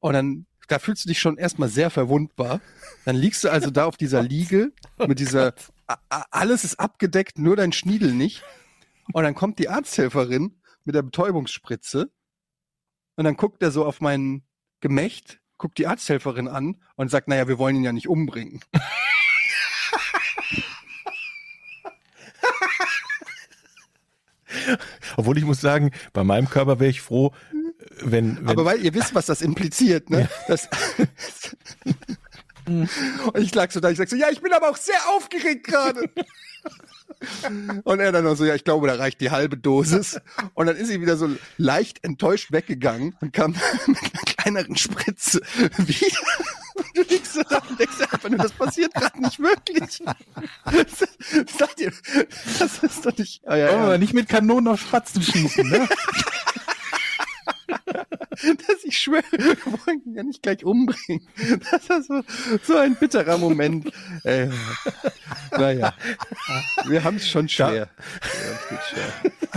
Und 0.00 0.12
dann, 0.12 0.46
da 0.68 0.78
fühlst 0.78 1.04
du 1.04 1.08
dich 1.08 1.20
schon 1.20 1.38
erstmal 1.38 1.68
sehr 1.68 1.90
verwundbar. 1.90 2.60
Dann 3.04 3.16
liegst 3.16 3.42
du 3.44 3.50
also 3.50 3.70
da 3.70 3.86
auf 3.86 3.96
dieser 3.96 4.22
Liege 4.22 4.72
mit 5.06 5.18
dieser, 5.18 5.54
alles 6.08 6.64
ist 6.64 6.78
abgedeckt, 6.78 7.38
nur 7.38 7.56
dein 7.56 7.72
Schniedel 7.72 8.12
nicht. 8.12 8.42
Und 9.12 9.22
dann 9.22 9.34
kommt 9.34 9.58
die 9.58 9.68
Arzthelferin 9.68 10.60
mit 10.84 10.94
der 10.94 11.02
Betäubungsspritze 11.02 12.10
und 13.16 13.24
dann 13.24 13.36
guckt 13.36 13.62
er 13.62 13.70
so 13.70 13.84
auf 13.84 14.00
mein 14.00 14.42
Gemächt, 14.80 15.40
guckt 15.58 15.78
die 15.78 15.86
Arzthelferin 15.86 16.48
an 16.48 16.76
und 16.96 17.10
sagt, 17.10 17.28
naja, 17.28 17.48
wir 17.48 17.58
wollen 17.58 17.76
ihn 17.76 17.84
ja 17.84 17.92
nicht 17.92 18.08
umbringen. 18.08 18.60
Obwohl 25.16 25.38
ich 25.38 25.44
muss 25.44 25.60
sagen, 25.60 25.92
bei 26.12 26.24
meinem 26.24 26.50
Körper 26.50 26.80
wäre 26.80 26.90
ich 26.90 27.00
froh, 27.00 27.32
wenn, 28.00 28.36
wenn 28.38 28.48
Aber 28.48 28.64
weil 28.64 28.80
ihr 28.84 28.94
wisst, 28.94 29.14
was 29.14 29.26
das 29.26 29.42
impliziert, 29.42 30.10
ne? 30.10 30.28
Das, 30.48 30.68
und 32.66 32.88
ich 33.38 33.54
lag 33.54 33.70
so 33.70 33.80
da, 33.80 33.90
ich 33.90 33.98
sag 33.98 34.08
so, 34.08 34.16
ja, 34.16 34.28
ich 34.30 34.40
bin 34.40 34.52
aber 34.52 34.70
auch 34.70 34.76
sehr 34.76 34.98
aufgeregt 35.08 35.66
gerade. 35.66 36.10
Und 37.84 38.00
er 38.00 38.12
dann 38.12 38.24
noch 38.24 38.36
so, 38.36 38.44
ja, 38.44 38.54
ich 38.54 38.64
glaube, 38.64 38.86
da 38.86 38.94
reicht 38.94 39.20
die 39.20 39.30
halbe 39.30 39.56
Dosis. 39.56 40.20
Und 40.54 40.66
dann 40.66 40.76
ist 40.76 40.88
sie 40.88 41.00
wieder 41.00 41.16
so 41.16 41.30
leicht 41.56 42.04
enttäuscht 42.04 42.52
weggegangen 42.52 43.16
und 43.20 43.32
kam 43.32 43.52
mit 43.86 43.98
einer 43.98 44.22
kleineren 44.24 44.76
Spritze 44.76 45.40
wieder. 45.78 46.06
Und 46.74 46.96
du 46.96 47.02
liegst 47.02 47.32
so 47.32 47.42
da 47.42 47.58
und 47.68 47.78
denkst 47.80 48.00
einfach 48.00 48.28
nur, 48.28 48.38
das 48.38 48.52
passiert 48.52 48.92
gerade 48.92 49.20
nicht 49.22 49.38
wirklich. 49.38 50.02
Ihr, 51.78 51.92
das 52.58 52.78
ist 52.82 53.06
doch 53.06 53.16
nicht. 53.16 53.40
Ah, 53.46 53.56
ja, 53.56 53.70
ja. 53.70 53.78
aber 53.78 53.98
nicht 53.98 54.12
mit 54.12 54.28
Kanonen 54.28 54.68
auf 54.68 54.80
Spatzen 54.80 55.22
schießen, 55.22 55.68
ne? 55.68 55.88
dass 57.68 58.84
ich 58.84 58.98
schwöre, 58.98 59.22
wir 59.32 59.56
wollen 59.86 60.02
ihn 60.04 60.14
ja 60.14 60.22
nicht 60.22 60.42
gleich 60.42 60.64
umbringen. 60.64 61.26
Das 61.70 61.88
ist 61.88 62.08
so, 62.08 62.22
so 62.62 62.76
ein 62.76 62.96
bitterer 62.96 63.38
Moment. 63.38 63.92
Äh, 64.24 64.48
naja, 65.52 65.94
wir 66.86 67.04
haben 67.04 67.16
es 67.16 67.28
schon 67.28 67.48
schwer. 67.48 67.88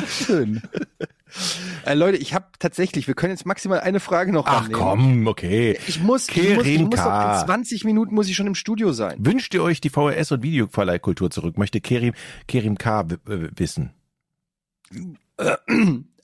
Schön. 0.08 0.62
Äh, 1.86 1.94
Leute, 1.94 2.18
ich 2.18 2.34
habe 2.34 2.48
tatsächlich, 2.58 3.08
wir 3.08 3.14
können 3.14 3.32
jetzt 3.32 3.46
maximal 3.46 3.80
eine 3.82 4.00
Frage 4.00 4.32
noch 4.32 4.48
Ach 4.48 4.64
rannehmen. 4.64 4.80
komm, 4.82 5.28
okay. 5.28 5.78
Ich 5.88 6.00
muss, 6.02 6.28
ich 6.30 6.56
muss, 6.56 6.66
ich 6.66 6.80
muss 6.80 6.92
in 6.94 7.46
20 7.46 7.86
Minuten 7.86 8.16
muss 8.16 8.28
ich 8.30 8.36
schon 8.36 8.48
im 8.48 8.56
Studio 8.56 8.92
sein. 8.94 9.18
Wünscht 9.20 9.54
ihr 9.54 9.62
euch 9.64 9.80
die 9.82 9.92
VHS- 9.92 10.34
und 10.34 10.44
Videoverleihkultur 10.44 11.30
zurück? 11.30 11.58
Möchte 11.58 11.82
Kerim, 11.82 12.14
Kerim 12.48 12.78
K. 12.78 13.06
wissen? 13.26 13.94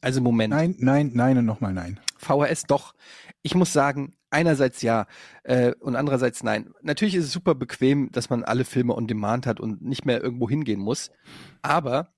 Also 0.05 0.21
Moment. 0.21 0.53
Nein, 0.53 0.75
nein, 0.77 1.09
nein 1.15 1.39
und 1.39 1.45
nochmal 1.45 1.73
nein. 1.73 1.99
VHS 2.17 2.65
doch. 2.67 2.93
Ich 3.41 3.55
muss 3.55 3.73
sagen, 3.73 4.15
einerseits 4.29 4.83
ja 4.83 5.07
äh, 5.41 5.73
und 5.79 5.95
andererseits 5.95 6.43
nein. 6.43 6.75
Natürlich 6.83 7.15
ist 7.15 7.25
es 7.25 7.31
super 7.31 7.55
bequem, 7.55 8.11
dass 8.11 8.29
man 8.29 8.43
alle 8.43 8.65
Filme 8.65 8.93
on 8.93 9.07
Demand 9.07 9.47
hat 9.47 9.59
und 9.59 9.81
nicht 9.81 10.05
mehr 10.05 10.21
irgendwo 10.21 10.47
hingehen 10.47 10.79
muss. 10.79 11.09
Aber 11.63 12.13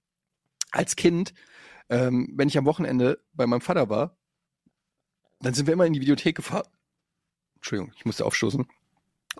als 0.71 0.97
Kind, 0.97 1.33
ähm, 1.87 2.33
wenn 2.35 2.49
ich 2.49 2.57
am 2.57 2.65
Wochenende 2.65 3.23
bei 3.31 3.47
meinem 3.47 3.61
Vater 3.61 3.89
war, 3.89 4.17
dann 5.39 5.53
sind 5.53 5.67
wir 5.67 5.73
immer 5.73 5.85
in 5.85 5.93
die 5.93 6.01
Videothek 6.01 6.35
gefahren. 6.35 6.67
Entschuldigung, 7.55 7.93
ich 7.95 8.03
musste 8.03 8.25
aufstoßen. 8.25 8.67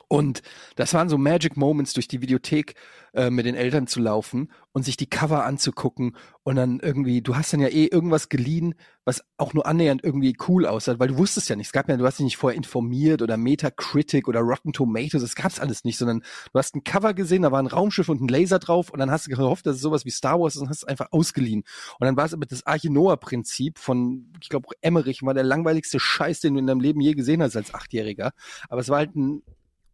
Und 0.09 0.41
das 0.75 0.93
waren 0.93 1.09
so 1.09 1.17
Magic 1.17 1.57
Moments, 1.57 1.93
durch 1.93 2.07
die 2.07 2.21
Videothek 2.21 2.75
äh, 3.13 3.29
mit 3.29 3.45
den 3.45 3.55
Eltern 3.55 3.87
zu 3.87 3.99
laufen 3.99 4.51
und 4.71 4.83
sich 4.83 4.95
die 4.95 5.09
Cover 5.09 5.43
anzugucken 5.43 6.15
und 6.43 6.55
dann 6.55 6.79
irgendwie, 6.79 7.21
du 7.21 7.35
hast 7.35 7.51
dann 7.51 7.59
ja 7.59 7.67
eh 7.67 7.87
irgendwas 7.87 8.29
geliehen, 8.29 8.75
was 9.03 9.21
auch 9.37 9.53
nur 9.53 9.65
annähernd 9.65 10.03
irgendwie 10.03 10.37
cool 10.47 10.65
aussah, 10.65 10.97
weil 10.99 11.09
du 11.09 11.17
wusstest 11.17 11.49
ja 11.49 11.57
nicht, 11.57 11.67
es 11.67 11.71
gab 11.73 11.89
ja, 11.89 11.97
du 11.97 12.05
hast 12.05 12.19
dich 12.19 12.23
nicht 12.23 12.37
vorher 12.37 12.55
informiert 12.55 13.21
oder 13.21 13.35
Metacritic 13.35 14.29
oder 14.29 14.39
Rotten 14.41 14.71
Tomatoes, 14.71 15.23
das 15.23 15.35
gab's 15.35 15.59
alles 15.59 15.83
nicht, 15.83 15.97
sondern 15.97 16.21
du 16.53 16.59
hast 16.59 16.75
ein 16.75 16.85
Cover 16.85 17.13
gesehen, 17.13 17.41
da 17.41 17.51
war 17.51 17.59
ein 17.59 17.67
Raumschiff 17.67 18.07
und 18.07 18.21
ein 18.21 18.29
Laser 18.29 18.59
drauf 18.59 18.91
und 18.91 18.99
dann 18.99 19.11
hast 19.11 19.27
du 19.27 19.31
gehofft, 19.31 19.65
dass 19.65 19.75
es 19.75 19.81
sowas 19.81 20.05
wie 20.05 20.11
Star 20.11 20.39
Wars 20.39 20.55
ist 20.55 20.61
und 20.61 20.69
hast 20.69 20.83
es 20.83 20.87
einfach 20.87 21.07
ausgeliehen. 21.11 21.63
Und 21.99 22.05
dann 22.05 22.15
war 22.15 22.25
es 22.25 22.33
aber 22.33 22.45
das 22.45 22.65
Arche 22.65 22.89
Noah-Prinzip 22.91 23.77
von, 23.77 24.31
ich 24.41 24.47
glaube, 24.47 24.69
Emmerich 24.81 25.23
war 25.23 25.33
der 25.33 25.43
langweiligste 25.43 25.99
Scheiß, 25.99 26.39
den 26.39 26.53
du 26.53 26.59
in 26.59 26.67
deinem 26.67 26.81
Leben 26.81 27.01
je 27.01 27.13
gesehen 27.13 27.41
hast 27.41 27.57
als 27.57 27.73
Achtjähriger. 27.73 28.31
Aber 28.69 28.79
es 28.79 28.89
war 28.89 28.99
halt 28.99 29.15
ein 29.15 29.41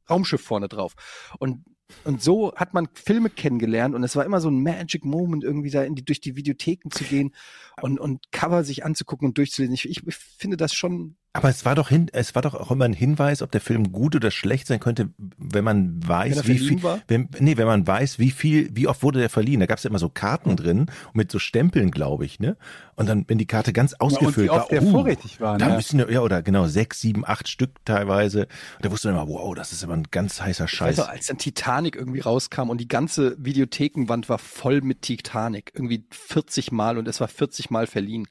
Raumschiff 0.09 0.41
vorne 0.41 0.67
drauf. 0.67 0.93
Und 1.39 1.63
und 2.05 2.21
so 2.21 2.53
hat 2.55 2.73
man 2.73 2.87
Filme 2.93 3.29
kennengelernt 3.29 3.93
und 3.93 4.03
es 4.03 4.15
war 4.15 4.25
immer 4.25 4.41
so 4.41 4.49
ein 4.49 4.63
Magic 4.63 5.05
Moment, 5.05 5.43
irgendwie 5.43 5.69
da 5.69 5.87
die, 5.87 6.03
durch 6.03 6.19
die 6.19 6.35
Videotheken 6.35 6.89
zu 6.89 7.03
gehen 7.03 7.35
und, 7.81 7.99
und 7.99 8.31
Cover 8.31 8.63
sich 8.63 8.83
anzugucken 8.83 9.27
und 9.27 9.37
durchzulesen. 9.37 9.75
Ich, 9.75 9.85
ich 9.85 10.15
finde 10.15 10.57
das 10.57 10.73
schon 10.73 11.17
aber 11.35 11.49
es 11.49 11.65
war 11.65 11.73
doch 11.73 11.89
hin, 11.89 12.11
es 12.13 12.35
war 12.35 12.43
doch 12.43 12.53
auch 12.53 12.69
immer 12.69 12.85
ein 12.85 12.93
Hinweis, 12.93 13.41
ob 13.41 13.51
der 13.51 13.59
Film 13.59 13.91
gut 13.91 14.15
oder 14.15 14.29
schlecht 14.29 14.67
sein 14.67 14.79
könnte, 14.79 15.09
wenn 15.17 15.63
man 15.63 16.07
weiß, 16.07 16.37
Wenn 16.37 16.47
wie 16.47 16.59
viel, 16.59 16.83
war? 16.83 17.01
wenn, 17.07 17.27
nee, 17.39 17.57
wenn 17.57 17.65
man 17.65 17.87
weiß, 17.87 18.19
wie 18.19 18.29
viel, 18.29 18.69
wie 18.75 18.87
oft 18.87 19.01
wurde 19.01 19.17
der 19.17 19.31
verliehen. 19.31 19.59
Da 19.59 19.65
gab 19.65 19.79
es 19.79 19.83
ja 19.83 19.89
immer 19.89 19.97
so 19.97 20.09
Karten 20.09 20.55
drin 20.55 20.85
mit 21.13 21.31
so 21.31 21.39
Stempeln, 21.39 21.89
glaube 21.89 22.23
ich, 22.25 22.39
ne? 22.39 22.55
Und 22.95 23.09
dann, 23.09 23.25
wenn 23.27 23.39
die 23.39 23.47
Karte 23.47 23.73
ganz 23.73 23.95
ausgefüllt 23.95 24.37
und 24.37 24.43
wie 24.43 24.49
oft 24.51 24.71
war, 24.71 24.79
der 24.79 24.87
oh, 24.87 24.91
vorrätig 24.91 25.41
war, 25.41 25.57
da 25.57 25.69
ne? 25.69 25.75
müssen 25.77 25.99
ja, 25.99 26.07
ja, 26.07 26.21
oder 26.21 26.43
genau 26.43 26.67
sechs, 26.67 27.01
sieben, 27.01 27.25
acht 27.25 27.47
Stück 27.47 27.83
teilweise. 27.83 28.41
Und 28.75 28.85
da 28.85 28.91
wusste 28.91 29.11
man 29.11 29.23
immer, 29.23 29.27
wow, 29.27 29.55
das 29.55 29.73
ist 29.73 29.83
aber 29.83 29.93
ein 29.93 30.07
ganz 30.11 30.39
heißer 30.39 30.67
Scheiß. 30.67 30.99
Also 30.99 31.09
als 31.09 31.25
dann 31.25 31.39
Titanic 31.39 31.95
irgendwie 31.95 32.19
rauskam 32.19 32.69
und 32.69 32.79
die 32.79 32.87
ganze 32.87 33.35
Videothekenwand 33.43 34.29
war 34.29 34.37
voll 34.37 34.81
mit 34.81 35.01
Titanic, 35.01 35.71
irgendwie 35.73 36.05
40 36.11 36.71
Mal 36.71 36.99
und 36.99 37.07
es 37.07 37.19
war 37.19 37.27
40 37.27 37.71
Mal 37.71 37.87
verliehen. 37.87 38.27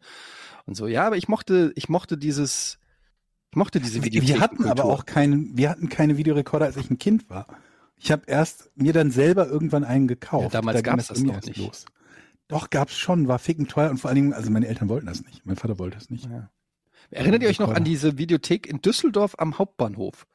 Und 0.67 0.77
so, 0.77 0.87
ja, 0.87 1.05
aber 1.09 1.17
ich 1.17 1.27
mochte, 1.27 1.73
ich 1.75 1.89
mochte 1.89 2.17
dieses, 2.17 2.79
ich 3.53 3.57
mochte 3.57 3.81
diese 3.81 4.03
Wir 4.03 4.41
hatten 4.41 4.65
aber 4.65 4.87
auch 4.87 5.05
keinen, 5.05 5.55
wir 5.59 5.69
hatten 5.69 5.91
keine 5.91 6.17
Videorekorder, 6.17 6.65
als 6.65 6.79
ich 6.79 6.91
ein 6.91 6.97
Kind 6.97 7.29
war. 7.29 7.47
Ich 7.99 8.11
habe 8.11 8.23
erst 8.27 8.71
mir 8.77 8.95
dann 8.95 9.11
selber 9.11 9.47
irgendwann 9.47 9.85
einen 9.85 10.09
gekauft. 10.09 10.55
Ja, 10.55 10.61
damals 10.61 10.77
Da 10.79 10.81
gab 10.81 10.99
es 10.99 11.09
das 11.09 11.23
noch 11.23 11.43
nicht. 11.43 11.87
Doch, 12.49 12.71
gab's 12.71 12.97
schon, 12.97 13.29
war 13.29 13.39
ficken 13.39 13.69
teuer 13.69 13.91
und 13.91 13.99
vor 13.99 14.09
allen 14.09 14.17
Dingen, 14.17 14.33
also 14.33 14.51
meine 14.51 14.69
Eltern 14.69 14.89
wollten 14.89 15.07
das 15.07 15.23
nicht. 15.23 15.45
Mein 15.45 15.57
Vater 15.57 15.79
wollte 15.79 15.99
es 15.99 16.09
nicht. 16.09 16.25
Ja. 16.31 16.49
Erinnert 17.11 17.43
ihr 17.43 17.51
euch 17.51 17.59
noch 17.59 17.75
an 17.75 17.85
diese 17.85 18.17
Videothek 18.17 18.67
in 18.67 18.81
Düsseldorf 18.81 19.35
am 19.37 19.59
Hauptbahnhof? 19.59 20.27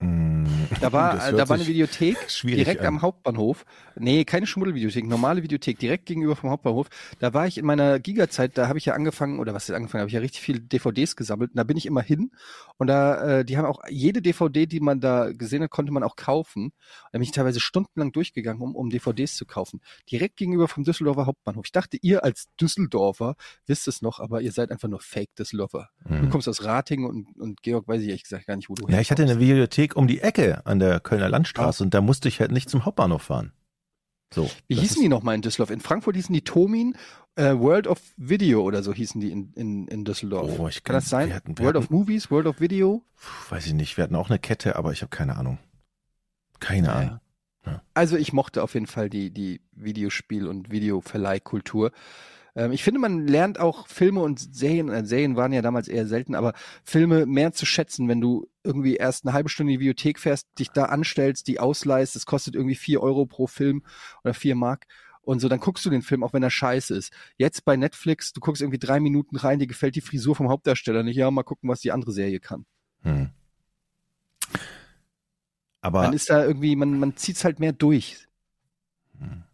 Da 0.00 0.92
war, 0.92 1.28
äh, 1.28 1.32
da 1.32 1.48
war 1.48 1.56
eine 1.56 1.66
Videothek 1.66 2.16
direkt 2.44 2.80
an. 2.82 2.86
am 2.86 3.02
Hauptbahnhof. 3.02 3.64
Nee, 3.96 4.24
keine 4.24 4.46
Schmuddelvideothek, 4.46 5.06
normale 5.06 5.42
Videothek, 5.42 5.78
direkt 5.78 6.06
gegenüber 6.06 6.36
vom 6.36 6.50
Hauptbahnhof. 6.50 6.88
Da 7.18 7.34
war 7.34 7.46
ich 7.48 7.58
in 7.58 7.66
meiner 7.66 7.98
Giga-Zeit, 7.98 8.56
da 8.56 8.68
habe 8.68 8.78
ich 8.78 8.84
ja 8.84 8.94
angefangen, 8.94 9.40
oder 9.40 9.54
was 9.54 9.68
ist 9.68 9.74
angefangen, 9.74 10.02
habe 10.02 10.08
ich 10.08 10.14
ja 10.14 10.20
richtig 10.20 10.40
viele 10.42 10.60
DVDs 10.60 11.16
gesammelt. 11.16 11.50
Und 11.50 11.56
da 11.56 11.64
bin 11.64 11.76
ich 11.76 11.84
immer 11.86 12.00
hin. 12.02 12.30
Und 12.76 12.86
da, 12.86 13.38
äh, 13.40 13.44
die 13.44 13.56
haben 13.58 13.64
auch 13.64 13.80
jede 13.88 14.22
DVD, 14.22 14.66
die 14.66 14.78
man 14.80 15.00
da 15.00 15.32
gesehen 15.32 15.62
hat, 15.64 15.70
konnte 15.70 15.90
man 15.92 16.04
auch 16.04 16.14
kaufen. 16.14 16.66
Und 16.66 16.72
da 17.12 17.18
bin 17.18 17.22
ich 17.22 17.32
teilweise 17.32 17.58
stundenlang 17.60 18.12
durchgegangen, 18.12 18.62
um, 18.62 18.76
um 18.76 18.90
DVDs 18.90 19.34
zu 19.36 19.46
kaufen. 19.46 19.80
Direkt 20.10 20.36
gegenüber 20.36 20.68
vom 20.68 20.84
Düsseldorfer 20.84 21.26
Hauptbahnhof. 21.26 21.64
Ich 21.66 21.72
dachte, 21.72 21.98
ihr 22.00 22.22
als 22.22 22.46
Düsseldorfer 22.60 23.34
wisst 23.66 23.88
es 23.88 24.00
noch, 24.00 24.20
aber 24.20 24.42
ihr 24.42 24.52
seid 24.52 24.70
einfach 24.70 24.88
nur 24.88 25.00
Fake-Düsseldorfer. 25.00 25.88
Du 26.06 26.14
Mhm. 26.14 26.30
kommst 26.30 26.48
aus 26.48 26.62
Ratingen 26.64 27.06
und, 27.06 27.36
und 27.40 27.62
Georg 27.62 27.88
weiß 27.88 28.00
ich 28.02 28.08
ehrlich 28.08 28.22
gesagt 28.22 28.46
gar 28.46 28.54
nicht, 28.56 28.68
wo 28.70 28.74
du 28.74 28.86
Ja, 28.88 29.00
ich 29.00 29.10
hatte 29.10 29.22
eine 29.24 29.40
Videothek 29.40 29.87
um 29.96 30.06
die 30.08 30.20
Ecke 30.20 30.64
an 30.66 30.78
der 30.78 31.00
Kölner 31.00 31.28
Landstraße 31.28 31.82
und 31.84 31.94
da 31.94 32.00
musste 32.00 32.28
ich 32.28 32.40
halt 32.40 32.52
nicht 32.52 32.68
zum 32.70 32.84
Hauptbahnhof 32.84 33.22
fahren. 33.22 33.52
So. 34.32 34.50
Wie 34.66 34.74
hießen 34.76 35.00
die 35.00 35.08
nochmal 35.08 35.34
in 35.36 35.42
Düsseldorf? 35.42 35.70
In 35.70 35.80
Frankfurt 35.80 36.14
hießen 36.16 36.32
die 36.34 36.42
Tomin, 36.44 36.96
äh, 37.36 37.54
World 37.54 37.86
of 37.86 37.98
Video 38.18 38.62
oder 38.62 38.82
so 38.82 38.92
hießen 38.92 39.20
die 39.20 39.30
in, 39.32 39.52
in, 39.54 39.88
in 39.88 40.04
Düsseldorf. 40.04 40.58
Oh, 40.58 40.68
ich 40.68 40.84
Kann 40.84 40.94
das 40.94 41.08
sein? 41.08 41.28
wir 41.28 41.34
hatten- 41.36 41.56
wir 41.56 41.64
World 41.64 41.76
of 41.76 41.84
hatten- 41.84 41.94
Movies, 41.94 42.30
World 42.30 42.46
of 42.46 42.60
Video? 42.60 43.02
Weiß 43.48 43.66
ich 43.66 43.72
nicht. 43.72 43.96
Wir 43.96 44.04
hatten 44.04 44.16
auch 44.16 44.28
eine 44.28 44.38
Kette, 44.38 44.76
aber 44.76 44.92
ich 44.92 45.00
habe 45.00 45.10
keine 45.10 45.36
Ahnung. 45.36 45.58
Keine 46.60 46.92
Ahnung. 46.92 47.20
Also 47.94 48.16
ich 48.16 48.32
mochte 48.32 48.62
auf 48.62 48.74
jeden 48.74 48.86
Fall 48.86 49.10
die, 49.10 49.30
die 49.30 49.60
Videospiel- 49.76 50.46
und 50.46 50.70
Videoverleihkultur. 50.70 51.92
Ähm, 52.58 52.72
ich 52.72 52.82
finde, 52.82 52.98
man 52.98 53.28
lernt 53.28 53.60
auch 53.60 53.86
Filme 53.86 54.20
und 54.20 54.40
Serien, 54.52 54.88
äh, 54.88 55.04
Serien 55.04 55.36
waren 55.36 55.52
ja 55.52 55.62
damals 55.62 55.86
eher 55.86 56.08
selten, 56.08 56.34
aber 56.34 56.54
Filme 56.82 57.24
mehr 57.24 57.52
zu 57.52 57.66
schätzen, 57.66 58.08
wenn 58.08 58.20
du 58.20 58.48
irgendwie 58.64 58.96
erst 58.96 59.24
eine 59.24 59.32
halbe 59.32 59.48
Stunde 59.48 59.72
in 59.72 59.78
die 59.78 59.80
Videothek 59.80 60.18
fährst, 60.18 60.48
dich 60.58 60.70
da 60.70 60.86
anstellst, 60.86 61.46
die 61.46 61.60
ausleihst, 61.60 62.16
das 62.16 62.26
kostet 62.26 62.56
irgendwie 62.56 62.74
vier 62.74 63.00
Euro 63.00 63.26
pro 63.26 63.46
Film 63.46 63.84
oder 64.24 64.34
vier 64.34 64.56
Mark. 64.56 64.86
Und 65.20 65.38
so, 65.38 65.48
dann 65.48 65.60
guckst 65.60 65.84
du 65.84 65.90
den 65.90 66.02
Film, 66.02 66.24
auch 66.24 66.32
wenn 66.32 66.42
er 66.42 66.50
scheiße 66.50 66.96
ist. 66.96 67.12
Jetzt 67.36 67.64
bei 67.64 67.76
Netflix, 67.76 68.32
du 68.32 68.40
guckst 68.40 68.60
irgendwie 68.60 68.78
drei 68.78 68.98
Minuten 68.98 69.36
rein, 69.36 69.60
dir 69.60 69.68
gefällt 69.68 69.94
die 69.94 70.00
Frisur 70.00 70.34
vom 70.34 70.48
Hauptdarsteller 70.48 71.04
nicht. 71.04 71.16
Ja, 71.16 71.30
mal 71.30 71.44
gucken, 71.44 71.70
was 71.70 71.80
die 71.80 71.92
andere 71.92 72.10
Serie 72.10 72.40
kann. 72.40 72.66
Hm. 73.02 73.30
Aber 75.80 76.02
Man 76.02 76.12
ist 76.14 76.28
da 76.28 76.44
irgendwie, 76.44 76.74
man, 76.74 76.98
man 76.98 77.16
zieht's 77.16 77.44
halt 77.44 77.60
mehr 77.60 77.72
durch. 77.72 78.26
hm. 79.20 79.44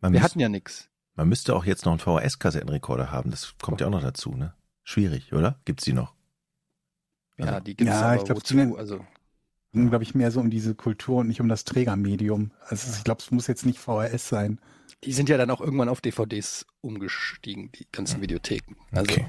Wir 0.00 0.22
hatten 0.22 0.40
ja 0.40 0.48
nix. 0.48 0.89
Man 1.20 1.28
müsste 1.28 1.54
auch 1.54 1.64
jetzt 1.66 1.84
noch 1.84 1.92
einen 1.92 2.00
VHS-Kassettenrekorder 2.00 3.10
haben. 3.12 3.30
Das 3.30 3.54
kommt 3.60 3.80
ja 3.80 3.86
auch 3.86 3.90
noch 3.90 4.00
dazu, 4.02 4.34
ne? 4.34 4.54
Schwierig, 4.84 5.32
oder? 5.34 5.60
Gibt's 5.66 5.84
die 5.84 5.92
noch? 5.92 6.14
Ja, 7.36 7.46
Also- 7.46 7.60
die 7.60 7.76
gibt's 7.76 7.92
Ja, 7.92 8.00
aber 8.02 8.16
ich 8.16 8.24
glaub, 8.24 8.36
wozu? 8.38 8.76
Also, 8.76 9.04
ging, 9.72 9.88
glaube 9.90 10.02
ich, 10.04 10.14
mehr 10.14 10.30
so 10.30 10.40
um 10.40 10.48
diese 10.50 10.74
Kultur 10.74 11.18
und 11.18 11.28
nicht 11.28 11.40
um 11.42 11.48
das 11.48 11.64
Trägermedium. 11.64 12.52
Also 12.66 12.90
ich 12.96 13.04
glaube, 13.04 13.20
es 13.20 13.30
muss 13.30 13.46
jetzt 13.46 13.66
nicht 13.66 13.78
VHS 13.78 14.28
sein. 14.28 14.60
die 15.04 15.12
sind 15.12 15.28
ja 15.30 15.38
dann 15.38 15.50
auch 15.50 15.60
irgendwann 15.62 15.88
auf 15.88 16.00
DVDs 16.02 16.66
umgestiegen, 16.82 17.70
die 17.72 17.86
ganzen 17.92 18.20
Videotheken. 18.20 18.76
Also, 18.92 19.12
Okay. 19.12 19.26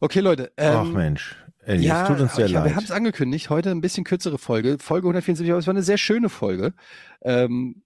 okay, 0.00 0.20
Leute. 0.20 0.52
Ach 0.56 0.84
Ähm, 0.84 0.92
Mensch. 0.92 1.36
Elli, 1.64 1.86
ja, 1.86 2.02
es 2.02 2.08
tut 2.08 2.20
uns 2.20 2.34
sehr 2.34 2.46
ich, 2.46 2.52
wir 2.52 2.60
haben 2.60 2.74
leid. 2.74 2.84
es 2.84 2.90
angekündigt. 2.90 3.50
Heute 3.50 3.70
ein 3.70 3.80
bisschen 3.80 4.04
kürzere 4.04 4.38
Folge. 4.38 4.78
Folge 4.78 5.06
174, 5.08 5.50
aber 5.50 5.58
es 5.60 5.66
war 5.66 5.72
eine 5.74 5.82
sehr 5.82 5.98
schöne 5.98 6.28
Folge. 6.28 6.72
Ähm, 7.22 7.82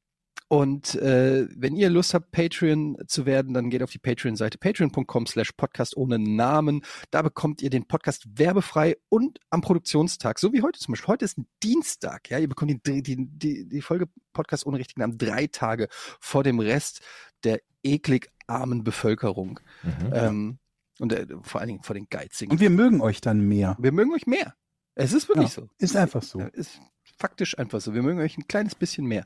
und 0.49 0.95
äh, 0.95 1.49
wenn 1.57 1.75
ihr 1.75 1.91
Lust 1.91 2.15
habt, 2.15 2.31
Patreon 2.31 2.97
zu 3.09 3.27
werden, 3.27 3.53
dann 3.53 3.69
geht 3.69 3.83
auf 3.83 3.91
die 3.91 3.99
Patreon-Seite 3.99 4.59
patreon.com 4.59 5.27
slash 5.27 5.53
podcast 5.53 5.97
ohne 5.97 6.21
Namen. 6.21 6.83
Da 7.11 7.23
bekommt 7.23 7.63
ihr 7.63 7.71
den 7.71 7.87
Podcast 7.87 8.27
werbefrei 8.39 8.97
und 9.09 9.41
am 9.51 9.61
Produktionstag, 9.61 10.39
so 10.39 10.53
wie 10.53 10.63
heute 10.63 10.79
zum 10.79 10.93
Beispiel. 10.93 11.09
Heute 11.09 11.25
ist 11.25 11.37
ein 11.37 11.49
Dienstag, 11.65 12.31
ja. 12.31 12.39
Ihr 12.39 12.49
bekommt 12.49 12.71
die, 12.87 13.03
die, 13.03 13.17
die, 13.29 13.69
die 13.69 13.83
Folge 13.83 14.07
Podcast 14.33 14.67
ohne 14.67 14.79
richtigen 14.79 15.01
Namen 15.01 15.19
drei 15.19 15.49
Tage 15.49 15.89
vor 16.21 16.45
dem 16.45 16.61
Rest 16.61 17.01
der 17.43 17.61
eklig 17.83 18.31
armen 18.47 18.85
Bevölkerung. 18.85 19.59
Mhm. 19.83 20.13
Ähm, 20.13 20.59
und 21.01 21.13
äh, 21.13 21.27
vor 21.43 21.61
allen 21.61 21.69
Dingen 21.69 21.83
vor 21.83 21.95
den 21.95 22.07
Geizigen. 22.09 22.53
Und 22.53 22.61
wir 22.61 22.71
mögen 22.71 23.01
euch 23.01 23.21
dann 23.21 23.41
mehr. 23.41 23.77
Wir 23.81 23.93
mögen 23.93 24.15
euch 24.15 24.27
mehr. 24.27 24.55
Es 24.95 25.13
ist 25.13 25.29
wirklich 25.29 25.51
so. 25.51 25.69
Ist 25.79 25.97
einfach 25.97 26.23
so. 26.23 26.39
Ja, 26.39 26.47
Ist 26.47 26.81
faktisch 27.19 27.59
einfach 27.59 27.81
so. 27.81 27.95
Wir 27.95 28.03
mögen 28.03 28.21
euch 28.21 28.37
ein 28.39 28.47
kleines 28.49 28.75
bisschen 28.75 29.07
mehr. 29.07 29.25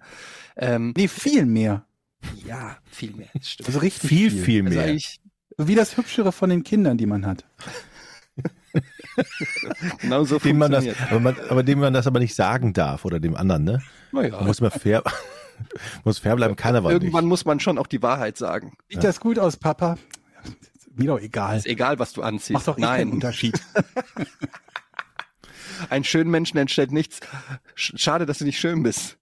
Ähm, 0.57 0.95
Nee, 0.97 1.09
viel 1.09 1.47
mehr. 1.47 1.84
ja, 2.47 2.76
viel 2.91 3.12
mehr. 3.12 3.28
Das 3.34 3.51
stimmt. 3.51 3.68
Also 3.68 3.78
richtig 3.80 4.09
viel, 4.09 4.30
viel 4.30 4.64
Also 4.66 4.78
mehr. 4.78 4.88
eigentlich 4.88 5.20
So 5.57 5.68
wie 5.68 5.74
das 5.74 5.97
Hübschere 5.97 6.32
von 6.32 6.51
den 6.51 6.62
Kindern, 6.64 6.97
die 6.99 7.07
man 7.07 7.26
hat. 7.26 7.45
genau 10.01 10.24
so 10.24 10.38
dem 10.38 10.59
man 10.59 10.70
das, 10.70 10.84
funktioniert. 10.84 11.12
aber, 11.12 11.20
man, 11.20 11.36
aber 11.49 11.62
dem 11.62 11.80
man 11.80 11.93
das 11.93 12.07
aber 12.07 12.20
nicht 12.20 12.34
sagen 12.34 12.72
darf 12.72 13.05
oder 13.05 13.18
dem 13.20 13.36
anderen, 13.36 13.64
ne? 13.64 13.82
Naja, 14.12 14.30
Da 14.38 14.43
muss 14.45 14.61
man 14.61 14.70
fair, 14.70 15.03
muss 16.05 16.18
fair 16.18 16.36
bleiben, 16.36 16.57
kann 16.57 16.76
aber 16.76 16.93
irgendwann 16.93 17.24
nicht. 17.24 17.28
muss 17.28 17.45
man 17.45 17.61
schon 17.61 17.78
auch 17.78 17.86
die 17.88 18.03
Wahrheit 18.03 18.36
sagen. 18.36 18.72
Sieht 18.88 19.03
das 19.05 19.20
gut 19.20 19.38
aus, 19.38 19.57
Papa? 19.57 19.99
Mir 20.95 21.07
doch 21.09 21.20
egal. 21.20 21.57
Ist 21.59 21.66
egal, 21.66 21.99
was 21.99 22.12
du 22.12 22.22
anziehst. 22.22 22.53
Macht 22.53 22.68
doch 22.68 22.78
eh 22.78 22.80
keinen 22.82 23.09
Nein, 23.09 23.11
Unterschied. 23.12 23.61
einen 25.89 26.05
schönen 26.05 26.31
Menschen 26.31 26.59
entstellt 26.59 26.93
nichts. 26.93 27.20
Sch- 27.76 27.99
Schade, 27.99 28.26
dass 28.26 28.39
du 28.39 28.45
nicht 28.45 28.59
schön 28.59 28.83
bist. 28.83 29.18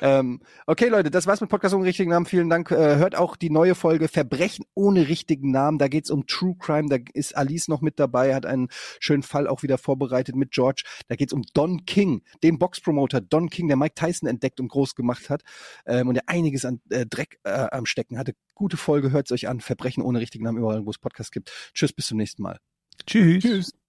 ähm, 0.00 0.40
okay, 0.66 0.88
Leute, 0.88 1.10
das 1.10 1.26
war's 1.26 1.40
mit 1.40 1.48
Podcast 1.48 1.74
ohne 1.74 1.84
richtigen 1.84 2.10
Namen. 2.10 2.26
Vielen 2.26 2.50
Dank. 2.50 2.70
Äh, 2.72 2.96
hört 2.96 3.14
auch 3.14 3.36
die 3.36 3.48
neue 3.50 3.74
Folge 3.74 4.08
Verbrechen 4.08 4.64
ohne 4.74 5.08
richtigen 5.08 5.52
Namen. 5.52 5.78
Da 5.78 5.88
geht's 5.88 6.10
um 6.10 6.26
True 6.26 6.56
Crime. 6.58 6.88
Da 6.88 6.98
ist 7.14 7.36
Alice 7.36 7.68
noch 7.68 7.80
mit 7.80 8.00
dabei, 8.00 8.34
hat 8.34 8.44
einen 8.44 8.68
schönen 8.98 9.22
Fall 9.22 9.46
auch 9.46 9.62
wieder 9.62 9.78
vorbereitet 9.78 10.34
mit 10.34 10.50
George. 10.50 10.82
Da 11.08 11.14
geht's 11.16 11.32
um 11.32 11.44
Don 11.54 11.86
King, 11.86 12.22
den 12.42 12.58
Boxpromoter 12.58 13.20
Don 13.20 13.50
King, 13.50 13.68
der 13.68 13.76
Mike 13.76 13.94
Tyson 13.94 14.28
entdeckt 14.28 14.58
und 14.58 14.68
groß 14.68 14.94
gemacht 14.96 15.30
hat 15.30 15.42
ähm, 15.86 16.08
und 16.08 16.14
der 16.14 16.28
einiges 16.28 16.64
an 16.64 16.80
äh, 16.90 17.06
Dreck 17.06 17.38
äh, 17.44 17.68
am 17.70 17.86
Stecken 17.86 18.18
hatte. 18.18 18.34
Gute 18.54 18.76
Folge, 18.76 19.12
hört's 19.12 19.30
euch 19.32 19.48
an. 19.48 19.60
Verbrechen 19.60 20.02
ohne 20.02 20.18
richtigen 20.20 20.44
Namen 20.44 20.58
überall, 20.58 20.84
wo 20.84 20.90
es 20.90 20.98
Podcasts 20.98 21.30
gibt. 21.30 21.52
Tschüss, 21.72 21.92
bis 21.92 22.06
zum 22.06 22.18
nächsten 22.18 22.42
Mal. 22.42 22.58
Tschüss. 23.06 23.42
Tschüss. 23.42 23.81